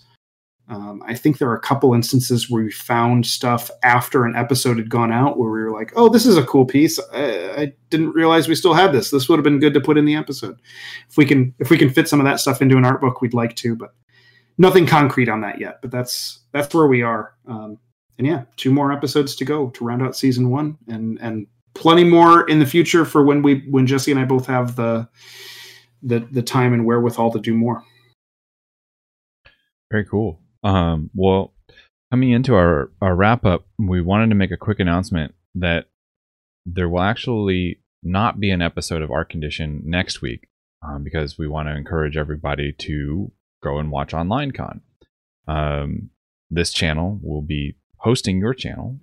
um, 0.70 1.02
I 1.04 1.16
think 1.16 1.38
there 1.38 1.50
are 1.50 1.56
a 1.56 1.60
couple 1.60 1.92
instances 1.94 2.48
where 2.48 2.62
we 2.62 2.70
found 2.70 3.26
stuff 3.26 3.72
after 3.82 4.24
an 4.24 4.36
episode 4.36 4.76
had 4.76 4.88
gone 4.88 5.10
out 5.10 5.36
where 5.36 5.50
we 5.50 5.60
were 5.64 5.72
like, 5.72 5.92
"Oh, 5.96 6.08
this 6.08 6.24
is 6.24 6.36
a 6.36 6.44
cool 6.44 6.64
piece. 6.64 7.00
I, 7.12 7.62
I, 7.62 7.72
didn't 7.90 8.12
realize 8.12 8.46
we 8.46 8.54
still 8.54 8.72
had 8.72 8.92
this. 8.92 9.10
This 9.10 9.28
would 9.28 9.36
have 9.36 9.44
been 9.44 9.58
good 9.58 9.74
to 9.74 9.80
put 9.80 9.98
in 9.98 10.04
the 10.04 10.14
episode." 10.14 10.60
If 11.08 11.16
we 11.16 11.26
can, 11.26 11.52
if 11.58 11.70
we 11.70 11.76
can 11.76 11.90
fit 11.90 12.08
some 12.08 12.20
of 12.20 12.24
that 12.26 12.38
stuff 12.38 12.62
into 12.62 12.76
an 12.76 12.84
art 12.84 13.00
book, 13.00 13.20
we'd 13.20 13.34
like 13.34 13.56
to, 13.56 13.74
but 13.74 13.94
nothing 14.58 14.86
concrete 14.86 15.28
on 15.28 15.40
that 15.40 15.60
yet. 15.60 15.82
But 15.82 15.90
that's 15.90 16.38
that's 16.52 16.72
where 16.72 16.86
we 16.86 17.02
are. 17.02 17.34
Um, 17.48 17.76
and 18.18 18.26
yeah, 18.26 18.44
two 18.54 18.70
more 18.70 18.92
episodes 18.92 19.34
to 19.36 19.44
go 19.44 19.70
to 19.70 19.84
round 19.84 20.02
out 20.02 20.14
season 20.14 20.50
one, 20.50 20.78
and 20.86 21.18
and 21.20 21.48
plenty 21.74 22.04
more 22.04 22.48
in 22.48 22.60
the 22.60 22.66
future 22.66 23.04
for 23.04 23.24
when 23.24 23.42
we 23.42 23.66
when 23.70 23.88
Jesse 23.88 24.12
and 24.12 24.20
I 24.20 24.24
both 24.24 24.46
have 24.46 24.76
the 24.76 25.08
the 26.04 26.20
the 26.30 26.42
time 26.42 26.72
and 26.72 26.86
wherewithal 26.86 27.32
to 27.32 27.40
do 27.40 27.54
more. 27.54 27.82
Very 29.90 30.04
cool. 30.04 30.38
Um, 30.62 31.10
well, 31.14 31.52
coming 32.10 32.30
into 32.30 32.54
our, 32.54 32.90
our 33.00 33.14
wrap 33.14 33.44
up, 33.44 33.66
we 33.78 34.00
wanted 34.00 34.28
to 34.28 34.34
make 34.34 34.50
a 34.50 34.56
quick 34.56 34.80
announcement 34.80 35.34
that 35.54 35.86
there 36.66 36.88
will 36.88 37.02
actually 37.02 37.80
not 38.02 38.40
be 38.40 38.50
an 38.50 38.62
episode 38.62 39.02
of 39.02 39.10
Art 39.10 39.28
Condition 39.30 39.82
next 39.84 40.22
week 40.22 40.48
um, 40.86 41.04
because 41.04 41.38
we 41.38 41.48
want 41.48 41.68
to 41.68 41.76
encourage 41.76 42.16
everybody 42.16 42.72
to 42.72 43.32
go 43.62 43.78
and 43.78 43.90
watch 43.90 44.14
Online 44.14 44.50
Con. 44.52 44.80
Um, 45.46 46.10
this 46.50 46.72
channel 46.72 47.18
will 47.22 47.42
be 47.42 47.76
hosting 47.98 48.38
your 48.38 48.54
channel 48.54 48.98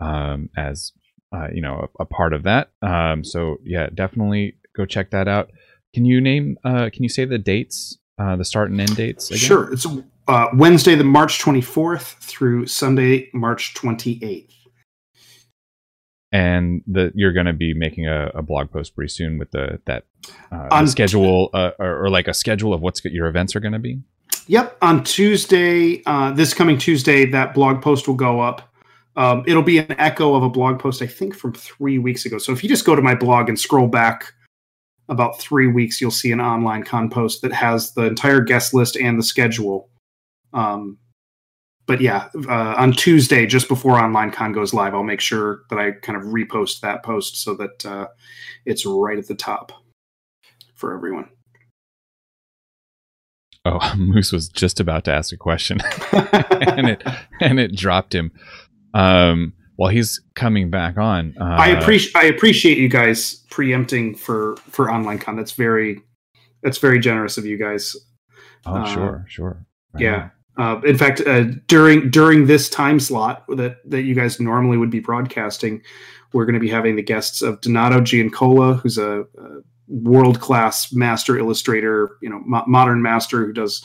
um, 0.00 0.50
as 0.56 0.92
uh, 1.34 1.48
you 1.52 1.60
know 1.60 1.88
a, 1.98 2.02
a, 2.02 2.06
part 2.06 2.32
of 2.32 2.42
that. 2.44 2.70
Um, 2.82 3.24
so 3.24 3.58
yeah, 3.64 3.88
definitely 3.92 4.56
go 4.76 4.84
check 4.84 5.10
that 5.10 5.28
out. 5.28 5.50
Can 5.94 6.04
you 6.04 6.20
name? 6.20 6.58
Uh, 6.64 6.90
can 6.92 7.02
you 7.02 7.08
say 7.08 7.24
the 7.24 7.38
dates, 7.38 7.98
uh, 8.18 8.36
the 8.36 8.44
start 8.44 8.70
and 8.70 8.80
end 8.80 8.96
dates? 8.96 9.30
Again? 9.30 9.38
Sure. 9.38 9.72
It's 9.72 9.86
uh, 10.28 10.48
Wednesday, 10.54 10.94
the 10.94 11.04
March 11.04 11.40
24th 11.40 12.14
through 12.18 12.66
Sunday, 12.66 13.30
March 13.32 13.74
28th. 13.74 14.52
And 16.32 16.82
the, 16.86 17.12
you're 17.14 17.32
going 17.32 17.46
to 17.46 17.52
be 17.52 17.72
making 17.72 18.08
a, 18.08 18.30
a, 18.34 18.42
blog 18.42 18.70
post 18.70 18.94
pretty 18.94 19.08
soon 19.08 19.38
with 19.38 19.52
the 19.52 19.80
that 19.86 20.04
uh, 20.50 20.68
on, 20.72 20.84
the 20.84 20.90
schedule 20.90 21.50
uh, 21.54 21.70
or, 21.78 22.04
or, 22.04 22.10
like 22.10 22.26
a 22.26 22.34
schedule 22.34 22.74
of 22.74 22.80
what's 22.80 23.02
your 23.04 23.28
events 23.28 23.54
are 23.54 23.60
going 23.60 23.72
to 23.72 23.78
be. 23.78 24.00
Yep, 24.48 24.76
on 24.82 25.04
Tuesday, 25.04 26.02
uh, 26.04 26.32
this 26.32 26.52
coming 26.52 26.78
Tuesday, 26.78 27.26
that 27.26 27.54
blog 27.54 27.80
post 27.80 28.08
will 28.08 28.16
go 28.16 28.40
up. 28.40 28.74
Um, 29.14 29.44
it'll 29.46 29.62
be 29.62 29.78
an 29.78 29.94
echo 29.98 30.34
of 30.34 30.42
a 30.42 30.50
blog 30.50 30.80
post 30.80 31.00
I 31.00 31.06
think 31.06 31.34
from 31.34 31.52
three 31.54 31.98
weeks 31.98 32.26
ago. 32.26 32.38
So 32.38 32.52
if 32.52 32.62
you 32.62 32.68
just 32.68 32.84
go 32.84 32.96
to 32.96 33.02
my 33.02 33.14
blog 33.14 33.48
and 33.48 33.58
scroll 33.58 33.86
back 33.86 34.34
about 35.08 35.38
three 35.38 35.68
weeks, 35.68 36.00
you'll 36.00 36.10
see 36.10 36.32
an 36.32 36.40
online 36.40 36.82
con 36.82 37.08
post 37.08 37.40
that 37.42 37.52
has 37.52 37.92
the 37.92 38.02
entire 38.02 38.40
guest 38.40 38.74
list 38.74 38.96
and 38.96 39.16
the 39.16 39.22
schedule 39.22 39.88
um, 40.56 40.98
but 41.86 42.00
yeah, 42.00 42.28
uh, 42.48 42.74
on 42.76 42.92
Tuesday, 42.92 43.46
just 43.46 43.68
before 43.68 43.98
Online 43.98 44.32
Con 44.32 44.52
goes 44.52 44.74
live, 44.74 44.92
I'll 44.92 45.04
make 45.04 45.20
sure 45.20 45.62
that 45.70 45.78
I 45.78 45.92
kind 45.92 46.16
of 46.18 46.24
repost 46.24 46.80
that 46.80 47.04
post 47.04 47.36
so 47.36 47.54
that 47.54 47.86
uh, 47.86 48.08
it's 48.64 48.84
right 48.84 49.18
at 49.18 49.28
the 49.28 49.36
top 49.36 49.70
for 50.74 50.94
everyone. 50.94 51.28
Oh, 53.64 53.94
Moose 53.98 54.32
was 54.32 54.48
just 54.48 54.80
about 54.80 55.04
to 55.04 55.12
ask 55.12 55.32
a 55.32 55.36
question, 55.36 55.78
and 56.12 56.88
it 56.88 57.04
and 57.40 57.60
it 57.60 57.76
dropped 57.76 58.14
him. 58.14 58.32
Um, 58.94 59.52
while 59.76 59.90
he's 59.90 60.20
coming 60.34 60.70
back 60.70 60.96
on, 60.96 61.34
uh, 61.40 61.44
I 61.44 61.68
appreciate 61.68 62.16
I 62.16 62.24
appreciate 62.24 62.78
you 62.78 62.88
guys 62.88 63.44
preempting 63.50 64.14
for 64.16 64.56
for 64.70 64.90
online 64.90 65.18
con. 65.18 65.36
That's 65.36 65.52
very 65.52 66.00
that's 66.62 66.78
very 66.78 66.98
generous 66.98 67.38
of 67.38 67.46
you 67.46 67.58
guys. 67.58 67.94
Oh, 68.64 68.84
sure, 68.86 69.24
sure. 69.28 69.66
Right 69.92 70.02
yeah. 70.02 70.30
Uh, 70.58 70.80
in 70.84 70.96
fact, 70.96 71.20
uh, 71.26 71.44
during 71.66 72.10
during 72.10 72.46
this 72.46 72.68
time 72.68 72.98
slot 72.98 73.44
that 73.48 73.78
that 73.84 74.02
you 74.02 74.14
guys 74.14 74.40
normally 74.40 74.78
would 74.78 74.90
be 74.90 75.00
broadcasting, 75.00 75.82
we're 76.32 76.46
going 76.46 76.54
to 76.54 76.60
be 76.60 76.70
having 76.70 76.96
the 76.96 77.02
guests 77.02 77.42
of 77.42 77.60
Donato 77.60 78.00
Giancola, 78.00 78.74
who's 78.74 78.96
a, 78.98 79.20
a 79.20 79.60
world 79.88 80.40
class 80.40 80.92
master 80.92 81.38
illustrator, 81.38 82.16
you 82.22 82.30
know, 82.30 82.40
mo- 82.44 82.64
modern 82.66 83.02
master 83.02 83.44
who 83.44 83.52
does 83.52 83.84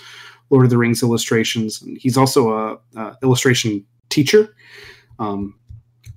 Lord 0.49 0.65
of 0.65 0.69
the 0.69 0.77
Rings 0.77 1.03
illustrations. 1.03 1.83
He's 1.97 2.17
also 2.17 2.51
a, 2.51 2.77
a 2.95 3.17
illustration 3.21 3.85
teacher, 4.09 4.55
um, 5.19 5.57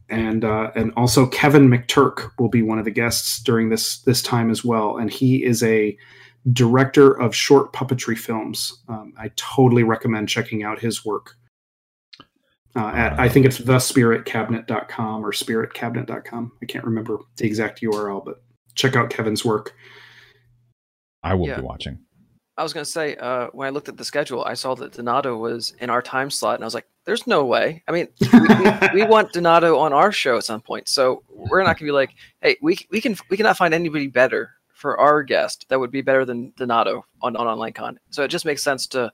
and 0.08 0.44
uh, 0.44 0.70
and 0.76 0.92
also 0.96 1.26
Kevin 1.26 1.68
McTurk 1.68 2.30
will 2.38 2.48
be 2.48 2.62
one 2.62 2.78
of 2.78 2.84
the 2.84 2.90
guests 2.90 3.42
during 3.42 3.70
this 3.70 4.00
this 4.02 4.22
time 4.22 4.50
as 4.50 4.64
well. 4.64 4.98
And 4.98 5.10
he 5.10 5.44
is 5.44 5.62
a 5.62 5.96
director 6.52 7.18
of 7.18 7.34
short 7.34 7.72
puppetry 7.72 8.18
films. 8.18 8.82
Um, 8.88 9.14
I 9.18 9.30
totally 9.36 9.82
recommend 9.82 10.28
checking 10.28 10.62
out 10.62 10.78
his 10.78 11.04
work. 11.04 11.34
Uh, 12.76 12.88
at 12.88 13.18
I 13.20 13.28
think 13.28 13.46
it's 13.46 13.60
thespiritcabinet.com 13.60 15.24
or 15.24 15.32
spiritcabinet.com. 15.32 16.52
I 16.60 16.66
can't 16.66 16.84
remember 16.84 17.18
the 17.36 17.46
exact 17.46 17.80
URL, 17.82 18.24
but 18.24 18.42
check 18.74 18.96
out 18.96 19.10
Kevin's 19.10 19.44
work. 19.44 19.74
I 21.22 21.34
will 21.34 21.46
yeah. 21.46 21.56
be 21.56 21.62
watching. 21.62 21.98
I 22.56 22.62
was 22.62 22.72
going 22.72 22.84
to 22.84 22.90
say, 22.90 23.16
uh, 23.16 23.48
when 23.52 23.66
I 23.66 23.70
looked 23.70 23.88
at 23.88 23.96
the 23.96 24.04
schedule, 24.04 24.44
I 24.44 24.54
saw 24.54 24.74
that 24.76 24.92
Donato 24.92 25.36
was 25.36 25.74
in 25.80 25.90
our 25.90 26.02
time 26.02 26.30
slot, 26.30 26.56
and 26.56 26.64
I 26.64 26.66
was 26.66 26.74
like, 26.74 26.86
"There's 27.04 27.26
no 27.26 27.44
way." 27.44 27.82
I 27.88 27.92
mean, 27.92 28.08
we, 28.32 28.40
we, 28.40 29.02
we 29.02 29.04
want 29.04 29.32
Donato 29.32 29.78
on 29.78 29.92
our 29.92 30.12
show 30.12 30.36
at 30.36 30.44
some 30.44 30.60
point, 30.60 30.88
so 30.88 31.22
we're 31.28 31.60
not 31.60 31.78
going 31.78 31.78
to 31.78 31.84
be 31.84 31.90
like, 31.90 32.14
"Hey, 32.40 32.56
we 32.60 32.78
we 32.90 33.00
can 33.00 33.16
we 33.28 33.36
cannot 33.36 33.56
find 33.56 33.74
anybody 33.74 34.06
better 34.06 34.50
for 34.84 35.00
our 35.00 35.22
guest 35.22 35.64
that 35.70 35.80
would 35.80 35.90
be 35.90 36.02
better 36.02 36.26
than 36.26 36.52
Donato 36.58 37.06
on 37.22 37.36
on 37.36 37.46
OnlineCon." 37.46 37.96
So 38.10 38.22
it 38.22 38.28
just 38.28 38.44
makes 38.44 38.62
sense 38.62 38.86
to 38.88 39.10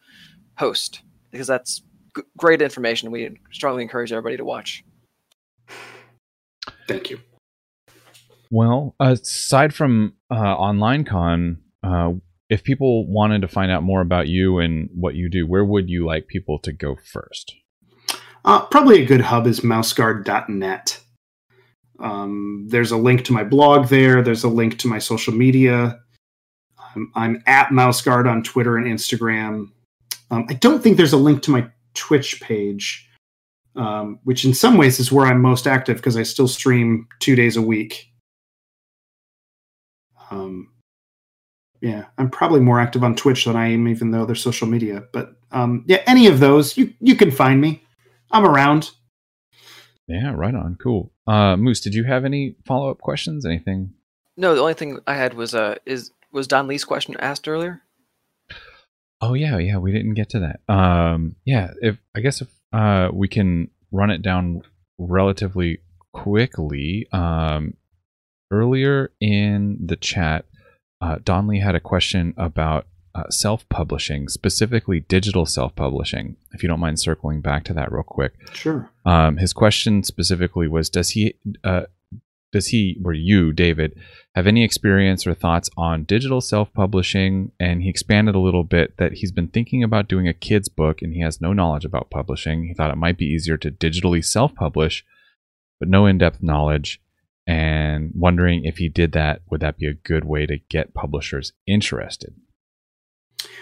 host 0.59 1.03
because 1.31 1.47
that's 1.47 1.83
g- 2.17 2.25
great 2.37 2.61
information. 2.61 3.13
We 3.13 3.39
strongly 3.53 3.85
encourage 3.85 4.11
everybody 4.11 4.37
to 4.37 4.45
watch. 4.45 4.83
Thank 6.89 7.11
you. 7.11 7.21
Well, 8.51 8.97
aside 8.99 9.73
from 9.73 10.15
uh, 10.29 10.57
OnlineCon, 10.57 11.59
uh, 11.85 12.15
if 12.49 12.65
people 12.65 13.07
wanted 13.07 13.43
to 13.43 13.49
find 13.49 13.71
out 13.71 13.85
more 13.85 14.01
about 14.01 14.27
you 14.27 14.59
and 14.59 14.91
what 14.93 15.15
you 15.15 15.31
do, 15.31 15.47
where 15.47 15.65
would 15.65 15.89
you 15.89 16.05
like 16.05 16.27
people 16.27 16.59
to 16.65 16.73
go 16.73 16.97
first? 16.97 17.55
Uh, 18.45 18.63
probably 18.67 19.03
a 19.03 19.07
good 19.07 19.21
hub 19.21 19.47
is 19.47 19.61
mouseguard.net. 19.61 21.01
Um, 22.01 22.67
there's 22.69 22.93
a 22.93 22.97
link 22.97 23.25
to 23.27 23.33
my 23.33 23.45
blog 23.45 23.89
there. 23.89 24.23
There's 24.23 24.45
a 24.45 24.49
link 24.49 24.79
to 24.81 24.89
my 24.89 24.99
social 24.99 25.35
media. 25.35 26.01
I'm, 26.95 27.13
I'm 27.15 27.43
at 27.47 27.69
mouseguard 27.69 28.29
on 28.29 28.43
Twitter 28.43 28.77
and 28.77 28.87
Instagram. 28.87 29.71
Um, 30.31 30.47
I 30.49 30.55
don't 30.55 30.83
think 30.83 30.97
there's 30.97 31.13
a 31.13 31.19
link 31.19 31.43
to 31.43 31.51
my 31.51 31.69
Twitch 31.95 32.41
page, 32.41 33.09
um, 33.77 34.19
which 34.25 34.45
in 34.45 34.55
some 34.55 34.77
ways 34.77 34.99
is 34.99 35.13
where 35.13 35.27
I'm 35.27 35.43
most 35.43 35.67
active 35.67 35.97
because 35.97 36.17
I 36.17 36.23
still 36.23 36.49
stream 36.49 37.07
two 37.19 37.35
days 37.37 37.57
a 37.57 37.63
week. 37.63 38.07
Um, 40.31 40.73
yeah, 41.81 42.07
I'm 42.19 42.31
probably 42.31 42.61
more 42.61 42.79
active 42.81 43.03
on 43.03 43.17
Twitch 43.17 43.45
than 43.45 43.57
I 43.57 43.69
am, 43.69 43.89
even 43.89 44.11
though 44.11 44.25
they're 44.25 44.35
social 44.35 44.69
media. 44.69 45.05
But 45.13 45.35
um, 45.51 45.85
yeah, 45.87 46.03
any 46.07 46.27
of 46.27 46.41
those, 46.41 46.77
you 46.77 46.93
you 47.01 47.17
can 47.17 47.31
find 47.31 47.61
me. 47.61 47.83
I'm 48.31 48.45
around. 48.45 48.91
Yeah, 50.07 50.33
right 50.35 50.55
on. 50.55 50.77
Cool. 50.81 51.13
Uh, 51.31 51.57
Moose, 51.57 51.81
did 51.81 51.95
you 51.95 52.05
have 52.05 52.25
any 52.25 52.57
follow 52.67 52.91
up 52.91 52.99
questions? 52.99 53.47
Anything? 53.47 53.93
No, 54.37 54.55
the 54.55 54.61
only 54.61 54.75
thing 54.75 54.99
I 55.07 55.15
had 55.15 55.35
was 55.35 55.55
uh, 55.55 55.77
is 55.87 56.11
was 56.33 56.49
Don 56.49 56.67
Lee's 56.67 56.85
question 56.85 57.17
asked 57.21 57.47
earlier? 57.47 57.83
Oh 59.21 59.35
yeah, 59.35 59.59
yeah. 59.59 59.77
We 59.77 59.93
didn't 59.93 60.15
get 60.15 60.31
to 60.31 60.41
that. 60.41 60.75
Um, 60.75 61.37
yeah. 61.45 61.71
If 61.81 61.99
I 62.17 62.21
guess 62.21 62.41
if 62.41 62.49
uh, 62.73 63.11
we 63.13 63.29
can 63.29 63.71
run 63.93 64.11
it 64.11 64.23
down 64.23 64.63
relatively 64.99 65.81
quickly. 66.13 67.07
Um, 67.13 67.75
earlier 68.51 69.13
in 69.21 69.79
the 69.85 69.97
chat, 69.97 70.47
uh, 71.01 71.19
Don 71.23 71.47
Lee 71.47 71.61
had 71.61 71.75
a 71.75 71.81
question 71.81 72.35
about 72.37 72.87
uh, 73.15 73.29
self 73.31 73.69
publishing, 73.69 74.29
specifically 74.29 75.01
digital 75.01 75.47
self 75.47 75.75
publishing. 75.75 76.37
If 76.53 76.63
you 76.63 76.69
don't 76.69 76.81
mind 76.81 77.01
circling 77.01 77.41
back 77.41 77.65
to 77.65 77.75
that 77.75 77.93
real 77.93 78.03
quick. 78.03 78.35
Sure. 78.53 78.91
Um, 79.05 79.37
his 79.37 79.53
question 79.53 80.03
specifically 80.03 80.69
was 80.69 80.91
Does 80.91 81.11
he, 81.11 81.35
uh, 81.65 81.83
does 82.53 82.69
he, 82.69 83.01
or 83.05 83.13
you, 83.13 83.53
David, 83.53 83.99
have 84.35 84.47
any 84.47 84.65
experience 84.65 85.27
or 85.27 85.35
thoughts 85.35 85.71
on 85.77 86.05
digital 86.05 86.41
self 86.41 86.73
publishing? 86.73 87.53
And 87.59 87.83
he 87.83 87.89
expanded 87.89 88.35
a 88.35 88.41
little 88.41 88.65
bit 88.65 88.97
that 88.99 89.15
he's 89.15 89.33
been 89.33 89.49
thinking 89.49 89.83
about 89.83 90.09
doing 90.09 90.29
a 90.29 90.35
kid's 90.35 90.69
book 90.69 91.03
and 91.03 91.13
he 91.13 91.21
has 91.21 91.41
no 91.41 91.53
knowledge 91.53 91.85
about 91.85 92.11
publishing. 92.11 92.67
He 92.67 92.75
thought 92.75 92.91
it 92.91 92.97
might 92.97 93.19
be 93.19 93.27
easier 93.27 93.57
to 93.59 93.71
digitally 93.71 94.25
self 94.25 94.55
publish, 94.55 95.05
but 95.79 95.89
no 95.89 96.07
in 96.07 96.19
depth 96.19 96.43
knowledge 96.43 97.01
and 97.47 98.13
wondering 98.15 98.65
if 98.65 98.77
he 98.77 98.89
did 98.89 99.11
that, 99.13 99.43
would 99.51 99.61
that 99.61 99.77
be 99.77 99.87
a 99.87 99.95
good 99.95 100.25
way 100.25 100.47
to 100.47 100.59
get 100.69 100.95
publishers 100.95 101.53
interested? 101.67 102.35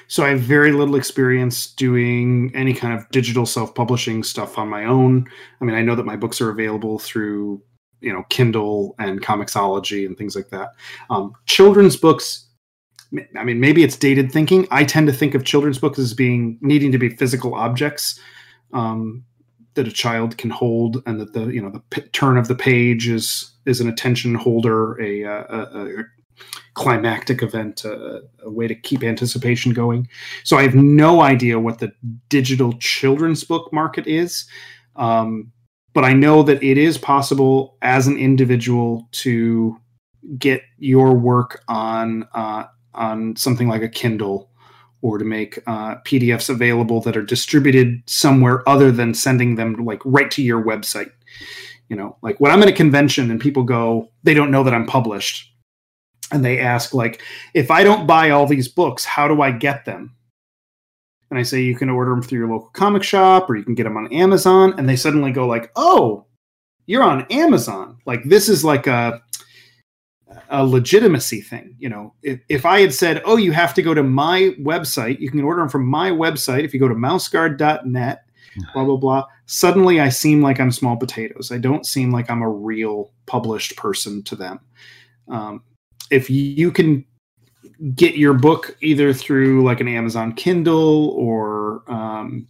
So 0.07 0.25
I 0.25 0.31
have 0.31 0.41
very 0.41 0.73
little 0.73 0.97
experience 0.97 1.67
doing 1.67 2.51
any 2.55 2.73
kind 2.73 2.99
of 2.99 3.09
digital 3.11 3.45
self-publishing 3.45 4.23
stuff 4.23 4.57
on 4.57 4.69
my 4.69 4.85
own. 4.85 5.27
I 5.61 5.65
mean, 5.65 5.77
I 5.77 5.83
know 5.83 5.95
that 5.95 6.07
my 6.07 6.17
books 6.17 6.41
are 6.41 6.51
available 6.51 6.99
through, 6.99 7.63
you 8.01 8.13
know, 8.13 8.25
Kindle 8.31 8.95
and 8.99 9.23
Comixology 9.23 10.07
and 10.07 10.17
things 10.17 10.35
like 10.35 10.49
that. 10.49 10.71
Um, 11.11 11.35
children's 11.47 11.97
books. 11.97 12.47
I 13.37 13.45
mean, 13.45 13.61
maybe 13.61 13.83
it's 13.85 13.97
dated 13.97 14.33
thinking. 14.33 14.67
I 14.71 14.85
tend 14.85 15.07
to 15.07 15.13
think 15.13 15.35
of 15.35 15.45
children's 15.45 15.79
books 15.79 15.99
as 15.99 16.15
being 16.15 16.59
needing 16.61 16.93
to 16.93 16.99
be 16.99 17.11
physical 17.11 17.55
objects. 17.55 18.19
Um, 18.73 19.25
that 19.79 19.87
a 19.87 19.93
child 19.93 20.37
can 20.37 20.51
hold 20.51 21.01
and 21.07 21.21
that 21.21 21.33
the 21.35 21.47
you 21.47 21.63
know 21.63 21.71
the 21.71 21.79
p- 21.91 22.09
turn 22.09 22.37
of 22.37 22.49
the 22.49 22.55
page 22.55 23.09
is 23.09 23.53
is 23.65 23.81
an 23.81 23.89
attention 23.89 24.35
holder 24.35 25.01
a, 25.01 25.23
a, 25.23 25.41
a 25.41 26.05
climactic 26.75 27.43
event 27.43 27.85
a, 27.85 28.23
way 28.45 28.67
to 28.67 28.75
keep 28.75 29.03
anticipation 29.03 29.73
going 29.73 30.09
so 30.45 30.57
i 30.57 30.63
have 30.63 30.75
no 30.75 31.21
idea 31.23 31.59
what 31.59 31.79
the 31.79 31.93
digital 32.29 32.73
children's 32.75 33.45
book 33.45 33.73
market 33.73 34.07
is 34.07 34.47
um, 34.97 35.51
but 35.95 36.05
i 36.05 36.13
know 36.13 36.43
that 36.43 36.63
it 36.63 36.79
is 36.79 36.99
possible 36.99 37.77
as 37.83 38.07
an 38.07 38.17
individual 38.17 39.09
to 39.13 39.77
get 40.39 40.63
your 40.79 41.15
work 41.15 41.63
on 41.69 42.27
uh, 42.35 42.65
on 42.95 43.37
something 43.37 43.69
like 43.69 43.83
a 43.83 43.89
kindle 43.89 44.51
or 45.03 45.19
to 45.19 45.25
make 45.25 45.59
uh, 45.67 45.97
PDFs 46.05 46.51
available 46.51 47.01
that 47.03 47.17
are 47.17 47.23
distributed 47.23 48.03
somewhere 48.07 48.69
other 48.69 48.91
than 48.91 49.15
sending 49.15 49.55
them 49.55 49.75
like 49.85 50.03
right 50.05 50.31
to 50.33 50.43
your 50.43 50.63
website. 50.63 51.11
You 51.89 51.97
know, 51.97 52.17
like 52.21 52.39
when 52.39 52.51
I'm 52.51 52.63
at 52.63 52.69
a 52.69 52.73
convention 52.73 53.31
and 53.31 53.41
people 53.41 53.63
go, 53.63 54.11
they 54.25 54.35
don't 54.35 54.51
know 54.51 54.65
that 54.65 54.75
I'm 54.75 54.87
published, 54.87 55.53
and 56.33 56.45
they 56.45 56.59
ask 56.59 56.95
like, 56.95 57.23
if 57.55 57.71
I 57.71 57.85
don't 57.85 58.07
buy 58.07 58.31
all 58.31 58.47
these 58.47 58.69
books, 58.69 59.05
how 59.05 59.29
do 59.29 59.43
I 59.43 59.51
get 59.51 59.85
them? 59.85 60.15
And 61.31 61.39
I 61.39 61.43
say 61.43 61.63
you 61.63 61.77
can 61.77 61.91
order 61.91 62.11
them 62.11 62.23
through 62.23 62.39
your 62.39 62.49
local 62.49 62.71
comic 62.71 63.03
shop 63.03 63.51
or 63.51 63.57
you 63.57 63.65
can 63.65 63.75
get 63.75 63.85
them 63.85 63.97
on 63.97 64.13
Amazon, 64.13 64.75
and 64.79 64.89
they 64.89 64.97
suddenly 64.97 65.31
go 65.31 65.47
like, 65.47 65.71
oh, 65.77 66.27
you're 66.87 67.03
on 67.03 67.27
Amazon. 67.31 67.99
Like 68.07 68.25
this 68.25 68.49
is 68.49 68.65
like 68.65 68.87
a 68.87 69.23
a 70.49 70.65
legitimacy 70.65 71.41
thing. 71.41 71.77
You 71.79 71.91
know, 71.91 72.15
if, 72.23 72.41
if 72.49 72.67
I 72.67 72.81
had 72.81 72.95
said, 72.95 73.23
"Oh, 73.25 73.37
you 73.37 73.53
have 73.53 73.75
to 73.75 73.83
go 73.83 73.95
to 73.95 74.03
my 74.03 74.55
website. 74.61 75.21
You 75.21 75.31
can 75.31 75.43
order 75.43 75.61
them 75.61 75.69
from 75.69 75.87
my 75.87 76.11
website. 76.11 76.65
If 76.65 76.75
you 76.75 76.81
go 76.81 76.89
to 76.89 76.95
mouseguard.net, 76.95 78.25
blah 78.73 78.85
blah 78.85 78.97
blah." 78.97 79.25
Suddenly, 79.47 80.01
I 80.01 80.09
seem 80.09 80.43
like 80.43 80.61
I'm 80.61 80.73
small 80.73 80.97
potatoes. 80.97 81.53
I 81.53 81.59
don't 81.59 81.87
seem 81.87 82.11
like 82.11 82.31
I'm 82.31 82.43
a 82.43 82.51
real 82.51 83.13
published 83.27 83.77
person 83.77 84.23
to 84.25 84.37
them. 84.37 84.61
Um, 85.29 85.63
if 86.11 86.31
you 86.31 86.71
can 86.71 87.05
get 87.95 88.17
your 88.17 88.35
book 88.35 88.77
either 88.81 89.13
through 89.13 89.65
like 89.65 89.81
an 89.81 89.89
Amazon 89.89 90.33
Kindle 90.33 91.11
or 91.11 91.83
um, 91.87 92.49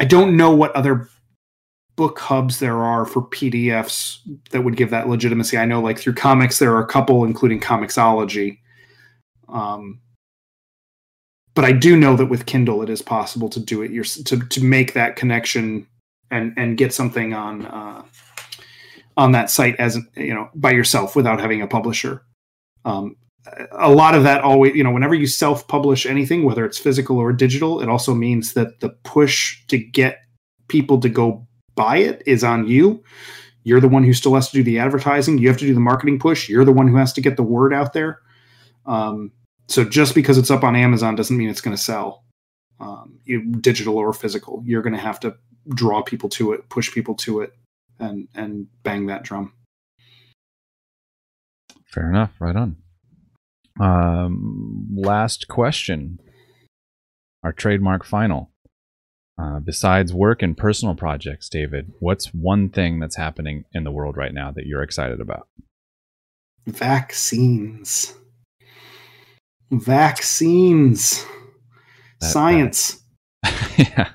I 0.00 0.04
don't 0.04 0.36
know 0.36 0.54
what 0.54 0.74
other 0.74 1.08
book 1.96 2.18
hubs 2.18 2.58
there 2.58 2.82
are 2.82 3.06
for 3.06 3.22
PDFs 3.22 4.18
that 4.50 4.62
would 4.62 4.76
give 4.76 4.90
that 4.90 5.08
legitimacy. 5.08 5.56
I 5.56 5.64
know, 5.64 5.80
like 5.80 5.98
through 5.98 6.14
comics, 6.14 6.58
there 6.58 6.74
are 6.74 6.82
a 6.82 6.86
couple, 6.86 7.24
including 7.24 7.60
Comixology. 7.60 8.58
Um, 9.48 10.00
but 11.54 11.64
I 11.64 11.72
do 11.72 11.96
know 11.96 12.16
that 12.16 12.26
with 12.26 12.44
Kindle, 12.44 12.82
it 12.82 12.90
is 12.90 13.00
possible 13.00 13.48
to 13.48 13.58
do 13.58 13.80
it 13.82 13.90
your, 13.90 14.04
to 14.04 14.38
to 14.38 14.62
make 14.62 14.92
that 14.92 15.16
connection 15.16 15.86
and 16.30 16.52
and 16.58 16.76
get 16.76 16.92
something 16.92 17.32
on 17.32 17.64
uh, 17.66 18.02
on 19.16 19.32
that 19.32 19.50
site 19.50 19.76
as 19.76 19.98
you 20.16 20.34
know 20.34 20.50
by 20.54 20.72
yourself 20.72 21.16
without 21.16 21.40
having 21.40 21.62
a 21.62 21.66
publisher. 21.66 22.25
Um, 22.86 23.16
a 23.72 23.90
lot 23.90 24.14
of 24.14 24.24
that 24.24 24.40
always 24.40 24.74
you 24.74 24.82
know 24.82 24.90
whenever 24.90 25.14
you 25.14 25.26
self-publish 25.26 26.04
anything 26.04 26.42
whether 26.42 26.64
it's 26.64 26.78
physical 26.78 27.16
or 27.16 27.32
digital 27.32 27.80
it 27.80 27.88
also 27.88 28.12
means 28.12 28.54
that 28.54 28.80
the 28.80 28.88
push 29.04 29.64
to 29.68 29.78
get 29.78 30.18
people 30.68 30.98
to 31.00 31.08
go 31.08 31.46
buy 31.76 31.98
it 31.98 32.22
is 32.26 32.42
on 32.42 32.66
you. 32.66 33.02
You're 33.62 33.80
the 33.80 33.88
one 33.88 34.04
who 34.04 34.12
still 34.12 34.34
has 34.34 34.50
to 34.50 34.56
do 34.56 34.62
the 34.62 34.78
advertising. 34.78 35.38
You 35.38 35.48
have 35.48 35.58
to 35.58 35.66
do 35.66 35.74
the 35.74 35.80
marketing 35.80 36.18
push. 36.18 36.48
You're 36.48 36.64
the 36.64 36.72
one 36.72 36.88
who 36.88 36.96
has 36.96 37.12
to 37.14 37.20
get 37.20 37.36
the 37.36 37.42
word 37.42 37.72
out 37.72 37.92
there. 37.92 38.20
Um, 38.86 39.32
so 39.68 39.84
just 39.84 40.14
because 40.14 40.38
it's 40.38 40.50
up 40.50 40.62
on 40.64 40.76
Amazon 40.76 41.16
doesn't 41.16 41.36
mean 41.36 41.48
it's 41.48 41.60
going 41.60 41.76
to 41.76 41.82
sell, 41.82 42.24
um, 42.78 43.18
digital 43.60 43.96
or 43.98 44.12
physical. 44.12 44.62
You're 44.64 44.82
going 44.82 44.94
to 44.94 45.00
have 45.00 45.18
to 45.20 45.36
draw 45.70 46.02
people 46.02 46.28
to 46.30 46.52
it, 46.52 46.68
push 46.68 46.92
people 46.92 47.16
to 47.16 47.40
it, 47.40 47.52
and 47.98 48.28
and 48.34 48.68
bang 48.84 49.06
that 49.06 49.24
drum. 49.24 49.52
Fair 51.96 52.10
enough. 52.10 52.32
Right 52.38 52.54
on. 52.54 52.76
Um, 53.80 54.86
last 54.94 55.48
question. 55.48 56.20
Our 57.42 57.54
trademark 57.54 58.04
final. 58.04 58.50
Uh, 59.40 59.60
besides 59.60 60.12
work 60.12 60.42
and 60.42 60.56
personal 60.56 60.94
projects, 60.94 61.48
David, 61.48 61.92
what's 61.98 62.34
one 62.34 62.68
thing 62.68 63.00
that's 63.00 63.16
happening 63.16 63.64
in 63.72 63.84
the 63.84 63.90
world 63.90 64.14
right 64.16 64.34
now 64.34 64.50
that 64.50 64.66
you're 64.66 64.82
excited 64.82 65.22
about? 65.22 65.48
Vaccines. 66.66 68.14
Vaccines. 69.70 71.24
That, 72.20 72.26
Science. 72.26 73.02
yeah. 73.78 74.10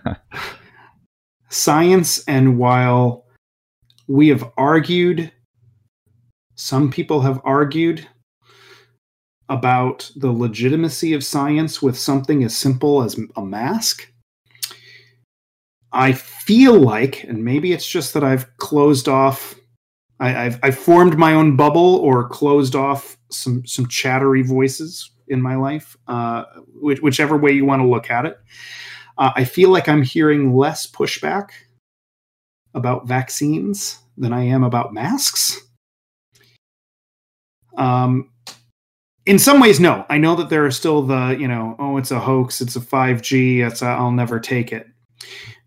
Science, 1.49 2.23
and 2.27 2.59
while 2.59 3.25
we 4.07 4.27
have 4.27 4.51
argued, 4.55 5.31
some 6.61 6.91
people 6.91 7.21
have 7.21 7.41
argued 7.43 8.07
about 9.49 10.11
the 10.15 10.31
legitimacy 10.31 11.11
of 11.13 11.23
science 11.23 11.81
with 11.81 11.97
something 11.97 12.43
as 12.43 12.55
simple 12.55 13.01
as 13.01 13.19
a 13.35 13.43
mask. 13.43 14.07
I 15.91 16.13
feel 16.13 16.79
like, 16.79 17.23
and 17.23 17.43
maybe 17.43 17.73
it's 17.73 17.89
just 17.89 18.13
that 18.13 18.23
I've 18.23 18.55
closed 18.57 19.09
off, 19.09 19.55
I, 20.19 20.29
have 20.29 20.59
I've 20.61 20.77
formed 20.77 21.17
my 21.17 21.33
own 21.33 21.55
bubble 21.55 21.95
or 21.95 22.29
closed 22.29 22.75
off 22.75 23.17
some 23.31 23.65
some 23.65 23.87
chattery 23.87 24.43
voices 24.43 25.09
in 25.27 25.41
my 25.41 25.55
life, 25.55 25.97
uh, 26.07 26.43
which, 26.75 27.01
whichever 27.01 27.37
way 27.37 27.51
you 27.53 27.65
want 27.65 27.81
to 27.81 27.87
look 27.87 28.11
at 28.11 28.27
it. 28.27 28.37
Uh, 29.17 29.31
I 29.35 29.45
feel 29.45 29.69
like 29.69 29.89
I'm 29.89 30.03
hearing 30.03 30.55
less 30.55 30.85
pushback 30.85 31.49
about 32.75 33.07
vaccines 33.07 33.97
than 34.15 34.31
I 34.31 34.43
am 34.43 34.63
about 34.63 34.93
masks. 34.93 35.59
Um, 37.77 38.29
in 39.25 39.39
some 39.39 39.59
ways, 39.59 39.79
no. 39.79 40.05
I 40.09 40.17
know 40.17 40.35
that 40.35 40.49
there 40.49 40.65
are 40.65 40.71
still 40.71 41.03
the, 41.03 41.37
you 41.39 41.47
know, 41.47 41.75
oh, 41.79 41.97
it's 41.97 42.11
a 42.11 42.19
hoax, 42.19 42.61
it's 42.61 42.75
a 42.75 42.79
5G, 42.79 43.65
it's 43.65 43.81
a, 43.81 43.87
I'll 43.87 44.11
never 44.11 44.39
take 44.39 44.71
it. 44.71 44.87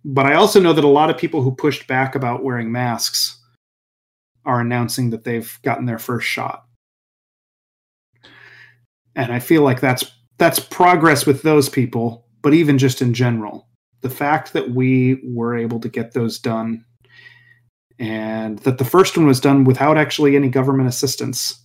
But 0.04 0.26
I 0.26 0.34
also 0.34 0.60
know 0.60 0.72
that 0.72 0.84
a 0.84 0.88
lot 0.88 1.10
of 1.10 1.16
people 1.16 1.42
who 1.42 1.54
pushed 1.54 1.86
back 1.86 2.14
about 2.14 2.42
wearing 2.42 2.72
masks 2.72 3.40
are 4.44 4.60
announcing 4.60 5.10
that 5.10 5.24
they've 5.24 5.58
gotten 5.62 5.86
their 5.86 5.98
first 5.98 6.26
shot. 6.26 6.64
And 9.16 9.32
I 9.32 9.38
feel 9.38 9.62
like 9.62 9.80
that's 9.80 10.04
that's 10.38 10.58
progress 10.58 11.24
with 11.24 11.42
those 11.42 11.68
people, 11.68 12.26
but 12.42 12.52
even 12.52 12.76
just 12.76 13.00
in 13.00 13.14
general, 13.14 13.68
the 14.00 14.10
fact 14.10 14.52
that 14.52 14.70
we 14.70 15.20
were 15.24 15.56
able 15.56 15.78
to 15.80 15.88
get 15.88 16.12
those 16.12 16.38
done 16.38 16.84
and 17.98 18.58
that 18.60 18.78
the 18.78 18.84
first 18.84 19.16
one 19.16 19.26
was 19.26 19.40
done 19.40 19.62
without 19.64 19.96
actually 19.96 20.34
any 20.34 20.48
government 20.48 20.88
assistance. 20.88 21.63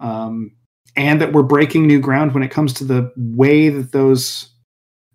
Um, 0.00 0.52
and 0.96 1.20
that 1.20 1.32
we're 1.32 1.42
breaking 1.42 1.86
new 1.86 2.00
ground 2.00 2.34
when 2.34 2.42
it 2.42 2.50
comes 2.50 2.72
to 2.74 2.84
the 2.84 3.12
way 3.16 3.68
that 3.68 3.92
those 3.92 4.48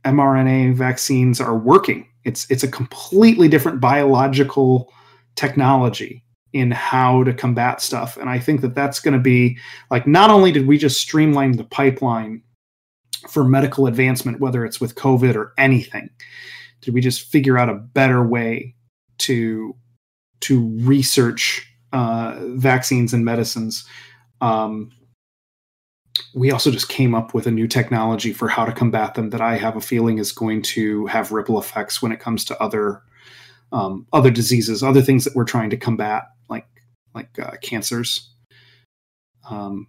mRNA 0.06 0.76
vaccines 0.76 1.40
are 1.40 1.58
working. 1.58 2.08
It's 2.26 2.50
it's 2.50 2.64
a 2.64 2.72
completely 2.72 3.48
different 3.48 3.80
biological 3.80 4.92
technology 5.36 6.24
in 6.52 6.72
how 6.72 7.24
to 7.24 7.34
combat 7.34 7.82
stuff, 7.82 8.18
and 8.18 8.30
I 8.30 8.40
think 8.40 8.62
that 8.62 8.76
that's 8.76 9.00
going 9.00 9.14
to 9.14 9.20
be 9.20 9.58
like 9.90 10.06
not 10.06 10.30
only 10.30 10.52
did 10.52 10.68
we 10.68 10.78
just 10.78 11.00
streamline 11.00 11.54
the 11.54 11.64
pipeline 11.64 12.44
for 13.30 13.44
medical 13.44 13.88
advancement, 13.88 14.40
whether 14.40 14.66
it's 14.66 14.82
with 14.82 14.96
COVID 14.96 15.36
or 15.36 15.54
anything, 15.58 16.10
did 16.82 16.94
we 16.94 17.02
just 17.02 17.22
figure 17.32 17.58
out 17.58 17.70
a 17.70 17.76
better 17.76 18.26
way 18.26 18.76
to 19.20 19.76
to 20.42 20.68
research 20.80 21.66
uh, 21.92 22.38
vaccines 22.56 23.14
and 23.14 23.26
medicines. 23.26 23.86
Um, 24.42 24.92
we 26.34 26.52
also 26.52 26.72
just 26.72 26.90
came 26.90 27.16
up 27.16 27.34
with 27.34 27.48
a 27.48 27.52
new 27.52 27.68
technology 27.68 28.34
for 28.34 28.48
how 28.48 28.66
to 28.66 28.72
combat 28.72 29.16
them 29.16 29.30
that 29.32 29.42
I 29.42 29.58
have 29.58 29.76
a 29.76 29.82
feeling 29.82 30.18
is 30.18 30.32
going 30.32 30.62
to 30.64 31.06
have 31.08 31.32
ripple 31.32 31.60
effects 31.60 32.02
when 32.02 32.12
it 32.12 32.20
comes 32.20 32.46
to 32.46 32.62
other 32.62 33.02
um, 33.72 34.08
other 34.14 34.32
diseases, 34.32 34.82
other 34.82 35.02
things 35.02 35.24
that 35.24 35.36
we're 35.36 35.46
trying 35.46 35.70
to 35.70 35.78
combat, 35.78 36.24
like 36.50 36.68
like 37.14 37.38
uh, 37.40 37.52
cancers. 37.62 38.30
Um, 39.50 39.88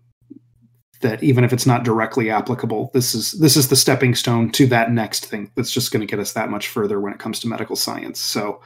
that 1.01 1.22
even 1.22 1.44
if 1.44 1.52
it's 1.52 1.66
not 1.66 1.82
directly 1.82 2.31
applicable, 2.31 2.90
this 2.93 3.14
is 3.14 3.32
this 3.32 3.56
is 3.56 3.68
the 3.68 3.77
stepping 3.77 4.14
stone 4.14 4.51
to 4.52 4.66
that 4.66 4.93
next 4.93 5.27
thing 5.27 5.51
that's 5.56 5.72
just 5.72 5.93
going 5.93 6.01
to 6.01 6.10
get 6.10 6.20
us 6.20 6.35
that 6.35 6.51
much 6.51 6.68
further 6.68 7.01
when 7.01 7.12
it 7.12 7.18
comes 7.18 7.40
to 7.40 7.48
medical 7.48 7.77
science. 7.77 8.20
So 8.20 8.60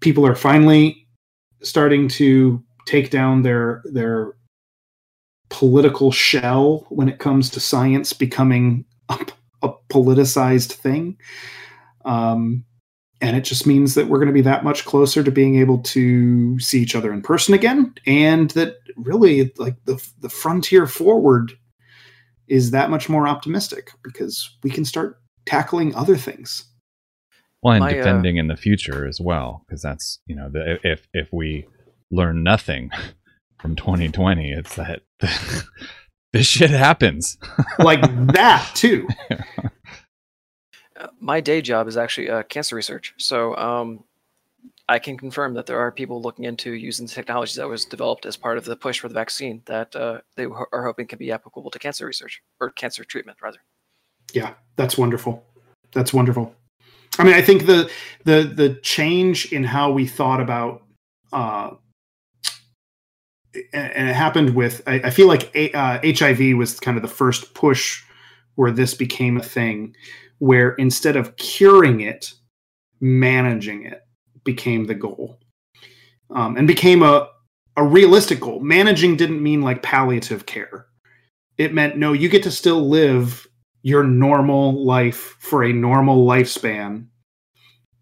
people 0.00 0.26
are 0.26 0.34
finally 0.34 1.06
starting 1.62 2.08
to 2.08 2.62
take 2.86 3.10
down 3.10 3.42
their 3.42 3.82
their 3.84 4.34
political 5.48 6.10
shell 6.10 6.86
when 6.88 7.08
it 7.08 7.18
comes 7.18 7.50
to 7.50 7.60
science 7.60 8.12
becoming 8.12 8.84
a, 9.08 9.26
a 9.62 9.70
politicized 9.90 10.72
thing. 10.72 11.16
Um, 12.04 12.64
and 13.20 13.36
it 13.36 13.44
just 13.44 13.66
means 13.66 13.94
that 13.94 14.08
we're 14.08 14.18
going 14.18 14.28
to 14.28 14.34
be 14.34 14.42
that 14.42 14.64
much 14.64 14.84
closer 14.84 15.22
to 15.22 15.30
being 15.30 15.56
able 15.56 15.78
to 15.78 16.58
see 16.60 16.80
each 16.80 16.94
other 16.94 17.12
in 17.12 17.22
person 17.22 17.54
again, 17.54 17.94
and 18.06 18.50
that 18.50 18.76
really, 18.96 19.52
like 19.56 19.76
the 19.84 20.02
the 20.20 20.28
frontier 20.28 20.86
forward, 20.86 21.52
is 22.46 22.72
that 22.72 22.90
much 22.90 23.08
more 23.08 23.26
optimistic 23.26 23.90
because 24.04 24.56
we 24.62 24.70
can 24.70 24.84
start 24.84 25.18
tackling 25.46 25.94
other 25.94 26.16
things. 26.16 26.64
Well, 27.62 27.74
and 27.74 27.80
My, 27.80 27.92
uh, 27.92 27.94
defending 27.94 28.38
uh, 28.38 28.40
in 28.40 28.46
the 28.48 28.56
future 28.56 29.06
as 29.06 29.18
well, 29.18 29.64
because 29.66 29.80
that's 29.80 30.20
you 30.26 30.36
know 30.36 30.50
the, 30.50 30.78
if 30.84 31.08
if 31.14 31.32
we 31.32 31.66
learn 32.10 32.42
nothing 32.42 32.90
from 33.58 33.76
2020. 33.76 34.52
It's 34.52 34.76
that 34.76 35.02
this 36.32 36.46
shit 36.46 36.70
happens. 36.70 37.38
like 37.78 38.00
that 38.32 38.70
too. 38.74 39.08
Uh, 40.98 41.08
my 41.20 41.40
day 41.40 41.60
job 41.60 41.88
is 41.88 41.96
actually 41.96 42.30
uh, 42.30 42.42
cancer 42.44 42.76
research, 42.76 43.14
so 43.16 43.56
um, 43.56 44.04
I 44.88 44.98
can 44.98 45.16
confirm 45.16 45.54
that 45.54 45.66
there 45.66 45.80
are 45.80 45.90
people 45.90 46.22
looking 46.22 46.44
into 46.44 46.72
using 46.72 47.06
the 47.06 47.12
technology 47.12 47.54
that 47.56 47.68
was 47.68 47.84
developed 47.84 48.26
as 48.26 48.36
part 48.36 48.58
of 48.58 48.64
the 48.64 48.76
push 48.76 49.00
for 49.00 49.08
the 49.08 49.14
vaccine 49.14 49.62
that 49.66 49.94
uh, 49.96 50.20
they 50.36 50.44
are 50.44 50.84
hoping 50.84 51.06
can 51.06 51.18
be 51.18 51.32
applicable 51.32 51.70
to 51.70 51.78
cancer 51.78 52.06
research 52.06 52.42
or 52.60 52.70
cancer 52.70 53.04
treatment, 53.04 53.38
rather. 53.42 53.58
Yeah, 54.32 54.54
that's 54.76 54.96
wonderful. 54.96 55.44
That's 55.92 56.12
wonderful. 56.12 56.54
I 57.18 57.24
mean, 57.24 57.34
I 57.34 57.42
think 57.42 57.66
the 57.66 57.90
the 58.24 58.42
the 58.42 58.74
change 58.82 59.52
in 59.52 59.64
how 59.64 59.90
we 59.90 60.06
thought 60.06 60.40
about 60.40 60.82
uh, 61.32 61.70
and 63.72 64.08
it 64.08 64.14
happened 64.14 64.54
with 64.54 64.82
I, 64.86 64.94
I 65.04 65.10
feel 65.10 65.28
like 65.28 65.50
uh, 65.74 65.98
HIV 66.04 66.56
was 66.56 66.78
kind 66.80 66.96
of 66.96 67.02
the 67.02 67.08
first 67.08 67.54
push 67.54 68.02
where 68.54 68.70
this 68.70 68.94
became 68.94 69.36
a 69.36 69.42
thing, 69.42 69.94
where 70.38 70.72
instead 70.74 71.16
of 71.16 71.36
curing 71.36 72.00
it, 72.00 72.32
managing 73.00 73.84
it 73.84 74.02
became 74.44 74.86
the 74.86 74.94
goal, 74.94 75.38
um, 76.30 76.56
and 76.56 76.66
became 76.66 77.02
a 77.02 77.28
a 77.76 77.84
realistic 77.84 78.40
goal. 78.40 78.60
Managing 78.60 79.16
didn't 79.16 79.42
mean 79.42 79.62
like 79.62 79.82
palliative 79.82 80.46
care; 80.46 80.86
it 81.58 81.74
meant 81.74 81.96
no, 81.96 82.12
you 82.12 82.28
get 82.28 82.42
to 82.44 82.50
still 82.50 82.88
live 82.88 83.46
your 83.82 84.02
normal 84.02 84.84
life 84.84 85.36
for 85.38 85.62
a 85.62 85.72
normal 85.72 86.26
lifespan. 86.26 87.06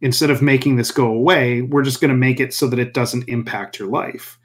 Instead 0.00 0.28
of 0.28 0.42
making 0.42 0.76
this 0.76 0.90
go 0.90 1.06
away, 1.06 1.62
we're 1.62 1.82
just 1.82 2.00
going 2.00 2.10
to 2.10 2.16
make 2.16 2.38
it 2.38 2.52
so 2.52 2.66
that 2.66 2.78
it 2.78 2.92
doesn't 2.92 3.26
impact 3.28 3.78
your 3.78 3.88
life 3.88 4.38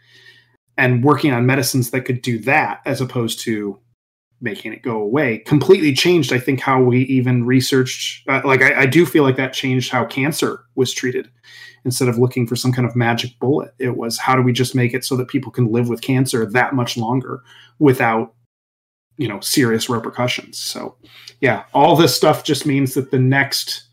and 0.80 1.03
working 1.03 1.31
on 1.34 1.45
medicines 1.45 1.91
that 1.91 2.06
could 2.06 2.22
do 2.22 2.39
that 2.39 2.80
as 2.85 3.01
opposed 3.01 3.39
to 3.41 3.77
making 4.41 4.72
it 4.72 4.81
go 4.81 4.97
away 4.97 5.39
completely 5.39 5.93
changed 5.93 6.31
i 6.31 6.39
think 6.39 6.60
how 6.61 6.81
we 6.81 7.01
even 7.01 7.45
researched 7.45 8.27
uh, 8.30 8.41
like 8.45 8.61
I, 8.61 8.81
I, 8.81 8.85
do 8.85 9.06
feel 9.06 9.23
like 9.23 9.35
that 9.35 9.51
changed 9.51 9.91
how 9.91 10.06
cancer 10.06 10.64
was 10.76 10.93
treated. 10.93 11.30
Instead 11.85 12.10
of 12.10 12.18
looking 12.18 12.45
for 12.45 12.56
some 12.56 12.72
kind 12.72 12.88
of 12.88 12.95
magic 12.95 13.38
bullet 13.39 13.73
it 13.80 13.97
was 13.97 14.18
how 14.18 14.35
do 14.35 14.41
we 14.41 14.53
just 14.53 14.76
make 14.76 14.93
it 14.93 15.03
so 15.03 15.15
that 15.18 15.27
people 15.27 15.51
can 15.51 15.72
live 15.72 15.89
with 15.89 16.01
cancer 16.01 16.45
that 16.45 16.73
much 16.73 16.97
longer 16.97 17.41
without 17.80 18.34
you 19.18 19.27
know 19.27 19.39
serious 19.41 19.89
repercussions? 19.89 20.57
So 20.57 20.95
yeah 21.41 21.64
all 21.73 21.95
this 21.95 22.15
stuff 22.15 22.43
just 22.43 22.65
means 22.65 22.93
that 22.93 23.11
the 23.11 23.19
next 23.19 23.84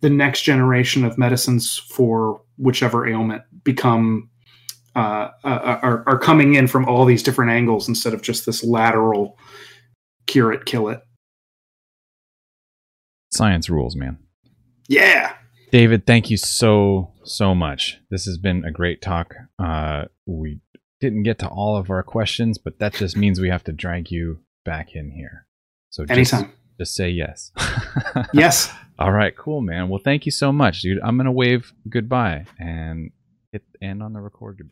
the 0.00 0.10
next 0.10 0.42
generation 0.42 1.04
of 1.04 1.16
medicines 1.16 1.78
for 1.88 2.42
whichever 2.58 3.06
ailment 3.06 3.42
become 3.64 4.28
uh, 4.96 5.30
are, 5.44 6.02
are 6.06 6.18
coming 6.18 6.54
in 6.54 6.66
from 6.66 6.88
all 6.88 7.04
these 7.04 7.22
different 7.22 7.50
angles 7.50 7.88
instead 7.88 8.14
of 8.14 8.22
just 8.22 8.46
this 8.46 8.64
lateral 8.64 9.38
cure 10.26 10.52
it, 10.52 10.64
kill 10.64 10.88
it. 10.88 11.00
Science 13.30 13.68
rules, 13.68 13.94
man. 13.94 14.18
Yeah. 14.88 15.34
David, 15.70 16.06
thank 16.06 16.30
you 16.30 16.36
so, 16.36 17.12
so 17.24 17.54
much. 17.54 17.98
This 18.10 18.24
has 18.24 18.38
been 18.38 18.64
a 18.64 18.70
great 18.70 19.02
talk. 19.02 19.34
Uh, 19.58 20.04
we 20.24 20.60
didn't 21.00 21.24
get 21.24 21.38
to 21.40 21.48
all 21.48 21.76
of 21.76 21.90
our 21.90 22.02
questions, 22.02 22.56
but 22.56 22.78
that 22.78 22.94
just 22.94 23.16
means 23.16 23.40
we 23.40 23.50
have 23.50 23.64
to 23.64 23.72
drag 23.72 24.10
you 24.10 24.40
back 24.64 24.94
in 24.94 25.10
here. 25.10 25.46
So 25.90 26.04
just, 26.04 26.32
anytime. 26.32 26.52
Just 26.78 26.94
say 26.94 27.10
yes. 27.10 27.52
yes. 28.32 28.72
All 28.98 29.12
right, 29.12 29.36
cool, 29.36 29.60
man. 29.60 29.88
Well, 29.88 30.00
thank 30.02 30.24
you 30.24 30.32
so 30.32 30.52
much, 30.52 30.80
dude. 30.80 31.00
I'm 31.02 31.16
gonna 31.16 31.32
wave 31.32 31.72
goodbye 31.88 32.46
and 32.58 33.10
hit 33.52 33.62
end 33.82 34.02
on 34.02 34.12
the 34.12 34.20
record. 34.20 34.70